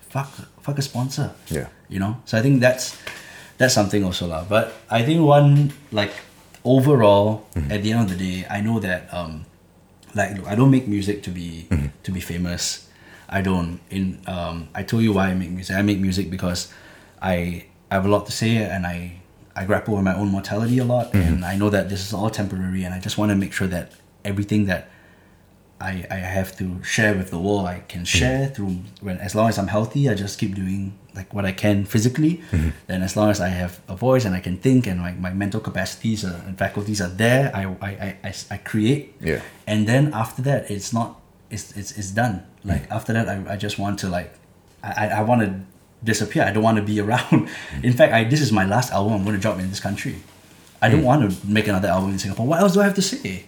fuck 0.00 0.30
fuck 0.60 0.78
a 0.78 0.82
sponsor. 0.82 1.32
Yeah. 1.48 1.68
You 1.88 1.98
know? 1.98 2.16
So 2.24 2.38
I 2.38 2.42
think 2.42 2.60
that's 2.60 2.96
that's 3.58 3.74
something 3.74 4.04
also 4.04 4.26
lah. 4.26 4.44
But 4.48 4.72
I 4.90 5.02
think 5.02 5.20
one 5.20 5.72
like 5.90 6.12
overall 6.64 7.46
at 7.70 7.82
the 7.82 7.92
end 7.92 8.00
of 8.04 8.08
the 8.08 8.18
day, 8.18 8.46
I 8.48 8.60
know 8.60 8.78
that 8.80 9.12
um 9.12 9.44
like 10.14 10.46
I 10.46 10.54
don't 10.54 10.70
make 10.70 10.86
music 10.86 11.22
to 11.24 11.30
be 11.30 11.68
to 12.02 12.10
be 12.12 12.20
famous. 12.20 12.88
I 13.32 13.40
don't. 13.40 13.80
In 13.88 14.20
um, 14.28 14.68
I 14.74 14.82
told 14.84 15.02
you 15.02 15.16
why 15.16 15.32
I 15.32 15.34
make 15.34 15.50
music. 15.50 15.74
I 15.76 15.80
make 15.80 15.98
music 15.98 16.28
because 16.28 16.68
I 17.22 17.66
I 17.90 17.94
have 17.94 18.04
a 18.04 18.08
lot 18.08 18.26
to 18.26 18.32
say 18.32 18.56
and 18.56 18.86
I 18.86 19.20
I 19.54 19.64
grapple 19.64 19.94
with 19.94 20.04
my 20.04 20.14
own 20.14 20.28
mortality 20.28 20.78
a 20.78 20.84
lot 20.84 21.12
mm-hmm. 21.12 21.28
and 21.28 21.44
I 21.44 21.56
know 21.56 21.70
that 21.70 21.88
this 21.88 22.00
is 22.06 22.12
all 22.12 22.30
temporary 22.30 22.84
and 22.84 22.94
I 22.94 23.00
just 23.00 23.16
want 23.18 23.30
to 23.30 23.36
make 23.36 23.52
sure 23.52 23.68
that 23.68 23.92
everything 24.24 24.66
that 24.66 24.90
I, 25.80 26.06
I 26.10 26.16
have 26.16 26.56
to 26.58 26.82
share 26.82 27.14
with 27.14 27.30
the 27.30 27.38
world 27.38 27.66
I 27.66 27.80
can 27.80 28.02
mm-hmm. 28.02 28.18
share 28.18 28.46
through 28.48 28.78
when 29.00 29.18
as 29.18 29.34
long 29.34 29.48
as 29.48 29.58
I'm 29.58 29.68
healthy 29.68 30.08
I 30.08 30.14
just 30.14 30.38
keep 30.38 30.54
doing 30.54 30.98
like 31.14 31.34
what 31.34 31.44
I 31.44 31.52
can 31.52 31.84
physically. 31.84 32.40
Mm-hmm. 32.50 32.70
Then 32.86 33.02
as 33.02 33.16
long 33.16 33.28
as 33.28 33.40
I 33.40 33.48
have 33.48 33.80
a 33.88 33.94
voice 33.94 34.24
and 34.24 34.34
I 34.34 34.40
can 34.40 34.56
think 34.56 34.86
and 34.86 34.98
my, 34.98 35.12
my 35.12 35.30
mental 35.30 35.60
capacities 35.60 36.24
are, 36.24 36.40
and 36.46 36.56
faculties 36.58 37.00
are 37.02 37.08
there 37.08 37.54
I, 37.54 37.64
I, 37.64 37.90
I, 38.06 38.16
I, 38.24 38.34
I 38.50 38.56
create. 38.56 39.14
Yeah. 39.20 39.42
and 39.66 39.86
then 39.86 40.14
after 40.14 40.40
that 40.42 40.70
it's 40.70 40.92
not 40.92 41.20
it's 41.50 41.76
it's, 41.76 41.98
it's 41.98 42.10
done. 42.10 42.46
Like 42.64 42.90
after 42.90 43.12
that 43.12 43.28
I, 43.28 43.54
I 43.54 43.56
just 43.56 43.78
want 43.78 43.98
to 44.00 44.08
like 44.08 44.32
I, 44.82 45.06
I, 45.06 45.06
I 45.18 45.22
want 45.22 45.42
to 45.42 45.60
disappear. 46.04 46.44
I 46.44 46.52
don't 46.52 46.62
want 46.62 46.76
to 46.76 46.82
be 46.82 47.00
around. 47.04 47.48
In 47.82 47.92
fact 47.92 48.12
I 48.12 48.24
this 48.24 48.40
is 48.40 48.52
my 48.52 48.64
last 48.64 48.92
album 48.92 49.14
I'm 49.14 49.24
going 49.24 49.36
to 49.36 49.40
drop 49.40 49.58
in 49.58 49.68
this 49.68 49.80
country. 49.80 50.16
I 50.80 50.88
don't 50.88 51.00
hmm. 51.00 51.06
want 51.06 51.30
to 51.30 51.46
make 51.46 51.68
another 51.68 51.88
album 51.88 52.10
in 52.10 52.18
Singapore. 52.18 52.46
What 52.46 52.60
else 52.60 52.74
do 52.74 52.80
I 52.80 52.84
have 52.84 52.94
to 52.96 53.02
say? 53.02 53.44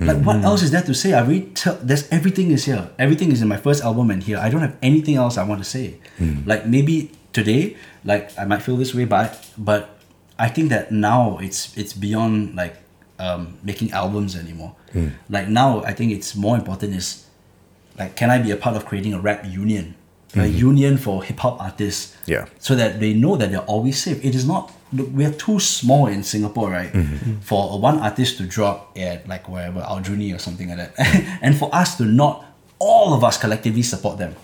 Like 0.00 0.22
what 0.22 0.36
hmm. 0.36 0.44
else 0.44 0.62
is 0.62 0.70
there 0.70 0.82
to 0.82 0.94
say? 0.94 1.12
I 1.12 1.22
already 1.22 1.50
tell 1.54 1.76
there's 1.82 2.08
everything 2.10 2.52
is 2.52 2.66
here. 2.66 2.90
Everything 3.00 3.32
is 3.32 3.42
in 3.42 3.48
my 3.48 3.56
first 3.56 3.82
album 3.82 4.12
and 4.12 4.22
here. 4.22 4.38
I 4.38 4.48
don't 4.48 4.60
have 4.60 4.76
anything 4.80 5.16
else 5.16 5.36
I 5.36 5.42
want 5.42 5.60
to 5.60 5.68
say 5.68 5.98
hmm. 6.18 6.46
like 6.46 6.66
maybe 6.66 7.10
today 7.32 7.76
like 8.04 8.30
I 8.38 8.44
might 8.44 8.62
feel 8.62 8.76
this 8.76 8.94
way 8.94 9.04
but 9.04 9.50
but 9.58 9.98
I 10.38 10.48
think 10.48 10.70
that 10.70 10.92
now 10.92 11.38
it's 11.38 11.76
it's 11.76 11.92
beyond 11.92 12.54
like 12.54 12.76
um, 13.18 13.58
making 13.64 13.90
albums 13.90 14.36
anymore. 14.36 14.76
Like 15.28 15.48
now 15.48 15.82
I 15.82 15.92
think 15.92 16.12
it's 16.12 16.36
more 16.36 16.56
important 16.56 16.94
is 16.94 17.26
like 17.98 18.14
can 18.14 18.30
I 18.30 18.38
be 18.38 18.52
a 18.52 18.56
part 18.56 18.76
of 18.76 18.86
creating 18.86 19.14
a 19.14 19.20
rap 19.20 19.44
union 19.44 19.96
a 20.34 20.38
mm-hmm. 20.38 20.56
union 20.56 20.98
for 20.98 21.22
hip 21.22 21.38
hop 21.38 21.60
artists 21.60 22.16
Yeah. 22.26 22.46
so 22.58 22.74
that 22.74 23.00
they 23.00 23.14
know 23.14 23.36
that 23.36 23.50
they're 23.50 23.60
always 23.60 24.02
safe. 24.02 24.24
It 24.24 24.34
is 24.34 24.46
not 24.46 24.72
look, 24.92 25.08
we're 25.10 25.32
too 25.32 25.58
small 25.60 26.06
in 26.06 26.22
Singapore 26.22 26.70
right 26.70 26.92
mm-hmm. 26.92 27.14
Mm-hmm. 27.14 27.40
for 27.40 27.72
a 27.72 27.76
one 27.76 27.98
artist 27.98 28.38
to 28.38 28.44
drop 28.44 28.96
at 28.98 29.26
like 29.28 29.48
wherever 29.48 29.80
Aljunied 29.80 30.34
or 30.34 30.38
something 30.38 30.68
like 30.68 30.94
that. 30.94 31.38
And 31.42 31.56
for 31.56 31.74
us 31.74 31.96
to 31.96 32.04
not 32.04 32.44
all 32.78 33.12
of 33.12 33.24
us 33.24 33.36
collectively 33.38 33.82
support 33.82 34.18
them, 34.18 34.36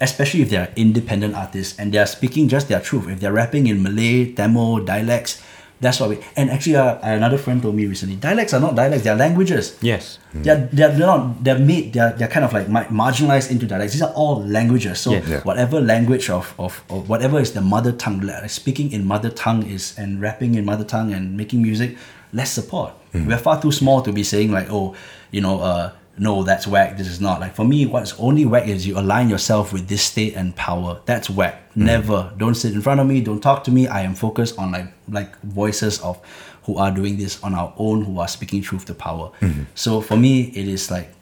especially 0.00 0.40
if 0.40 0.48
they're 0.48 0.72
independent 0.76 1.34
artists 1.34 1.78
and 1.78 1.92
they're 1.92 2.06
speaking 2.06 2.48
just 2.48 2.68
their 2.68 2.80
truth. 2.80 3.06
If 3.06 3.20
they're 3.20 3.34
rapping 3.34 3.66
in 3.66 3.82
Malay, 3.82 4.32
Tamil, 4.32 4.84
dialects, 4.84 5.42
that's 5.80 6.00
what 6.00 6.08
we. 6.10 6.18
And 6.36 6.50
actually, 6.50 6.76
uh, 6.76 6.98
another 7.02 7.36
friend 7.38 7.60
told 7.62 7.74
me 7.74 7.86
recently, 7.86 8.16
dialects 8.16 8.54
are 8.54 8.60
not 8.60 8.74
dialects; 8.74 9.04
they're 9.04 9.14
languages. 9.16 9.76
Yes. 9.82 10.18
They're, 10.32 10.68
they're, 10.72 10.88
they're 10.90 11.06
not 11.06 11.42
they're 11.44 11.58
made 11.58 11.92
they're, 11.94 12.12
they're 12.12 12.28
kind 12.28 12.44
of 12.44 12.52
like 12.52 12.66
marginalized 12.68 13.50
into 13.50 13.64
dialects 13.66 13.94
these 13.94 14.02
are 14.02 14.12
all 14.12 14.42
languages 14.44 14.98
so 15.00 15.12
Yeah. 15.12 15.22
Yeah. 15.26 15.40
whatever 15.42 15.80
language 15.80 16.28
of, 16.28 16.52
of, 16.58 16.84
of 16.90 17.08
whatever 17.08 17.40
is 17.40 17.52
the 17.52 17.62
mother 17.62 17.92
tongue 17.92 18.20
like 18.20 18.50
speaking 18.50 18.92
in 18.92 19.06
mother 19.06 19.30
tongue 19.30 19.62
is 19.66 19.96
and 19.98 20.20
rapping 20.20 20.54
in 20.56 20.66
mother 20.66 20.84
tongue 20.84 21.10
and 21.14 21.38
making 21.38 21.62
music 21.62 21.96
let's 22.34 22.50
support 22.50 22.92
we're 23.14 23.38
far 23.38 23.56
too 23.62 23.72
small 23.72 24.02
to 24.02 24.12
be 24.12 24.22
saying 24.22 24.52
like 24.52 24.68
oh 24.70 24.94
you 25.30 25.40
know 25.40 25.60
uh 25.60 25.90
no 26.18 26.42
that's 26.42 26.66
whack. 26.66 26.96
This 26.96 27.08
is 27.08 27.20
not 27.20 27.40
like 27.40 27.54
for 27.54 27.64
me 27.64 27.86
what's 27.86 28.18
only 28.18 28.44
whack 28.46 28.68
is 28.68 28.86
you 28.86 28.98
align 28.98 29.28
yourself 29.28 29.72
with 29.72 29.88
this 29.88 30.02
state 30.02 30.34
and 30.34 30.54
power. 30.56 31.00
That's 31.06 31.28
whack. 31.30 31.76
Never. 31.76 32.32
Don't 32.36 32.54
sit 32.54 32.72
in 32.72 32.80
front 32.82 33.00
of 33.00 33.06
me. 33.06 33.20
Don't 33.20 33.40
talk 33.40 33.64
to 33.64 33.70
me. 33.70 33.86
I 33.86 34.02
am 34.02 34.14
focused 34.14 34.58
on 34.58 34.72
like 34.72 34.92
like 35.08 35.40
voices 35.42 36.00
of 36.00 36.20
who 36.64 36.78
are 36.78 36.90
doing 36.90 37.16
this 37.16 37.42
on 37.42 37.54
our 37.54 37.72
own 37.76 38.04
who 38.04 38.18
are 38.18 38.28
speaking 38.28 38.62
truth 38.62 38.86
to 38.86 38.94
power. 38.94 39.30
So 39.74 40.00
for 40.00 40.16
me 40.16 40.44
it 40.44 40.68
is 40.68 40.90
like 40.90 41.12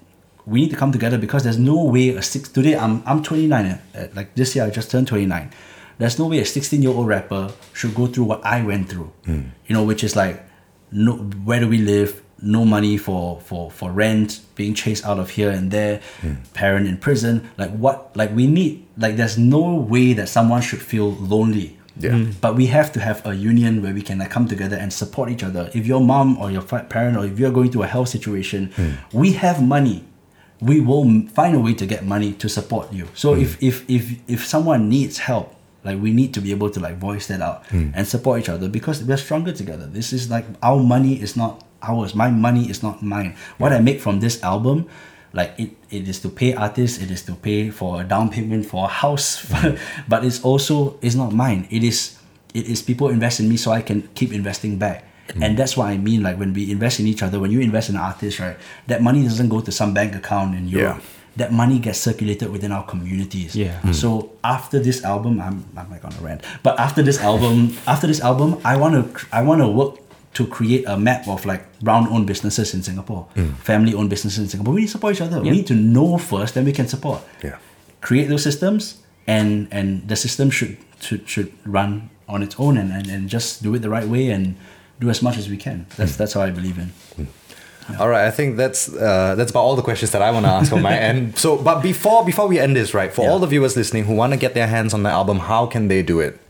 we 0.47 0.61
need 0.61 0.71
to 0.71 0.77
come 0.77 0.93
together 0.93 1.19
because 1.19 1.43
there's 1.45 1.59
no 1.59 1.85
way 1.85 2.11
a 2.11 2.23
six 2.23 2.49
today 2.49 2.77
I'm 2.77 3.03
I'm 3.07 3.23
29 3.23 3.67
eh, 3.67 3.79
eh, 3.95 4.09
like 4.15 4.35
this 4.35 4.55
year 4.55 4.65
I 4.67 4.71
just 4.71 4.91
turned 4.91 5.07
29 5.07 5.51
there's 5.99 6.19
no 6.19 6.27
way 6.27 6.39
a 6.41 6.45
16 6.45 6.83
year 6.83 6.91
old 6.91 7.07
rapper 7.07 7.53
should 7.73 7.95
go 7.95 8.07
through 8.07 8.25
what 8.25 8.45
I 8.45 8.63
went 8.63 8.89
through. 8.89 9.13
You 9.67 9.75
know 9.75 9.85
which 9.85 10.03
is 10.05 10.17
like 10.17 10.45
no 10.91 11.17
where 11.17 11.61
do 11.61 11.69
we 11.69 11.79
live 11.79 12.23
no 12.45 12.65
money 12.65 12.97
for 12.97 13.41
for 13.41 13.71
for 13.71 13.91
rent 13.91 14.41
being 14.55 14.75
chased 14.75 15.05
out 15.05 15.19
of 15.19 15.31
here 15.31 15.51
and 15.51 15.71
there 15.71 16.01
hmm. 16.21 16.35
parent 16.53 16.87
in 16.87 16.97
prison 16.97 17.49
like 17.59 17.71
what 17.71 18.15
like 18.17 18.31
we 18.35 18.47
need 18.47 18.85
like 18.97 19.17
there's 19.17 19.39
no 19.39 19.75
way 19.75 20.13
that 20.13 20.29
someone 20.29 20.61
should 20.61 20.83
feel 20.83 21.13
lonely 21.13 21.77
Yeah. 21.97 22.11
Hmm. 22.11 22.31
but 22.41 22.57
we 22.57 22.67
have 22.67 22.91
to 22.93 23.01
have 23.01 23.25
a 23.25 23.35
union 23.35 23.81
where 23.83 23.95
we 23.95 24.03
can 24.03 24.19
like 24.19 24.31
come 24.31 24.49
together 24.49 24.77
and 24.77 24.93
support 24.93 25.31
each 25.31 25.45
other. 25.45 25.71
If 25.75 25.87
your 25.87 26.01
mom 26.01 26.39
or 26.39 26.51
your 26.51 26.63
parent 26.63 27.17
or 27.17 27.25
if 27.25 27.39
you're 27.39 27.53
going 27.53 27.71
through 27.71 27.85
a 27.85 27.87
health 27.87 28.09
situation, 28.09 28.73
hmm. 28.75 28.93
we 29.13 29.35
have 29.35 29.63
money. 29.63 30.03
We 30.61 30.81
will 30.81 31.07
find 31.39 31.55
a 31.55 31.61
way 31.61 31.75
to 31.75 31.87
get 31.87 32.05
money 32.05 32.33
to 32.43 32.49
support 32.49 32.93
you. 32.93 33.07
So 33.15 33.35
if, 33.37 33.63
if 33.63 33.89
if 33.89 34.03
if 34.27 34.41
someone 34.45 34.89
needs 34.89 35.19
help, 35.19 35.55
like 35.85 36.01
we 36.01 36.11
need 36.13 36.35
to 36.35 36.41
be 36.41 36.51
able 36.51 36.71
to 36.71 36.81
like 36.81 36.97
voice 36.99 37.27
that 37.29 37.41
out 37.41 37.63
and 37.71 38.09
support 38.09 38.41
each 38.41 38.49
other 38.49 38.69
because 38.69 39.05
we're 39.05 39.17
stronger 39.17 39.53
together. 39.53 39.87
This 39.87 40.13
is 40.13 40.31
like 40.31 40.47
our 40.63 40.83
money 40.83 41.15
is 41.21 41.37
not 41.37 41.63
ours. 41.89 42.15
My 42.15 42.31
money 42.31 42.69
is 42.71 42.83
not 42.83 43.03
mine. 43.03 43.37
What 43.59 43.73
I 43.73 43.81
make 43.81 44.01
from 44.01 44.21
this 44.21 44.43
album, 44.43 44.87
like 45.33 45.53
it, 45.59 45.71
it 45.91 46.09
is 46.09 46.21
to 46.21 46.29
pay 46.29 46.55
artists 46.55 47.03
it 47.03 47.11
is 47.11 47.23
to 47.23 47.35
pay 47.35 47.69
for 47.69 48.01
a 48.01 48.05
down 48.05 48.31
payment 48.31 48.65
for 48.67 48.85
a 48.85 48.89
house 48.89 49.45
but 50.09 50.25
it's 50.25 50.41
also 50.45 50.97
it's 51.03 51.17
not 51.17 51.33
mine 51.33 51.67
it 51.71 51.83
is 51.83 52.19
it 52.55 52.67
is 52.71 52.83
people 52.83 53.09
invest 53.09 53.41
in 53.41 53.49
me 53.49 53.57
so 53.57 53.73
i 53.73 53.83
can 53.83 54.03
keep 54.15 54.33
investing 54.33 54.79
back 54.79 55.03
mm. 55.35 55.43
and 55.45 55.59
that's 55.59 55.77
what 55.77 55.87
i 55.87 55.97
mean 55.99 56.23
like 56.23 56.39
when 56.39 56.53
we 56.55 56.71
invest 56.71 57.01
in 57.01 57.07
each 57.09 57.21
other 57.21 57.41
when 57.41 57.51
you 57.51 57.59
invest 57.61 57.91
in 57.91 57.97
an 57.97 58.01
artist 58.03 58.39
right 58.39 58.57
that 58.87 59.03
money 59.03 59.25
doesn't 59.25 59.49
go 59.49 59.61
to 59.61 59.73
some 59.73 59.93
bank 59.93 60.15
account 60.15 60.55
in 60.55 60.69
europe 60.69 60.99
Yeah. 61.03 61.11
that 61.37 61.51
money 61.53 61.81
gets 61.81 61.99
circulated 61.99 62.49
within 62.55 62.71
our 62.71 62.85
communities 62.87 63.57
Yeah. 63.57 63.81
Mm. 63.83 63.93
so 63.93 64.31
after 64.45 64.79
this 64.79 65.03
album 65.03 65.41
i'm 65.41 65.65
i'm 65.77 65.91
like 65.91 66.05
on 66.05 66.13
a 66.15 66.21
rant 66.23 66.43
but 66.63 66.79
after 66.79 67.03
this 67.03 67.19
album 67.19 67.75
after 67.89 68.07
this 68.07 68.21
album 68.21 68.61
i 68.65 68.77
want 68.77 68.95
to 68.95 69.27
i 69.35 69.43
want 69.43 69.61
to 69.61 69.67
work 69.67 69.99
to 70.35 70.47
create 70.47 70.85
a 70.87 70.97
map 70.99 71.27
of 71.29 71.47
like 71.47 71.63
brown 71.81 72.09
owned 72.09 72.27
businesses 72.27 72.75
in 72.75 72.83
Singapore, 72.83 73.27
mm. 73.35 73.55
family 73.59 73.95
owned 73.95 74.11
businesses 74.11 74.39
in 74.39 74.49
Singapore. 74.49 74.75
We 74.75 74.81
need 74.83 74.87
to 74.87 74.93
support 74.93 75.15
each 75.15 75.21
other. 75.21 75.41
We 75.41 75.51
need 75.51 75.67
to 75.69 75.75
know 75.75 76.19
first, 76.19 76.55
then 76.55 76.65
we 76.65 76.73
can 76.73 76.89
support. 76.89 77.23
Yeah. 77.43 77.59
Create 78.01 78.29
those 78.29 78.43
systems 78.43 79.01
and 79.27 79.69
and 79.71 80.07
the 80.09 80.17
system 80.17 80.51
should 80.51 80.77
should, 81.01 81.29
should 81.29 81.53
run 81.65 82.11
on 82.29 82.43
its 82.43 82.57
own 82.59 82.77
and, 82.79 82.91
and, 82.93 83.07
and 83.09 83.29
just 83.29 83.63
do 83.63 83.75
it 83.75 83.81
the 83.81 83.91
right 83.91 84.09
way 84.09 84.31
and 84.31 84.57
do 85.01 85.11
as 85.11 85.23
much 85.23 85.37
as 85.37 85.49
we 85.49 85.57
can. 85.57 85.87
That's 85.97 86.13
mm. 86.13 86.17
that's 86.17 86.33
how 86.33 86.43
I 86.43 86.51
believe 86.51 86.79
in. 86.79 86.93
Mm. 87.17 87.27
All 88.01 88.09
right, 88.09 88.27
I 88.27 88.31
think 88.31 88.57
that's 88.57 88.89
uh, 88.89 89.35
that's 89.37 89.51
about 89.51 89.61
all 89.61 89.77
the 89.77 89.83
questions 89.83 90.11
that 90.13 90.23
I 90.23 90.31
want 90.31 90.47
to 90.47 90.53
ask 90.53 90.73
on 90.73 90.81
my 90.83 90.97
end. 90.97 91.39
So, 91.45 91.57
but 91.57 91.83
before 91.83 92.25
before 92.25 92.49
we 92.49 92.59
end 92.59 92.77
this, 92.77 92.95
right, 92.95 93.13
for 93.13 93.23
Yeah. 93.23 93.31
all 93.31 93.39
the 93.39 93.47
viewers 93.47 93.77
listening 93.77 94.05
who 94.05 94.15
want 94.15 94.33
to 94.33 94.39
get 94.39 94.55
their 94.55 94.67
hands 94.67 94.95
on 94.95 95.03
the 95.03 95.11
album, 95.11 95.39
how 95.41 95.67
can 95.67 95.89
they 95.89 96.03
do 96.03 96.21
it? 96.21 96.41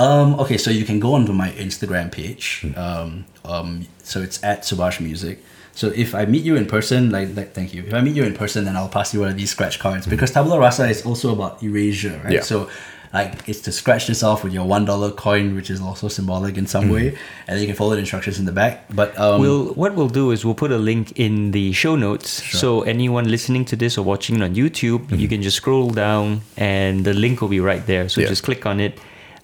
Um, 0.00 0.40
okay, 0.40 0.56
so 0.56 0.70
you 0.70 0.84
can 0.84 0.98
go 0.98 1.12
onto 1.14 1.32
my 1.32 1.50
Instagram 1.50 2.10
page. 2.10 2.64
Um, 2.76 3.26
um, 3.44 3.86
so 4.02 4.20
it's 4.22 4.42
at 4.42 4.62
Subhas 4.62 5.00
Music. 5.00 5.42
So 5.74 5.88
if 5.94 6.14
I 6.14 6.24
meet 6.24 6.42
you 6.44 6.56
in 6.56 6.66
person, 6.66 7.10
like, 7.10 7.36
like 7.36 7.52
thank 7.54 7.74
you. 7.74 7.84
If 7.86 7.94
I 7.94 8.00
meet 8.00 8.16
you 8.16 8.24
in 8.24 8.34
person, 8.34 8.64
then 8.64 8.76
I'll 8.76 8.88
pass 8.88 9.12
you 9.14 9.20
one 9.20 9.28
of 9.28 9.36
these 9.36 9.50
scratch 9.50 9.78
cards 9.78 10.06
because 10.06 10.30
tabula 10.32 10.58
rasa 10.58 10.88
is 10.88 11.04
also 11.06 11.32
about 11.32 11.62
erasure, 11.62 12.20
right? 12.24 12.34
Yeah. 12.34 12.40
So 12.42 12.68
like 13.12 13.48
it's 13.48 13.60
to 13.62 13.72
scratch 13.72 14.06
this 14.06 14.22
off 14.22 14.44
with 14.44 14.52
your 14.52 14.64
one 14.66 14.84
dollar 14.84 15.10
coin, 15.10 15.54
which 15.54 15.70
is 15.70 15.80
also 15.80 16.08
symbolic 16.08 16.56
in 16.56 16.66
some 16.66 16.88
way, 16.90 17.08
and 17.46 17.48
then 17.48 17.60
you 17.60 17.66
can 17.66 17.76
follow 17.76 17.92
the 17.92 17.98
instructions 17.98 18.38
in 18.38 18.44
the 18.46 18.52
back. 18.52 18.84
But 18.94 19.18
um, 19.18 19.40
We'll 19.40 19.66
what 19.74 19.94
we'll 19.94 20.08
do 20.08 20.30
is 20.30 20.44
we'll 20.44 20.54
put 20.54 20.70
a 20.70 20.78
link 20.78 21.12
in 21.18 21.50
the 21.52 21.72
show 21.72 21.96
notes. 21.96 22.30
So 22.58 22.82
anyone 22.82 23.28
listening 23.30 23.64
to 23.66 23.76
this 23.76 23.98
or 23.98 24.04
watching 24.04 24.42
on 24.42 24.54
YouTube, 24.54 25.16
you 25.18 25.28
can 25.28 25.42
just 25.42 25.56
scroll 25.56 25.90
down 25.90 26.42
and 26.56 27.04
the 27.04 27.14
link 27.14 27.40
will 27.40 27.48
be 27.48 27.60
right 27.60 27.84
there. 27.86 28.08
So 28.08 28.20
Yeah. 28.20 28.28
just 28.28 28.44
click 28.44 28.64
on 28.66 28.80
it. 28.80 28.98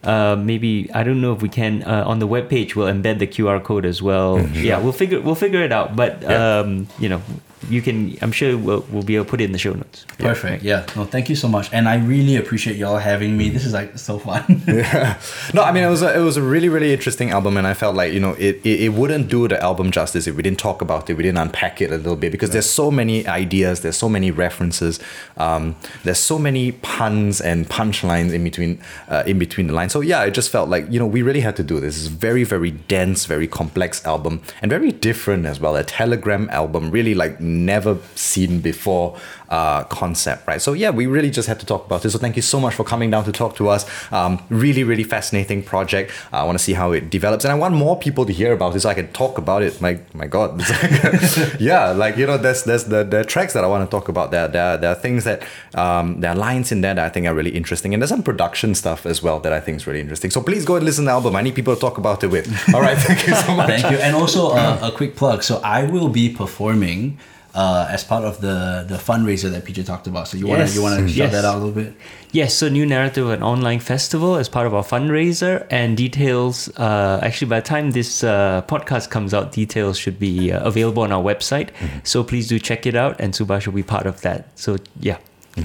Uh, 0.07 0.37
maybe 0.37 0.89
I 0.95 1.03
don't 1.03 1.21
know 1.21 1.33
if 1.33 1.43
we 1.43 1.49
can 1.49 1.83
uh, 1.83 2.05
on 2.07 2.21
the 2.21 2.27
web 2.29 2.49
page. 2.49 2.77
We'll 2.77 2.87
embed 2.87 3.19
the 3.19 3.27
QR 3.27 3.63
code 3.63 3.85
as 3.85 4.01
well. 4.01 4.39
Yeah, 4.55 4.79
we'll 4.79 4.93
figure 4.93 5.21
we'll 5.21 5.35
figure 5.35 5.63
it 5.63 5.73
out. 5.73 5.97
But 5.97 6.23
Yeah. 6.23 6.61
um, 6.61 6.87
you 7.01 7.09
know, 7.09 7.21
you 7.69 7.83
can. 7.83 8.17
I'm 8.23 8.33
sure 8.33 8.57
we'll, 8.57 8.85
we'll 8.91 9.03
be 9.03 9.17
able 9.17 9.25
to 9.25 9.31
put 9.31 9.41
it 9.41 9.45
in 9.45 9.53
the 9.53 9.59
show 9.59 9.73
notes. 9.73 10.07
perfect. 10.19 10.63
Yeah. 10.63 10.87
No, 10.95 11.05
thank 11.05 11.29
you 11.29 11.37
so 11.37 11.49
much, 11.49 11.69
and 11.73 11.89
I 11.89 11.97
really 11.97 12.37
appreciate 12.37 12.77
y'all 12.77 12.99
having 12.99 13.37
me. 13.37 13.49
This 13.49 13.65
is 13.65 13.73
like 13.73 13.99
so 13.99 14.19
fun. 14.19 14.63
Yeah. 14.77 15.19
No, 15.55 15.63
I 15.63 15.73
mean 15.73 15.85
it 15.85 15.89
was 15.89 16.03
a, 16.03 16.15
it 16.19 16.23
was 16.23 16.37
a 16.37 16.43
really 16.43 16.69
really 16.69 16.93
interesting 16.93 17.31
album, 17.31 17.57
and 17.57 17.67
I 17.67 17.75
felt 17.75 17.95
like 17.97 18.13
you 18.13 18.21
know 18.21 18.33
it, 18.33 18.57
it 18.65 18.81
it 18.81 18.93
wouldn't 18.93 19.29
do 19.29 19.49
the 19.49 19.63
album 19.63 19.91
justice 19.91 20.27
if 20.27 20.37
we 20.37 20.43
didn't 20.43 20.59
talk 20.59 20.83
about 20.83 21.09
it, 21.09 21.15
we 21.15 21.23
didn't 21.23 21.39
unpack 21.39 21.81
it 21.81 21.91
a 21.91 21.97
little 21.97 22.17
bit 22.17 22.33
because 22.33 22.51
there's 22.51 22.69
so 22.69 22.91
many 22.91 23.27
ideas, 23.27 23.81
there's 23.81 23.97
so 23.97 24.09
many 24.09 24.31
references, 24.31 25.01
um, 25.37 25.77
there's 26.05 26.19
so 26.19 26.39
many 26.39 26.73
puns 26.73 27.41
and 27.41 27.69
punchlines 27.69 28.33
in 28.33 28.45
between 28.45 28.79
uh, 29.09 29.23
in 29.27 29.39
between 29.39 29.67
the 29.69 29.73
lines. 29.73 29.93
So 29.93 30.01
yeah, 30.01 30.25
it 30.25 30.33
just 30.33 30.51
felt 30.51 30.69
like 30.69 30.91
you 30.91 30.99
know 30.99 31.07
we 31.07 31.23
really 31.23 31.41
had 31.41 31.57
to 31.57 31.63
do 31.63 31.81
this. 31.81 31.97
It's 31.97 32.09
very 32.09 32.45
very 32.45 32.73
dense, 32.73 33.27
very 33.27 33.47
complex 33.49 34.05
album, 34.05 34.43
and 34.63 34.71
very 34.71 34.93
different 34.93 35.47
as 35.47 35.61
well. 35.61 35.77
A 35.77 35.85
Telegram 35.85 36.49
album, 36.51 36.91
really 36.91 37.15
like 37.15 37.41
never 37.65 37.99
seen 38.15 38.61
before 38.61 39.17
uh, 39.49 39.85
concept, 39.85 40.47
right? 40.47 40.61
So 40.61 40.73
yeah, 40.73 40.91
we 40.91 41.07
really 41.07 41.31
just 41.31 41.49
had 41.49 41.61
to 41.61 41.67
talk 41.67 41.87
about 41.87 42.03
this. 42.03 42.13
So 42.13 42.19
thank 42.19 42.37
you 42.37 42.43
so 42.43 42.59
much 42.61 42.75
for 42.75 42.85
coming 42.85 43.11
down 43.11 43.25
to 43.25 43.33
talk 43.33 43.57
to 43.57 43.69
us. 43.69 43.87
Um, 44.13 44.43
really, 44.51 44.83
really 44.85 45.05
fascinating 45.05 45.63
project. 45.63 46.13
I 46.33 46.45
want 46.45 46.59
to 46.59 46.65
see 46.65 46.73
how 46.73 46.93
it 46.93 47.11
develops, 47.11 47.45
and 47.45 47.53
I 47.53 47.55
want 47.55 47.75
more 47.75 47.97
people 47.99 48.27
to 48.27 48.33
hear 48.33 48.53
about 48.53 48.75
it 48.75 48.81
so 48.81 48.89
I 48.89 48.95
can 48.95 49.09
talk 49.13 49.39
about 49.39 49.63
it. 49.63 49.81
My 49.81 49.99
my 50.15 50.27
God, 50.27 50.59
like- 50.59 51.61
yeah, 51.61 51.91
like 51.91 52.17
you 52.17 52.27
know, 52.27 52.37
there's 52.39 52.65
there's 52.65 52.85
the, 52.85 53.05
the 53.05 53.25
tracks 53.25 53.53
that 53.53 53.65
I 53.65 53.69
want 53.69 53.89
to 53.89 53.91
talk 53.91 54.09
about. 54.09 54.31
There 54.31 54.49
there 54.49 54.77
there 54.77 54.91
are 54.91 54.95
things 55.01 55.25
that 55.25 55.43
um, 55.75 56.21
there 56.21 56.31
are 56.33 56.37
lines 56.37 56.73
in 56.73 56.81
there 56.81 56.95
that 56.95 57.05
I 57.05 57.09
think 57.09 57.27
are 57.27 57.35
really 57.35 57.51
interesting, 57.57 57.95
and 57.95 58.03
there's 58.03 58.11
some 58.11 58.23
production 58.23 58.75
stuff 58.75 59.07
as 59.07 59.23
well 59.23 59.39
that 59.41 59.53
I 59.53 59.61
think 59.61 59.77
is 59.77 59.87
really 59.87 60.01
interesting. 60.01 60.31
So 60.31 60.41
please 60.41 60.65
go 60.65 60.77
and 60.77 60.85
listen 60.85 61.05
to 61.05 61.07
the 61.07 61.13
album. 61.13 61.37
I 61.37 61.43
need 61.43 61.55
people 61.55 61.75
to 61.75 61.81
talk 61.81 61.99
about 61.99 62.25
it 62.25 62.29
with. 62.29 62.47
All 62.75 62.81
right, 62.81 62.99
thank 63.09 63.27
you 63.29 63.35
so 63.35 63.55
much. 63.55 63.69
Thank 63.69 63.91
you. 63.93 63.99
And 63.99 64.17
also 64.17 64.51
uh, 64.51 64.79
a 64.83 64.91
quick 64.91 65.15
plug. 65.17 65.43
So 65.43 65.61
I 65.63 65.85
will 65.85 66.09
be 66.09 66.29
performing 66.35 67.19
uh, 67.63 67.89
as 67.97 68.05
part 68.05 68.25
of 68.31 68.35
the 68.47 68.57
the 68.93 68.99
fundraiser 69.09 69.49
that 69.55 69.65
PJ 69.67 69.79
talked 69.87 70.07
about. 70.07 70.29
So 70.29 70.37
you 70.41 70.47
wanna 70.47 70.65
Yes. 70.65 70.75
you 70.77 70.83
wanna 70.87 71.09
shout 71.09 71.17
Yes. 71.17 71.33
that 71.33 71.45
out 71.49 71.55
a 71.55 71.61
little 71.65 71.79
bit? 71.83 71.91
Yes, 72.33 72.53
so 72.55 72.69
New 72.69 72.87
Naratif, 72.87 73.33
an 73.33 73.43
online 73.43 73.81
festival 73.81 74.37
as 74.37 74.49
part 74.57 74.67
of 74.67 74.75
our 74.75 74.85
fundraiser, 74.95 75.55
and 75.71 75.97
details. 75.97 76.69
Uh, 76.77 77.19
actually, 77.27 77.49
by 77.55 77.61
the 77.61 77.67
time 77.75 77.87
this 77.93 78.23
uh, 78.23 78.63
podcast 78.73 79.09
comes 79.11 79.33
out, 79.33 79.53
details 79.53 79.97
should 80.03 80.19
be 80.29 80.53
uh, 80.53 80.61
available 80.71 81.03
on 81.03 81.13
our 81.17 81.23
website. 81.33 81.69
So 82.05 82.23
please 82.31 82.47
do 82.53 82.59
check 82.59 82.85
it 82.91 82.95
out, 82.95 83.15
and 83.23 83.33
Subhas 83.33 83.67
will 83.67 83.73
be 83.83 83.89
part 83.97 84.07
of 84.07 84.21
that. 84.27 84.41
So 84.55 84.77
yeah. 85.01 85.19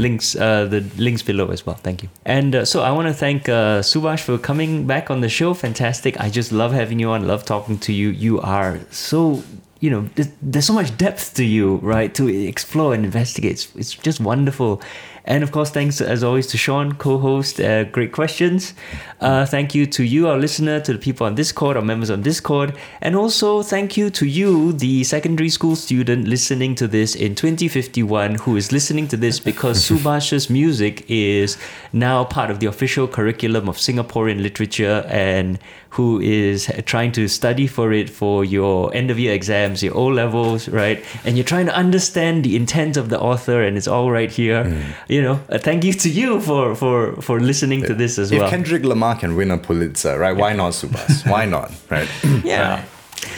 Links, 0.06 0.38
uh, 0.38 0.68
the 0.74 0.82
links 0.98 1.22
below 1.22 1.48
as 1.52 1.66
well. 1.66 1.76
Thank 1.88 2.02
you. 2.04 2.08
And 2.26 2.56
uh, 2.56 2.64
so 2.64 2.78
I 2.82 2.92
want 2.98 3.08
to 3.10 3.14
thank 3.14 3.50
uh, 3.50 3.82
Subhas 3.84 4.22
for 4.22 4.38
coming 4.38 4.88
back 4.88 5.12
on 5.12 5.20
the 5.20 5.28
show. 5.28 5.54
Fantastic. 5.54 6.18
I 6.18 6.30
just 6.30 6.54
love 6.54 6.72
having 6.72 6.98
you 7.04 7.10
on. 7.10 7.28
Love 7.28 7.44
talking 7.44 7.78
to 7.80 7.92
you. 7.92 8.08
You 8.08 8.40
are 8.40 8.80
so 8.90 9.44
you 9.82 9.90
know, 9.90 10.08
there's, 10.16 10.30
there's 10.42 10.66
so 10.66 10.74
much 10.74 10.96
depth 10.98 11.34
to 11.34 11.44
you, 11.44 11.78
right? 11.78 12.14
To 12.16 12.28
explore 12.28 12.94
and 12.94 13.04
investigate. 13.04 13.52
It's, 13.52 13.76
it's 13.76 13.94
just 13.96 14.20
wonderful. 14.22 14.82
And 15.26 15.44
of 15.44 15.52
course, 15.52 15.70
thanks 15.70 16.02
as 16.02 16.24
always 16.24 16.48
to 16.48 16.58
Sean, 16.58 16.94
co-host. 16.94 17.60
Uh, 17.60 17.84
great 17.86 18.12
questions. 18.12 18.74
Uh, 19.20 19.46
thank 19.46 19.76
you 19.76 19.86
to 19.86 20.04
you, 20.04 20.28
our 20.28 20.38
listener, 20.38 20.80
to 20.80 20.94
the 20.94 21.00
people 21.00 21.28
on 21.28 21.36
Discord, 21.36 21.78
our 21.78 21.84
members 21.84 22.10
on 22.10 22.22
Discord, 22.22 22.76
and 23.02 23.16
also 23.16 23.62
thank 23.62 23.96
you 23.96 24.10
to 24.10 24.26
you, 24.26 24.74
the 24.74 25.04
secondary 25.04 25.50
school 25.50 25.76
student 25.76 26.28
listening 26.28 26.74
to 26.76 26.88
this 26.88 27.14
in 27.14 27.36
2051, 27.36 28.36
who 28.36 28.56
is 28.56 28.72
listening 28.72 29.08
to 29.08 29.18
this 29.18 29.40
because 29.40 29.84
Subhas's 29.90 30.50
music 30.50 31.06
is 31.08 31.58
now 31.94 32.24
part 32.24 32.50
of 32.50 32.60
the 32.60 32.66
official 32.66 33.08
curriculum 33.08 33.70
of 33.70 33.78
Singaporean 33.78 34.42
literature 34.42 35.06
and 35.08 35.60
who 35.92 36.22
is 36.22 36.72
trying 36.86 37.12
to 37.12 37.28
study 37.28 37.68
for 37.68 37.92
it 37.92 38.10
for 38.10 38.46
your 38.46 38.94
end 38.96 39.12
of 39.12 39.20
year 39.20 39.34
exams 39.34 39.52
exams, 39.52 39.84
your 39.84 39.96
O 39.96 40.06
levels, 40.08 40.70
right? 40.70 41.04
And 41.26 41.38
you're 41.38 41.46
trying 41.46 41.66
to 41.66 41.76
understand 41.76 42.44
the 42.44 42.56
intent 42.56 42.98
of 42.98 43.10
the 43.10 43.20
author, 43.20 43.62
and 43.62 43.78
it's 43.78 43.88
all 43.88 44.12
right 44.12 44.32
here. 44.32 44.64
You 45.12 45.22
know, 45.22 45.42
uh, 45.50 45.58
thank 45.58 45.84
you 45.84 45.92
to 45.92 46.10
you 46.10 46.40
for 46.40 46.74
for 46.74 47.22
for 47.22 47.42
listening 47.42 47.84
to 47.84 47.94
this 47.94 48.18
as 48.18 48.32
If 48.32 48.38
well. 48.38 48.48
If 48.48 48.50
Kendrick 48.50 48.86
Lamar 48.86 49.18
can 49.18 49.36
win 49.36 49.52
a 49.52 49.58
Pulitzer, 49.58 50.18
right? 50.18 50.34
Why 50.34 50.54
not 50.54 50.72
Subhas? 50.72 51.30
Why 51.30 51.44
not? 51.44 51.70
Right? 51.90 52.08
yeah. 52.46 52.86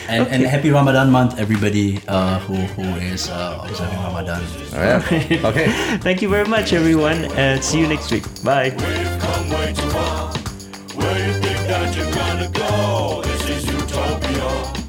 And, 0.08 0.28
and 0.28 0.44
happy 0.44 0.70
Ramadan 0.70 1.10
month, 1.10 1.36
everybody 1.36 2.00
uh, 2.06 2.38
who, 2.46 2.54
who 2.54 2.82
is 3.00 3.28
uh, 3.28 3.66
observing 3.68 3.98
Ramadan. 3.98 4.40
yeah. 4.72 5.02
Okay. 5.50 5.66
Thank 5.98 6.22
you 6.22 6.28
very 6.28 6.46
much, 6.46 6.72
everyone, 6.72 7.24
and 7.34 7.62
see 7.62 7.80
you 7.80 7.88
next 7.88 8.08
week. 8.12 8.22
Bye. 8.44 8.70
We've 8.70 9.18
come 9.18 9.50
way 9.50 9.72
too 9.74 9.90
far. 9.90 10.32
Where 10.94 11.26
you 11.26 11.32
think 11.42 11.58
that 11.66 11.96
you're 11.96 12.12
gonna 12.14 12.50
go? 12.54 13.22
This 13.24 13.48
is 13.50 13.66
utopia. 13.66 14.83